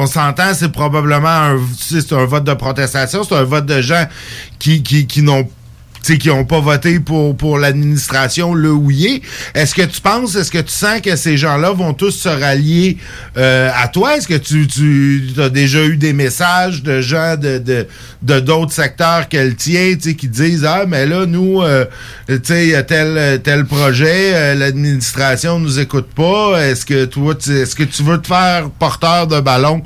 on 0.02 0.07
s'entend, 0.07 0.55
c'est 0.55 0.70
probablement 0.70 1.28
un, 1.28 1.57
un 1.57 2.24
vote 2.27 2.44
de 2.44 2.55
protestation, 2.55 3.23
c'est 3.24 3.35
un 3.35 3.44
vote 3.44 3.66
de 3.66 3.81
gens 3.81 4.07
qui, 4.59 4.82
qui, 4.82 5.07
qui 5.07 5.23
n'ont 5.23 5.44
tu 5.44 5.51
sais, 6.02 6.18
qui 6.18 6.28
n'ont 6.28 6.44
pas 6.44 6.60
voté 6.60 7.01
pour, 7.01 7.36
pour 7.36 7.59
l'administration 7.59 8.55
le 8.55 8.72
ou 8.72 8.90
yé. 8.90 9.22
Est-ce 9.55 9.74
que 9.74 9.82
tu 9.82 10.01
penses, 10.01 10.35
est-ce 10.36 10.51
que 10.51 10.59
tu 10.59 10.72
sens 10.72 11.01
que 11.01 11.16
ces 11.16 11.36
gens-là 11.36 11.72
vont 11.72 11.94
tous 11.94 12.10
se 12.12 12.28
rallier 12.28 12.97
euh, 13.36 13.70
à 13.74 13.89
toi? 13.89 14.16
Est-ce 14.16 14.28
que 14.28 14.35
tu, 14.35 14.66
tu 14.66 15.32
as 15.40 15.48
déjà 15.48 15.85
eu 15.85 15.97
des 15.97 16.12
messages 16.12 16.82
de 16.82 17.01
gens 17.01 17.36
de 17.36 17.59
de 17.59 17.86
de 18.22 18.40
d'autres 18.40 18.72
secteurs 18.72 19.28
que 19.28 19.36
le 19.39 19.55
tien, 19.55 19.94
tu 19.94 20.10
sais, 20.10 20.14
qui 20.14 20.28
disent 20.28 20.64
Ah, 20.64 20.85
mais 20.86 21.06
là, 21.06 21.27
nous, 21.27 21.62
euh, 21.62 21.85
tu 22.28 22.39
sais, 22.44 22.64
il 22.66 22.70
y 22.70 22.74
a 22.74 22.82
tel, 22.82 23.40
tel 23.43 23.64
projet, 23.64 24.32
euh, 24.35 24.55
l'administration 24.55 25.59
nous 25.59 25.78
écoute 25.78 26.09
pas. 26.14 26.59
Est-ce 26.62 26.85
que 26.86 27.05
toi, 27.06 27.35
tu- 27.35 27.56
est-ce 27.56 27.74
que 27.74 27.82
tu 27.85 28.02
veux 28.02 28.18
te 28.20 28.27
faire 28.27 28.70
porteur 28.70 29.27
de 29.27 29.40
ballon? 29.40 29.82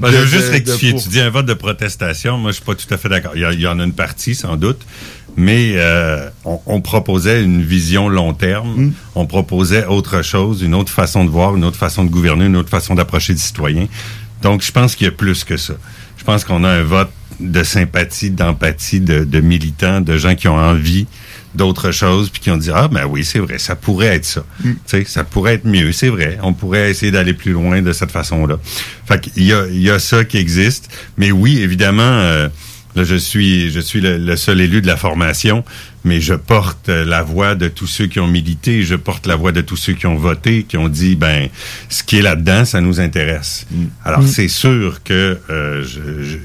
Ben, 0.00 0.10
je 0.12 0.16
veux 0.18 0.26
juste 0.26 0.50
rectifier. 0.50 0.94
Tu 0.94 1.08
dis 1.08 1.20
un 1.20 1.30
vote 1.30 1.46
de 1.46 1.54
protestation. 1.54 2.38
Moi, 2.38 2.50
je 2.52 2.56
suis 2.56 2.64
pas 2.64 2.74
tout 2.76 2.92
à 2.92 2.96
fait 2.96 3.08
d'accord. 3.08 3.32
Il 3.34 3.40
y, 3.40 3.44
a- 3.44 3.52
il 3.52 3.60
y 3.60 3.66
en 3.66 3.80
a 3.80 3.84
une 3.84 3.92
partie, 3.92 4.34
sans 4.34 4.56
doute. 4.56 4.80
Mais 5.40 5.74
euh, 5.76 6.28
on, 6.44 6.58
on 6.66 6.80
proposait 6.80 7.42
une 7.44 7.62
vision 7.62 8.08
long 8.08 8.34
terme. 8.34 8.86
Mm. 8.86 8.92
On 9.14 9.24
proposait 9.26 9.86
autre 9.86 10.22
chose, 10.22 10.62
une 10.62 10.74
autre 10.74 10.92
façon 10.92 11.24
de 11.24 11.30
voir, 11.30 11.54
une 11.56 11.64
autre 11.64 11.76
façon 11.78 12.04
de 12.04 12.10
gouverner, 12.10 12.46
une 12.46 12.56
autre 12.56 12.68
façon 12.68 12.94
d'approcher 12.96 13.34
les 13.34 13.38
citoyens. 13.38 13.86
Donc, 14.42 14.62
je 14.62 14.72
pense 14.72 14.96
qu'il 14.96 15.04
y 15.06 15.08
a 15.08 15.12
plus 15.12 15.44
que 15.44 15.56
ça. 15.56 15.74
Je 16.16 16.24
pense 16.24 16.44
qu'on 16.44 16.64
a 16.64 16.68
un 16.68 16.82
vote 16.82 17.10
de 17.38 17.62
sympathie, 17.62 18.30
d'empathie, 18.30 18.98
de, 19.00 19.22
de 19.24 19.40
militants, 19.40 20.00
de 20.00 20.16
gens 20.16 20.34
qui 20.34 20.48
ont 20.48 20.56
envie 20.58 21.06
d'autre 21.54 21.92
chose, 21.92 22.30
puis 22.30 22.40
qui 22.40 22.50
ont 22.50 22.56
dit 22.58 22.70
ah 22.74 22.88
ben 22.88 23.06
oui 23.06 23.24
c'est 23.24 23.38
vrai 23.38 23.58
ça 23.58 23.74
pourrait 23.74 24.08
être 24.16 24.24
ça, 24.26 24.44
Mm. 24.62 24.70
tu 24.72 24.76
sais 24.86 25.04
ça 25.06 25.24
pourrait 25.24 25.54
être 25.54 25.64
mieux 25.64 25.92
c'est 25.92 26.08
vrai 26.10 26.38
on 26.42 26.52
pourrait 26.52 26.90
essayer 26.90 27.10
d'aller 27.10 27.32
plus 27.32 27.52
loin 27.52 27.80
de 27.80 27.92
cette 27.92 28.10
façon-là. 28.10 28.58
Fait 29.06 29.18
qu'il 29.20 29.44
y 29.44 29.52
a 29.54 29.66
il 29.70 29.80
y 29.80 29.88
a 29.90 29.98
ça 29.98 30.24
qui 30.24 30.36
existe, 30.36 30.90
mais 31.16 31.30
oui 31.32 31.60
évidemment 31.60 32.02
euh, 32.02 32.48
je 33.04 33.16
suis 33.16 33.70
je 33.70 33.80
suis 33.80 34.00
le 34.00 34.36
seul 34.36 34.60
élu 34.60 34.80
de 34.80 34.86
la 34.86 34.96
formation, 34.96 35.64
mais 36.08 36.20
je 36.20 36.34
porte 36.34 36.88
la 36.88 37.22
voix 37.22 37.54
de 37.54 37.68
tous 37.68 37.86
ceux 37.86 38.06
qui 38.06 38.18
ont 38.18 38.26
milité, 38.26 38.82
je 38.82 38.94
porte 38.96 39.26
la 39.26 39.36
voix 39.36 39.52
de 39.52 39.60
tous 39.60 39.76
ceux 39.76 39.92
qui 39.92 40.06
ont 40.06 40.16
voté, 40.16 40.64
qui 40.64 40.76
ont 40.76 40.88
dit 40.88 41.14
ben 41.14 41.48
ce 41.88 42.02
qui 42.02 42.18
est 42.18 42.22
là-dedans 42.22 42.64
ça 42.64 42.80
nous 42.80 42.98
intéresse. 43.00 43.66
Alors 44.04 44.22
Mm. 44.22 44.26
c'est 44.26 44.48
sûr 44.48 45.02
que 45.04 45.38
euh, 45.50 45.84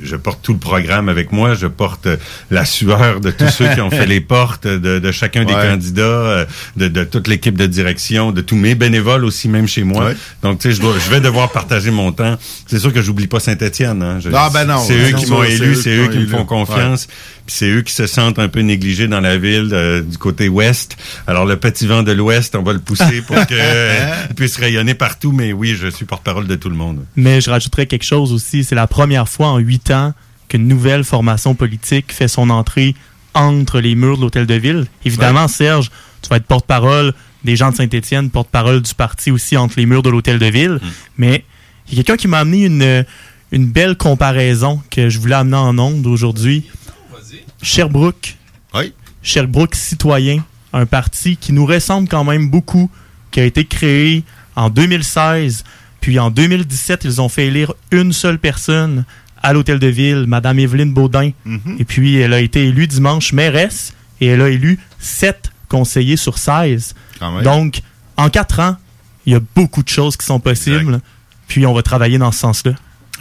je, 0.03 0.15
porte 0.17 0.41
tout 0.43 0.53
le 0.53 0.59
programme 0.59 1.07
avec 1.09 1.31
moi, 1.31 1.53
je 1.55 1.67
porte 1.67 2.07
la 2.51 2.65
sueur 2.65 3.19
de 3.21 3.31
tous 3.31 3.49
ceux 3.49 3.67
qui 3.73 3.81
ont 3.81 3.89
fait 3.89 4.05
les 4.15 4.21
portes, 4.21 4.67
de, 4.67 4.99
de 4.99 5.11
chacun 5.11 5.45
des 5.45 5.53
candidats, 5.53 6.01
euh, 6.03 6.45
de, 6.77 6.87
de 6.89 7.03
toute 7.03 7.27
l'équipe 7.27 7.57
de 7.57 7.65
direction, 7.65 8.31
de 8.31 8.41
tous 8.41 8.55
mes 8.57 8.75
bénévoles 8.75 9.23
aussi, 9.25 9.47
même 9.49 9.67
chez 9.67 9.83
moi. 9.83 10.05
Ouais. 10.07 10.15
Donc, 10.41 10.59
tu 10.59 10.69
sais, 10.69 10.75
je, 10.75 10.81
dois- 10.81 10.95
je 11.03 11.09
vais 11.09 11.21
devoir 11.21 11.51
partager 11.51 11.89
mon 11.91 12.11
temps. 12.11 12.37
C'est 12.67 12.79
sûr 12.79 12.91
que 12.93 13.01
j'oublie 13.01 13.27
pas 13.27 13.39
Saint-Étienne. 13.39 14.01
Hein. 14.03 14.19
Je- 14.19 14.29
Ah, 14.33 14.49
ben 14.53 14.65
non, 14.65 14.79
C'est 14.85 14.97
ben 14.97 15.13
eux 15.13 15.17
qui 15.17 15.25
m'ont 15.31 15.43
élu, 15.43 15.75
c'est 15.75 15.95
eux 15.95 16.07
qui 16.09 16.17
me 16.19 16.27
font 16.27 16.45
confiance. 16.45 17.07
Puis 17.45 17.55
c'est 17.57 17.69
eux 17.69 17.81
qui 17.81 17.93
se 17.93 18.07
sentent 18.07 18.39
un 18.39 18.47
peu 18.47 18.61
négligés 18.61 19.07
dans 19.07 19.19
la 19.19 19.37
ville 19.37 19.52
euh, 19.55 20.01
du 20.01 20.17
côté 20.17 20.49
ouest. 20.49 20.97
Alors 21.27 21.45
le 21.45 21.57
petit 21.57 21.87
vent 21.87 22.03
de 22.03 22.11
l'ouest, 22.11 22.55
on 22.55 22.63
va 22.63 22.73
le 22.73 22.79
pousser 22.79 23.21
pour 23.21 23.35
qu'il 23.47 23.57
puisse 24.35 24.57
rayonner 24.57 24.93
partout. 24.93 25.31
Mais 25.31 25.53
oui, 25.53 25.75
je 25.79 25.87
suis 25.87 26.05
porte-parole 26.05 26.47
de 26.47 26.55
tout 26.55 26.69
le 26.69 26.75
monde. 26.75 27.05
Mais 27.15 27.41
je 27.41 27.49
rajouterais 27.49 27.85
quelque 27.85 28.05
chose 28.05 28.33
aussi. 28.33 28.63
C'est 28.63 28.75
la 28.75 28.87
première 28.87 29.27
fois 29.29 29.47
en 29.47 29.57
huit 29.57 29.91
ans 29.91 30.13
qu'une 30.47 30.67
nouvelle 30.67 31.03
formation 31.03 31.55
politique 31.55 32.11
fait 32.11 32.27
son 32.27 32.49
entrée 32.49 32.95
entre 33.33 33.79
les 33.79 33.95
murs 33.95 34.17
de 34.17 34.23
l'hôtel 34.23 34.45
de 34.45 34.53
ville. 34.53 34.85
Évidemment, 35.05 35.47
Serge, 35.47 35.89
tu 36.21 36.29
vas 36.29 36.37
être 36.37 36.45
porte-parole 36.45 37.13
des 37.43 37.55
gens 37.55 37.71
de 37.71 37.75
Saint-Étienne, 37.75 38.29
porte-parole 38.29 38.81
du 38.81 38.93
parti 38.93 39.31
aussi 39.31 39.57
entre 39.57 39.75
les 39.77 39.85
murs 39.85 40.03
de 40.03 40.09
l'hôtel 40.09 40.39
de 40.39 40.45
ville. 40.45 40.79
Mais 41.17 41.43
il 41.91 41.97
y 41.97 41.99
a 41.99 42.03
quelqu'un 42.03 42.17
qui 42.17 42.27
m'a 42.27 42.39
amené 42.39 42.65
une, 42.65 43.05
une 43.51 43.67
belle 43.67 43.97
comparaison 43.97 44.81
que 44.89 45.09
je 45.09 45.19
voulais 45.19 45.35
amener 45.35 45.57
en 45.57 45.77
ondes 45.77 46.05
aujourd'hui. 46.07 46.65
Sherbrooke. 47.61 48.37
Sherbrooke 49.23 49.75
citoyen, 49.75 50.43
un 50.73 50.85
parti 50.85 51.37
qui 51.37 51.53
nous 51.53 51.65
ressemble 51.65 52.07
quand 52.07 52.23
même 52.23 52.49
beaucoup, 52.49 52.91
qui 53.31 53.39
a 53.39 53.45
été 53.45 53.65
créé 53.65 54.23
en 54.55 54.69
2016. 54.69 55.63
Puis 56.01 56.19
en 56.19 56.29
2017, 56.29 57.05
ils 57.05 57.21
ont 57.21 57.29
fait 57.29 57.47
élire 57.47 57.73
une 57.91 58.13
seule 58.13 58.37
personne 58.37 59.05
à 59.41 59.53
l'hôtel 59.53 59.79
de 59.79 59.87
ville, 59.87 60.25
Madame 60.27 60.59
Evelyne 60.59 60.93
Baudin. 60.93 61.31
Mhm. 61.45 61.77
Et 61.79 61.85
puis 61.85 62.17
elle 62.17 62.33
a 62.33 62.39
été 62.39 62.67
élue 62.67 62.87
dimanche 62.87 63.33
mairesse 63.33 63.93
et 64.21 64.27
elle 64.27 64.41
a 64.41 64.49
élu 64.49 64.79
sept 64.99 65.51
conseillers 65.69 66.17
sur 66.17 66.37
16. 66.37 66.93
Quand 67.19 67.31
même. 67.31 67.43
Donc, 67.43 67.81
en 68.17 68.29
quatre 68.29 68.59
ans, 68.59 68.77
il 69.25 69.33
y 69.33 69.35
a 69.35 69.39
beaucoup 69.55 69.83
de 69.83 69.89
choses 69.89 70.17
qui 70.17 70.25
sont 70.25 70.39
possibles. 70.39 70.99
Puis 71.47 71.65
on 71.65 71.73
va 71.73 71.81
travailler 71.81 72.17
dans 72.17 72.31
ce 72.31 72.39
sens-là. 72.39 72.73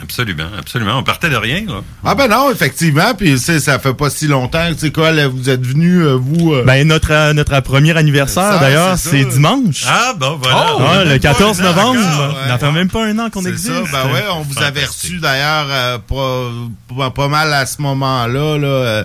Absolument, 0.03 0.49
absolument. 0.59 0.97
On 0.97 1.03
partait 1.03 1.29
de 1.29 1.35
rien. 1.35 1.63
Là. 1.67 1.81
Ah 2.03 2.13
ben 2.13 2.27
non, 2.27 2.51
effectivement, 2.51 3.13
puis 3.17 3.31
tu 3.31 3.37
sais, 3.39 3.59
ça 3.59 3.79
fait 3.79 3.93
pas 3.93 4.09
si 4.09 4.27
longtemps, 4.27 4.67
tu 4.73 4.79
sais 4.79 4.91
quoi, 4.91 5.11
là, 5.11 5.27
vous 5.27 5.49
êtes 5.49 5.65
venu, 5.65 6.01
euh, 6.03 6.15
vous... 6.19 6.53
euh, 6.53 6.63
Ben, 6.65 6.85
notre, 6.87 7.11
euh, 7.11 7.33
notre 7.33 7.59
premier 7.61 7.95
anniversaire, 7.97 8.53
Ça, 8.53 8.59
d'ailleurs, 8.59 8.97
c'est 8.97 9.23
dimanche. 9.25 9.85
Ah, 9.87 10.13
bon, 10.17 10.37
voilà. 10.41 10.75
Ouais, 10.77 10.83
a 10.97 11.03
le 11.05 11.09
même 11.11 11.19
pas 11.19 11.29
14 11.29 11.61
un 11.61 11.63
an 11.63 11.67
novembre. 11.67 11.99
encore, 11.99 12.37
Ça 12.47 12.57
fait 12.57 12.71
même 12.71 12.89
pas 12.89 13.05
un 13.05 13.19
an 13.19 13.29
qu'on 13.29 13.41
C'est 13.41 13.49
existe. 13.49 13.71
ça, 13.73 13.81
ben 14.05 14.13
ouais, 14.13 14.23
on 14.33 14.41
vous 14.41 14.61
avait 14.61 14.85
reçu 14.85 15.19
d'ailleurs 15.19 15.67
euh, 15.69 15.97
pas, 15.97 16.95
pas, 16.95 17.09
pas 17.11 17.27
mal 17.29 17.53
à 17.53 17.65
ce 17.65 17.81
moment-là. 17.81 18.57
Là, 18.57 18.67
euh, 18.67 19.03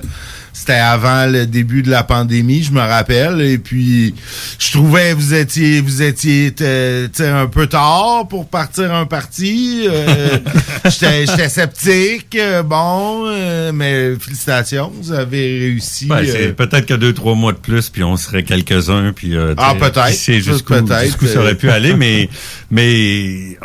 C'était 0.59 0.73
avant 0.75 1.27
le 1.27 1.47
début 1.47 1.83
de 1.83 1.91
la 1.91 2.03
pandémie, 2.03 2.63
je 2.65 2.73
me 2.73 2.81
rappelle. 2.81 3.41
Et 3.41 3.59
puis, 3.59 4.15
je 4.59 4.73
trouvais 4.73 5.15
vous 5.15 5.33
étiez 5.35 5.81
vous 5.81 6.03
étiez 6.03 6.53
euh, 6.61 7.07
un 7.21 7.47
peu 7.47 7.67
tard 7.69 8.27
pour 8.29 8.49
partir 8.49 8.93
un 8.93 9.07
parti. 9.07 9.87
Euh, 9.89 10.39
J'étais 10.85 11.49
sceptique. 11.49 12.35
euh, 12.37 12.63
bon, 12.63 13.25
euh, 13.27 13.71
mais 13.73 14.15
félicitations, 14.19 14.93
vous 15.01 15.13
avez 15.13 15.59
réussi. 15.61 16.07
Ouais, 16.11 16.29
euh, 16.29 16.33
c'est 16.33 16.53
peut-être 16.57 16.87
que 16.87 16.95
deux, 16.95 17.13
trois 17.13 17.35
mois 17.35 17.53
de 17.53 17.59
plus, 17.59 17.89
puis 17.89 18.03
on 18.03 18.17
serait 18.17 18.43
quelques-uns, 18.43 19.13
puis 19.15 19.37
euh, 19.37 19.55
Ah, 19.57 19.75
peut-être. 19.79 20.09
Ça, 20.13 20.33
jusqu'où 20.33 20.75
jusqu'où 21.03 21.27
ça 21.27 21.41
aurait 21.41 21.55
pu 21.55 21.71
aller, 21.71 21.95
mais 21.95 22.29
mais 22.71 23.57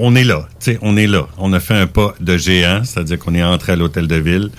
on 0.00 0.14
est 0.16 0.24
là, 0.24 0.48
tu 0.60 0.72
sais, 0.72 0.78
on 0.82 0.96
est 0.96 1.06
là. 1.06 1.26
On 1.38 1.52
a 1.52 1.60
fait 1.60 1.74
un 1.74 1.86
pas 1.86 2.14
de 2.20 2.36
géant, 2.36 2.82
c'est-à-dire 2.84 3.18
qu'on 3.18 3.34
est 3.34 3.42
entré 3.42 3.72
à 3.72 3.76
l'hôtel 3.76 4.06
de 4.06 4.16
ville, 4.16 4.50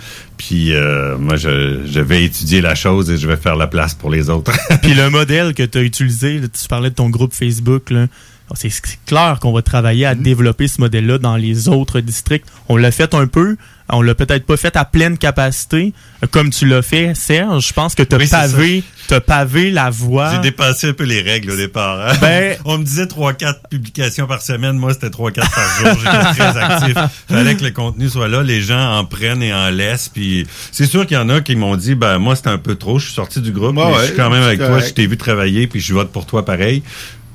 puis 0.42 0.74
euh, 0.74 1.20
moi 1.20 1.36
je, 1.36 1.86
je 1.86 2.00
vais 2.00 2.24
étudier 2.24 2.62
la 2.62 2.74
chose 2.74 3.12
et 3.12 3.18
je 3.18 3.28
vais 3.28 3.38
faire 3.38 3.56
la 3.56 3.68
place 3.68 3.94
pour 3.94 4.10
les 4.10 4.32
autres. 4.32 4.52
Puis 4.82 4.96
le 4.96 5.12
modèle 5.12 5.54
que 5.54 5.62
tu 5.62 5.78
as 5.78 5.82
utilisé, 5.82 6.42
tu 6.42 6.68
parlais 6.68 6.90
de 6.90 6.96
ton 6.96 7.12
groupe 7.12 7.32
Facebook, 7.32 7.92
là, 7.92 8.08
c'est 8.56 8.70
c'est 8.70 9.00
clair 9.06 9.38
qu'on 9.42 9.52
va 9.54 9.62
travailler 9.62 10.06
à 10.06 10.16
développer 10.16 10.68
ce 10.68 10.82
modèle-là 10.82 11.18
dans 11.18 11.36
les 11.36 11.68
autres 11.70 12.00
districts. 12.00 12.48
On 12.70 12.78
l'a 12.78 12.92
fait 12.92 13.14
un 13.14 13.28
peu, 13.28 13.58
on 13.90 14.02
l'a 14.02 14.16
peut-être 14.16 14.46
pas 14.46 14.58
fait 14.58 14.76
à 14.78 14.86
pleine 14.86 15.18
capacité, 15.18 15.94
comme 16.32 16.50
tu 16.50 16.66
l'as 16.66 16.82
fait, 16.82 17.14
Serge. 17.16 17.68
Je 17.68 17.74
pense 17.74 17.96
que 17.96 18.04
tu 18.04 18.16
as 18.16 18.18
Oui, 18.20 18.28
pavé, 18.30 18.84
t'as 19.08 19.20
pavé 19.20 19.72
la 19.72 19.90
voie. 19.90 20.34
J'ai 20.36 20.40
dépassé 20.40 20.88
un 20.90 20.94
peu 20.94 21.04
les 21.04 21.22
règles 21.22 21.52
au 21.52 21.58
départ. 21.58 22.00
hein. 22.10 22.14
Ben- 22.22 22.58
on 22.66 22.78
me 22.78 22.84
disait 22.86 23.06
3-4 23.06 23.68
publications 23.70 24.28
par 24.28 24.42
semaine. 24.42 24.78
Moi, 24.78 24.94
c'était 24.94 25.10
3-4 25.10 25.34
par 25.34 25.78
jour. 25.80 26.00
J'étais 26.00 26.42
très 26.42 26.58
actif. 26.62 26.94
Fallait 27.28 27.56
que 27.56 27.64
le 27.66 27.72
contenu 27.72 28.08
soit 28.10 28.28
là. 28.30 28.44
Les 28.44 28.62
gens 28.62 28.98
en 28.98 29.04
prennent 29.06 29.44
et 29.44 29.54
en 29.54 29.70
laissent. 29.70 30.10
Puis 30.10 30.48
c'est 30.72 30.86
sûr 30.86 31.06
qu'il 31.06 31.18
y 31.18 31.20
en 31.20 31.30
a 31.30 31.42
qui 31.42 31.56
m'ont 31.56 31.76
dit, 31.76 31.96
ben 31.96 32.18
moi, 32.18 32.36
c'était 32.36 32.50
un 32.50 32.58
peu 32.58 32.76
trop. 32.76 32.98
Je 33.00 33.06
suis 33.06 33.14
sorti 33.14 33.42
du 33.42 33.52
groupe. 33.52 33.76
Ouais, 33.78 33.86
mais 33.86 33.92
ouais, 33.94 34.00
je 34.02 34.06
suis 34.08 34.16
quand 34.16 34.30
même 34.30 34.44
avec 34.44 34.60
toi. 34.60 34.80
Je 34.80 34.90
t'ai 34.92 35.06
vu 35.08 35.18
travailler. 35.18 35.68
Puis 35.68 35.82
je 35.82 35.94
vote 35.94 36.12
pour 36.14 36.26
toi 36.26 36.46
pareil. 36.46 36.82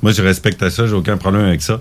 Moi, 0.02 0.12
je 0.12 0.22
respecte 0.22 0.68
ça. 0.68 0.86
J'ai 0.86 0.92
aucun 0.94 1.16
problème 1.16 1.44
avec 1.46 1.62
ça. 1.62 1.80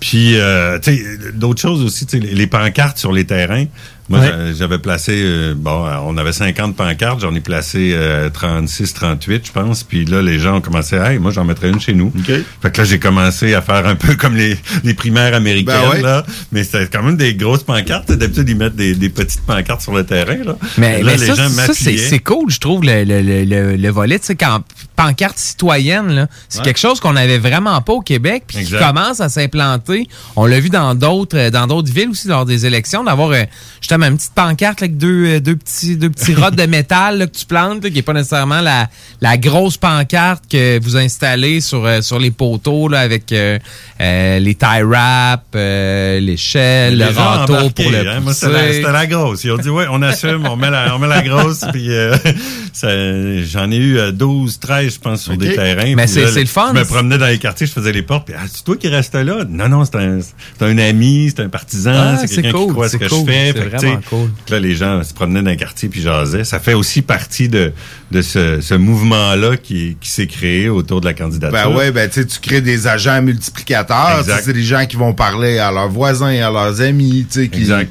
Puis, 0.00 0.36
euh, 0.38 0.78
tu 0.78 0.96
sais, 0.96 1.02
d'autres 1.34 1.60
choses 1.60 1.82
aussi. 1.82 2.06
tu 2.06 2.20
sais, 2.20 2.26
Les 2.26 2.46
pancartes 2.46 2.98
sur 2.98 3.12
les 3.12 3.24
terrains. 3.24 3.64
Moi, 4.10 4.18
Ouais. 4.20 4.52
j'avais 4.54 4.78
placé, 4.78 5.12
euh, 5.14 5.54
bon, 5.56 5.86
euh, 5.86 5.96
on 6.04 6.18
avait 6.18 6.34
50 6.34 6.76
pancartes, 6.76 7.20
j'en 7.22 7.34
ai 7.34 7.40
placé 7.40 7.92
euh, 7.94 8.28
36, 8.28 8.92
38, 8.92 9.46
je 9.46 9.52
pense. 9.52 9.82
Puis 9.82 10.04
là, 10.04 10.20
les 10.20 10.38
gens 10.38 10.58
ont 10.58 10.60
commencé, 10.60 10.96
hey, 10.96 11.18
moi, 11.18 11.30
j'en 11.30 11.46
mettrais 11.46 11.70
une 11.70 11.80
chez 11.80 11.94
nous. 11.94 12.12
Fait 12.60 12.70
que 12.70 12.76
là, 12.82 12.84
j'ai 12.84 12.98
commencé 12.98 13.54
à 13.54 13.62
faire 13.62 13.86
un 13.86 13.94
peu 13.94 14.14
comme 14.20 14.36
les, 14.36 14.58
les 14.84 14.92
primaires 14.92 15.32
américaines, 15.32 15.80
Ben 15.84 15.90
ouais. 15.90 16.02
là. 16.02 16.22
Mais 16.52 16.64
c'était 16.64 16.86
quand 16.88 17.02
même 17.02 17.16
des 17.16 17.34
grosses 17.34 17.62
pancartes. 17.62 18.12
D'habitude, 18.12 18.46
ils 18.46 18.56
mettent 18.58 18.76
des, 18.76 18.94
des 18.94 19.08
petites 19.08 19.40
pancartes 19.46 19.80
sur 19.80 19.94
le 19.94 20.04
terrain, 20.04 20.36
là. 20.44 20.56
Mais, 20.76 20.98
là, 21.02 21.12
mais 21.12 21.16
les 21.16 21.26
ça, 21.26 21.34
gens 21.36 21.48
ça, 21.48 21.72
c'est 21.72 22.18
cool, 22.18 22.50
je 22.50 22.60
trouve, 22.60 22.84
le, 22.84 23.04
le, 23.04 23.22
le, 23.22 23.44
le, 23.44 23.76
le 23.76 23.88
volet. 23.88 24.18
Tu 24.18 24.26
sais, 24.26 24.34
quand 24.36 24.62
pancarte 24.96 25.38
citoyenne, 25.38 26.28
c'est 26.48 26.58
Ouais. 26.60 26.64
quelque 26.66 26.78
chose 26.78 27.00
qu'on 27.00 27.12
n'avait 27.14 27.38
vraiment 27.38 27.80
pas 27.82 27.92
au 27.94 28.00
Québec, 28.00 28.44
puis 28.46 28.64
qui 28.64 28.72
commence 28.72 29.20
à 29.20 29.28
s'implanter. 29.28 30.08
On 30.36 30.46
l'a 30.46 30.60
vu 30.60 30.70
dans 30.70 30.94
d'autres 30.94 31.36
euh, 31.36 31.50
dans 31.50 31.66
d'autres 31.66 31.92
villes 31.92 32.10
aussi 32.10 32.28
lors 32.28 32.44
des 32.44 32.66
élections, 32.66 33.04
d'avoir 33.04 33.30
euh, 33.30 33.42
justement 33.80 34.06
une 34.06 34.16
petite 34.16 34.34
pancarte 34.34 34.80
là, 34.80 34.84
avec 34.86 34.96
deux, 34.96 35.26
euh, 35.26 35.40
deux 35.40 35.56
petits, 35.56 35.96
deux 35.96 36.10
petits 36.10 36.34
rods 36.36 36.50
de 36.52 36.66
métal 36.66 37.18
là, 37.18 37.26
que 37.26 37.36
tu 37.36 37.44
plantes, 37.46 37.82
là, 37.84 37.90
qui 37.90 37.98
est 37.98 38.02
pas 38.02 38.12
nécessairement 38.12 38.60
la, 38.60 38.88
la 39.20 39.36
grosse 39.36 39.76
pancarte 39.76 40.44
que 40.50 40.78
vous 40.82 40.96
installez 40.96 41.60
sur, 41.60 41.84
euh, 41.84 42.00
sur 42.00 42.18
les 42.18 42.30
poteaux 42.30 42.88
là, 42.88 43.00
avec 43.00 43.32
euh, 43.32 43.58
les 43.98 44.54
tie 44.54 44.82
wraps, 44.82 45.42
l'échelle, 45.54 46.98
le 46.98 47.06
râteau 47.06 47.70
pour 47.70 47.90
le 47.90 48.08
hein. 48.08 48.20
Moi, 48.20 48.34
c'était 48.34 48.80
la, 48.82 48.92
la 48.92 49.06
grosse. 49.06 49.44
Ils 49.44 49.52
ont 49.52 49.58
dit, 49.58 49.68
ouais, 49.70 49.86
on 49.90 50.02
assume, 50.02 50.46
on 50.46 50.56
met 50.56 50.70
la, 50.70 50.94
on 50.94 50.98
met 50.98 51.08
la 51.08 51.22
grosse. 51.22 51.60
Puis 51.72 51.88
j'en 52.82 53.70
ai 53.70 53.76
eu 53.76 53.98
euh, 53.98 54.12
12, 54.12 54.58
13, 54.60 54.83
je 54.90 54.98
pense, 54.98 55.22
sur 55.22 55.36
des 55.36 55.54
terrains. 55.54 55.94
Mais 55.96 56.06
c'est- 56.06 56.34
le 56.40 56.46
fun. 56.46 56.72
Je 56.74 56.80
me 56.80 56.84
promenais 56.84 57.18
dans 57.18 57.26
les 57.26 57.38
quartiers, 57.38 57.66
je 57.66 57.72
faisais 57.72 57.92
les 57.92 58.02
portes. 58.02 58.26
Puis, 58.26 58.34
ah, 58.38 58.44
c'est 58.52 58.64
toi 58.64 58.76
qui 58.76 58.88
restes 58.88 59.14
là? 59.14 59.44
Non, 59.48 59.68
non, 59.68 59.84
c'est 59.84 59.96
un, 59.96 60.18
un 60.60 60.78
ami, 60.78 61.32
c'est 61.34 61.42
un 61.42 61.48
partisan, 61.48 61.92
Ah, 61.94 62.16
c'est 62.20 62.28
quelqu'un 62.34 62.48
qui 62.50 62.54
cool, 62.64 62.72
croit 62.72 62.88
ce 62.88 62.92
c'est 62.98 63.04
que 63.04 63.08
cool, 63.08 63.18
je 63.26 63.32
fais. 63.32 63.52
c'est 63.54 63.76
vraiment 63.78 64.00
cool. 64.10 64.30
Là, 64.50 64.60
les 64.60 64.74
gens 64.74 65.02
se 65.02 65.14
promenaient 65.14 65.42
dans 65.42 65.50
les 65.50 65.56
quartiers 65.56 65.88
puis 65.88 66.00
jasaient. 66.02 66.44
Ça 66.44 66.58
fait 66.60 66.74
aussi 66.74 67.02
partie 67.02 67.48
de, 67.48 67.72
de 68.10 68.22
ce, 68.22 68.60
ce 68.60 68.74
mouvement-là 68.74 69.56
qui, 69.56 69.96
qui 70.00 70.10
s'est 70.10 70.26
créé 70.26 70.68
autour 70.68 71.00
de 71.00 71.06
la 71.06 71.14
candidature. 71.14 71.52
Ben 71.70 71.74
ouais, 71.76 71.90
ben 71.92 72.08
tu 72.10 72.24
crées 72.42 72.60
des 72.60 72.86
agents 72.86 73.20
multiplicateurs. 73.22 74.24
C'est 74.42 74.52
des 74.52 74.62
gens 74.62 74.84
qui 74.86 74.96
vont 74.96 75.12
parler 75.12 75.58
à 75.58 75.70
leurs 75.70 75.88
voisins, 75.88 76.26
à 76.28 76.50
leurs 76.50 76.80
amis, 76.80 77.26
tu 77.30 77.42
sais, 77.42 77.48
qui. 77.48 77.60
Exact. 77.60 77.90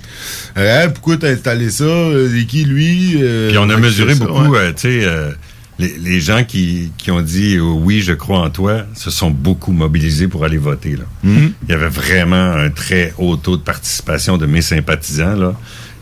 Euh, 0.57 0.81
Hey, 0.83 0.89
pourquoi 0.89 1.17
t'as 1.17 1.29
installé 1.31 1.69
ça? 1.69 1.83
Euh, 1.83 2.29
C'est 2.33 2.45
qui 2.45 2.63
lui? 2.65 3.17
Euh, 3.21 3.49
Puis 3.49 3.57
on 3.57 3.69
a 3.69 3.77
mesuré 3.77 4.15
ça, 4.15 4.25
beaucoup, 4.25 4.47
ouais. 4.49 4.59
euh, 4.59 4.71
tu 4.73 4.81
sais, 4.81 5.05
euh, 5.05 5.31
les, 5.79 5.97
les 5.97 6.19
gens 6.19 6.43
qui, 6.43 6.91
qui 6.97 7.11
ont 7.11 7.21
dit 7.21 7.55
euh, 7.55 7.61
oui, 7.61 8.01
je 8.01 8.13
crois 8.13 8.39
en 8.39 8.49
toi, 8.49 8.83
se 8.95 9.09
sont 9.09 9.31
beaucoup 9.31 9.71
mobilisés 9.71 10.27
pour 10.27 10.45
aller 10.45 10.57
voter. 10.57 10.95
Là. 10.95 11.05
Mhm. 11.23 11.53
Il 11.67 11.71
y 11.71 11.73
avait 11.73 11.89
vraiment 11.89 12.51
un 12.51 12.69
très 12.69 13.13
haut 13.17 13.35
taux 13.35 13.57
de 13.57 13.61
participation 13.61 14.37
de 14.37 14.45
mes 14.45 14.61
sympathisants 14.61 15.35
là, 15.35 15.53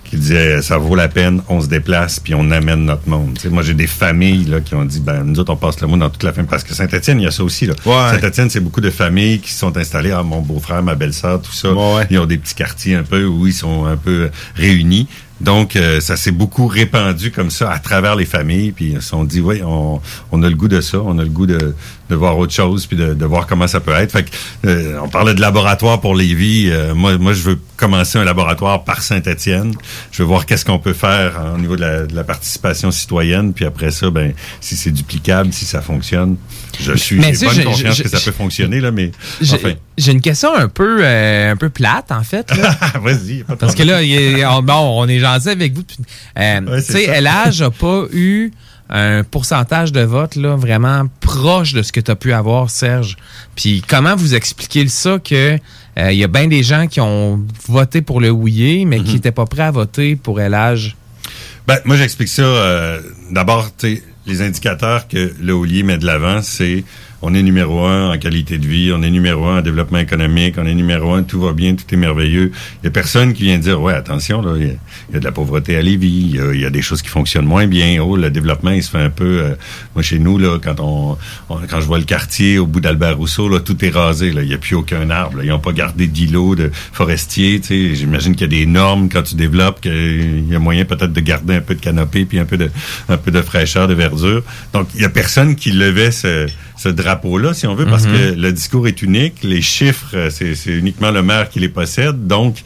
qui 0.04 0.18
disaient 0.18 0.62
ça 0.62 0.78
vaut 0.78 0.96
la 0.96 1.08
peine, 1.08 1.42
on 1.48 1.62
se 1.62 1.68
déplace 1.68 2.20
puis 2.20 2.36
on 2.36 2.52
amène 2.52 2.86
notre 2.86 3.08
monde. 3.08 3.40
Moi, 3.50 3.64
j'ai 3.64 3.74
des 3.74 3.88
familles 3.88 4.46
là, 4.46 4.60
qui 4.60 4.76
ont 4.76 4.84
dit 4.84 5.00
ben 5.00 5.24
nous 5.24 5.40
autres 5.40 5.54
on 5.54 5.58
passe 5.58 5.80
le 5.80 5.88
mot 5.88 5.98
dans 5.98 6.10
toute 6.10 6.24
la 6.24 6.34
famille 6.34 6.50
parce 6.50 6.64
que 6.66 6.74
Saint-Étienne 6.74 7.20
il 7.20 7.24
y 7.24 7.28
a 7.28 7.32
ça 7.32 7.44
aussi 7.44 7.66
là. 7.66 7.74
Saint-Étienne 8.12 8.50
c'est 8.50 8.60
beaucoup 8.60 8.82
de 8.82 8.90
familles 8.90 9.40
qui 9.40 9.52
se 9.52 9.60
sont 9.60 9.78
installées, 9.78 10.12
ah 10.12 10.24
mon 10.24 10.42
beau-frère, 10.42 10.84
ma 10.84 10.96
belle-sœur, 10.96 11.42
tout 11.42 11.54
ça. 11.54 11.70
Ils 12.10 12.20
ont 12.20 12.26
des 12.26 12.38
petits 12.38 12.56
quartiers 12.56 12.96
un 12.96 13.04
peu 13.04 13.26
où 13.26 13.48
ils 13.48 13.54
sont 13.54 13.86
un 13.86 13.98
peu 13.98 14.30
réunis. 14.56 15.08
Donc, 15.42 15.76
euh, 15.76 16.00
ça 16.00 16.16
s'est 16.16 16.32
beaucoup 16.32 16.68
répandu 16.68 17.32
comme 17.32 17.50
ça 17.50 17.72
à 17.72 17.80
travers 17.80 18.16
les 18.16 18.26
familles. 18.26 18.72
Puis 18.72 18.96
sont 19.02 19.24
dit, 19.24 19.42
oui, 19.42 19.62
on, 19.64 20.00
on 20.32 20.44
a 20.44 20.50
le 20.50 20.56
goût 20.56 20.68
de 20.68 20.82
ça, 20.82 21.00
on 21.02 21.18
a 21.18 21.24
le 21.24 21.30
goût 21.30 21.48
de, 21.48 21.76
de 22.12 22.16
voir 22.16 22.38
autre 22.38 22.54
chose, 22.54 22.86
puis 22.86 22.98
de, 22.98 23.14
de 23.14 23.26
voir 23.26 23.48
comment 23.48 23.68
ça 23.68 23.80
peut 23.80 23.94
être. 23.94 24.12
Fait 24.12 24.24
que, 24.24 24.30
euh, 24.68 25.00
on 25.02 25.08
parlait 25.10 25.34
de 25.34 25.42
laboratoire 25.42 26.00
pour 26.02 26.14
Lévis. 26.14 26.70
Euh, 26.70 26.94
moi, 26.94 27.18
moi, 27.18 27.34
je 27.34 27.42
veux 27.42 27.60
commencer 27.78 28.20
un 28.20 28.24
laboratoire 28.26 28.84
par 28.84 29.02
Saint-Étienne. 29.02 29.74
Je 30.12 30.22
veux 30.22 30.28
voir 30.28 30.46
qu'est-ce 30.46 30.66
qu'on 30.66 30.78
peut 30.78 30.94
faire 30.94 31.40
au 31.56 31.58
niveau 31.58 31.76
de 31.76 31.82
la, 31.82 32.06
de 32.06 32.16
la 32.16 32.24
participation 32.24 32.92
citoyenne. 32.92 33.54
Puis 33.54 33.66
après 33.66 33.92
ça, 33.92 34.10
ben, 34.12 34.34
si 34.60 34.76
c'est 34.76 34.92
duplicable, 34.92 35.54
si 35.54 35.66
ça 35.66 35.82
fonctionne, 35.82 36.36
je 36.80 36.94
suis 36.94 37.16
Mais 37.18 37.32
bonne 37.32 37.50
je- 37.54 37.92
je- 37.94 38.04
que 38.04 38.10
ça 38.10 38.20
peut 38.20 38.32
fonctionner 38.32 38.80
là, 38.82 38.92
mais 38.92 39.12
J'ai 39.42 39.56
enfin. 39.56 39.72
j'ai 39.98 40.12
une 40.12 40.22
question 40.22 40.54
un 40.56 40.68
peu, 40.68 41.00
euh, 41.02 41.52
un 41.52 41.56
peu 41.56 41.70
plate, 41.70 42.12
en 42.12 42.24
fait. 42.24 42.52
Vas-y. 43.02 43.44
Parce 43.60 43.74
que 43.74 43.84
là, 43.84 44.00
on, 44.58 44.62
bon, 44.62 45.02
on 45.04 45.08
est 45.08 45.20
gentil 45.20 45.50
avec 45.50 45.74
vous. 45.74 45.84
euh, 46.38 46.62
Ouais, 46.62 46.82
tu 46.84 46.92
sais, 46.92 47.06
ça. 47.06 47.22
LH 47.22 47.62
a 47.64 47.72
pas 47.72 48.04
eu 48.14 48.52
un 48.92 49.24
pourcentage 49.24 49.92
de 49.92 50.02
vote 50.02 50.36
là, 50.36 50.56
vraiment 50.56 51.04
proche 51.22 51.74
de 51.74 51.82
ce 51.82 51.92
que 51.92 52.00
tu 52.02 52.12
as 52.12 52.16
pu 52.16 52.34
avoir, 52.34 52.70
Serge. 52.70 53.16
Puis 53.56 53.82
comment 53.88 54.16
vous 54.16 54.36
expliquez 54.36 54.88
ça 54.90 55.18
que 55.20 55.58
euh, 55.98 56.12
il 56.12 56.18
y 56.18 56.24
a 56.24 56.28
bien 56.28 56.48
des 56.48 56.62
gens 56.64 56.88
qui 56.88 57.00
ont 57.02 57.40
voté 57.68 58.02
pour 58.02 58.20
le 58.22 58.30
Houillé, 58.30 58.86
mais 58.86 59.00
Mhm. 59.00 59.04
qui 59.06 59.14
n'étaient 59.16 59.32
pas 59.32 59.46
prêts 59.46 59.64
à 59.64 59.72
voter 59.72 60.16
pour 60.16 60.40
LH? 60.40 60.96
Ben, 61.68 61.78
moi, 61.86 61.96
j'explique 61.96 62.28
ça. 62.30 62.42
euh, 62.42 63.00
D'abord, 63.32 63.70
les 64.26 64.42
indicateurs 64.42 65.08
que 65.08 65.34
le 65.40 65.54
Houlier 65.54 65.84
met 65.84 65.98
de 65.98 66.06
l'avant, 66.06 66.42
c'est 66.42 66.84
on 67.22 67.34
est 67.34 67.44
numéro 67.44 67.86
un 67.86 68.12
en 68.14 68.18
qualité 68.18 68.58
de 68.58 68.66
vie, 68.68 68.92
on 68.94 69.04
est 69.04 69.10
numéro 69.10 69.46
un 69.46 69.60
en 69.60 69.62
développement 69.62 70.00
économique, 70.00 70.56
on 70.58 70.66
est 70.66 70.74
numéro 70.74 71.14
un, 71.14 71.24
tout 71.24 71.40
va 71.42 71.54
bien, 71.54 71.76
tout 71.76 71.86
est 71.94 71.98
merveilleux. 71.98 72.52
Il 72.82 72.86
y 72.86 72.88
a 72.88 72.92
personne 72.92 73.34
qui 73.34 73.44
vient 73.44 73.58
dire, 73.58 73.82
ouais, 73.82 73.94
attention, 73.94 74.44
il 74.56 74.68
y 74.68 75.16
a- 75.16 75.20
de 75.20 75.24
la 75.24 75.32
pauvreté 75.32 75.76
à 75.76 75.82
Lévis, 75.82 76.38
il 76.54 76.60
y 76.60 76.66
a, 76.66 76.70
des 76.70 76.82
choses 76.82 77.02
qui 77.02 77.10
fonctionnent 77.10 77.46
moins 77.46 77.68
bien. 77.68 78.02
Oh, 78.02 78.16
le 78.16 78.30
développement, 78.32 78.72
il 78.72 78.82
se 78.82 78.90
fait 78.90 78.98
un 78.98 79.10
peu... 79.10 79.40
euh, 79.44 79.56
moi, 79.94 80.02
chez 80.04 80.20
nous, 80.20 80.38
là, 80.38 80.58
quand 80.64 80.80
on, 80.80 81.18
quand 81.70 81.80
je 81.82 81.86
vois 81.86 82.00
le 82.00 82.06
quartier 82.06 82.58
au 82.58 82.66
bout 82.66 82.80
d'Albert 82.80 83.18
Rousseau, 83.18 83.50
là, 83.50 83.60
tout 83.60 83.84
est 83.86 83.90
rasé. 83.90 84.32
Là, 84.32 84.42
il 84.42 84.48
n'y 84.48 84.54
a 84.54 84.58
plus 84.58 84.76
aucun 84.76 85.10
arbre. 85.10 85.38
là. 85.38 85.44
Ils 85.44 85.50
n'ont 85.50 85.60
pas 85.60 85.74
gardé 85.74 86.08
d'îlots 86.08 86.56
de 86.56 86.72
forestiers. 86.94 87.60
tu 87.60 87.68
sais. 87.68 87.96
J'imagine 87.96 88.34
qu'il 88.36 88.52
y 88.52 88.56
a 88.56 88.60
des 88.60 88.66
normes 88.66 89.10
quand 89.10 89.24
tu 89.24 89.36
développes, 89.36 89.82
qu'il 89.82 90.48
y 90.50 90.56
a 90.56 90.60
moyen 90.60 90.86
peut-être 90.86 91.14
de 91.14 91.20
garder 91.22 91.56
un 91.56 91.62
peu 91.62 91.76
de 91.76 91.82
canopée 91.82 92.26
puis 92.26 92.40
un 92.40 92.46
peu 92.46 92.58
de, 92.58 92.72
un 93.10 93.18
peu 93.18 93.32
de 93.32 93.42
fraîcheur, 93.42 93.88
de 93.88 93.94
verdure. 93.94 94.44
Donc, 94.74 94.88
il 94.96 95.02
y 95.02 95.06
a 95.06 95.10
personne 95.10 95.56
qui 95.56 95.72
levait 95.72 96.12
ce, 96.12 96.48
ce 96.78 96.90
drapeau-là, 97.16 97.54
si 97.54 97.68
on 97.68 97.76
veut, 97.76 97.86
parce 97.86 98.06
Mhm. 98.06 98.12
que 98.14 98.40
le 98.40 98.52
discours 98.54 98.88
est 98.88 99.02
unique. 99.02 99.36
Les 99.44 99.62
chiffres, 99.62 100.12
euh, 100.14 100.30
c'est 100.30 100.56
uniquement 100.68 101.12
le 101.12 101.22
maire 101.24 101.50
qui 101.50 101.60
les 101.60 101.70
possède. 101.70 102.28
Donc, 102.28 102.64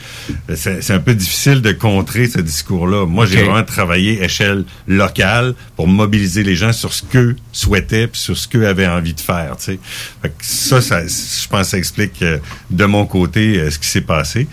euh, 0.49 0.55
c'est 0.55 0.91
un 0.93 0.99
peu 0.99 1.15
difficile 1.15 1.61
de 1.61 1.71
contrer 1.71 2.27
ce 2.27 2.39
discours-là. 2.39 3.05
Moi, 3.05 3.25
j'ai 3.25 3.43
vraiment 3.43 3.63
travaillé 3.63 4.23
échelle 4.23 4.63
locale 4.87 5.53
pour 5.75 5.87
mobiliser 5.87 6.43
les 6.43 6.55
gens 6.55 6.73
sur 6.73 6.93
ce 6.93 7.03
qu'eux 7.03 7.35
souhaitaient 7.51 8.07
puis 8.07 8.19
sur 8.21 8.37
ce 8.37 8.47
qu'eux 8.47 8.67
avaient 8.67 8.87
envie 8.87 9.13
de 9.13 9.19
faire. 9.19 9.55
tu 9.57 9.65
sais. 9.65 9.79
Fait 10.21 10.29
que 10.29 10.35
ça, 10.41 10.81
ça, 10.81 11.01
je 11.05 11.47
pense 11.47 11.69
ça 11.69 11.77
explique 11.77 12.21
euh, 12.21 12.37
de 12.69 12.85
mon 12.85 13.05
côté 13.05 13.69
ce 13.71 13.79
qui 13.79 13.87
s'est 13.87 14.01
passé. 14.01 14.47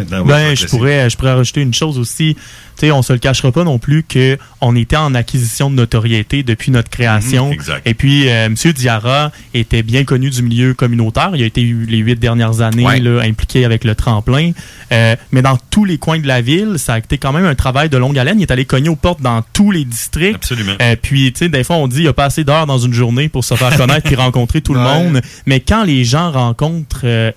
Maintenant, 0.00 0.24
Ben, 0.24 0.56
je 0.56 0.66
pourrais, 0.66 1.08
je 1.10 1.16
pourrais 1.16 1.34
rajouter 1.34 1.60
une 1.62 1.74
chose 1.74 1.98
aussi. 1.98 2.36
Tu 2.76 2.86
sais, 2.86 2.92
on 2.92 3.02
se 3.02 3.12
le 3.12 3.18
cachera 3.18 3.52
pas 3.52 3.64
non 3.64 3.78
plus 3.78 4.02
que 4.02 4.38
on 4.62 4.74
était 4.74 4.96
en 4.96 5.14
acquisition 5.14 5.70
de 5.70 5.74
notoriété 5.74 6.42
depuis 6.42 6.70
notre 6.70 6.88
création. 6.88 7.48
Mhm, 7.48 7.52
exact. 7.52 7.86
Et 7.86 7.94
puis, 7.94 8.28
euh, 8.28 8.46
M. 8.46 8.54
Diarra 8.54 9.32
était 9.54 9.82
bien 9.82 10.04
connu 10.04 10.30
du 10.30 10.42
milieu 10.42 10.72
communautaire. 10.74 11.30
Il 11.34 11.42
a 11.42 11.46
été 11.46 11.62
les 11.62 11.98
huit 11.98 12.18
dernières 12.18 12.60
années 12.62 12.84
Ouais. 12.86 13.00
là, 13.00 13.20
impliqué 13.22 13.64
avec 13.64 13.84
le 13.84 13.94
tremplin. 13.94 14.52
Euh, 14.92 15.14
mais 15.32 15.42
dans 15.42 15.58
tous 15.70 15.84
les 15.84 15.98
coins 15.98 16.18
de 16.18 16.26
la 16.26 16.40
ville, 16.40 16.74
ça 16.78 16.94
a 16.94 16.98
été 16.98 17.18
quand 17.18 17.32
même 17.32 17.44
un 17.44 17.54
travail 17.54 17.88
de 17.90 17.96
longue 17.98 18.18
haleine. 18.18 18.38
Il 18.40 18.42
est 18.42 18.50
allé 18.50 18.64
cogner 18.64 18.88
aux 18.88 18.96
portes 18.96 19.20
dans 19.20 19.42
tous 19.52 19.70
les 19.70 19.84
districts. 19.84 20.36
Absolument. 20.36 20.72
Euh, 20.80 20.96
puis, 21.00 21.32
tu 21.32 21.40
sais, 21.40 21.48
des 21.50 21.64
fois, 21.64 21.76
on 21.76 21.86
dit 21.88 22.00
il 22.02 22.08
a 22.08 22.12
pas 22.14 22.24
assez 22.24 22.44
d'heures 22.44 22.66
dans 22.66 22.78
une 22.78 22.94
journée 22.94 23.28
pour 23.28 23.44
se 23.44 23.54
faire 23.54 23.76
connaître 23.76 24.06
puis 24.06 24.14
rencontrer 24.16 24.62
tout 24.62 24.72
le 24.74 24.80
monde. 24.80 25.20
Mais 25.44 25.60
quand 25.60 25.84
les 25.84 26.04
gens 26.04 26.30
rencontrent 26.30 27.00
euh, 27.04 27.30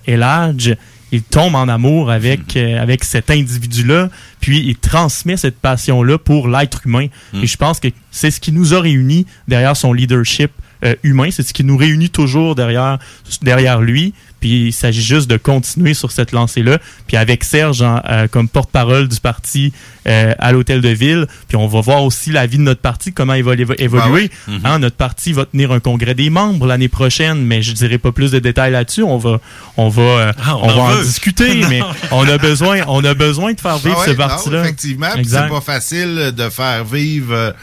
Ils 1.14 1.22
tombent 1.22 1.54
en 1.54 1.68
amour 1.68 2.10
avec, 2.10 2.56
euh, 2.56 2.82
avec 2.82 3.04
cet 3.04 3.30
individu-là, 3.30 4.10
puis 4.40 4.58
il 4.58 4.74
transmet 4.76 5.36
cette 5.36 5.58
passion-là 5.58 6.18
pour 6.18 6.48
l'être 6.48 6.82
humain. 6.86 7.06
Et 7.40 7.46
je 7.46 7.56
pense 7.56 7.78
que 7.78 7.88
c'est 8.10 8.32
ce 8.32 8.40
qui 8.40 8.50
nous 8.50 8.74
a 8.74 8.80
réunis 8.80 9.24
derrière 9.46 9.76
son 9.76 9.92
leadership 9.92 10.50
euh, 10.84 10.96
humain, 11.02 11.30
c'est 11.30 11.44
ce 11.44 11.54
qui 11.54 11.62
nous 11.62 11.76
réunit 11.76 12.10
toujours 12.10 12.54
derrière, 12.54 12.98
derrière 13.42 13.80
lui. 13.80 14.12
Puis 14.44 14.66
il 14.66 14.72
s'agit 14.74 15.00
juste 15.02 15.30
de 15.30 15.38
continuer 15.38 15.94
sur 15.94 16.12
cette 16.12 16.30
lancée-là. 16.32 16.78
Puis 17.06 17.16
avec 17.16 17.44
Serge 17.44 17.80
en- 17.80 18.02
euh, 18.10 18.28
comme 18.28 18.46
porte-parole 18.46 19.08
du 19.08 19.18
parti 19.18 19.72
euh, 20.06 20.34
à 20.38 20.52
l'hôtel 20.52 20.82
de 20.82 20.90
ville, 20.90 21.26
puis 21.48 21.56
on 21.56 21.66
va 21.66 21.80
voir 21.80 22.04
aussi 22.04 22.30
la 22.30 22.46
vie 22.46 22.58
de 22.58 22.62
notre 22.62 22.82
parti, 22.82 23.14
comment 23.14 23.32
il 23.32 23.42
va 23.42 23.54
évo- 23.54 23.74
évoluer. 23.78 24.30
Ah 24.46 24.50
ouais. 24.50 24.58
Hein, 24.64 24.78
notre 24.80 24.96
parti 24.96 25.32
va 25.32 25.46
tenir 25.46 25.72
un 25.72 25.80
congrès 25.80 26.12
des 26.14 26.28
membres 26.28 26.66
l'année 26.66 26.88
prochaine, 26.90 27.42
mais 27.42 27.62
je 27.62 27.72
dirais 27.72 27.96
pas 27.96 28.12
plus 28.12 28.32
de 28.32 28.38
détails 28.38 28.72
là-dessus. 28.72 29.02
On 29.02 29.16
va, 29.16 29.40
on 29.78 29.88
va, 29.88 30.02
euh, 30.02 30.32
Ah, 30.44 30.58
on 30.58 30.68
va 30.68 30.82
en 30.98 31.00
discuter, 31.00 31.64
mais 31.70 31.80
on 32.10 32.28
a 32.28 32.36
besoin, 32.36 32.80
on 32.86 33.02
a 33.02 33.14
besoin 33.14 33.54
de 33.54 33.60
faire 33.62 33.78
vivre 33.78 33.96
Ah 33.98 34.04
ce 34.04 34.10
ouais, 34.10 34.16
parti-là. 34.16 34.60
effectivement, 34.64 35.08
c'est 35.24 35.48
pas 35.48 35.60
facile 35.62 36.32
de 36.36 36.50
faire 36.50 36.84
vivre 36.84 37.54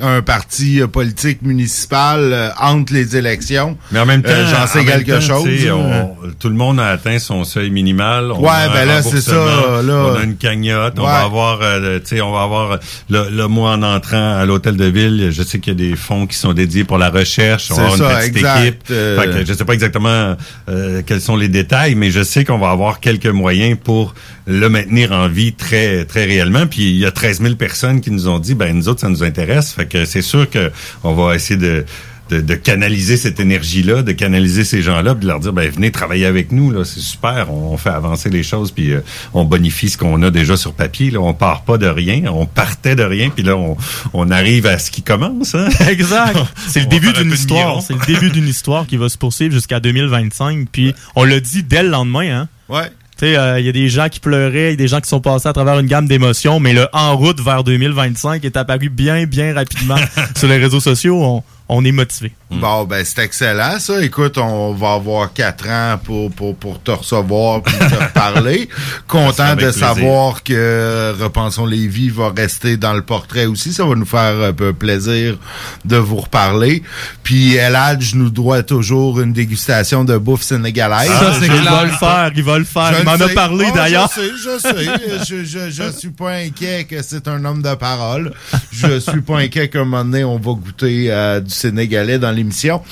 un 0.00 0.22
parti 0.22 0.80
euh, 0.82 0.86
politique 0.86 1.42
municipal 1.42 2.20
euh, 2.32 2.48
entre 2.60 2.92
les 2.92 3.16
élections. 3.16 3.76
Mais 3.92 4.00
en 4.00 4.06
même 4.06 4.22
temps, 4.22 4.30
Euh, 4.32 4.46
j'en 4.50 4.66
sais 4.66 4.84
quelque 4.84 5.12
temps, 5.12 5.20
chose. 5.20 5.44
tu 5.44 5.58
sais, 5.58 5.70
on- 5.70 6.16
tout 6.38 6.48
le 6.48 6.54
monde 6.54 6.78
a 6.80 6.88
atteint 6.88 7.18
son 7.18 7.44
seuil 7.44 7.70
minimal. 7.70 8.30
On 8.32 8.40
Ouais, 8.40 8.48
a 8.50 8.70
un 8.70 8.72
ben 8.72 8.84
là, 8.86 9.02
c'est 9.02 9.20
ça, 9.20 9.34
là. 9.82 9.82
On 10.12 10.14
a 10.16 10.22
une 10.24 10.36
cagnotte. 10.36 10.94
On 10.98 11.02
va 11.04 11.22
avoir, 11.22 11.60
euh, 11.62 11.98
tu 12.00 12.16
sais, 12.16 12.20
on 12.20 12.32
va 12.32 12.42
avoir 12.42 12.78
le, 13.08 13.30
le 13.30 13.48
mois 13.48 13.72
en 13.72 13.82
entrant 13.82 14.36
à 14.36 14.44
l'hôtel 14.44 14.76
de 14.76 14.84
ville. 14.86 15.30
Je 15.32 15.42
sais 15.42 15.58
qu'il 15.60 15.72
y 15.72 15.76
a 15.84 15.88
des 15.90 15.96
fonds 15.96 16.26
qui 16.26 16.36
sont 16.36 16.52
dédiés 16.52 16.84
pour 16.84 16.98
la 16.98 17.10
recherche. 17.10 17.70
On 17.70 17.74
va 17.76 17.82
avoir 17.84 17.98
ça, 17.98 18.12
une 18.12 18.18
petite 18.32 18.36
exact. 18.36 18.60
équipe. 18.64 18.82
Euh, 18.90 19.20
Fait 19.20 19.26
que 19.28 19.46
je 19.46 19.52
sais 19.54 19.64
pas 19.64 19.72
exactement 19.74 20.36
euh, 20.68 21.02
quels 21.06 21.20
sont 21.20 21.36
les 21.36 21.48
détails, 21.48 21.94
mais 21.94 22.10
je 22.10 22.22
sais 22.22 22.44
qu'on 22.44 22.58
va 22.58 22.70
avoir 22.70 23.00
quelques 23.00 23.26
moyens 23.26 23.78
pour 23.82 24.14
le 24.46 24.68
maintenir 24.68 25.12
en 25.12 25.28
vie 25.28 25.52
très, 25.52 26.04
très 26.04 26.24
réellement. 26.24 26.66
Puis 26.66 26.90
il 26.90 26.98
y 26.98 27.06
a 27.06 27.10
13 27.10 27.42
000 27.42 27.54
personnes 27.56 28.00
qui 28.00 28.10
nous 28.10 28.28
ont 28.28 28.38
dit, 28.38 28.54
ben 28.54 28.74
nous 28.74 28.88
autres, 28.88 29.00
ça 29.00 29.08
nous 29.08 29.22
intéresse. 29.22 29.72
Fait 29.72 29.86
que 29.86 30.04
c'est 30.04 30.22
sûr 30.22 30.48
que 30.48 30.70
on 31.02 31.14
va 31.14 31.34
essayer 31.34 31.58
de 31.58 31.84
de, 32.30 32.40
de 32.40 32.54
canaliser 32.54 33.16
cette 33.16 33.38
énergie-là, 33.40 34.02
de 34.02 34.12
canaliser 34.12 34.64
ces 34.64 34.82
gens-là, 34.82 35.14
puis 35.14 35.22
de 35.22 35.28
leur 35.28 35.40
dire 35.40 35.52
ben 35.52 35.70
venez 35.70 35.90
travailler 35.90 36.26
avec 36.26 36.52
nous 36.52 36.70
là, 36.70 36.84
c'est 36.84 37.00
super, 37.00 37.52
on, 37.52 37.72
on 37.72 37.76
fait 37.76 37.90
avancer 37.90 38.30
les 38.30 38.42
choses, 38.42 38.72
puis 38.72 38.92
euh, 38.92 39.00
on 39.34 39.44
bonifie 39.44 39.88
ce 39.88 39.98
qu'on 39.98 40.20
a 40.22 40.30
déjà 40.30 40.56
sur 40.56 40.74
papier. 40.74 41.10
Là, 41.10 41.20
on 41.20 41.34
part 41.34 41.62
pas 41.62 41.78
de 41.78 41.86
rien, 41.86 42.24
on 42.32 42.46
partait 42.46 42.96
de 42.96 43.02
rien, 43.02 43.30
puis 43.30 43.44
là 43.44 43.56
on, 43.56 43.76
on 44.12 44.30
arrive 44.30 44.66
à 44.66 44.78
ce 44.78 44.90
qui 44.90 45.02
commence. 45.02 45.54
Hein? 45.54 45.68
Exact. 45.88 46.38
C'est 46.68 46.80
le 46.80 46.86
On 46.86 46.88
début 46.88 47.12
d'une 47.12 47.32
histoire. 47.32 47.82
C'est 47.82 47.94
le 47.94 48.06
début 48.06 48.30
d'une 48.30 48.48
histoire 48.48 48.86
qui 48.86 48.96
va 48.96 49.08
se 49.08 49.18
poursuivre 49.18 49.52
jusqu'à 49.52 49.80
2025. 49.80 50.68
Puis 50.70 50.94
on 51.14 51.24
l'a 51.24 51.40
dit 51.40 51.62
dès 51.62 51.82
le 51.82 51.90
lendemain, 51.90 52.40
hein. 52.40 52.48
Ouais. 52.68 52.90
Tu 53.18 53.24
sais, 53.24 53.36
euh, 53.36 53.58
il 53.58 53.64
y 53.64 53.68
a 53.68 53.72
des 53.72 53.88
gens 53.88 54.08
qui 54.10 54.20
pleuraient, 54.20 54.68
il 54.68 54.70
y 54.70 54.74
a 54.74 54.76
des 54.76 54.88
gens 54.88 55.00
qui 55.00 55.08
sont 55.08 55.20
passés 55.22 55.48
à 55.48 55.52
travers 55.54 55.78
une 55.78 55.86
gamme 55.86 56.06
d'émotions, 56.06 56.60
mais 56.60 56.74
le 56.74 56.86
en 56.92 57.16
route 57.16 57.40
vers 57.40 57.64
2025 57.64 58.44
est 58.44 58.56
apparu 58.58 58.90
bien, 58.90 59.24
bien 59.24 59.54
rapidement 59.54 59.96
sur 60.36 60.48
les 60.48 60.58
réseaux 60.58 60.80
sociaux. 60.80 61.22
On, 61.22 61.42
on 61.68 61.84
est 61.84 61.92
motivé. 61.92 62.32
Bon, 62.48 62.84
ben, 62.84 63.04
c'est 63.04 63.22
excellent, 63.24 63.80
ça. 63.80 64.00
Écoute, 64.02 64.38
on 64.38 64.72
va 64.72 64.92
avoir 64.92 65.32
quatre 65.32 65.68
ans 65.68 65.98
pour, 66.02 66.30
pour, 66.30 66.54
pour 66.54 66.80
te 66.80 66.92
recevoir 66.92 67.60
puis 67.62 67.74
te 67.76 67.94
reparler. 68.04 68.68
Content 69.08 69.50
de 69.50 69.56
plaisir. 69.56 69.88
savoir 69.88 70.44
que 70.44 71.12
Repensons 71.20 71.66
Lévis 71.66 72.08
va 72.10 72.30
rester 72.36 72.76
dans 72.76 72.92
le 72.94 73.02
portrait 73.02 73.46
aussi. 73.46 73.72
Ça 73.72 73.84
va 73.84 73.96
nous 73.96 74.06
faire 74.06 74.40
un 74.42 74.52
peu 74.52 74.72
plaisir 74.72 75.38
de 75.84 75.96
vous 75.96 76.16
reparler. 76.18 76.84
Puis 77.24 77.56
Eladj 77.56 78.14
nous 78.14 78.30
doit 78.30 78.62
toujours 78.62 79.20
une 79.20 79.32
dégustation 79.32 80.04
de 80.04 80.16
bouffe 80.16 80.42
sénégalaise. 80.42 81.08
Ça, 81.10 81.34
c'est 81.40 81.46
Il 81.46 81.62
va 81.64 81.84
le 81.84 81.90
faire, 81.90 82.30
il 82.36 82.42
va 82.44 82.58
le 82.58 82.64
faire. 82.64 82.94
Je 82.94 83.00
Il 83.00 83.04
m'en 83.04 83.12
a 83.26 83.28
parlé, 83.30 83.66
Ah, 83.70 83.74
d'ailleurs. 83.76 84.10
Je 84.14 84.20
sais, 84.20 84.30
je 84.36 84.58
sais. 84.60 85.24
je, 85.26 85.44
je, 85.44 85.70
je 85.70 85.90
suis 85.98 86.10
pas 86.10 86.30
inquiet 86.34 86.84
que 86.84 87.02
c'est 87.02 87.26
un 87.26 87.44
homme 87.44 87.60
de 87.62 87.74
parole. 87.74 88.32
Je 88.70 89.00
suis 89.00 89.20
pas 89.22 89.38
inquiet 89.38 89.68
qu'à 89.68 89.80
un 89.80 89.84
moment 89.84 90.04
donné, 90.04 90.22
on 90.22 90.36
va 90.38 90.52
goûter 90.52 91.08
euh, 91.10 91.40
du 91.40 91.55
sénégalais 91.56 92.18
dans 92.18 92.30
l'émission. 92.30 92.82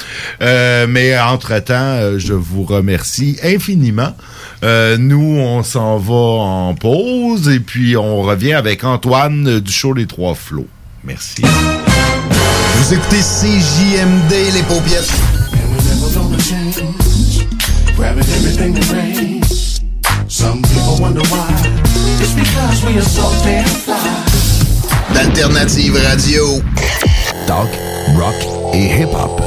Euh, 0.42 0.86
mais 0.88 1.18
entre-temps, 1.18 1.74
euh, 1.74 2.18
je 2.18 2.34
vous 2.34 2.64
remercie 2.64 3.36
infiniment. 3.42 4.14
Euh, 4.62 4.96
nous, 4.98 5.38
on 5.38 5.62
s'en 5.62 5.98
va 5.98 6.14
en 6.14 6.74
pause 6.74 7.48
et 7.48 7.60
puis 7.60 7.96
on 7.96 8.22
revient 8.22 8.54
avec 8.54 8.84
Antoine 8.84 9.60
du 9.60 9.72
show 9.72 9.92
Les 9.92 10.06
Trois 10.06 10.34
Flots. 10.34 10.68
Merci. 11.04 11.42
Vous 12.76 12.94
écoutez 12.94 13.20
CJMD, 13.20 14.54
les 14.54 14.62
paupiètes. 14.62 15.12
Grabbing 17.96 18.24
everything 18.24 18.74
that 18.74 18.90
rains. 18.90 19.80
Some 20.26 20.62
people 20.62 20.96
wonder 21.00 21.22
why. 21.30 21.46
It's 22.18 22.34
because 22.34 22.84
we 22.84 22.98
are 22.98 23.02
so 23.02 23.22
damn 23.44 23.64
fly. 23.64 24.44
D'Alternative 25.14 25.94
Radio. 25.94 26.60
Talk, 27.46 27.68
rock 28.16 28.34
et 28.72 29.02
hip-hop. 29.02 29.40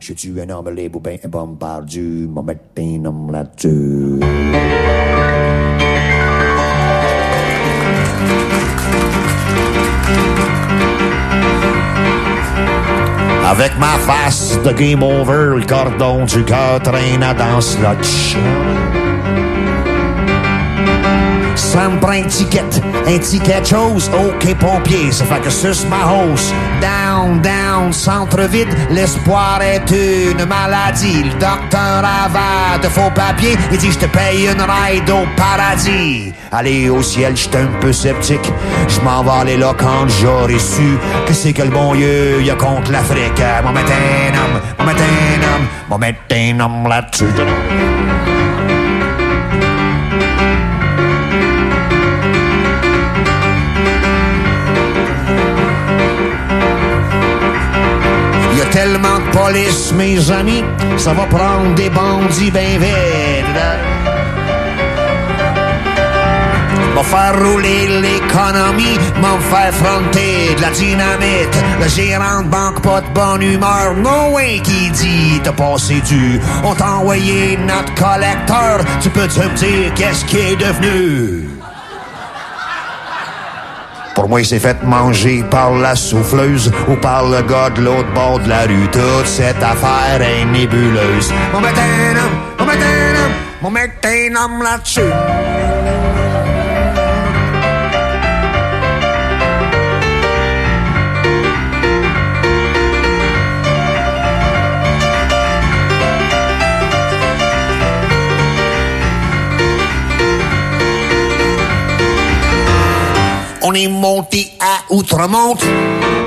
Je 0.00 0.14
suis 0.14 0.40
un 0.40 0.48
homme 0.50 0.70
libre, 0.70 1.00
ben 1.00 1.18
bombardu, 1.28 2.28
mettre 2.28 2.60
un 2.78 3.04
homme 3.04 3.30
là-dessus. 3.32 4.20
Avec 13.44 13.78
ma 13.78 13.98
face 13.98 14.58
de 14.62 14.72
game 14.72 15.02
over, 15.02 15.56
le 15.56 15.66
cordon 15.66 16.24
du 16.24 16.44
cœur 16.44 16.80
traîne 16.82 17.24
dans 17.36 17.60
slotch. 17.60 18.36
Ça 21.58 21.88
me 21.88 21.98
prend 21.98 22.12
un 22.12 22.22
ticket, 22.22 22.62
un 23.06 23.18
ticket 23.18 23.64
chose, 23.64 24.10
ok 24.14 24.54
pompier, 24.54 25.10
ça 25.10 25.24
fait 25.24 25.40
que 25.40 25.50
suce 25.50 25.84
ma 25.90 26.06
hausse. 26.10 26.54
Down, 26.80 27.42
down, 27.42 27.92
centre 27.92 28.40
vide, 28.42 28.68
l'espoir 28.90 29.60
est 29.60 29.90
une 29.90 30.44
maladie. 30.46 31.24
Le 31.24 31.32
docteur 31.32 31.98
avare 31.98 32.78
de 32.80 32.88
faux 32.88 33.10
papiers, 33.14 33.56
il 33.72 33.76
dit 33.78 33.90
je 33.90 33.98
te 33.98 34.06
paye 34.06 34.46
une 34.46 34.62
ride 34.62 35.10
au 35.10 35.26
paradis. 35.36 36.32
Aller 36.52 36.88
au 36.88 37.02
ciel, 37.02 37.36
j'étais 37.36 37.58
un 37.58 37.80
peu 37.80 37.92
sceptique, 37.92 38.50
je 38.88 39.00
m'en 39.00 39.22
vais 39.24 39.40
aller 39.40 39.56
là 39.56 39.74
quand 39.76 40.08
j'aurai 40.20 40.58
su 40.58 40.96
que 41.26 41.34
c'est 41.34 41.52
que 41.52 41.62
le 41.62 41.70
bon 41.70 41.94
Dieu 41.94 42.40
y 42.40 42.50
a 42.50 42.54
contre 42.54 42.92
l'Afrique. 42.92 43.38
Mettre 43.38 43.92
un 43.92 44.34
homme, 44.38 44.86
mettre 44.86 45.02
un 45.02 45.92
homme, 45.92 46.00
mettre 46.00 46.20
un 46.32 46.60
homme 46.60 46.88
là-dessus. 46.88 48.37
Tellement 58.78 59.18
de 59.18 59.30
police, 59.36 59.92
mes 59.92 60.30
amis, 60.30 60.62
ça 60.98 61.12
va 61.12 61.24
prendre 61.24 61.74
des 61.74 61.90
bandits 61.90 62.52
ben 62.52 62.78
vides. 62.78 63.64
M'en 66.94 67.02
faire 67.02 67.36
rouler 67.44 67.88
l'économie, 68.02 68.98
m'en 69.20 69.38
faire 69.50 69.74
fronter 69.82 70.54
de 70.56 70.62
la 70.62 70.70
dynamite. 70.70 71.54
Le 71.82 71.88
gérant 71.88 72.42
de 72.42 72.48
banque, 72.48 72.80
pas 72.82 73.00
de 73.00 73.10
bonne 73.18 73.42
humeur, 73.42 73.94
no 73.96 74.36
way 74.36 74.60
qui 74.62 74.90
dit 74.90 75.40
t'as 75.42 75.52
passé 75.52 76.00
du. 76.08 76.40
On 76.62 76.74
t'a 76.74 76.90
envoyé 76.98 77.58
notre 77.70 77.92
collecteur, 77.94 78.76
tu 79.02 79.10
peux-tu 79.10 79.40
me 79.40 79.54
dire 79.56 79.94
qu'est-ce 79.96 80.24
qui 80.24 80.38
est 80.38 80.56
devenu? 80.56 81.57
Moi, 84.28 84.42
il 84.42 84.46
s'est 84.46 84.58
fait 84.58 84.76
manger 84.82 85.42
par 85.50 85.70
la 85.74 85.96
souffleuse 85.96 86.70
ou 86.86 86.96
par 86.96 87.24
le 87.24 87.40
gars 87.40 87.70
de 87.70 87.80
l'autre 87.80 88.12
bord 88.14 88.38
de 88.38 88.48
la 88.48 88.64
rue. 88.64 88.86
Toute 88.92 89.26
cette 89.26 89.62
affaire 89.62 90.20
est 90.20 90.44
nébuleuse. 90.44 91.32
Mon 91.54 91.60
homme, 91.60 91.74
mon 93.62 93.68
homme, 93.68 93.90
mon 94.34 94.44
homme 94.44 94.62
là-dessus. 94.62 95.67
On 113.70 113.74
est 113.74 113.86
monté 113.86 114.50
à 114.60 114.94
Outremont, 114.94 115.54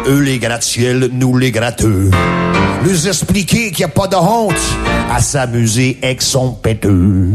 eux 0.05 0.19
les 0.19 0.37
gratte-ciel, 0.37 1.09
nous 1.11 1.35
les 1.39 1.49
gratteux. 1.49 2.11
Nous 2.83 3.07
expliquer 3.07 3.71
qu'il 3.71 3.79
n'y 3.79 3.85
a 3.85 3.87
pas 3.87 4.05
de 4.05 4.15
honte 4.15 4.53
à 5.11 5.19
s'amuser 5.19 5.97
avec 6.03 6.21
son 6.21 6.51
péteux. 6.51 7.31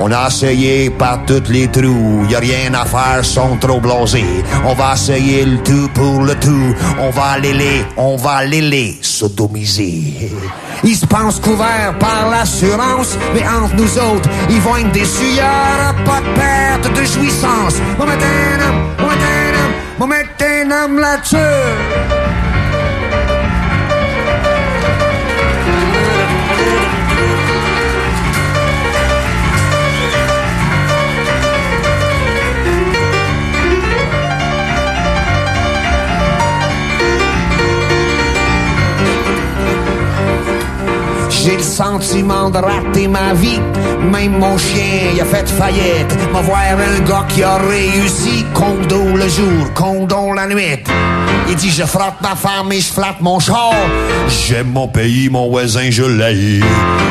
On 0.00 0.10
a 0.10 0.26
essayé 0.26 0.90
par 0.90 1.24
tous 1.26 1.48
les 1.48 1.68
trous, 1.68 2.26
y 2.28 2.34
a 2.34 2.40
rien 2.40 2.74
à 2.74 2.84
faire, 2.86 3.24
sont 3.24 3.56
trop 3.58 3.78
blasés. 3.78 4.42
On 4.66 4.74
va 4.74 4.94
essayer 4.94 5.44
le 5.44 5.62
tout 5.62 5.88
pour 5.94 6.22
le 6.22 6.34
tout, 6.34 6.74
on 6.98 7.10
va 7.10 7.38
les, 7.38 7.84
on 7.96 8.16
va 8.16 8.44
les 8.44 8.98
sodomiser. 9.00 10.32
Ils 10.82 10.96
se 10.96 11.06
pensent 11.06 11.40
couverts 11.40 11.94
par 11.98 12.30
l'assurance, 12.30 13.18
mais 13.34 13.42
entre 13.46 13.74
nous 13.76 13.98
autres, 13.98 14.28
ils 14.48 14.60
vont 14.60 14.76
être 14.76 14.92
des 14.92 15.04
suilleurs, 15.04 15.94
pas 16.04 16.20
de 16.20 16.34
perte 16.34 16.98
de 16.98 17.04
jouissance. 17.04 17.76
J'ai 41.42 41.56
le 41.56 41.62
sentiment 41.62 42.50
de 42.50 42.58
rater 42.58 43.08
ma 43.08 43.32
vie. 43.32 43.60
Même 44.12 44.38
mon 44.38 44.58
chien, 44.58 45.12
il 45.14 45.20
a 45.20 45.24
fait 45.24 45.48
faillite. 45.48 46.12
Me 46.34 46.42
voir 46.42 46.58
un 46.76 47.00
gars 47.08 47.24
qui 47.28 47.42
a 47.42 47.56
réussi. 47.56 48.44
Condo 48.52 49.16
le 49.16 49.26
jour, 49.26 49.72
condo 49.74 50.34
la 50.34 50.46
nuit. 50.46 50.84
Il 51.48 51.56
dit, 51.56 51.70
je 51.70 51.84
frotte 51.84 52.20
ma 52.20 52.36
femme 52.36 52.70
et 52.72 52.80
je 52.80 52.92
flatte 52.92 53.22
mon 53.22 53.38
char. 53.38 53.72
J'aime 54.28 54.68
mon 54.68 54.88
pays, 54.88 55.30
mon 55.30 55.48
voisin, 55.48 55.90
je 55.90 56.02
l'ai. 56.02 56.60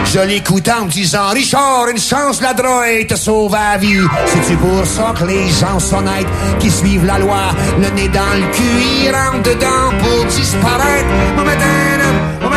Je 0.06 0.20
l'écoute 0.20 0.70
en 0.70 0.86
me 0.86 0.92
disant, 0.92 1.30
Richard, 1.34 1.88
une 1.90 2.00
chance 2.00 2.40
la 2.40 2.54
droite 2.54 3.08
te 3.08 3.16
sauve 3.16 3.54
la 3.54 3.80
vie. 3.80 4.06
C'est-tu 4.28 4.56
pour 4.58 4.86
ça 4.86 5.12
que 5.20 5.26
les 5.26 5.48
gens 5.48 5.80
s'honnêtes 5.80 6.28
qui 6.60 6.70
suivent 6.70 7.06
la 7.06 7.18
loi, 7.18 7.50
le 7.80 7.90
nez 7.96 8.10
dans 8.10 8.36
le 8.36 8.52
cul, 8.54 9.06
ils 9.06 9.12
rentrent 9.12 9.50
dedans 9.50 9.90
pour 10.00 10.26
disparaître. 10.26 11.10
On 11.36 11.44
met 11.44 11.52
un 11.52 12.00
homme, 12.08 12.48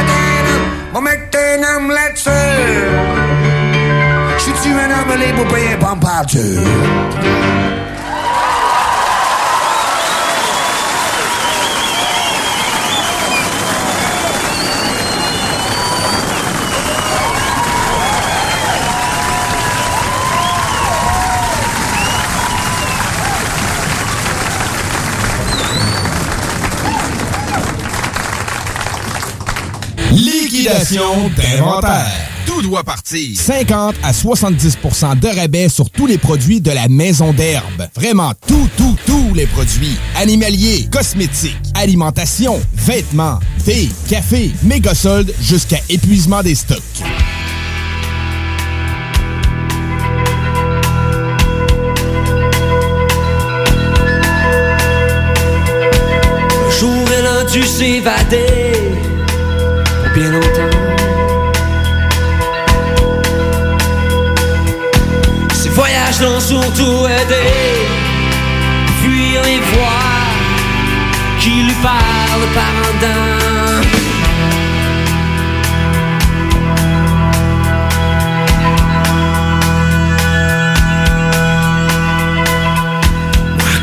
on 0.94 1.00
met 1.00 1.31
un 1.52 1.58
homme, 1.58 1.58
on 1.58 1.58
met 1.58 1.64
un 1.64 1.76
homme 1.76 1.90
là-dessus. 1.90 2.30
Je 4.38 4.60
suis 4.60 4.70
un 4.70 4.90
homme 4.90 5.20
libre 5.20 5.44
pour 5.44 5.54
payer 5.54 5.76
pas 5.76 5.96
par 6.00 6.26
Liquidation 30.72 31.28
d'inventaire. 31.36 32.06
tout 32.46 32.62
doit 32.62 32.82
partir. 32.82 33.38
50 33.38 33.94
à 34.02 34.12
70% 34.12 35.18
de 35.18 35.28
rabais 35.28 35.68
sur 35.68 35.90
tous 35.90 36.06
les 36.06 36.16
produits 36.16 36.60
de 36.62 36.70
la 36.70 36.88
maison 36.88 37.32
d'herbe. 37.32 37.88
Vraiment 37.94 38.32
tout, 38.46 38.68
tout, 38.76 38.96
tous 39.04 39.34
les 39.34 39.46
produits. 39.46 39.98
Animaliers, 40.16 40.88
cosmétiques, 40.90 41.56
alimentation, 41.74 42.60
vêtements, 42.74 43.38
thé, 43.64 43.90
café, 44.08 44.50
méga 44.62 44.94
soldes 44.94 45.34
jusqu'à 45.42 45.78
épuisement 45.90 46.42
des 46.42 46.54
stocks. 46.54 46.80
Un 56.66 56.70
jour 56.70 57.06
dû 57.52 57.62
s'évader 57.62 58.72
pour 58.72 58.81
bien 60.14 60.30
longtemps. 60.30 60.76
Ces 65.54 65.70
voyages 65.70 66.20
l'ont 66.20 66.40
surtout 66.40 67.06
aidé 67.06 67.46
fuir 69.02 69.42
les 69.44 69.58
voix 69.58 70.22
qui 71.40 71.50
lui 71.50 71.74
parlent 71.82 72.52
par 72.54 72.74
dedans. 73.00 73.82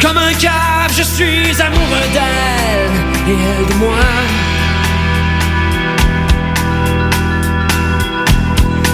Comme 0.01 0.17
un 0.17 0.33
cave, 0.33 0.93
je 0.95 1.03
suis 1.03 1.61
amoureux 1.61 2.09
d'elle 2.13 3.33
et 3.33 3.37
elle 3.41 3.67
de 3.67 3.73
moi. 3.75 4.48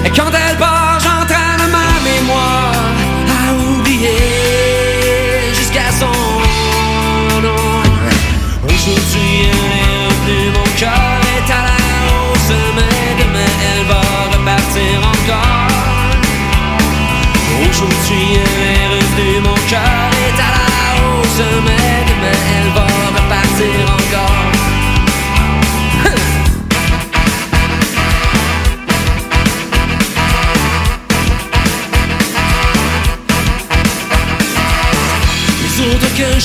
Et 0.06 0.10
quand 0.10 0.32
elle 0.32 0.58
part, 0.58 1.00
j'entraîne 1.00 1.66
ma 1.72 1.90
mémoire 2.08 2.72
à 3.28 3.54
oublier 3.54 4.22
jusqu'à 5.58 5.90
son 6.00 6.14
nom. 7.42 7.82
Aujourd'hui, 8.64 9.50
elle 9.50 9.74
est 9.82 10.06
revenue, 10.06 10.52
mon 10.54 10.70
cœur 10.78 11.20
est 11.36 11.50
à 11.52 11.62
la 11.70 11.80
hausse, 12.14 12.54
mais 12.76 13.24
demain 13.24 13.54
elle 13.72 13.86
va 13.88 14.04
repartir 14.32 14.96
encore. 15.14 15.74
Aujourd'hui, 17.68 18.26
elle 18.44 18.64
est 18.74 18.88
revenue, 18.96 19.40
mon 19.42 19.60
cœur 19.68 20.10
est 20.26 20.40
à 20.40 20.52
la 20.56 20.68
hausse, 21.02 21.44
mais 21.66 22.06
demain 22.10 22.40
elle 22.58 22.72
va 22.74 22.85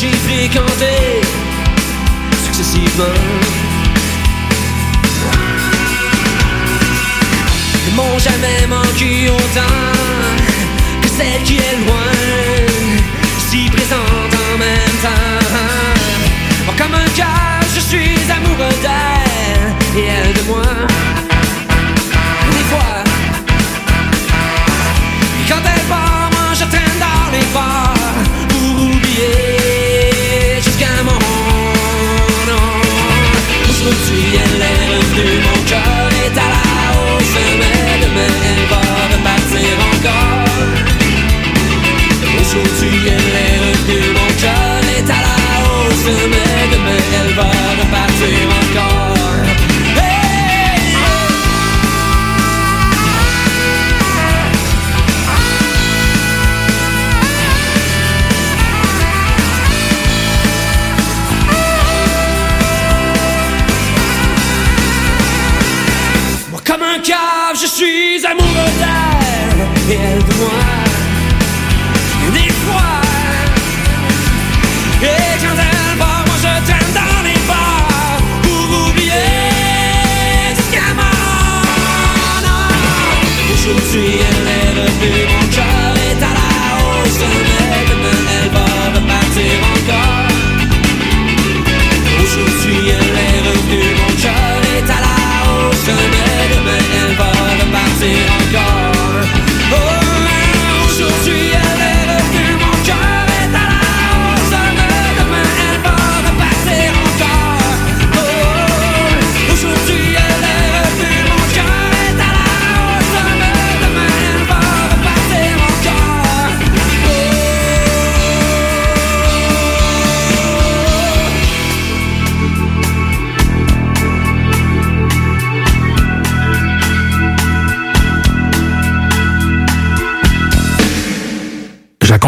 j'ai 0.01 0.13
fréquentés 0.13 1.21
successivement 2.43 3.05
ne 7.87 7.97
m'ont 7.97 8.19
jamais 8.19 8.67
manqué 8.67 9.29
autant 9.29 9.77
que 11.03 11.09
celle 11.09 11.43
qui 11.43 11.57
est 11.57 11.77
loin, 11.87 12.13
si 13.51 13.69
présente 13.69 14.01
en 14.01 14.59
même 14.59 14.97
temps. 15.03 16.77
Comme 16.79 16.95
un 16.95 17.09
cœur, 17.15 17.61
je 17.75 17.81
suis 17.81 18.17
amoureux 18.35 18.75
d'elle 18.81 20.03
et 20.03 20.07
elle 20.07 20.33
de 20.33 20.43
moi. 20.49 20.63
Des 22.53 22.65
fois, 22.71 23.05
quand 25.47 25.63
elle 25.75 25.85
part, 25.91 26.31
moi 26.33 26.55
je 26.55 26.65
traîne 26.65 26.99
dans 26.99 27.31
les 27.33 27.45
bars 27.53 28.00
Aujourd'hui, 34.01 34.33
elle 34.33 34.63
est 34.63 34.97
revenue, 34.97 35.41
mon 35.45 35.61
cœur 35.65 36.09
est 36.25 36.39
à 36.39 36.49
la 36.55 36.63
hausse, 36.97 37.37
mais 37.59 38.01
demain 38.03 38.35
elle 38.49 38.67
va 38.71 38.81
repartir 39.13 39.75
encore. 39.93 40.49
Aujourd'hui, 42.41 42.97
elle 43.07 43.31
est 43.45 43.59
revenue, 43.61 44.09
mon 44.15 44.31
cœur 44.41 44.81
est 44.97 45.11
à 45.11 45.21
la 45.27 45.37
hausse, 45.67 46.09
mais 46.31 46.63
demain 46.73 47.03
elle 47.21 47.33
va 47.35 47.70
moi. 70.41 70.80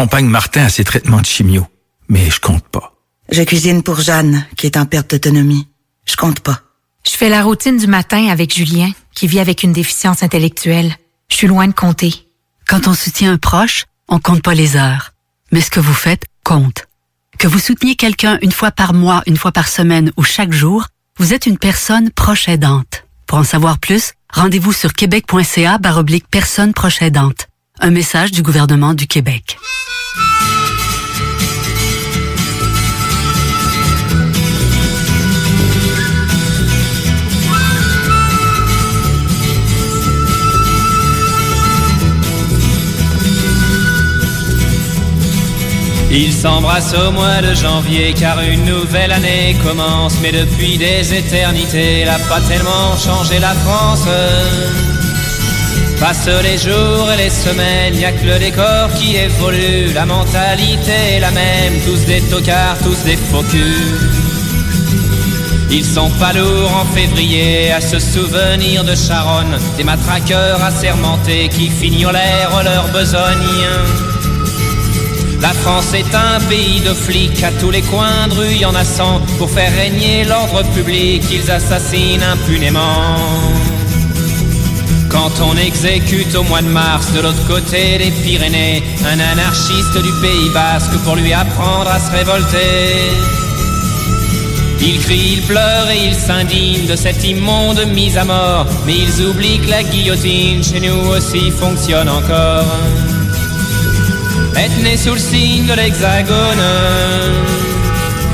J'accompagne 0.03 0.27
Martin 0.27 0.65
à 0.65 0.69
ses 0.69 0.83
traitements 0.83 1.21
de 1.21 1.25
chimio, 1.25 1.65
mais 2.09 2.29
je 2.29 2.41
compte 2.41 2.67
pas. 2.67 2.93
Je 3.31 3.41
cuisine 3.41 3.83
pour 3.83 4.01
Jeanne, 4.01 4.45
qui 4.57 4.65
est 4.65 4.75
en 4.75 4.85
perte 4.85 5.11
d'autonomie. 5.11 5.69
Je 6.03 6.17
compte 6.17 6.41
pas. 6.41 6.59
Je 7.05 7.11
fais 7.11 7.29
la 7.29 7.41
routine 7.41 7.77
du 7.77 7.87
matin 7.87 8.27
avec 8.27 8.53
Julien, 8.53 8.91
qui 9.15 9.27
vit 9.27 9.39
avec 9.39 9.63
une 9.63 9.71
déficience 9.71 10.21
intellectuelle. 10.21 10.93
Je 11.29 11.37
suis 11.37 11.47
loin 11.47 11.67
de 11.67 11.73
compter. 11.73 12.13
Quand 12.67 12.89
on 12.89 12.93
soutient 12.93 13.31
un 13.31 13.37
proche, 13.37 13.85
on 14.09 14.19
compte 14.19 14.43
pas 14.43 14.53
les 14.53 14.75
heures. 14.75 15.13
Mais 15.53 15.61
ce 15.61 15.71
que 15.71 15.79
vous 15.79 15.93
faites 15.93 16.25
compte. 16.43 16.85
Que 17.39 17.47
vous 17.47 17.59
souteniez 17.59 17.95
quelqu'un 17.95 18.39
une 18.41 18.51
fois 18.51 18.71
par 18.71 18.93
mois, 18.93 19.23
une 19.25 19.37
fois 19.37 19.53
par 19.53 19.69
semaine 19.69 20.11
ou 20.17 20.23
chaque 20.23 20.51
jour, 20.51 20.87
vous 21.17 21.33
êtes 21.33 21.45
une 21.45 21.57
personne 21.57 22.11
proche 22.11 22.49
aidante. 22.49 23.05
Pour 23.25 23.37
en 23.37 23.45
savoir 23.45 23.79
plus, 23.79 24.11
rendez-vous 24.33 24.73
sur 24.73 24.91
québec.ca 24.91 25.77
baroblique 25.77 26.25
personne 26.29 26.73
proche 26.73 27.01
aidante. 27.01 27.47
Un 27.79 27.89
message 27.89 28.31
du 28.31 28.43
gouvernement 28.43 28.93
du 28.93 29.07
Québec. 29.07 29.57
Ils 46.11 46.31
s'embrassent 46.31 46.93
au 46.93 47.11
mois 47.11 47.41
de 47.41 47.55
janvier 47.55 48.13
car 48.13 48.39
une 48.39 48.65
nouvelle 48.65 49.11
année 49.11 49.55
commence. 49.63 50.15
Mais 50.21 50.31
depuis 50.31 50.77
des 50.77 51.11
éternités, 51.11 52.01
elle 52.01 52.09
a 52.09 52.19
pas 52.19 52.39
tellement 52.41 52.95
changé 52.97 53.39
la 53.39 53.53
France. 53.55 54.05
Passent 56.03 56.43
les 56.43 56.57
jours 56.57 57.09
et 57.13 57.15
les 57.15 57.29
semaines, 57.29 57.95
y 57.95 58.03
a 58.03 58.11
que 58.11 58.25
le 58.25 58.37
décor 58.37 58.89
qui 58.93 59.15
évolue. 59.15 59.93
La 59.93 60.05
mentalité 60.05 60.91
est 61.13 61.19
la 61.21 61.31
même, 61.31 61.79
tous 61.85 62.05
des 62.05 62.19
tocards, 62.23 62.77
tous 62.83 63.05
des 63.05 63.15
faux 63.15 63.41
culs. 63.43 64.01
Ils 65.71 65.85
sont 65.85 66.09
pas 66.19 66.33
lourds 66.33 66.75
en 66.75 66.83
février 66.93 67.71
à 67.71 67.79
se 67.79 67.99
souvenir 67.99 68.83
de 68.83 68.95
Charonne, 68.95 69.57
des 69.77 69.85
matraqueurs 69.85 70.61
assermentés 70.61 71.47
qui 71.47 71.69
fignolèrent 71.69 72.63
leur 72.65 72.89
besogne. 72.89 73.63
La 75.39 75.53
France 75.53 75.93
est 75.93 76.13
un 76.13 76.41
pays 76.49 76.81
de 76.81 76.93
flics, 76.93 77.41
à 77.45 77.51
tous 77.61 77.71
les 77.71 77.81
coins 77.81 78.27
de 78.27 78.33
rue 78.33 78.55
y 78.55 78.65
en 78.65 78.75
a 78.75 78.83
cent. 78.83 79.21
Pour 79.37 79.49
faire 79.49 79.73
régner 79.73 80.25
l'ordre 80.25 80.63
public, 80.73 81.23
ils 81.31 81.49
assassinent 81.49 82.23
impunément. 82.23 83.15
Quand 85.13 85.31
on 85.41 85.55
exécute 85.55 86.35
au 86.35 86.43
mois 86.43 86.63
de 86.63 86.67
mars 86.67 87.13
de 87.13 87.21
l'autre 87.21 87.45
côté 87.47 87.99
des 87.99 88.11
Pyrénées 88.23 88.83
un 89.05 89.19
anarchiste 89.19 89.97
du 89.99 90.11
Pays 90.21 90.49
Basque 90.53 90.97
pour 91.03 91.15
lui 91.15 91.31
apprendre 91.31 91.87
à 91.87 91.99
se 91.99 92.11
révolter. 92.11 93.11
Il 94.81 94.99
crie, 94.99 95.35
il 95.37 95.41
pleure 95.43 95.89
et 95.91 96.07
il 96.07 96.15
s'indigne 96.15 96.87
de 96.87 96.95
cette 96.95 97.23
immonde 97.23 97.85
mise 97.93 98.17
à 98.17 98.25
mort, 98.25 98.65
mais 98.85 98.95
ils 98.97 99.25
oublient 99.25 99.59
que 99.59 99.69
la 99.69 99.83
guillotine 99.83 100.63
chez 100.63 100.79
nous 100.79 101.11
aussi 101.11 101.51
fonctionne 101.51 102.09
encore. 102.09 102.65
Être 104.57 104.83
né 104.83 104.97
sous 104.97 105.13
le 105.13 105.19
signe 105.19 105.67
de 105.67 105.73
l'hexagone, 105.73 106.65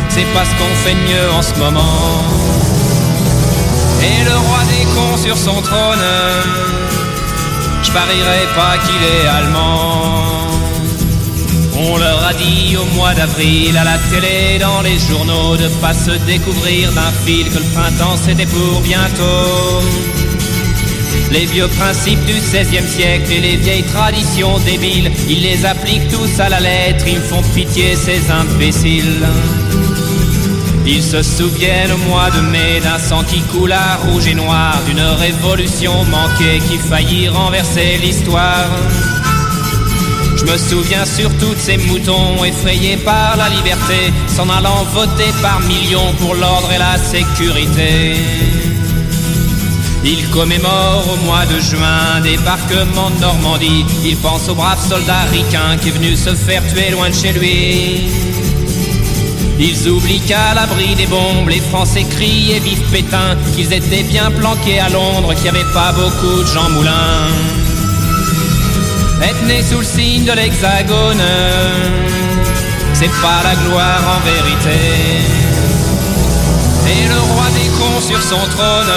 c'est 0.07 0.25
pas 0.33 0.45
ce 0.45 0.51
qu'on 0.57 0.75
fait 0.83 0.95
mieux 0.95 1.29
en 1.37 1.41
ce 1.41 1.53
moment. 1.59 2.23
Et 4.01 4.23
le 4.23 4.31
roi 4.31 4.59
des 4.71 4.78
sur 5.17 5.37
son 5.37 5.61
trône, 5.61 6.05
je 7.83 7.91
parierais 7.91 8.47
pas 8.55 8.77
qu'il 8.77 9.03
est 9.03 9.27
allemand. 9.27 10.47
On 11.81 11.97
leur 11.97 12.25
a 12.25 12.33
dit 12.33 12.75
au 12.77 12.85
mois 12.95 13.13
d'avril 13.13 13.77
à 13.77 13.83
la 13.83 13.97
télé, 14.09 14.59
dans 14.59 14.81
les 14.81 14.97
journaux, 14.99 15.55
de 15.57 15.67
pas 15.81 15.93
se 15.93 16.11
découvrir 16.25 16.91
d'un 16.93 17.11
fil 17.25 17.49
que 17.49 17.59
le 17.59 17.69
printemps 17.73 18.17
c'était 18.17 18.45
pour 18.45 18.81
bientôt. 18.81 19.81
Les 21.31 21.45
vieux 21.45 21.67
principes 21.67 22.23
du 22.25 22.33
XVIe 22.33 22.87
siècle 22.87 23.31
et 23.31 23.39
les 23.39 23.57
vieilles 23.57 23.83
traditions 23.83 24.57
débiles, 24.59 25.11
ils 25.29 25.41
les 25.41 25.65
appliquent 25.65 26.07
tous 26.09 26.39
à 26.39 26.49
la 26.49 26.59
lettre, 26.59 27.05
ils 27.07 27.19
me 27.19 27.23
font 27.23 27.43
pitié 27.53 27.95
ces 27.95 28.31
imbéciles. 28.31 29.25
Ils 30.91 31.03
se 31.03 31.21
souviennent 31.21 31.91
au 31.91 31.97
mois 32.09 32.31
de 32.31 32.41
mai 32.41 32.79
d'un 32.81 32.97
sang 32.97 33.23
qui 33.23 33.41
coula 33.41 33.97
rouge 34.07 34.25
et 34.25 34.33
noir, 34.33 34.75
d'une 34.87 34.99
révolution 34.99 36.03
manquée 36.05 36.59
qui 36.67 36.79
faillit 36.79 37.29
renverser 37.29 37.99
l'histoire. 38.01 38.71
Je 40.35 40.45
me 40.51 40.57
souviens 40.57 41.05
surtout 41.05 41.53
de 41.53 41.59
ces 41.59 41.77
moutons 41.77 42.43
effrayés 42.43 42.97
par 42.97 43.37
la 43.37 43.49
liberté, 43.49 44.11
s'en 44.35 44.49
allant 44.49 44.83
voter 44.85 45.31
par 45.43 45.59
millions 45.59 46.11
pour 46.19 46.33
l'ordre 46.33 46.71
et 46.71 46.79
la 46.79 46.97
sécurité. 46.97 48.15
Il 50.03 50.27
commémore 50.31 51.05
au 51.13 51.23
mois 51.23 51.45
de 51.45 51.59
juin 51.59 52.19
débarquement 52.23 53.11
de 53.11 53.21
Normandie. 53.21 53.85
Il 54.03 54.17
pense 54.17 54.49
au 54.49 54.55
brave 54.55 54.83
soldat 54.83 55.25
ricain 55.31 55.77
qui 55.79 55.89
est 55.89 55.91
venu 55.91 56.15
se 56.15 56.33
faire 56.33 56.63
tuer 56.67 56.89
loin 56.89 57.09
de 57.09 57.13
chez 57.13 57.31
lui. 57.31 58.28
Ils 59.61 59.89
oublient 59.89 60.21
qu'à 60.21 60.53
l'abri 60.53 60.95
des 60.95 61.05
bombes, 61.05 61.49
les 61.49 61.59
Français 61.59 62.05
crient 62.09 62.53
et 62.53 62.59
vivent 62.61 62.89
Pétain, 62.91 63.35
qu'ils 63.53 63.73
étaient 63.73 64.03
bien 64.03 64.31
planqués 64.31 64.79
à 64.79 64.87
Londres, 64.87 65.33
qu'il 65.33 65.43
n'y 65.43 65.49
avait 65.49 65.73
pas 65.73 65.91
beaucoup 65.91 66.41
de 66.41 66.47
Jean 66.47 66.69
Moulin. 66.69 67.27
Être 69.21 69.45
né 69.47 69.61
sous 69.61 69.79
le 69.79 69.83
signe 69.83 70.23
de 70.23 70.31
l'hexagone, 70.31 71.21
c'est 72.93 73.11
pas 73.21 73.43
la 73.43 73.55
gloire 73.67 74.01
en 74.15 74.19
vérité. 74.25 74.79
Et 76.87 77.07
le 77.09 77.19
roi 77.19 77.45
des 77.53 77.69
cons 77.77 78.01
sur 78.01 78.21
son 78.21 78.47
trône, 78.55 78.93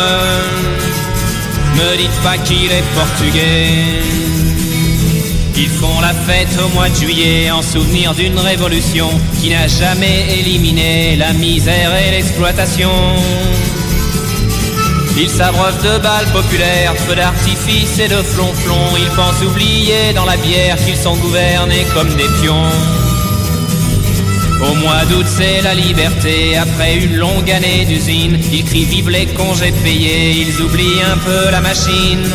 me 1.75 1.97
dites 1.97 2.21
pas 2.23 2.39
qu'il 2.39 2.71
est 2.71 2.85
portugais. 2.95 4.01
Ils 5.57 5.69
font 5.69 6.01
la 6.01 6.15
fête 6.15 6.59
au 6.65 6.69
mois 6.75 6.89
de 6.89 6.95
juillet 6.95 7.51
en 7.51 7.63
souvenir 7.63 8.15
d'une 8.15 8.39
révolution 8.39 9.09
qui 9.41 9.51
n'a 9.51 9.69
jamais 9.69 10.39
éliminé 10.39 11.17
la 11.17 11.33
misère 11.33 11.93
et 11.97 12.11
l'exploitation. 12.11 12.91
Ils 15.17 15.29
s'abreuvent 15.29 15.83
de 15.83 15.99
balles 16.03 16.33
populaires, 16.33 16.95
feux 16.97 17.15
d'artifice 17.15 17.99
et 17.99 18.09
de 18.09 18.23
flonflons. 18.23 18.97
Ils 18.99 19.15
pensent 19.15 19.43
oublier 19.43 20.15
dans 20.15 20.25
la 20.25 20.37
bière 20.39 20.77
qu'ils 20.85 20.97
sont 20.97 21.17
gouvernés 21.17 21.87
comme 21.93 22.09
des 22.15 22.29
pions. 22.41 22.71
Au 24.63 24.75
mois 24.77 25.05
d'août, 25.11 25.27
c'est 25.27 25.61
la 25.61 25.75
liberté. 25.75 26.57
Après 26.57 26.97
une 26.97 27.17
longue 27.17 27.51
année 27.51 27.85
d'usine, 27.85 28.39
ils 28.53 28.65
crient 28.65 28.85
vive 28.85 29.11
les 29.11 29.27
congés 29.27 29.73
payés. 29.85 30.47
Ils 30.47 30.63
oublient 30.63 31.03
un 31.03 31.19
peu 31.19 31.51
la 31.51 31.61
machine. 31.61 32.31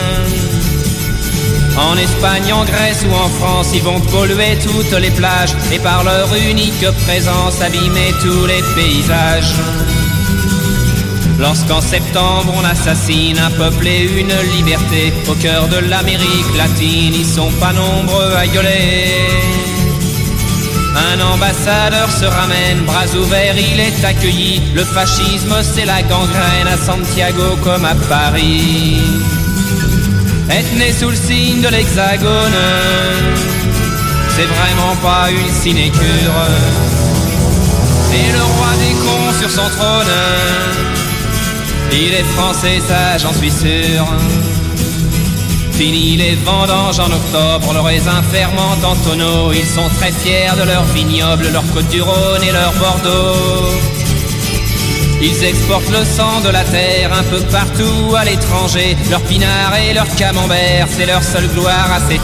En 1.77 1.95
Espagne, 1.97 2.53
en 2.53 2.65
Grèce 2.65 3.05
ou 3.09 3.13
en 3.13 3.29
France, 3.29 3.69
ils 3.73 3.83
vont 3.83 3.99
polluer 3.99 4.57
toutes 4.63 4.99
les 4.99 5.11
plages 5.11 5.55
et 5.71 5.79
par 5.79 6.03
leur 6.03 6.33
unique 6.35 6.85
présence 7.05 7.61
abîmer 7.61 8.13
tous 8.21 8.45
les 8.45 8.63
paysages. 8.75 9.53
Lorsqu'en 11.39 11.81
septembre 11.81 12.51
on 12.57 12.65
assassine 12.65 13.37
un 13.37 13.51
peuple 13.51 13.87
et 13.87 14.05
une 14.05 14.33
liberté 14.55 15.13
au 15.29 15.35
cœur 15.35 15.67
de 15.67 15.77
l'Amérique 15.77 16.57
latine, 16.57 17.13
ils 17.13 17.25
sont 17.25 17.51
pas 17.59 17.73
nombreux 17.73 18.33
à 18.35 18.47
gueuler. 18.47 19.13
Un 21.13 21.21
ambassadeur 21.21 22.09
se 22.11 22.25
ramène, 22.25 22.85
bras 22.85 23.05
ouverts, 23.15 23.55
il 23.55 23.79
est 23.79 24.03
accueilli. 24.03 24.63
Le 24.73 24.83
fascisme, 24.83 25.55
c'est 25.61 25.85
la 25.85 26.01
gangrène 26.01 26.67
à 26.67 26.77
Santiago 26.77 27.55
comme 27.63 27.85
à 27.85 27.93
Paris. 28.09 28.97
Être 30.49 30.73
né 30.77 30.93
sous 30.93 31.09
le 31.09 31.15
signe 31.15 31.61
de 31.61 31.67
l'hexagone, 31.67 32.59
c'est 34.29 34.45
vraiment 34.45 34.95
pas 35.03 35.29
une 35.29 35.53
sinécure. 35.53 36.37
Et 38.13 38.31
le 38.31 38.43
roi 38.43 38.71
des 38.79 38.93
cons 39.03 39.39
sur 39.39 39.49
son 39.49 39.69
trône, 39.69 40.13
il 41.91 42.13
est 42.13 42.23
français, 42.35 42.79
ça 42.87 43.17
j'en 43.17 43.33
suis 43.33 43.51
sûr. 43.51 44.05
Fini 45.73 46.17
les 46.17 46.35
vendanges 46.35 46.99
en 46.99 47.11
octobre, 47.11 47.73
le 47.73 47.81
raisin 47.81 48.23
fermente 48.31 48.83
en 48.83 48.95
tonneaux. 48.95 49.51
Ils 49.51 49.65
sont 49.65 49.89
très 49.99 50.11
fiers 50.11 50.55
de 50.57 50.63
leur 50.63 50.83
vignoble, 50.85 51.49
leur 51.51 51.63
côte 51.73 51.87
du 51.89 52.01
Rhône 52.01 52.41
et 52.41 52.51
leur 52.51 52.73
Bordeaux. 52.73 53.96
Ils 55.21 55.43
exportent 55.43 55.89
le 55.89 56.05
sang 56.05 56.41
de 56.41 56.49
la 56.49 56.63
terre 56.63 57.11
un 57.11 57.23
peu 57.23 57.39
partout 57.51 58.15
à 58.15 58.23
l'étranger. 58.23 58.95
Leur 59.09 59.21
pinard 59.21 59.75
et 59.77 59.93
leur 59.93 60.07
camembert, 60.15 60.87
c'est 60.95 61.07
leur 61.07 61.23
seule 61.23 61.47
gloire 61.47 61.91
à 61.91 61.99
ces. 62.07 62.19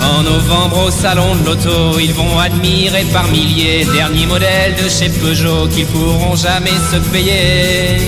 En 0.00 0.22
novembre 0.22 0.86
au 0.86 0.90
salon 0.90 1.34
de 1.36 1.46
l'auto, 1.46 1.98
ils 1.98 2.14
vont 2.14 2.38
admirer 2.38 3.04
par 3.12 3.26
milliers 3.28 3.84
le 3.84 3.92
dernier 3.92 4.26
modèle 4.26 4.74
de 4.76 4.88
chez 4.88 5.08
Peugeot 5.08 5.66
qu'ils 5.68 5.86
pourront 5.86 6.36
jamais 6.36 6.78
se 6.92 6.96
payer. 7.10 7.98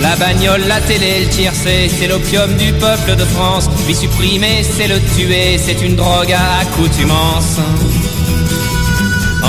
La 0.00 0.14
bagnole, 0.16 0.62
la 0.68 0.80
télé, 0.80 1.24
le 1.24 1.28
tiercé, 1.28 1.88
c'est 1.88 2.06
l'opium 2.06 2.54
du 2.56 2.72
peuple 2.74 3.16
de 3.16 3.24
France. 3.24 3.68
Lui 3.86 3.94
supprimer, 3.94 4.62
c'est 4.62 4.86
le 4.86 5.00
tuer, 5.16 5.58
c'est 5.58 5.80
une 5.82 5.96
drogue 5.96 6.32
à 6.32 6.60
accoutumance. 6.60 7.58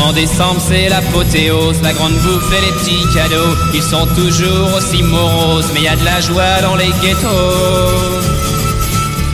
En 0.04 0.12
décembre, 0.14 0.62
c'est 0.68 0.90
l'apothéose, 0.90 1.82
la 1.82 1.94
grande 1.94 2.14
bouffe 2.20 2.52
et 2.58 2.62
les 2.66 2.72
petits 2.74 3.06
cadeaux. 3.14 3.56
Ils 3.74 3.84
sont 3.84 4.06
toujours 4.08 4.74
aussi 4.76 5.02
moroses, 5.04 5.72
mais 5.74 5.82
y 5.82 5.88
a 5.88 5.96
de 5.96 6.06
la 6.06 6.20
joie 6.22 6.62
dans 6.62 6.76
les 6.76 6.92
ghettos. 7.02 8.26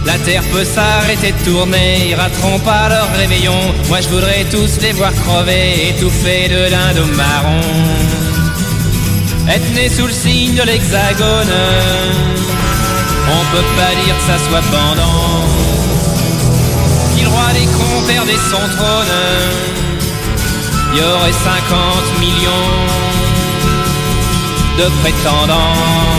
La 0.06 0.18
terre 0.20 0.44
peut 0.52 0.66
s'arrêter 0.66 1.32
de 1.32 1.46
tourner, 1.46 2.10
ils 2.10 2.16
rateront 2.16 2.60
pas 2.60 2.90
leur 2.90 3.12
réveillon. 3.14 3.60
Moi 3.88 4.02
je 4.02 4.10
voudrais 4.10 4.46
tous 4.52 4.82
les 4.82 4.94
voir 4.94 5.14
crever, 5.14 5.90
étouffés 5.90 6.48
de 6.48 6.70
dindon 6.70 7.08
marron. 7.16 7.62
Être 9.48 9.74
né 9.76 9.90
sous 9.90 10.08
le 10.08 10.14
signe 10.14 10.56
de 10.56 10.64
l'hexagone, 10.64 11.56
on 13.28 13.56
peut 13.56 13.70
pas 13.78 13.94
dire 14.04 14.16
que 14.18 14.26
ça 14.32 14.38
soit 14.48 14.66
pendant. 14.72 15.42
Le 17.22 17.28
roi 17.28 17.54
des 17.54 17.66
cons 17.66 18.02
perdait 18.08 18.44
son 18.50 18.66
trône, 18.76 19.08
il 20.93 20.97
y 20.97 21.01
aurait 21.01 21.31
50 21.31 22.19
millions 22.19 22.51
de 24.77 24.89
prétendants. 25.01 26.11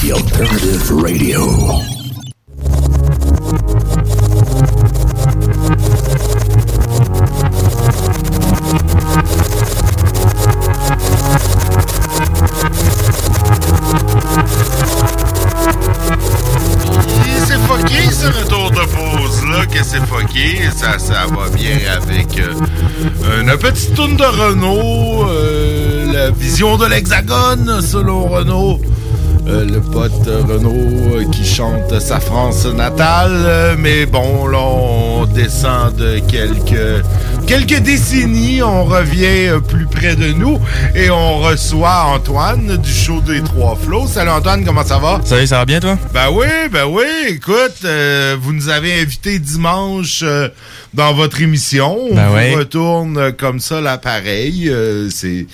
The 0.00 0.12
Alternative 0.12 0.92
Radio. 0.92 1.97
Renault. 24.38 25.26
euh, 25.28 26.12
la 26.12 26.30
vision 26.30 26.76
de 26.76 26.86
l'hexagone, 26.86 27.80
selon 27.82 28.28
Renault. 28.28 28.80
Euh, 29.48 29.64
le 29.64 29.80
pote 29.80 30.12
Renault 30.26 31.28
qui 31.32 31.44
chante 31.44 31.98
sa 32.00 32.20
France 32.20 32.66
natale. 32.66 33.76
Mais 33.78 34.06
bon, 34.06 34.46
là, 34.46 34.58
on 34.58 35.24
descend 35.24 35.96
de 35.96 36.18
quelques, 36.20 37.02
quelques 37.46 37.80
décennies. 37.80 38.62
On 38.62 38.84
revient 38.84 39.58
plus 39.66 39.86
près 39.86 40.16
de 40.16 40.32
nous 40.34 40.60
et 40.94 41.10
on 41.10 41.38
reçoit 41.38 42.04
Antoine 42.14 42.76
du 42.76 42.92
show 42.92 43.20
des 43.22 43.40
Trois 43.42 43.76
Flots. 43.76 44.06
Salut 44.06 44.30
Antoine, 44.30 44.64
comment 44.64 44.84
ça 44.84 44.98
va? 44.98 45.20
Salut, 45.24 45.46
ça 45.46 45.56
va 45.58 45.64
bien 45.64 45.80
toi? 45.80 45.96
Ben 46.12 46.28
oui, 46.30 46.46
ben 46.70 46.84
oui. 46.84 47.06
Écoute, 47.28 47.84
euh, 47.84 48.36
vous 48.40 48.52
nous 48.52 48.68
avez 48.68 49.00
invités 49.00 49.38
dimanche 49.38 50.20
euh, 50.22 50.48
dans 50.98 51.14
votre 51.14 51.40
émission. 51.40 51.96
On 52.10 52.14
Ben 52.14 52.28
vous 52.28 52.34
oui. 52.36 52.54
retourne 52.56 53.32
comme 53.32 53.60
ça 53.60 53.80
l'appareil. 53.80 54.68
Euh, 54.68 55.08
c'est- 55.10 55.46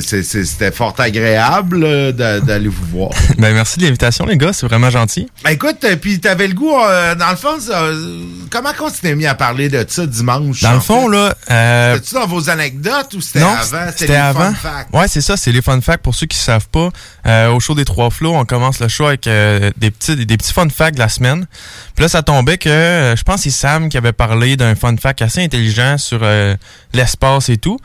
c'était 0.00 0.70
fort 0.72 0.94
agréable 0.98 1.82
euh, 1.84 2.12
d'a- 2.12 2.40
d'aller 2.40 2.68
vous 2.68 2.86
voir. 2.86 3.10
Ben 3.38 3.52
merci 3.52 3.78
de 3.78 3.84
l'invitation 3.84 4.24
les 4.26 4.36
gars, 4.38 4.52
c'est 4.52 4.66
vraiment 4.66 4.90
gentil. 4.90 5.28
Ben 5.44 5.50
écoute, 5.50 5.84
euh, 5.84 5.96
puis 5.96 6.20
t'avais 6.20 6.46
le 6.48 6.54
goût, 6.54 6.78
euh, 6.78 7.14
dans 7.14 7.30
le 7.30 7.36
fond, 7.36 7.58
euh, 7.70 8.22
comment 8.50 8.72
qu'on 8.72 8.88
s'était 8.88 9.14
mis 9.14 9.26
à 9.26 9.34
parler 9.34 9.68
de 9.68 9.84
ça 9.88 10.06
dimanche? 10.06 10.62
Dans 10.62 10.72
le 10.72 10.80
fond 10.80 11.10
fait? 11.10 11.16
là, 11.16 11.34
euh, 11.50 11.94
C'était-tu 11.96 12.14
dans 12.14 12.26
vos 12.26 12.48
anecdotes 12.48 13.14
ou 13.14 13.20
c'était 13.20 13.40
avant? 13.42 13.90
c'était 13.96 14.14
avant. 14.16 14.40
fun 14.52 14.54
facts? 14.54 14.88
Ouais, 14.94 15.08
c'est 15.08 15.20
ça, 15.20 15.36
c'est 15.36 15.52
les 15.52 15.62
fun 15.62 15.80
facts 15.80 16.02
pour 16.02 16.14
ceux 16.14 16.26
qui 16.26 16.38
savent 16.38 16.68
pas. 16.68 16.88
Euh, 17.26 17.50
au 17.50 17.60
show 17.60 17.74
des 17.74 17.84
trois 17.84 18.10
flots, 18.10 18.34
on 18.34 18.44
commence 18.44 18.80
le 18.80 18.88
show 18.88 19.06
avec 19.06 19.26
euh, 19.26 19.70
des 19.76 19.90
petits 19.90 20.16
des, 20.24 20.36
petits 20.36 20.52
fun 20.52 20.68
facts 20.68 20.94
de 20.94 21.00
la 21.00 21.08
semaine. 21.08 21.46
Puis 21.94 22.02
là, 22.02 22.08
ça 22.08 22.22
tombait 22.22 22.56
que 22.58 22.68
euh, 22.68 23.16
je 23.16 23.22
pense 23.22 23.36
que 23.36 23.42
c'est 23.42 23.50
Sam 23.50 23.88
qui 23.88 23.96
avait 23.98 24.12
parlé 24.12 24.56
d'un 24.56 24.74
fun 24.74 24.96
fact 24.96 25.20
assez 25.22 25.42
intelligent 25.42 25.98
sur 25.98 26.20
euh, 26.22 26.54
l'espace 26.92 27.48
et 27.48 27.56
tout. 27.56 27.78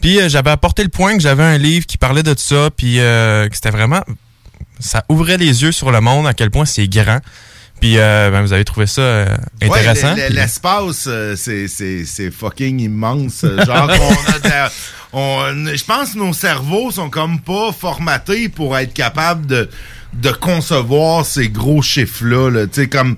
Puis 0.00 0.20
euh, 0.20 0.28
j'avais 0.28 0.50
apporté 0.50 0.82
le 0.82 0.88
point 0.88 1.14
que 1.14 1.20
j'avais 1.22 1.43
un 1.44 1.58
livre 1.58 1.86
qui 1.86 1.98
parlait 1.98 2.22
de 2.22 2.34
ça, 2.36 2.70
puis 2.76 3.00
euh, 3.00 3.48
que 3.48 3.54
c'était 3.54 3.70
vraiment 3.70 4.02
ça 4.80 5.04
ouvrait 5.08 5.36
les 5.36 5.62
yeux 5.62 5.72
sur 5.72 5.90
le 5.90 6.00
monde 6.00 6.26
à 6.26 6.34
quel 6.34 6.50
point 6.50 6.64
c'est 6.64 6.88
grand. 6.88 7.20
Puis 7.80 7.98
euh, 7.98 8.30
ben, 8.30 8.42
vous 8.42 8.52
avez 8.52 8.64
trouvé 8.64 8.86
ça 8.86 9.02
euh, 9.02 9.36
intéressant. 9.60 10.14
Ouais, 10.14 10.30
l'espace, 10.30 11.04
euh, 11.06 11.34
c'est, 11.36 12.30
fucking 12.30 12.80
immense. 12.80 13.44
Genre, 13.44 13.86
qu'on 13.98 14.32
a 14.32 14.38
de- 14.38 14.72
on- 15.12 15.74
je 15.74 15.84
pense 15.84 16.12
que 16.12 16.18
nos 16.18 16.32
cerveaux 16.32 16.90
sont 16.90 17.10
comme 17.10 17.40
pas 17.40 17.72
formatés 17.72 18.48
pour 18.48 18.76
être 18.78 18.94
capables 18.94 19.46
de, 19.46 19.68
de 20.14 20.30
concevoir 20.30 21.26
ces 21.26 21.48
gros 21.48 21.82
chiffres-là. 21.82 22.50
Là. 22.50 22.66
Tu 22.66 22.82
sais, 22.82 22.88
comme 22.88 23.16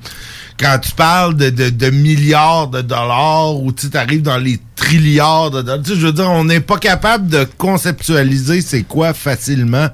quand 0.58 0.78
tu 0.78 0.92
parles 0.92 1.36
de, 1.36 1.90
milliards 1.90 2.68
de 2.68 2.80
dollars 2.82 3.56
ou 3.56 3.72
tu 3.72 3.86
arrives 3.94 4.22
dans 4.22 4.38
les 4.38 4.58
trilliards 4.74 5.50
de 5.50 5.62
dollars, 5.62 5.84
je 5.84 5.94
veux 5.94 6.12
dire, 6.12 6.30
on 6.30 6.44
n'est 6.44 6.60
pas 6.60 6.78
capable 6.78 7.28
de 7.28 7.46
conceptualiser 7.58 8.60
c'est 8.62 8.82
quoi 8.82 9.14
facilement 9.14 9.88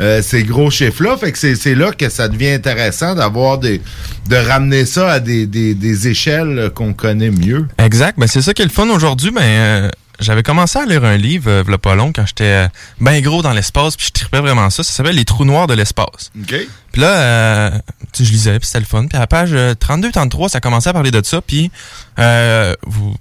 euh, 0.00 0.22
ces 0.22 0.42
gros 0.44 0.70
chiffres-là. 0.70 1.16
Fait 1.16 1.32
que 1.32 1.38
c'est, 1.38 1.74
là 1.74 1.92
que 1.92 2.08
ça 2.08 2.28
devient 2.28 2.50
intéressant 2.50 3.14
d'avoir 3.14 3.58
des 3.58 3.80
de 4.28 4.36
ramener 4.36 4.84
ça 4.84 5.12
à 5.12 5.20
des 5.20 6.08
échelles 6.08 6.70
qu'on 6.74 6.92
connaît 6.92 7.30
mieux. 7.30 7.66
Exact. 7.78 8.18
Ben, 8.18 8.26
c'est 8.26 8.42
ça 8.42 8.52
qui 8.52 8.62
est 8.62 8.66
le 8.66 8.70
fun 8.70 8.88
aujourd'hui. 8.88 9.30
Ben, 9.30 9.42
euh, 9.42 9.90
j'avais 10.20 10.42
commencé 10.42 10.78
à 10.78 10.84
lire 10.84 11.04
un 11.04 11.16
livre, 11.16 11.50
euh, 11.50 11.62
v'là 11.62 11.78
pas 11.78 11.94
long, 11.94 12.12
quand 12.12 12.26
j'étais 12.26 12.44
euh, 12.44 12.68
ben 13.00 13.20
gros 13.22 13.42
dans 13.42 13.52
l'espace, 13.52 13.96
puis 13.96 14.06
je 14.06 14.12
tripais 14.12 14.40
vraiment 14.40 14.70
ça. 14.70 14.82
Ça 14.82 14.92
s'appelle 14.92 15.16
Les 15.16 15.24
trous 15.24 15.44
noirs 15.44 15.66
de 15.66 15.74
l'espace. 15.74 16.30
OK. 16.40 16.54
Puis 16.92 17.02
là, 17.02 17.16
euh, 17.16 17.70
je 18.18 18.24
lisais, 18.24 18.58
puis 18.58 18.66
c'était 18.66 18.80
le 18.80 18.86
fun. 18.86 19.06
Puis 19.06 19.16
à 19.16 19.20
la 19.20 19.26
page 19.26 19.52
32-33, 19.52 20.48
ça 20.48 20.60
commençait 20.60 20.90
à 20.90 20.92
parler 20.92 21.10
de 21.10 21.24
ça. 21.24 21.40
Puis 21.40 21.70
euh, 22.18 22.74
vous, 22.86 23.14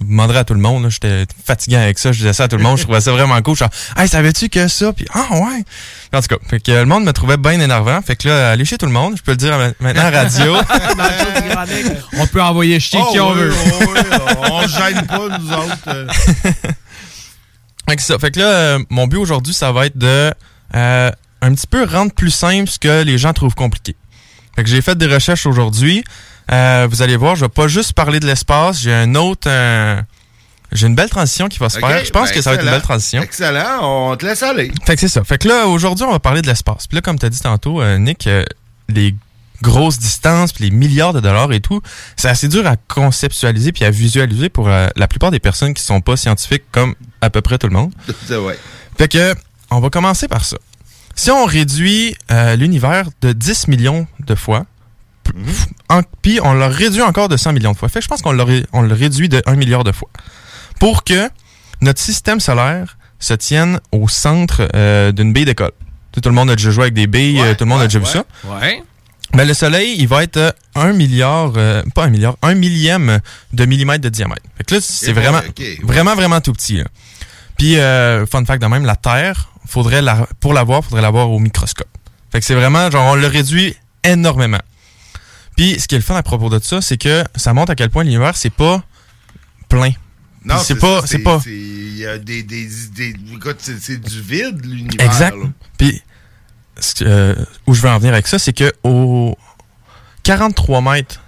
vous 0.00 0.06
demanderez 0.06 0.38
à 0.38 0.44
tout 0.44 0.54
le 0.54 0.60
monde, 0.60 0.82
là, 0.84 0.88
j'étais 0.88 1.26
fatigué 1.44 1.76
avec 1.76 1.98
ça, 1.98 2.10
je 2.12 2.18
disais 2.18 2.32
ça 2.32 2.44
à 2.44 2.48
tout 2.48 2.56
le 2.56 2.62
monde, 2.62 2.78
je 2.78 2.82
trouvais 2.84 3.00
ça 3.00 3.12
vraiment 3.12 3.40
cool. 3.42 3.56
Genre, 3.56 3.68
hey, 3.96 4.08
savais-tu 4.08 4.48
que 4.48 4.66
ça? 4.68 4.92
Puis, 4.92 5.06
ah 5.14 5.26
ouais! 5.32 5.64
En 6.12 6.20
tout 6.20 6.28
cas, 6.28 6.36
fait 6.48 6.60
que 6.60 6.72
le 6.72 6.84
monde 6.86 7.04
me 7.04 7.12
trouvait 7.12 7.36
bien 7.36 7.58
énervant. 7.60 8.00
Fait 8.02 8.16
que 8.16 8.28
là, 8.28 8.50
allez 8.50 8.64
chez 8.64 8.78
tout 8.78 8.86
le 8.86 8.92
monde, 8.92 9.16
je 9.16 9.22
peux 9.22 9.32
le 9.32 9.36
dire 9.36 9.56
maintenant 9.80 10.04
à 10.06 10.10
la 10.10 10.22
radio. 10.22 10.56
On 12.18 12.26
peut 12.26 12.42
envoyer 12.42 12.78
chier 12.80 13.00
Oh, 13.02 13.12
qui 13.12 13.20
on 13.20 13.32
oui, 13.32 13.38
veut. 13.40 13.52
oui, 13.52 13.86
oui, 13.94 14.18
on 14.50 14.66
gêne 14.68 15.06
pas, 15.06 15.38
nous 15.38 15.52
autres. 15.52 15.76
euh. 15.88 16.06
Fait 17.88 17.96
que, 17.96 18.02
ça. 18.02 18.18
fait 18.18 18.30
que 18.30 18.40
là, 18.40 18.46
euh, 18.46 18.78
mon 18.88 19.06
but 19.06 19.18
aujourd'hui, 19.18 19.52
ça 19.52 19.70
va 19.70 19.84
être 19.86 19.98
de 19.98 20.32
euh, 20.74 21.10
un 21.42 21.54
petit 21.54 21.66
peu 21.66 21.84
rendre 21.84 22.12
plus 22.12 22.30
simple 22.30 22.70
ce 22.70 22.78
que 22.78 23.02
les 23.02 23.18
gens 23.18 23.34
trouvent 23.34 23.54
compliqué. 23.54 23.94
Fait 24.56 24.64
que 24.64 24.70
j'ai 24.70 24.80
fait 24.80 24.96
des 24.96 25.06
recherches 25.06 25.44
aujourd'hui. 25.46 26.02
Euh, 26.52 26.86
vous 26.90 27.02
allez 27.02 27.16
voir, 27.16 27.36
je 27.36 27.44
vais 27.44 27.48
pas 27.48 27.68
juste 27.68 27.92
parler 27.94 28.20
de 28.20 28.26
l'espace, 28.26 28.80
j'ai 28.80 28.92
un 28.92 29.14
autre... 29.14 29.48
euh, 29.48 30.00
j'ai 30.72 30.86
une 30.88 30.94
belle 30.96 31.08
transition 31.10 31.48
qui 31.48 31.58
va 31.58 31.68
se 31.70 31.78
faire. 31.78 32.04
Je 32.04 32.10
pense 32.10 32.30
ben, 32.30 32.34
que 32.34 32.42
ça 32.42 32.50
va 32.50 32.56
être 32.56 32.64
une 32.64 32.70
belle 32.70 32.82
transition. 32.82 33.22
Excellent, 33.22 33.78
on 33.82 34.16
te 34.16 34.26
laisse 34.26 34.42
aller. 34.42 34.72
Fait 34.84 34.94
que 34.94 35.00
c'est 35.00 35.08
ça. 35.08 35.22
Fait 35.22 35.38
que 35.38 35.46
là, 35.46 35.68
aujourd'hui, 35.68 36.04
on 36.04 36.10
va 36.10 36.18
parler 36.18 36.42
de 36.42 36.48
l'espace. 36.48 36.86
Puis 36.88 36.96
là, 36.96 37.00
comme 37.02 37.18
tu 37.18 37.26
as 37.26 37.30
dit 37.30 37.38
tantôt, 37.40 37.80
euh, 37.80 37.96
Nick, 37.98 38.28
les 38.88 39.14
grosses 39.62 39.98
distances, 40.00 40.52
puis 40.52 40.64
les 40.64 40.70
milliards 40.70 41.12
de 41.12 41.20
dollars 41.20 41.52
et 41.52 41.60
tout, 41.60 41.80
c'est 42.16 42.28
assez 42.28 42.48
dur 42.48 42.66
à 42.66 42.74
conceptualiser 42.76 43.70
puis 43.72 43.84
à 43.84 43.90
visualiser 43.90 44.48
pour 44.48 44.68
la 44.68 45.08
plupart 45.08 45.30
des 45.30 45.38
personnes 45.38 45.74
qui 45.74 45.82
sont 45.82 46.00
pas 46.00 46.16
scientifiques 46.16 46.64
comme 46.72 46.94
à 47.20 47.30
peu 47.30 47.40
près 47.40 47.56
tout 47.56 47.68
le 47.68 47.74
monde. 47.74 47.92
C'est 48.26 48.36
ouais. 48.36 48.58
Fait 48.98 49.08
que, 49.08 49.32
on 49.70 49.78
va 49.80 49.90
commencer 49.90 50.26
par 50.26 50.44
ça. 50.44 50.56
Si 51.14 51.30
on 51.30 51.44
réduit 51.44 52.16
l'univers 52.58 53.06
de 53.22 53.32
10 53.32 53.68
millions 53.68 54.08
de 54.26 54.34
fois, 54.34 54.66
p- 55.22 55.32
en- 55.88 56.02
puis 56.22 56.40
on 56.42 56.54
le 56.54 56.66
réduit 56.66 57.02
encore 57.02 57.28
de 57.28 57.36
100 57.36 57.52
millions 57.52 57.72
de 57.72 57.76
fois, 57.76 57.88
fait 57.88 57.98
que 58.00 58.04
je 58.04 58.08
pense 58.08 58.22
qu'on 58.22 58.36
on 58.72 58.82
le 58.82 58.94
réduit 58.94 59.28
de 59.28 59.42
1 59.46 59.56
milliard 59.56 59.84
de 59.84 59.92
fois, 59.92 60.08
pour 60.80 61.04
que 61.04 61.28
notre 61.80 62.00
système 62.00 62.40
solaire 62.40 62.96
se 63.18 63.34
tienne 63.34 63.80
au 63.92 64.08
centre 64.08 64.68
euh, 64.74 65.12
d'une 65.12 65.32
baie 65.32 65.44
d'école. 65.44 65.72
Tout 66.12 66.20
le 66.28 66.32
monde 66.34 66.50
a 66.50 66.56
déjà 66.56 66.70
joué 66.70 66.84
avec 66.84 66.94
des 66.94 67.06
billes, 67.06 67.40
euh, 67.40 67.54
tout 67.54 67.64
le 67.64 67.68
monde 67.70 67.80
a 67.80 67.86
déjà 67.86 67.98
vu 67.98 68.06
ça. 68.06 68.24
Ouais. 68.44 68.82
Ben, 69.32 69.48
le 69.48 69.54
Soleil, 69.54 69.96
il 69.98 70.06
va 70.06 70.22
être 70.22 70.36
euh, 70.36 70.50
un 70.76 70.92
milliard, 70.92 71.52
euh, 71.56 71.82
pas 71.94 72.04
un 72.04 72.08
milliard, 72.10 72.36
un 72.42 72.54
millième 72.54 73.18
de 73.52 73.64
millimètre 73.64 74.00
de 74.02 74.08
diamètre. 74.08 74.42
Fait 74.56 74.64
que 74.64 74.74
là, 74.76 74.80
c'est 74.80 75.12
vraiment, 75.12 75.40
vraiment, 75.82 76.14
vraiment 76.14 76.40
tout 76.40 76.52
petit. 76.52 76.76
là. 76.76 76.84
Puis, 77.58 77.76
euh, 77.78 78.26
fun 78.26 78.44
fact 78.44 78.62
de 78.62 78.66
même, 78.68 78.84
la 78.84 78.94
Terre, 78.96 79.48
faudrait 79.66 80.02
la, 80.02 80.26
pour 80.40 80.52
la 80.54 80.62
voir, 80.62 80.84
faudrait 80.84 81.02
la 81.02 81.10
voir 81.10 81.30
au 81.30 81.38
microscope. 81.40 81.88
Fait 82.30 82.38
que 82.40 82.46
c'est 82.46 82.54
vraiment, 82.54 82.90
genre, 82.90 83.06
on 83.12 83.14
le 83.16 83.26
réduit 83.26 83.74
énormément. 84.04 84.60
Puis, 85.56 85.78
ce 85.78 85.86
qui 85.88 85.94
est 85.94 85.98
le 85.98 86.04
fun 86.04 86.16
à 86.16 86.22
propos 86.22 86.48
de 86.50 86.58
ça, 86.62 86.80
c'est 86.80 86.96
que 86.98 87.24
ça 87.36 87.52
montre 87.54 87.70
à 87.72 87.74
quel 87.74 87.90
point 87.90 88.04
l'univers, 88.04 88.36
c'est 88.36 88.50
pas 88.50 88.82
plein. 89.68 89.92
Non, 90.44 90.56
c'est 90.58 90.74
pas, 90.78 91.02
c'est 91.06 91.20
pas. 91.20 91.40
Il 91.46 91.96
y 91.96 92.06
a 92.06 92.18
des, 92.18 92.42
des, 92.42 92.68
des- 92.94 93.14
écoute, 93.34 93.56
c'est, 93.60 93.98
du 94.00 94.20
vide, 94.20 94.64
l'univers. 94.64 95.06
Exact. 95.06 95.34
là. 95.36 95.46
Puis, 95.78 96.02
euh, 97.02 97.34
où 97.66 97.72
je 97.74 97.80
veux 97.80 97.88
en 97.88 97.98
venir 97.98 98.12
avec 98.12 98.26
ça, 98.26 98.38
c'est 98.38 98.52
que 98.52 98.70
au 98.82 99.36
43 100.24 100.80
mètres 100.82 101.20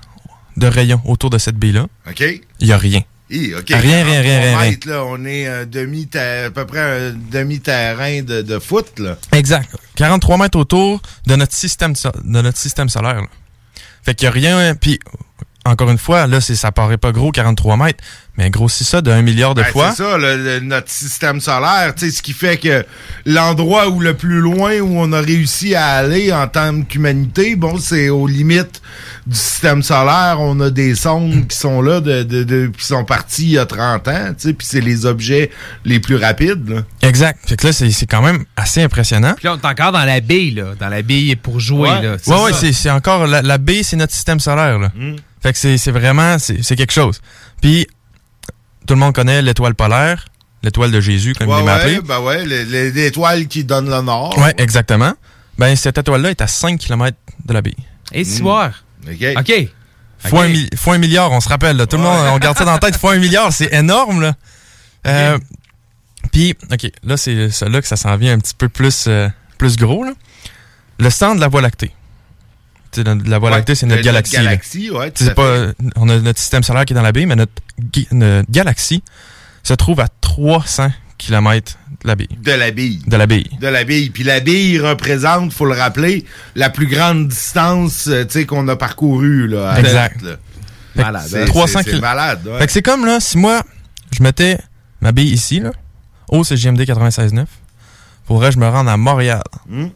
de 0.57 0.67
rayon 0.67 1.01
autour 1.05 1.31
de 1.31 1.39
cette 1.39 1.57
baie-là, 1.57 1.87
il 2.61 2.67
y 2.67 2.73
a 2.73 2.79
rien. 2.79 3.03
Hi. 3.31 3.55
Rien, 3.55 4.05
rien, 4.05 4.21
rien, 4.21 4.23
43 4.23 4.23
rien, 4.23 4.59
rien. 4.59 4.71
mètres, 4.71 4.89
là, 4.89 5.05
on 5.05 5.25
est 5.25 5.47
un 5.49 5.67
demi 5.67 6.09
à 6.15 6.51
peu 6.51 6.65
près 6.67 7.09
un 7.09 7.13
demi-terrain 7.13 8.23
de, 8.23 8.43
de 8.43 8.59
foot, 8.59 8.99
là. 8.99 9.17
Exact. 9.33 9.69
43 9.97 10.39
mètres 10.39 10.59
autour 10.59 11.01
de 11.27 11.37
notre 11.37 11.55
système, 11.55 11.97
so- 11.97 12.11
de 12.23 12.43
notre 12.43 12.59
système 12.59 12.89
solaire. 12.89 13.23
là. 13.23 13.27
Fait 14.07 14.15
qu'il 14.15 14.27
y 14.27 14.29
a 14.29 14.31
rien. 14.31 14.75
Puis, 14.77 15.01
encore 15.67 15.91
une 15.91 15.99
fois, 15.99 16.27
là, 16.27 16.41
c'est- 16.41 16.55
ça 16.57 16.73
paraît 16.73 16.97
pas 16.99 17.13
gros, 17.13 17.31
43 17.33 17.77
mètres, 17.77 18.03
mais 18.39 18.51
grossit 18.51 18.87
ça 18.87 19.01
de 19.01 19.11
1 19.11 19.23
milliard 19.23 19.55
de 19.55 19.63
Ben, 19.63 19.69
fois. 19.73 19.91
C'est 19.91 20.03
ça, 20.03 20.17
le- 20.19 20.37
le- 20.37 20.61
notre 20.61 20.91
système 20.91 21.41
solaire, 21.41 21.95
tu 21.97 22.07
sais, 22.07 22.17
ce 22.17 22.23
qui 22.23 22.33
fait 22.33 22.57
que 22.59 22.85
l'endroit 23.25 23.89
où 23.89 24.01
le 24.01 24.15
plus 24.15 24.41
loin 24.41 24.79
où 24.81 24.99
on 24.99 25.13
a 25.13 25.21
réussi 25.21 25.75
à 25.75 25.87
aller 25.89 26.33
en 26.33 26.47
tant 26.49 26.83
qu'humanité, 26.83 27.57
bon, 27.57 27.79
c'est 27.79 28.09
aux 28.09 28.27
limites 28.27 28.81
du 29.27 29.37
système 29.37 29.83
solaire. 29.83 30.37
On 30.41 30.61
a 30.61 30.71
des 30.71 30.95
sondes 30.95 31.47
qui 31.49 31.57
sont 31.57 31.83
là, 31.83 32.01
de, 32.01 32.23
de, 32.23 32.45
de- 32.45 32.71
qui 32.77 32.85
sont 32.85 33.05
partis 33.05 33.45
il 33.45 33.51
y 33.53 33.59
a 33.59 33.67
30 33.67 34.07
ans, 34.09 34.29
tu 34.39 34.49
sais, 34.49 34.53
puis 34.53 34.67
c'est 34.71 34.81
les 34.81 35.07
objets 35.07 35.51
les 35.85 35.99
plus 36.01 36.17
rapides, 36.17 36.69
là. 36.69 36.83
Exact. 37.03 37.39
Fait 37.49 37.57
que 37.57 37.67
là, 37.67 37.73
c'est 37.73 37.91
c'est 37.91 38.07
quand 38.07 38.23
même 38.23 38.45
assez 38.57 38.83
impressionnant. 38.83 39.35
Puis 39.37 39.47
là, 39.47 39.55
on 39.55 39.57
est 39.57 39.71
encore 39.71 39.93
dans 39.93 40.05
la 40.05 40.21
bille, 40.21 40.53
là. 40.55 40.75
Dans 40.79 40.89
la 40.89 41.03
bille 41.03 41.37
pour 41.37 41.59
jouer, 41.61 41.91
Ouais, 41.91 42.03
là. 42.03 42.17
ouais, 42.27 42.43
ouais, 42.45 42.53
c'est 42.53 42.73
c'est 42.73 42.91
encore. 42.91 43.27
La, 43.27 43.43
la 43.43 43.59
baie, 43.59 43.83
c'est 43.83 43.97
notre 43.97 44.13
système 44.13 44.41
solaire, 44.41 44.79
là. 44.79 44.91
Mm. 44.95 45.17
Fait 45.47 45.53
que 45.53 45.79
c'est 45.79 45.91
vraiment. 45.93 46.39
C'est 46.39 46.75
quelque 46.77 46.93
chose. 46.93 47.21
Puis, 47.61 47.87
tout 48.87 48.95
le 48.95 49.01
monde 49.01 49.15
connaît 49.15 49.43
l'étoile 49.43 49.75
polaire, 49.77 50.25
l'étoile 50.65 50.91
de 50.91 51.01
Jésus, 51.01 51.35
comme 51.35 51.49
Ouais, 51.49 51.61
il 51.61 51.65
m'a 51.65 51.75
appelé. 51.75 51.97
ouais, 51.97 52.03
ben 52.03 52.21
ouais, 52.21 52.45
l'étoile 52.45 53.47
qui 53.47 53.63
donne 53.65 53.89
le 53.89 54.03
nord. 54.03 54.37
Ouais, 54.39 54.55
exactement. 54.59 55.13
Ben, 55.59 55.77
cette 55.77 55.99
étoile-là 55.99 56.31
est 56.31 56.41
à 56.41 56.47
5 56.49 56.79
km 56.81 57.17
de 57.45 57.53
la 57.55 57.63
baie. 57.63 57.77
Et 58.13 58.25
si 58.25 58.39
soir. 58.39 58.85
OK. 59.09 59.25
OK. 59.39 59.53
Fois, 60.19 60.45
un 60.45 60.49
mi- 60.49 60.69
fois 60.77 60.95
un 60.95 60.99
milliard, 60.99 61.31
on 61.31 61.41
se 61.41 61.49
rappelle. 61.49 61.77
Là. 61.77 61.87
Tout 61.87 61.97
le 61.97 62.03
monde, 62.03 62.27
on 62.33 62.39
garde 62.39 62.59
ça 62.59 62.65
dans 62.65 62.73
la 62.73 62.79
tête. 62.79 62.97
Fois 62.97 63.13
un 63.13 63.19
milliard, 63.19 63.53
c'est 63.53 63.73
énorme. 63.73 64.21
Là. 64.21 64.35
Euh, 65.07 65.39
Puis, 66.33 66.55
OK, 66.73 66.91
là, 67.05 67.17
c'est 67.17 67.49
là 67.69 67.81
que 67.81 67.87
ça 67.87 67.97
s'en 67.97 68.17
vient 68.17 68.33
un 68.33 68.39
petit 68.39 68.55
peu 68.59 68.69
plus, 68.69 69.05
euh, 69.07 69.29
plus 69.59 69.77
gros. 69.77 70.03
Là. 70.05 70.13
Le 70.99 71.11
centre 71.11 71.37
de 71.37 71.41
la 71.41 71.49
Voie 71.49 71.61
lactée. 71.63 71.93
La, 73.05 73.39
Voie 73.39 73.51
lactée, 73.51 73.75
c'est 73.75 73.87
notre 73.87 74.03
notre 74.05 74.31
galaxie. 74.31 74.91
ouais, 74.91 75.13
C'est 75.15 75.35
pas, 75.35 75.67
on 75.97 76.09
a 76.09 76.19
notre 76.19 76.39
système 76.39 76.63
solaire 76.63 76.85
qui 76.85 76.93
est 76.93 76.97
dans 76.97 77.03
la 77.03 77.13
baie, 77.13 77.27
mais 77.27 77.37
notre, 77.37 77.53
galaxie 78.51 79.03
se 79.63 79.75
trouve 79.75 80.01
à 80.01 80.09
300 80.21 80.91
km 81.19 81.79
de 82.03 82.09
la 82.09 82.15
baie. 82.15 82.29
De 82.43 82.53
la 82.53 82.71
bille. 82.71 83.03
De 83.07 83.17
la 83.17 83.27
baie. 83.27 83.45
De 83.61 83.67
la 83.69 83.85
bille. 83.85 84.11
Puis 84.11 84.23
la 84.23 84.41
bille 84.41 84.79
représente, 84.79 85.53
faut 85.53 85.65
le 85.65 85.75
rappeler, 85.75 86.25
la 86.55 86.71
plus 86.71 86.87
grande 86.87 87.29
distance 87.29 88.07
euh, 88.09 88.25
qu'on 88.47 88.69
a 88.69 88.77
parcourue. 88.77 89.49
Là, 89.49 89.71
à 89.71 89.81
Exact. 89.81 90.23
là. 90.23 90.37
Malade. 90.95 91.23
c'est 91.29 91.43
hein, 91.43 91.47
300 91.47 91.79
c'est- 91.79 91.85
c'est 91.85 91.91
kil- 91.93 92.01
malade. 92.01 92.41
ouais. 92.47 92.59
Fait 92.59 92.67
que 92.67 92.73
c'est 92.73 92.83
comme 92.83 93.05
là, 93.07 93.19
si 93.21 93.39
moi, 93.39 93.63
je 94.17 94.23
mettais 94.23 94.59
ma 95.01 95.13
bille 95.13 95.33
ici, 95.33 95.61
là, 95.61 95.73
au 96.29 96.43
CGMD 96.45 96.81
96.9, 96.85 97.47
faudrait 98.27 98.49
que 98.49 98.55
je 98.55 98.61
me 98.61 98.69
rende 98.69 98.89
à 98.89 98.97
Montréal 98.97 99.43
Hmm? 99.69 99.87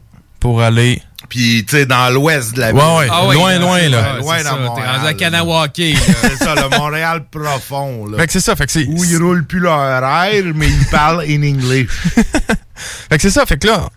Pour 0.40 0.62
aller. 0.62 1.00
Puis, 1.28 1.64
tu 1.68 1.76
sais, 1.76 1.86
dans 1.86 2.12
l'ouest 2.12 2.54
de 2.54 2.60
la 2.60 2.72
Ouais, 2.72 2.80
ville. 2.80 2.82
ouais, 2.98 3.08
Ah 3.10 3.26
oui, 3.28 3.34
loin, 3.36 3.58
loin, 3.58 3.88
là. 3.88 4.14
Ouais, 4.14 4.20
Loin 4.20 4.38
c'est 4.38 4.44
dans 4.44 4.50
ça, 4.50 4.56
t'es 4.56 4.62
Montréal. 4.64 4.96
rendu 4.96 5.06
à 5.06 5.14
Kanawake, 5.14 5.78
là. 5.78 5.84
c'est 6.22 6.36
ça, 6.44 6.54
le 6.56 6.76
Montréal 6.78 7.24
profond. 7.30 8.06
Là. 8.06 8.18
Fait 8.18 8.26
que 8.26 8.32
c'est 8.32 8.40
ça, 8.40 8.56
fait 8.56 8.66
que 8.66 8.72
c'est. 8.72 8.86
Où 8.86 9.04
ils 9.04 9.16
roulent 9.18 9.46
plus 9.46 9.60
leur 9.60 9.78
air, 10.02 10.42
mais 10.54 10.66
ils 10.68 10.86
parlent 10.86 11.24
in 11.28 11.42
English. 11.42 11.88
Fait 13.10 13.16
que 13.16 13.22
c'est 13.22 13.30
ça, 13.30 13.44
fait 13.44 13.58
que 13.58 13.66
là, 13.66 13.88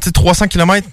tu 0.00 0.06
sais, 0.06 0.12
300 0.12 0.48
km. 0.48 0.88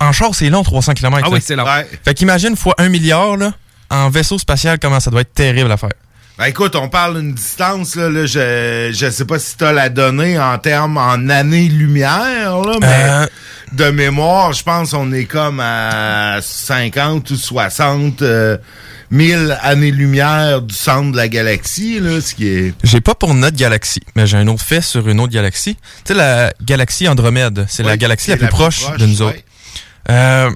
En 0.00 0.10
char, 0.12 0.34
c'est 0.34 0.50
long, 0.50 0.62
300 0.64 0.94
km. 0.94 1.22
Ah 1.24 1.30
oui, 1.30 1.38
c'est 1.40 1.54
long. 1.54 1.64
Ouais. 1.64 1.86
Fait 2.04 2.14
qu'imagine 2.14 2.56
fois 2.56 2.74
1 2.78 2.88
milliard, 2.88 3.36
là, 3.36 3.52
en 3.90 4.10
vaisseau 4.10 4.38
spatial, 4.38 4.78
comment 4.80 4.98
ça 4.98 5.10
doit 5.10 5.20
être 5.20 5.32
terrible 5.32 5.70
à 5.70 5.76
faire. 5.76 5.90
Ben 6.38 6.46
écoute, 6.46 6.74
on 6.74 6.88
parle 6.88 7.20
d'une 7.20 7.34
distance, 7.34 7.96
là, 7.96 8.08
là, 8.08 8.24
je, 8.24 8.90
je 8.94 9.10
sais 9.10 9.24
pas 9.26 9.38
si 9.38 9.56
t'as 9.58 9.72
la 9.72 9.90
donnée 9.90 10.38
en 10.38 10.56
termes 10.58 10.96
en 10.96 11.28
années-lumière, 11.28 12.58
là, 12.60 12.76
mais 12.80 12.86
Euh. 13.10 13.26
de 13.72 13.90
mémoire, 13.90 14.52
je 14.54 14.62
pense 14.62 14.94
on 14.94 15.12
est 15.12 15.26
comme 15.26 15.60
à 15.60 16.38
50 16.40 17.28
ou 17.30 17.36
60 17.36 18.22
euh, 18.22 18.56
1000 19.10 19.58
années-lumière 19.60 20.62
du 20.62 20.74
centre 20.74 21.12
de 21.12 21.16
la 21.18 21.28
galaxie, 21.28 22.00
là, 22.00 22.22
ce 22.22 22.34
qui 22.34 22.48
est... 22.48 22.74
J'ai 22.84 23.02
pas 23.02 23.14
pour 23.14 23.34
notre 23.34 23.56
galaxie, 23.58 24.00
mais 24.16 24.26
j'ai 24.26 24.38
un 24.38 24.46
autre 24.48 24.64
fait 24.64 24.80
sur 24.80 25.06
une 25.08 25.20
autre 25.20 25.32
galaxie. 25.32 25.74
Tu 25.74 25.80
sais, 26.06 26.14
la 26.14 26.54
galaxie 26.62 27.06
Andromède, 27.06 27.66
c'est 27.68 27.82
la 27.82 27.98
galaxie 27.98 28.30
la 28.30 28.36
plus 28.36 28.44
la 28.44 28.48
plus 28.48 28.56
proche, 28.56 28.84
proche, 28.84 28.96
de 28.96 29.06
nous 29.06 29.20
ouais. 29.22 29.28
autres. 29.28 29.38
Euh, 30.08 30.50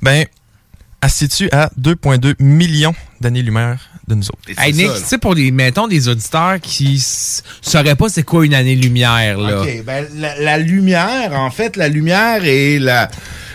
ben, 0.00 0.26
elle 1.02 1.10
se 1.10 1.16
situe 1.16 1.48
à 1.50 1.70
2,2 1.80 2.34
millions 2.38 2.94
d'années-lumière 3.20 3.89
de 4.10 4.16
nous 4.16 4.26
autres. 4.26 4.60
Hey 4.60 4.72
Nick, 4.72 4.92
tu 4.92 5.04
sais, 5.04 5.18
pour 5.18 5.34
les, 5.34 5.50
mettons, 5.50 5.88
des 5.88 6.08
auditeurs 6.08 6.60
qui 6.60 7.02
sauraient 7.62 7.96
pas 7.96 8.08
c'est 8.08 8.22
quoi 8.22 8.44
une 8.44 8.54
année-lumière, 8.54 9.38
là. 9.38 9.62
OK, 9.62 9.84
ben, 9.84 10.06
la, 10.16 10.38
la 10.38 10.58
lumière, 10.58 11.32
en 11.32 11.50
fait, 11.50 11.76
la 11.76 11.88
lumière 11.88 12.44
est 12.44 12.78
la, 12.78 13.08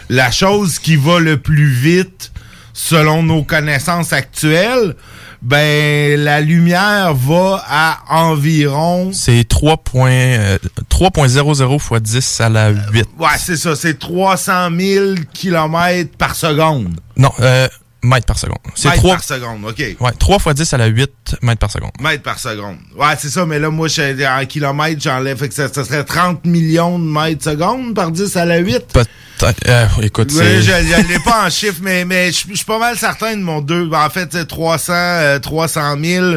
la 0.10 0.32
chose 0.32 0.80
qui 0.80 0.96
va 0.96 1.20
le 1.20 1.38
plus 1.38 1.70
vite 1.70 2.32
selon 2.74 3.24
nos 3.24 3.44
connaissances 3.44 4.14
actuelles. 4.14 4.96
Ben, 5.42 6.20
la 6.20 6.42
lumière 6.42 7.14
va 7.14 7.64
à 7.68 8.00
environ... 8.10 9.12
C'est 9.14 9.48
3 9.48 9.78
point, 9.78 10.10
euh, 10.12 10.58
3.00 10.90 11.80
fois 11.80 12.00
10 12.00 12.42
à 12.42 12.50
la 12.50 12.70
8. 12.72 13.06
Ouais, 13.20 13.28
c'est 13.38 13.58
ça, 13.58 13.76
c'est 13.76 14.00
300 14.00 14.70
000 14.76 15.06
kilomètres 15.34 16.18
par 16.18 16.36
seconde. 16.36 17.00
Non, 17.16 17.32
euh, 17.42 17.68
mètres 18.06 18.26
par 18.26 18.38
seconde. 18.40 18.58
C'est 18.76 18.88
Mètres 18.90 19.02
3, 19.02 19.16
par 19.16 19.24
seconde, 19.24 19.66
OK. 19.66 19.80
ouais, 20.00 20.12
3 20.18 20.40
fois 20.40 20.54
10 20.54 20.74
à 20.74 20.78
la 20.78 20.86
8 20.88 21.36
mètres 21.42 21.60
par 21.60 21.72
seconde. 21.72 21.92
Mètres 22.00 22.24
par 22.24 22.40
seconde. 22.40 22.78
Ouais, 22.98 23.08
c'est 23.18 23.30
ça, 23.30 23.46
mais 23.46 23.60
là, 23.60 23.70
moi, 23.70 23.88
je, 23.88 24.26
en 24.42 24.46
kilomètres, 24.46 25.02
j'enlève. 25.02 25.38
Fait 25.38 25.50
que 25.50 25.54
ça, 25.54 25.68
ça 25.68 25.84
serait 25.84 26.04
30 26.04 26.46
millions 26.46 26.98
de 27.00 27.04
mètres 27.06 27.44
secondes 27.44 27.94
par 27.96 28.12
10 28.12 28.38
à 28.38 28.46
la 28.46 28.58
8. 28.58 28.80
Peut-être. 28.94 29.60
euh, 29.68 29.86
écoute, 30.02 30.30
Oui, 30.32 30.38
c'est. 30.40 30.62
je 30.62 30.72
ne 30.72 31.08
l'ai 31.08 31.20
pas 31.20 31.46
en 31.46 31.50
chiffre, 31.50 31.80
mais, 31.82 32.06
mais 32.06 32.28
je 32.28 32.54
suis 32.56 32.66
pas 32.66 32.80
mal 32.80 32.98
certain 32.98 33.36
de 33.36 33.42
mon 33.42 33.60
deux. 33.62 33.90
En 33.92 34.10
fait, 34.10 34.30
c'est 34.32 34.46
300, 34.48 34.94
euh, 34.94 35.40
300 35.40 35.96
000 36.02 36.36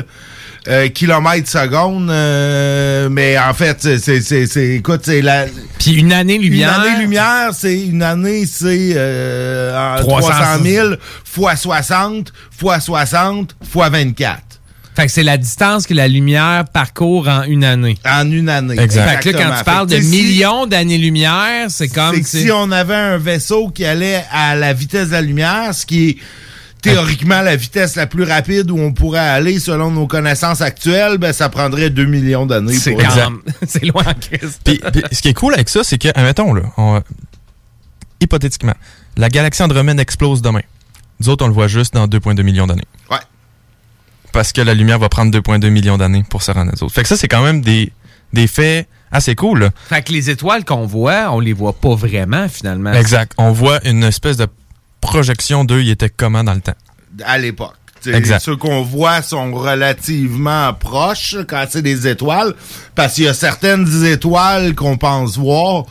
euh, 0.68 0.88
kilomètres 0.88 1.48
secondes. 1.48 2.10
euh, 2.10 3.08
mais 3.10 3.38
en 3.38 3.54
fait, 3.54 3.78
c'est- 3.80 4.20
c'est, 4.20 4.46
c'est, 4.46 4.68
écoute, 4.76 5.00
c'est 5.04 5.22
la. 5.22 5.46
Puis 5.78 5.92
une 5.94 6.12
année-lumière. 6.12 6.74
Une 6.80 6.90
année-lumière, 6.90 7.50
c'est 7.52 7.80
une 7.80 8.02
année, 8.02 8.44
c'est 8.46 8.92
euh, 8.96 9.96
en 9.96 10.00
300 10.00 10.28
300 10.30 10.62
000 10.64 10.88
fois 11.24 11.56
60 11.56 12.32
fois 12.50 12.80
60 12.80 13.56
fois 13.70 13.88
24. 13.88 14.42
Fait 14.96 15.06
que 15.06 15.12
c'est 15.12 15.22
la 15.22 15.36
distance 15.36 15.86
que 15.86 15.94
la 15.94 16.08
lumière 16.08 16.64
parcourt 16.72 17.28
en 17.28 17.44
une 17.44 17.62
année. 17.62 17.96
En 18.04 18.28
une 18.32 18.48
année. 18.48 18.74
Fait 18.76 19.20
que 19.20 19.28
là, 19.30 19.38
quand 19.44 19.58
tu 19.58 19.64
parles 19.64 19.86
de 19.86 20.00
si- 20.00 20.08
millions 20.08 20.66
d'années-lumière, 20.66 21.66
c'est 21.68 21.86
comme... 21.86 22.16
C'est 22.16 22.22
que 22.22 22.26
si 22.28 22.50
on 22.50 22.72
avait 22.72 22.96
un 22.96 23.16
vaisseau 23.16 23.68
qui 23.68 23.84
allait 23.84 24.24
à 24.32 24.56
la 24.56 24.72
vitesse 24.72 25.06
de 25.08 25.12
la 25.12 25.20
lumière, 25.22 25.72
ce 25.72 25.86
qui 25.86 26.08
est 26.08 26.16
théoriquement 26.82 27.42
la 27.42 27.56
vitesse 27.56 27.96
la 27.96 28.06
plus 28.06 28.22
rapide 28.24 28.70
où 28.70 28.78
on 28.78 28.92
pourrait 28.92 29.18
aller 29.18 29.58
selon 29.58 29.90
nos 29.90 30.06
connaissances 30.06 30.60
actuelles, 30.60 31.18
ben 31.18 31.32
ça 31.32 31.48
prendrait 31.48 31.90
2 31.90 32.04
millions 32.06 32.46
d'années. 32.46 32.74
C'est 32.76 32.92
pour- 32.92 33.02
quand 33.02 33.14
même- 33.16 33.40
c'est 33.66 33.84
loin 33.84 34.04
en 34.06 34.14
Christ. 34.14 34.60
Puis, 34.64 34.80
puis 34.92 35.02
ce 35.12 35.20
qui 35.22 35.28
est 35.28 35.34
cool 35.34 35.54
avec 35.54 35.68
ça, 35.68 35.82
c'est 35.84 35.98
que, 35.98 36.08
admettons, 36.14 36.52
là, 36.54 36.62
on- 36.76 37.02
hypothétiquement, 38.20 38.74
la 39.16 39.28
galaxie 39.28 39.62
Andromède 39.62 39.98
explose 40.00 40.42
demain. 40.42 40.62
Nous 41.20 41.28
autres, 41.28 41.44
on 41.44 41.48
le 41.48 41.54
voit 41.54 41.68
juste 41.68 41.94
dans 41.94 42.06
2,2 42.06 42.42
millions 42.42 42.66
d'années. 42.66 42.84
Ouais. 43.10 43.16
Parce 44.32 44.52
que 44.52 44.60
la 44.60 44.74
lumière 44.74 44.98
va 44.98 45.08
prendre 45.08 45.32
2,2 45.32 45.68
millions 45.70 45.98
d'années 45.98 46.24
pour 46.28 46.42
se 46.42 46.50
rendre 46.52 46.70
à 46.70 46.72
nous 46.74 46.84
autres. 46.84 46.94
Fait 46.94 47.02
que 47.02 47.08
ça, 47.08 47.16
c'est 47.16 47.28
quand 47.28 47.42
même 47.42 47.60
des, 47.60 47.92
des 48.32 48.46
faits 48.46 48.86
assez 49.10 49.34
cool. 49.34 49.60
là. 49.60 49.70
Fait 49.88 50.02
que 50.02 50.12
les 50.12 50.30
étoiles 50.30 50.64
qu'on 50.64 50.86
voit, 50.86 51.32
on 51.32 51.40
les 51.40 51.52
voit 51.54 51.72
pas 51.72 51.94
vraiment, 51.94 52.48
finalement. 52.48 52.92
Exact. 52.92 53.32
On 53.38 53.52
voit 53.52 53.80
une 53.88 54.04
espèce 54.04 54.36
de 54.36 54.46
projection 55.00 55.64
d'eux, 55.64 55.82
ils 55.82 55.90
étaient 55.90 56.10
comment 56.10 56.44
dans 56.44 56.54
le 56.54 56.60
temps? 56.60 56.74
à 57.24 57.38
l'époque. 57.38 57.74
Exact. 58.06 58.40
Ceux 58.40 58.56
qu'on 58.56 58.82
voit 58.82 59.22
sont 59.22 59.52
relativement 59.52 60.72
proches 60.72 61.36
quand 61.48 61.64
c'est 61.68 61.82
des 61.82 62.06
étoiles, 62.06 62.54
parce 62.94 63.14
qu'il 63.14 63.24
y 63.24 63.28
a 63.28 63.34
certaines 63.34 64.04
étoiles 64.04 64.74
qu'on 64.74 64.96
pense 64.96 65.36
voir 65.36 65.84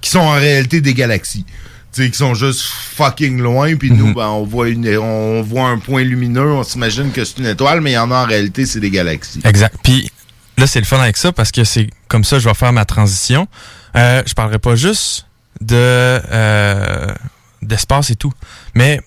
qui 0.00 0.10
sont 0.10 0.20
en 0.20 0.34
réalité 0.34 0.80
des 0.80 0.94
galaxies. 0.94 1.46
T'sais, 1.92 2.10
qui 2.10 2.18
sont 2.18 2.34
juste 2.34 2.60
fucking 2.62 3.40
loin, 3.40 3.74
puis 3.76 3.90
nous, 3.90 4.12
ben, 4.12 4.28
on 4.28 4.44
voit 4.44 4.68
une, 4.68 4.86
on 4.98 5.40
voit 5.40 5.68
un 5.68 5.78
point 5.78 6.04
lumineux, 6.04 6.52
on 6.52 6.62
s'imagine 6.62 7.10
que 7.10 7.24
c'est 7.24 7.38
une 7.38 7.46
étoile, 7.46 7.80
mais 7.80 7.92
il 7.92 7.94
y 7.94 7.98
en 7.98 8.10
a 8.10 8.22
en 8.22 8.26
réalité, 8.26 8.66
c'est 8.66 8.80
des 8.80 8.90
galaxies. 8.90 9.40
Exact. 9.44 9.76
Puis 9.82 10.10
là, 10.58 10.66
c'est 10.66 10.78
le 10.78 10.84
fun 10.84 11.00
avec 11.00 11.16
ça 11.16 11.32
parce 11.32 11.50
que 11.50 11.64
c'est 11.64 11.88
comme 12.08 12.22
ça 12.22 12.36
que 12.36 12.42
je 12.42 12.48
vais 12.48 12.54
faire 12.54 12.74
ma 12.74 12.84
transition. 12.84 13.48
Euh, 13.96 14.22
je 14.26 14.34
parlerai 14.34 14.58
pas 14.58 14.76
juste 14.76 15.26
de 15.62 15.74
euh, 15.74 17.14
d'espace 17.62 18.10
et 18.10 18.16
tout, 18.16 18.32
mais 18.74 19.00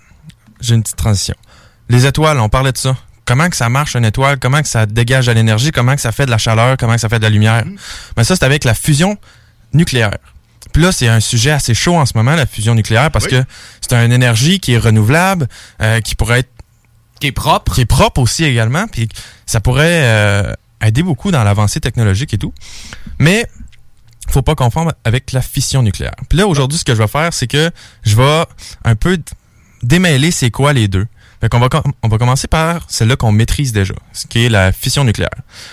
j'ai 0.61 0.75
une 0.75 0.83
petite 0.83 0.97
transition. 0.97 1.35
Les 1.89 2.05
étoiles, 2.05 2.39
on 2.39 2.49
parlait 2.49 2.71
de 2.71 2.77
ça. 2.77 2.95
Comment 3.25 3.49
que 3.49 3.55
ça 3.55 3.69
marche 3.69 3.95
une 3.95 4.05
étoile, 4.05 4.39
comment 4.39 4.61
que 4.61 4.67
ça 4.67 4.85
dégage 4.85 5.27
de 5.27 5.31
l'énergie, 5.31 5.71
comment 5.71 5.95
que 5.95 6.01
ça 6.01 6.11
fait 6.11 6.25
de 6.25 6.31
la 6.31 6.37
chaleur, 6.39 6.77
comment 6.77 6.95
que 6.95 7.01
ça 7.01 7.09
fait 7.09 7.19
de 7.19 7.23
la 7.23 7.29
lumière? 7.29 7.63
Mais 8.17 8.23
ça, 8.23 8.35
c'est 8.35 8.43
avec 8.45 8.63
la 8.63 8.73
fusion 8.73 9.17
nucléaire. 9.73 10.17
Puis 10.73 10.81
là, 10.83 10.91
c'est 10.91 11.07
un 11.07 11.19
sujet 11.19 11.51
assez 11.51 11.73
chaud 11.73 11.95
en 11.95 12.05
ce 12.05 12.13
moment, 12.15 12.35
la 12.35 12.45
fusion 12.45 12.75
nucléaire, 12.75 13.11
parce 13.11 13.25
Oui. 13.25 13.31
que 13.31 13.43
c'est 13.81 13.93
une 13.95 14.11
énergie 14.11 14.59
qui 14.59 14.73
est 14.73 14.77
renouvelable, 14.77 15.47
euh, 15.81 16.01
qui 16.01 16.15
pourrait 16.15 16.39
être 16.39 16.49
qui 17.19 17.27
est 17.27 17.31
propre. 17.31 17.73
Qui 17.75 17.81
est 17.81 17.85
propre 17.85 18.21
aussi 18.21 18.45
également. 18.45 18.87
Puis 18.87 19.09
ça 19.45 19.59
pourrait 19.59 20.01
euh, 20.03 20.53
aider 20.81 21.03
beaucoup 21.03 21.31
dans 21.31 21.43
l'avancée 21.43 21.81
technologique 21.81 22.33
et 22.33 22.37
tout. 22.37 22.53
Mais 23.19 23.45
faut 24.29 24.41
pas 24.41 24.55
confondre 24.55 24.93
avec 25.03 25.31
la 25.31 25.41
fission 25.41 25.81
nucléaire. 25.81 26.15
Puis 26.29 26.37
là, 26.37 26.47
aujourd'hui, 26.47 26.77
ce 26.77 26.85
que 26.85 26.93
je 26.93 27.01
vais 27.01 27.07
faire, 27.07 27.33
c'est 27.33 27.47
que 27.47 27.71
je 28.03 28.15
vais 28.15 28.45
un 28.83 28.95
peu 28.95 29.17
démêler 29.83 30.31
c'est 30.31 30.51
quoi 30.51 30.73
les 30.73 30.87
deux. 30.87 31.07
Fait 31.41 31.47
qu'on 31.47 31.59
va, 31.59 31.69
on 32.03 32.07
va 32.09 32.17
commencer 32.17 32.47
par 32.47 32.85
celle-là 32.89 33.15
qu'on 33.15 33.31
maîtrise 33.31 33.71
déjà, 33.71 33.93
ce 34.11 34.27
qui 34.27 34.45
est 34.45 34.49
la 34.49 34.73
fission 34.73 35.05
nucléaire. 35.05 35.29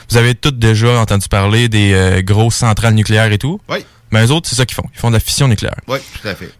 Vous 0.08 0.16
avez 0.16 0.34
toutes 0.36 0.58
déjà 0.60 1.00
entendu 1.00 1.28
parler 1.28 1.68
des 1.68 1.92
euh, 1.92 2.22
grosses 2.22 2.54
centrales 2.54 2.94
nucléaires 2.94 3.32
et 3.32 3.38
tout. 3.38 3.60
Oui. 3.68 3.84
Mais 4.12 4.24
eux 4.24 4.30
autres, 4.30 4.48
c'est 4.48 4.54
ça 4.54 4.64
qu'ils 4.64 4.76
font. 4.76 4.88
Ils 4.94 5.00
font 5.00 5.08
de 5.08 5.14
la 5.14 5.20
fission 5.20 5.48
nucléaire. 5.48 5.80
Oui, 5.88 5.98
tout 6.20 6.28
à 6.28 6.36
fait. 6.36 6.52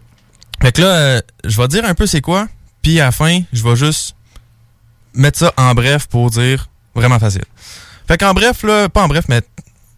Fait 0.60 0.72
que 0.72 0.82
là, 0.82 0.88
euh, 0.88 1.20
je 1.44 1.60
vais 1.60 1.68
dire 1.68 1.84
un 1.84 1.94
peu 1.94 2.06
c'est 2.06 2.20
quoi, 2.20 2.48
puis 2.82 2.98
à 2.98 3.04
la 3.06 3.12
fin, 3.12 3.42
je 3.52 3.62
vais 3.62 3.76
juste 3.76 4.16
mettre 5.14 5.38
ça 5.38 5.52
en 5.56 5.74
bref 5.74 6.06
pour 6.06 6.30
dire 6.30 6.68
vraiment 6.94 7.18
facile. 7.18 7.44
Fait 8.08 8.18
qu'en 8.18 8.34
bref, 8.34 8.62
là, 8.62 8.88
pas 8.88 9.02
en 9.02 9.08
bref, 9.08 9.26
mais 9.28 9.42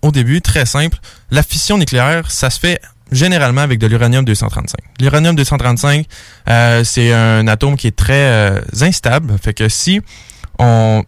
au 0.02 0.12
début, 0.12 0.40
très 0.40 0.66
simple, 0.66 0.98
la 1.30 1.42
fission 1.42 1.78
nucléaire, 1.78 2.30
ça 2.30 2.50
se 2.50 2.58
fait 2.58 2.80
généralement 3.10 3.62
avec 3.62 3.78
de 3.78 3.86
l'uranium-235. 3.86 4.74
L'uranium-235, 5.00 6.04
euh, 6.48 6.84
c'est 6.84 7.12
un 7.12 7.46
atome 7.48 7.76
qui 7.76 7.86
est 7.86 7.96
très 7.96 8.28
euh, 8.28 8.60
instable, 8.80 9.34
fait 9.42 9.54
que 9.54 9.68
si 9.68 10.00
on 10.58 11.04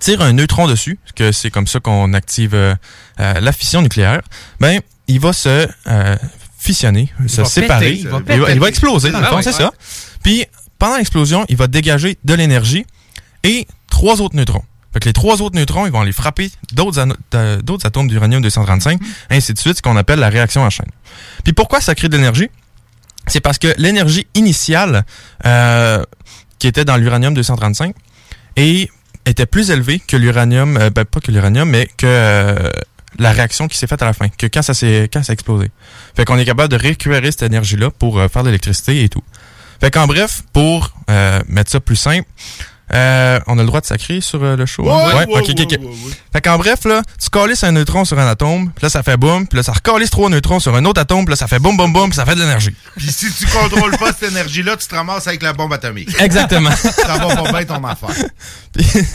tire 0.00 0.22
un 0.22 0.32
neutron 0.32 0.66
dessus, 0.66 0.98
que 1.14 1.32
c'est 1.32 1.50
comme 1.50 1.66
ça 1.66 1.80
qu'on 1.80 2.12
active 2.14 2.54
euh, 2.54 2.74
la 3.18 3.52
fission 3.52 3.82
nucléaire, 3.82 4.22
ben 4.60 4.80
il 5.06 5.20
va 5.20 5.32
se 5.32 5.66
fissionner, 6.58 7.12
se 7.26 7.44
séparer, 7.44 7.92
péter, 7.92 8.00
il 8.00 8.08
va 8.08 8.18
il 8.18 8.24
va, 8.24 8.34
il 8.34 8.40
va 8.40 8.46
péter. 8.54 8.66
exploser, 8.68 9.10
dans 9.10 9.20
le 9.20 9.26
fond, 9.26 9.36
ouais, 9.36 9.42
c'est 9.42 9.52
ça. 9.52 9.72
Puis 10.22 10.44
pendant 10.78 10.96
l'explosion, 10.96 11.44
il 11.48 11.56
va 11.56 11.66
dégager 11.66 12.18
de 12.24 12.34
l'énergie 12.34 12.84
et 13.44 13.66
trois 13.90 14.20
autres 14.20 14.36
neutrons. 14.36 14.64
Fait 14.92 15.00
que 15.00 15.04
les 15.04 15.12
trois 15.12 15.42
autres 15.42 15.54
neutrons, 15.54 15.86
ils 15.86 15.92
vont 15.92 16.00
aller 16.00 16.12
frapper 16.12 16.50
d'autres 16.72 16.98
atomes 17.84 18.08
d'uranium-235, 18.08 18.98
ainsi 19.30 19.52
de 19.52 19.58
suite, 19.58 19.76
ce 19.76 19.82
qu'on 19.82 19.96
appelle 19.96 20.18
la 20.18 20.30
réaction 20.30 20.62
en 20.62 20.70
chaîne. 20.70 20.90
Puis 21.44 21.52
pourquoi 21.52 21.80
ça 21.80 21.94
crée 21.94 22.08
de 22.08 22.16
l'énergie? 22.16 22.48
c'est 23.28 23.40
parce 23.40 23.58
que 23.58 23.74
l'énergie 23.76 24.26
initiale 24.34 25.04
euh, 25.44 26.02
qui 26.58 26.66
était 26.66 26.86
dans 26.86 26.96
l'uranium 26.96 27.34
235 27.34 27.94
et 28.56 28.90
était 29.26 29.44
plus 29.46 29.70
élevée 29.70 29.98
que 29.98 30.16
l'uranium, 30.16 30.76
euh, 30.76 30.88
ben, 30.88 31.04
pas 31.04 31.20
que 31.20 31.30
l'uranium, 31.30 31.68
mais 31.68 31.86
que 31.98 32.06
euh, 32.06 32.70
la 33.18 33.32
réaction 33.32 33.68
qui 33.68 33.76
s'est 33.76 33.86
faite 33.86 34.02
à 34.02 34.06
la 34.06 34.12
fin, 34.12 34.28
que 34.28 34.46
quand 34.46 34.62
ça 34.62 34.74
s'est 34.74 35.08
quand 35.12 35.22
ça 35.22 35.32
a 35.32 35.34
explosé. 35.34 35.70
Fait 36.14 36.24
qu'on 36.24 36.38
est 36.38 36.44
capable 36.44 36.70
de 36.70 36.76
récupérer 36.76 37.30
cette 37.30 37.42
énergie-là 37.42 37.90
pour 37.90 38.18
euh, 38.18 38.28
faire 38.28 38.42
de 38.42 38.48
l'électricité 38.48 39.02
et 39.02 39.08
tout. 39.08 39.22
Fait 39.80 39.90
qu'en 39.90 40.06
bref, 40.06 40.42
pour 40.52 40.92
euh, 41.10 41.40
mettre 41.48 41.70
ça 41.70 41.80
plus 41.80 41.96
simple, 41.96 42.28
euh, 42.94 43.38
on 43.46 43.58
a 43.58 43.62
le 43.62 43.66
droit 43.66 43.80
de 43.80 43.86
sacrer 43.86 44.20
sur 44.20 44.42
euh, 44.42 44.56
le 44.56 44.66
show. 44.66 44.84
Ouais, 44.84 44.92
hein? 44.92 45.16
ouais, 45.16 45.24
ok, 45.28 45.48
ok, 45.48 45.48
ouais, 45.48 45.62
ok. 45.62 45.70
ouais, 45.70 45.78
ouais. 45.78 46.12
Fait 46.32 46.40
qu'en 46.40 46.56
bref, 46.58 46.84
là, 46.84 47.02
tu 47.22 47.28
calisses 47.30 47.64
un 47.64 47.72
neutron 47.72 48.04
sur 48.04 48.18
un 48.18 48.26
atome, 48.26 48.70
puis 48.70 48.84
là, 48.84 48.88
ça 48.88 49.02
fait 49.02 49.16
boum, 49.16 49.46
puis 49.46 49.56
là, 49.56 49.62
ça 49.62 49.72
recalisse 49.72 50.10
trois 50.10 50.30
neutrons 50.30 50.60
sur 50.60 50.74
un 50.74 50.84
autre 50.84 51.00
atome, 51.00 51.24
puis 51.24 51.32
là, 51.32 51.36
ça 51.36 51.46
fait 51.46 51.58
boum, 51.58 51.76
boum, 51.76 51.92
boum, 51.92 52.08
puis 52.10 52.16
ça 52.16 52.24
fait 52.24 52.34
de 52.34 52.40
l'énergie. 52.40 52.74
Puis 52.96 53.12
si 53.12 53.32
tu 53.32 53.46
contrôles 53.46 53.96
pas 53.98 54.12
cette 54.12 54.30
énergie-là, 54.30 54.76
tu 54.76 54.86
te 54.86 54.94
ramasses 54.94 55.26
avec 55.26 55.42
la 55.42 55.52
bombe 55.52 55.72
atomique. 55.72 56.08
Exactement. 56.20 56.70
ça 56.70 57.18
va 57.18 57.36
pas 57.36 57.52
bien 57.52 57.64
ton 57.64 57.84
affaire. 57.84 58.24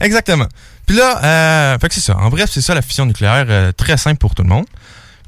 Exactement. 0.00 0.46
Puis 0.86 0.96
là, 0.96 1.24
euh, 1.24 1.78
fait 1.78 1.88
que 1.88 1.94
c'est 1.94 2.00
ça. 2.00 2.16
En 2.16 2.28
bref, 2.28 2.50
c'est 2.52 2.60
ça 2.60 2.74
la 2.74 2.82
fusion 2.82 3.06
nucléaire, 3.06 3.46
euh, 3.48 3.72
très 3.72 3.96
simple 3.96 4.18
pour 4.18 4.34
tout 4.34 4.42
le 4.42 4.48
monde. 4.48 4.66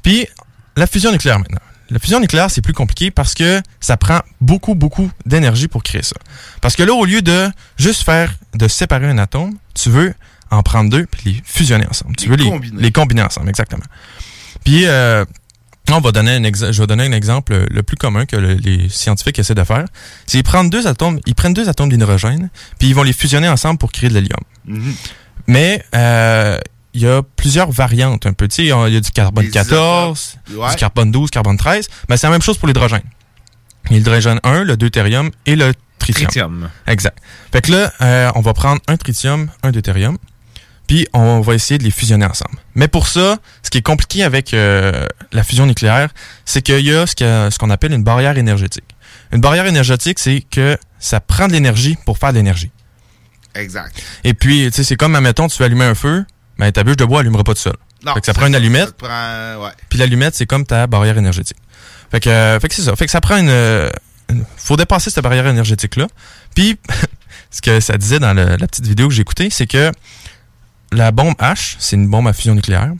Puis 0.03 0.27
la 0.75 0.87
fusion 0.87 1.11
nucléaire 1.11 1.39
maintenant. 1.39 1.59
La 1.89 1.99
fusion 1.99 2.19
nucléaire, 2.19 2.51
c'est 2.51 2.61
plus 2.61 2.73
compliqué 2.73 3.11
parce 3.11 3.33
que 3.33 3.61
ça 3.79 3.95
prend 3.97 4.19
beaucoup, 4.41 4.75
beaucoup 4.75 5.09
d'énergie 5.25 5.67
pour 5.67 5.83
créer 5.83 6.03
ça. 6.03 6.15
Parce 6.61 6.75
que 6.75 6.83
là, 6.83 6.93
au 6.93 7.05
lieu 7.05 7.21
de 7.21 7.49
juste 7.77 8.03
faire, 8.03 8.33
de 8.55 8.67
séparer 8.67 9.07
un 9.07 9.17
atome, 9.17 9.55
tu 9.73 9.89
veux 9.89 10.13
en 10.51 10.63
prendre 10.63 10.89
deux 10.89 11.05
puis 11.05 11.21
les 11.33 11.41
fusionner 11.45 11.85
ensemble. 11.89 12.15
Tu 12.15 12.25
Les 12.25 12.31
veux 12.31 12.37
les 12.37 12.49
combiner. 12.49 12.81
les 12.81 12.91
combiner 12.91 13.21
ensemble, 13.21 13.49
exactement. 13.49 13.83
Puis, 14.63 14.85
euh, 14.85 15.23
on 15.89 15.99
va 16.01 16.11
donner 16.11 16.31
un 16.35 16.41
exa- 16.43 16.73
je 16.73 16.81
vais 16.81 16.87
donner 16.87 17.05
un 17.05 17.11
exemple 17.13 17.65
le 17.69 17.83
plus 17.83 17.95
commun 17.95 18.25
que 18.25 18.35
le- 18.35 18.55
les 18.55 18.89
scientifiques 18.89 19.39
essaient 19.39 19.55
de 19.55 19.63
faire. 19.63 19.85
C'est 20.25 20.43
prennent 20.43 20.69
deux 20.69 20.87
atomes, 20.87 21.19
ils 21.25 21.35
prennent 21.35 21.53
deux 21.53 21.69
atomes 21.69 21.89
d'hydrogène, 21.89 22.49
puis 22.79 22.89
ils 22.89 22.95
vont 22.95 23.03
les 23.03 23.13
fusionner 23.13 23.47
ensemble 23.47 23.77
pour 23.77 23.91
créer 23.93 24.09
de 24.09 24.15
l'hélium. 24.15 24.39
Mhm. 24.65 24.93
Mais 25.47 25.85
euh, 25.95 26.59
il 26.97 27.03
y 27.03 27.07
a 27.07 27.21
plusieurs 27.21 27.71
variantes 27.71 28.25
un 28.25 28.33
peu. 28.33 28.47
Tu 28.47 28.55
sais, 28.55 28.63
il 28.63 28.69
y 28.69 28.97
a 28.97 28.99
du 28.99 29.11
carbone 29.11 29.45
Les 29.45 29.51
14, 29.51 30.37
isotopes. 30.47 30.63
Ouais. 30.63 30.71
du 30.71 30.75
carbone 30.77 31.11
12, 31.11 31.29
carbone 31.29 31.57
13. 31.57 31.87
Mais 32.09 32.17
c'est 32.17 32.25
la 32.25 32.31
même 32.31 32.41
chose 32.41 32.57
pour 32.57 32.67
l'hydrogène. 32.67 33.03
L'hydrogène 33.91 34.39
1, 34.43 34.63
le 34.63 34.75
deutérium 34.77 35.29
et 35.45 35.55
le 35.55 35.73
tritium. 35.99 36.27
Tritium. 36.27 36.69
Exact. 36.87 37.19
Fait 37.51 37.61
que 37.61 37.71
là, 37.71 37.93
euh, 38.01 38.31
on 38.33 38.41
va 38.41 38.53
prendre 38.53 38.81
un 38.87 38.97
tritium, 38.97 39.49
un 39.61 39.71
deutérium, 39.71 40.17
puis 40.87 41.07
on 41.13 41.39
va 41.41 41.53
essayer 41.53 41.77
de 41.77 41.83
les 41.83 41.91
fusionner 41.91 42.25
ensemble. 42.25 42.57
Mais 42.73 42.87
pour 42.87 43.07
ça, 43.07 43.37
ce 43.61 43.69
qui 43.69 43.77
est 43.77 43.83
compliqué 43.83 44.23
avec 44.23 44.55
euh, 44.55 45.05
la 45.31 45.43
fusion 45.43 45.67
nucléaire, 45.67 46.09
c'est 46.45 46.63
qu'il 46.63 46.83
y 46.85 46.91
a 46.91 47.05
ce 47.05 47.57
qu'on 47.59 47.69
appelle 47.69 47.93
une 47.93 48.03
barrière 48.03 48.37
énergétique. 48.39 48.85
Une 49.31 49.41
barrière 49.41 49.67
énergétique, 49.67 50.17
c'est 50.17 50.41
que 50.41 50.77
ça 50.97 51.19
prend 51.19 51.47
de 51.47 51.53
l'énergie 51.53 51.95
pour 52.05 52.17
faire 52.17 52.31
de 52.31 52.37
l'énergie. 52.37 52.71
Exact. 53.53 54.01
Et 54.23 54.33
puis, 54.33 54.65
tu 54.65 54.71
sais, 54.71 54.83
c'est 54.83 54.95
comme, 54.95 55.15
admettons, 55.15 55.47
tu 55.47 55.59
veux 55.59 55.65
allumer 55.65 55.85
un 55.85 55.95
feu, 55.95 56.25
ben 56.59 56.71
ta 56.71 56.83
bûche 56.83 56.97
de 56.97 57.05
bois 57.05 57.19
allumera 57.21 57.43
pas 57.43 57.53
tout 57.53 57.61
seul. 57.61 57.75
Non, 58.05 58.13
fait 58.13 58.19
que 58.21 58.25
ça 58.25 58.33
prend 58.33 58.47
une 58.47 58.55
allumette, 58.55 58.91
prend- 58.93 59.07
ouais. 59.63 59.71
puis 59.89 59.97
l'allumette, 59.99 60.35
c'est 60.35 60.45
comme 60.45 60.65
ta 60.65 60.87
barrière 60.87 61.17
énergétique. 61.17 61.57
Fait 62.11 62.19
que, 62.19 62.29
euh, 62.29 62.59
fait 62.59 62.67
que 62.69 62.75
c'est 62.75 62.83
ça. 62.83 62.95
Fait 62.95 63.05
que 63.05 63.11
ça 63.11 63.21
prend 63.21 63.37
une, 63.37 63.49
euh, 63.49 63.89
une- 64.29 64.45
faut 64.55 64.77
dépasser 64.77 65.09
cette 65.09 65.23
barrière 65.23 65.47
énergétique-là. 65.47 66.07
Puis, 66.55 66.77
ce 67.51 67.61
que 67.61 67.79
ça 67.79 67.97
disait 67.97 68.19
dans 68.19 68.33
le- 68.33 68.55
la 68.57 68.67
petite 68.67 68.85
vidéo 68.87 69.07
que 69.07 69.13
j'ai 69.13 69.21
écoutée, 69.21 69.49
c'est 69.49 69.67
que 69.67 69.91
la 70.91 71.11
bombe 71.11 71.33
H, 71.39 71.75
c'est 71.79 71.95
une 71.95 72.07
bombe 72.07 72.27
à 72.27 72.33
fusion 72.33 72.55
nucléaire. 72.55 72.91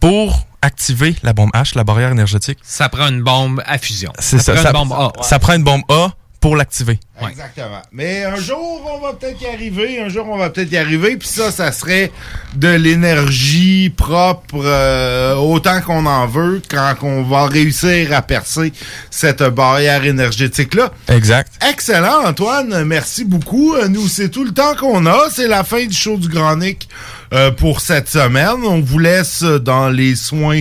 Pour 0.00 0.46
activer 0.62 1.14
la 1.22 1.32
bombe 1.32 1.50
H, 1.52 1.76
la 1.76 1.84
barrière 1.84 2.10
énergétique, 2.10 2.58
Ça 2.62 2.88
prend 2.88 3.08
une 3.08 3.22
bombe 3.22 3.62
à 3.66 3.78
fusion. 3.78 4.12
c'est 4.18 4.38
ça. 4.38 4.52
prend 4.54 4.62
Ça, 4.62 4.68
une 4.70 4.74
bombe 4.74 4.92
A. 4.92 5.12
ça 5.22 5.38
prend 5.38 5.52
une 5.54 5.64
bombe 5.64 5.82
A 5.90 6.12
pour 6.40 6.56
l'activer. 6.56 6.98
Exactement. 7.28 7.80
Mais 7.92 8.24
un 8.24 8.36
jour, 8.36 8.82
on 8.94 9.00
va 9.00 9.14
peut-être 9.14 9.40
y 9.40 9.46
arriver. 9.46 10.00
Un 10.00 10.08
jour, 10.08 10.28
on 10.28 10.36
va 10.36 10.50
peut-être 10.50 10.70
y 10.70 10.76
arriver. 10.76 11.16
Puis 11.16 11.28
ça, 11.28 11.50
ça 11.50 11.72
serait 11.72 12.12
de 12.54 12.68
l'énergie 12.68 13.90
propre 13.90 14.60
euh, 14.62 15.34
autant 15.34 15.80
qu'on 15.80 16.04
en 16.06 16.26
veut 16.26 16.60
quand 16.68 16.94
on 17.02 17.22
va 17.22 17.46
réussir 17.46 18.12
à 18.12 18.22
percer 18.22 18.72
cette 19.10 19.42
barrière 19.42 20.04
énergétique-là. 20.04 20.92
Exact. 21.08 21.52
Excellent, 21.68 22.24
Antoine. 22.26 22.84
Merci 22.84 23.24
beaucoup. 23.24 23.74
Euh, 23.74 23.88
Nous, 23.88 24.08
c'est 24.08 24.28
tout 24.28 24.44
le 24.44 24.52
temps 24.52 24.74
qu'on 24.76 25.06
a. 25.06 25.28
C'est 25.30 25.48
la 25.48 25.64
fin 25.64 25.86
du 25.86 25.94
show 25.96 26.18
du 26.18 26.28
Grand 26.28 26.56
Nick 26.56 26.88
euh, 27.32 27.50
pour 27.50 27.80
cette 27.80 28.08
semaine. 28.08 28.62
On 28.64 28.80
vous 28.80 28.98
laisse 28.98 29.42
dans 29.42 29.88
les 29.88 30.14
soins 30.14 30.60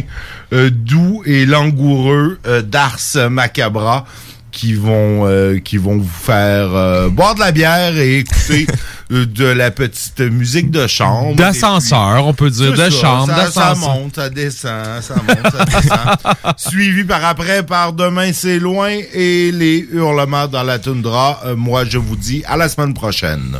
euh, 0.54 0.70
doux 0.72 1.22
et 1.26 1.46
langoureux 1.46 2.40
euh, 2.48 2.62
d'Ars 2.62 3.30
Macabra 3.30 4.06
qui 4.56 4.74
vont 4.74 5.28
euh, 5.28 5.60
qui 5.60 5.76
vont 5.76 5.98
vous 5.98 6.08
faire 6.08 6.74
euh, 6.74 7.10
boire 7.10 7.36
de 7.36 7.42
la 7.42 7.52
bière 7.52 7.98
et 7.98 8.20
écouter 8.20 8.66
euh, 9.12 9.26
de 9.26 9.44
la 9.44 9.70
petite 9.70 10.22
musique 10.22 10.72
de 10.72 10.88
chambre. 10.88 11.36
D'ascenseur, 11.36 12.26
on 12.26 12.34
peut 12.34 12.50
dire, 12.50 12.72
de 12.72 12.78
ça, 12.78 12.90
chambre, 12.90 13.52
ça, 13.52 13.76
monte, 13.76 14.16
ça 14.16 14.30
descend, 14.30 15.02
ça 15.02 15.16
monte, 15.16 15.52
ça 15.52 15.66
descend. 15.66 16.56
Suivi 16.58 17.04
par 17.04 17.26
après 17.26 17.64
par 17.64 17.92
Demain 17.92 18.32
c'est 18.32 18.58
loin 18.58 18.92
et 19.14 19.52
les 19.52 19.86
hurlements 19.92 20.48
dans 20.48 20.64
la 20.64 20.80
toundra. 20.80 21.42
Euh, 21.46 21.56
moi, 21.58 21.84
je 21.84 21.98
vous 21.98 22.16
dis 22.16 22.42
à 22.48 22.56
la 22.56 22.70
semaine 22.70 22.94
prochaine. 22.94 23.60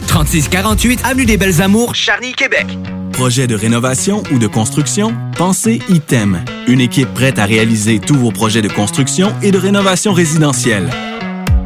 3648 0.00 1.00
Avenue 1.04 1.26
des 1.26 1.36
Belles 1.36 1.62
Amours, 1.62 1.94
Charny, 1.94 2.32
Québec. 2.32 2.66
Projet 3.12 3.46
de 3.46 3.54
rénovation 3.54 4.22
ou 4.32 4.38
de 4.38 4.46
construction? 4.46 5.14
Pensez 5.36 5.80
ITEM. 5.88 6.44
Une 6.66 6.80
équipe 6.80 7.12
prête 7.14 7.38
à 7.38 7.46
réaliser 7.46 7.98
tous 7.98 8.16
vos 8.16 8.30
projets 8.30 8.62
de 8.62 8.68
construction 8.68 9.32
et 9.42 9.50
de 9.50 9.58
rénovation 9.58 10.12
résidentielle. 10.12 10.90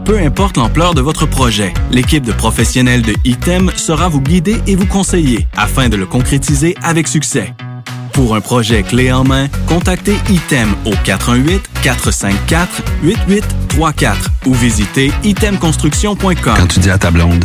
Peu 0.05 0.19
importe 0.19 0.57
l'ampleur 0.57 0.95
de 0.95 1.01
votre 1.01 1.27
projet, 1.27 1.73
l'équipe 1.91 2.25
de 2.25 2.33
professionnels 2.33 3.03
de 3.03 3.15
ITEM 3.25 3.71
sera 3.77 4.09
vous 4.09 4.21
guider 4.21 4.57
et 4.67 4.77
vous 4.77 4.87
conseiller 4.87 5.47
afin 5.57 5.89
de 5.89 5.97
le 5.97 6.07
concrétiser 6.07 6.77
avec 6.83 7.09
succès. 7.09 7.55
Pour 8.13 8.35
un 8.35 8.41
projet 8.41 8.83
clé 8.83 9.13
en 9.13 9.25
main, 9.25 9.49
contactez 9.67 10.17
ITEM 10.29 10.75
au 10.85 10.93
418-454-8834 11.85 14.15
ou 14.47 14.55
visitez 14.55 15.13
itemconstruction.com. 15.25 16.35
Quand 16.43 16.67
tu 16.67 16.81
dis 16.81 16.91
à 16.91 16.99
ta 16.99 17.11
blonde, 17.11 17.45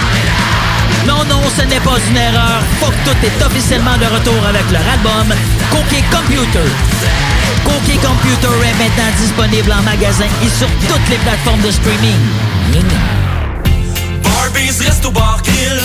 Non, 1.07 1.23
non, 1.25 1.41
ce 1.55 1.63
n'est 1.63 1.79
pas 1.79 1.97
une 2.09 2.17
erreur. 2.17 2.61
Faut 2.79 2.91
que 2.91 3.09
tout 3.09 3.17
est 3.25 3.45
officiellement 3.45 3.97
de 3.97 4.05
retour 4.05 4.45
avec 4.45 4.69
leur 4.71 4.81
album 4.93 5.35
Cookie 5.71 6.03
Computer. 6.11 6.67
Cookie 7.65 7.97
Computer 7.97 8.55
est 8.63 8.77
maintenant 8.77 9.11
disponible 9.19 9.71
en 9.71 9.81
magasin 9.81 10.25
et 10.43 10.49
sur 10.49 10.67
toutes 10.87 11.09
les 11.09 11.17
plateformes 11.17 11.61
de 11.61 11.71
streaming. 11.71 12.19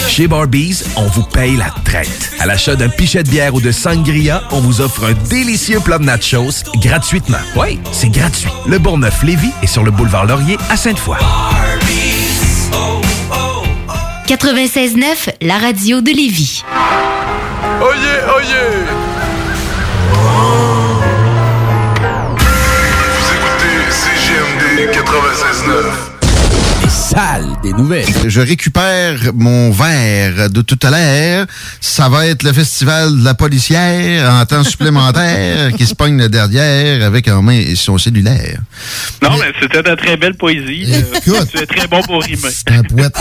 Chez 0.09 0.27
Barbies, 0.27 0.83
on 0.97 1.07
vous 1.07 1.23
paye 1.23 1.57
la 1.57 1.71
traite. 1.85 2.33
À 2.39 2.47
l'achat 2.47 2.75
d'un 2.75 2.89
pichet 2.89 3.23
de 3.23 3.29
bière 3.29 3.55
ou 3.55 3.61
de 3.61 3.73
sangria, 3.73 4.43
on 4.51 4.61
vous 4.61 4.81
offre 4.81 5.05
un 5.05 5.13
délicieux 5.29 5.81
plat 5.81 5.99
de 5.99 6.05
nachos 6.05 6.65
gratuitement. 6.77 7.39
Oui, 7.57 7.79
c'est 7.93 8.11
gratuit. 8.11 8.51
Le 8.67 8.79
Bourgneuf-Lévis 8.79 9.53
est 9.63 9.67
sur 9.67 9.83
le 9.83 9.91
boulevard 9.91 10.27
Laurier 10.27 10.59
à 10.71 10.77
Sainte-Foy. 10.77 11.17
96.9, 14.27 15.35
la 15.43 15.57
radio 15.59 16.01
de 16.01 16.11
Lévis. 16.11 16.65
Oyez, 17.81 18.19
oyez! 18.37 18.75
Vous 23.15 23.29
écoutez 23.37 23.93
CGMD 23.93 24.63
CJMD 24.79 24.91
96.9. 24.93 26.83
Les 26.83 26.89
salles 26.91 27.57
des 27.63 27.73
nouvelles. 27.73 28.05
Je 28.27 28.41
récupère 28.41 29.33
mon 29.33 29.71
verre 29.71 30.51
de 30.51 30.61
tout 30.61 30.79
à 30.83 30.91
l'heure. 30.91 31.47
Ça 31.81 32.09
va 32.09 32.27
être 32.27 32.43
le 32.43 32.53
festival 32.53 33.21
de 33.21 33.25
la 33.25 33.35
policière 33.35 34.29
en 34.29 34.45
temps 34.45 34.65
supplémentaire 34.65 35.73
qui 35.79 35.87
se 35.87 35.95
pogne 35.95 36.19
le 36.19 36.29
derrière 36.29 37.07
avec 37.07 37.29
en 37.29 37.43
main 37.43 37.63
son 37.77 37.97
cellulaire. 37.97 38.59
Non, 39.23 39.37
mais 39.39 39.53
c'était 39.63 39.85
de 39.85 39.95
très 39.95 40.17
belle 40.17 40.35
poésie. 40.35 40.93
Euh, 40.93 41.45
tu 41.49 41.59
es 41.59 41.67
très 41.67 41.87
bon 41.87 42.03
pour 42.03 42.25
rimer. 42.25 42.51
C'est 42.51 42.73
un 42.73 42.83
poète. 42.83 43.17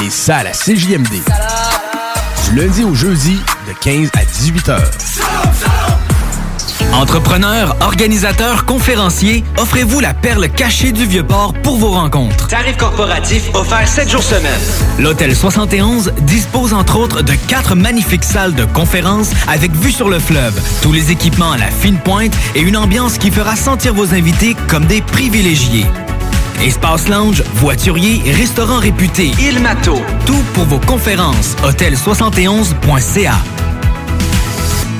Les 0.00 0.10
salles 0.10 0.46
à 0.46 0.52
CJMD. 0.52 1.22
Du 2.44 2.56
lundi 2.56 2.84
au 2.84 2.94
jeudi, 2.94 3.38
de 3.66 3.72
15 3.80 4.10
à 4.14 4.24
18 4.24 4.68
heures. 4.68 4.90
Entrepreneurs, 6.92 7.76
organisateurs, 7.80 8.64
conférenciers, 8.66 9.44
offrez-vous 9.58 9.98
la 9.98 10.14
perle 10.14 10.48
cachée 10.48 10.92
du 10.92 11.06
Vieux-Port 11.06 11.52
pour 11.62 11.76
vos 11.76 11.90
rencontres. 11.90 12.46
Tarif 12.46 12.76
corporatif 12.76 13.52
offert 13.54 13.88
7 13.88 14.08
jours 14.08 14.22
semaine. 14.22 14.60
L'Hôtel 14.98 15.34
71 15.34 16.12
dispose 16.20 16.72
entre 16.72 16.98
autres 16.98 17.22
de 17.22 17.34
quatre 17.48 17.74
magnifiques 17.74 18.24
salles 18.24 18.54
de 18.54 18.64
conférences 18.64 19.30
avec 19.48 19.72
vue 19.72 19.92
sur 19.92 20.08
le 20.08 20.20
fleuve, 20.20 20.54
tous 20.82 20.92
les 20.92 21.10
équipements 21.10 21.52
à 21.52 21.58
la 21.58 21.70
fine 21.70 21.98
pointe 21.98 22.34
et 22.54 22.60
une 22.60 22.76
ambiance 22.76 23.18
qui 23.18 23.30
fera 23.30 23.56
sentir 23.56 23.92
vos 23.92 24.14
invités 24.14 24.56
comme 24.68 24.86
des 24.86 25.02
privilégiés. 25.02 25.86
Espace 26.62 27.08
lounge, 27.08 27.42
voiturier, 27.54 28.20
restaurant 28.32 28.78
réputé, 28.78 29.30
Il 29.40 29.60
Mato. 29.60 29.96
Tout 30.26 30.42
pour 30.54 30.64
vos 30.64 30.78
conférences. 30.78 31.56
Hôtel71.ca. 31.62 33.34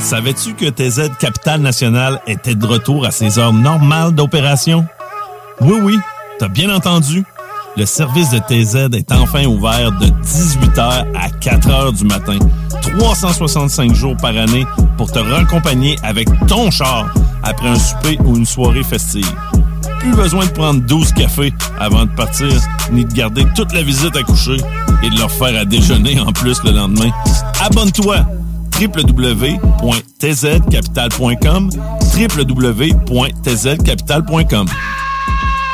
Savais-tu 0.01 0.55
que 0.55 0.68
TZ 0.68 1.10
Capital 1.18 1.60
National 1.60 2.20
était 2.26 2.55
de 2.55 2.66
retour 2.66 3.06
à 3.06 3.10
ses 3.10 3.39
heures 3.39 3.55
normales 3.55 4.12
d'opération? 4.12 4.86
Oui, 5.60 5.78
oui, 5.82 5.98
t'as 6.39 6.48
bien 6.48 6.74
entendu. 6.74 7.24
Le 7.76 7.86
service 7.86 8.31
de 8.31 8.39
TZ 8.39 8.94
est 8.94 9.10
enfin 9.10 9.47
ouvert 9.47 9.90
de 9.93 10.06
18h 10.06 11.06
à 11.14 11.28
4h 11.28 11.97
du 11.97 12.05
matin, 12.05 12.39
365 12.82 13.94
jours 13.94 14.16
par 14.16 14.36
année 14.36 14.64
pour 14.97 15.10
te 15.10 15.18
raccompagner 15.18 15.97
avec 16.05 16.28
ton 16.47 16.70
char 16.70 17.12
après 17.43 17.68
un 17.68 17.78
souper 17.78 18.16
ou 18.24 18.36
une 18.36 18.47
soirée 18.47 18.85
festive. 18.85 19.28
Plus 20.05 20.14
besoin 20.14 20.44
de 20.44 20.51
prendre 20.51 20.82
12 20.82 21.12
cafés 21.12 21.55
avant 21.81 22.05
de 22.05 22.10
partir, 22.10 22.51
ni 22.93 23.06
de 23.06 23.12
garder 23.14 23.47
toute 23.56 23.72
la 23.72 23.82
visite 23.82 24.14
à 24.14 24.22
coucher 24.22 24.59
et 25.02 25.09
de 25.09 25.18
leur 25.18 25.32
faire 25.32 25.59
à 25.59 25.64
déjeuner 25.64 26.20
en 26.20 26.31
plus 26.31 26.62
le 26.62 26.72
lendemain. 26.72 27.09
Abonne-toi. 27.62 28.18
www.tzcapital.com 28.78 31.70
www.tzcapital.com 32.18 34.66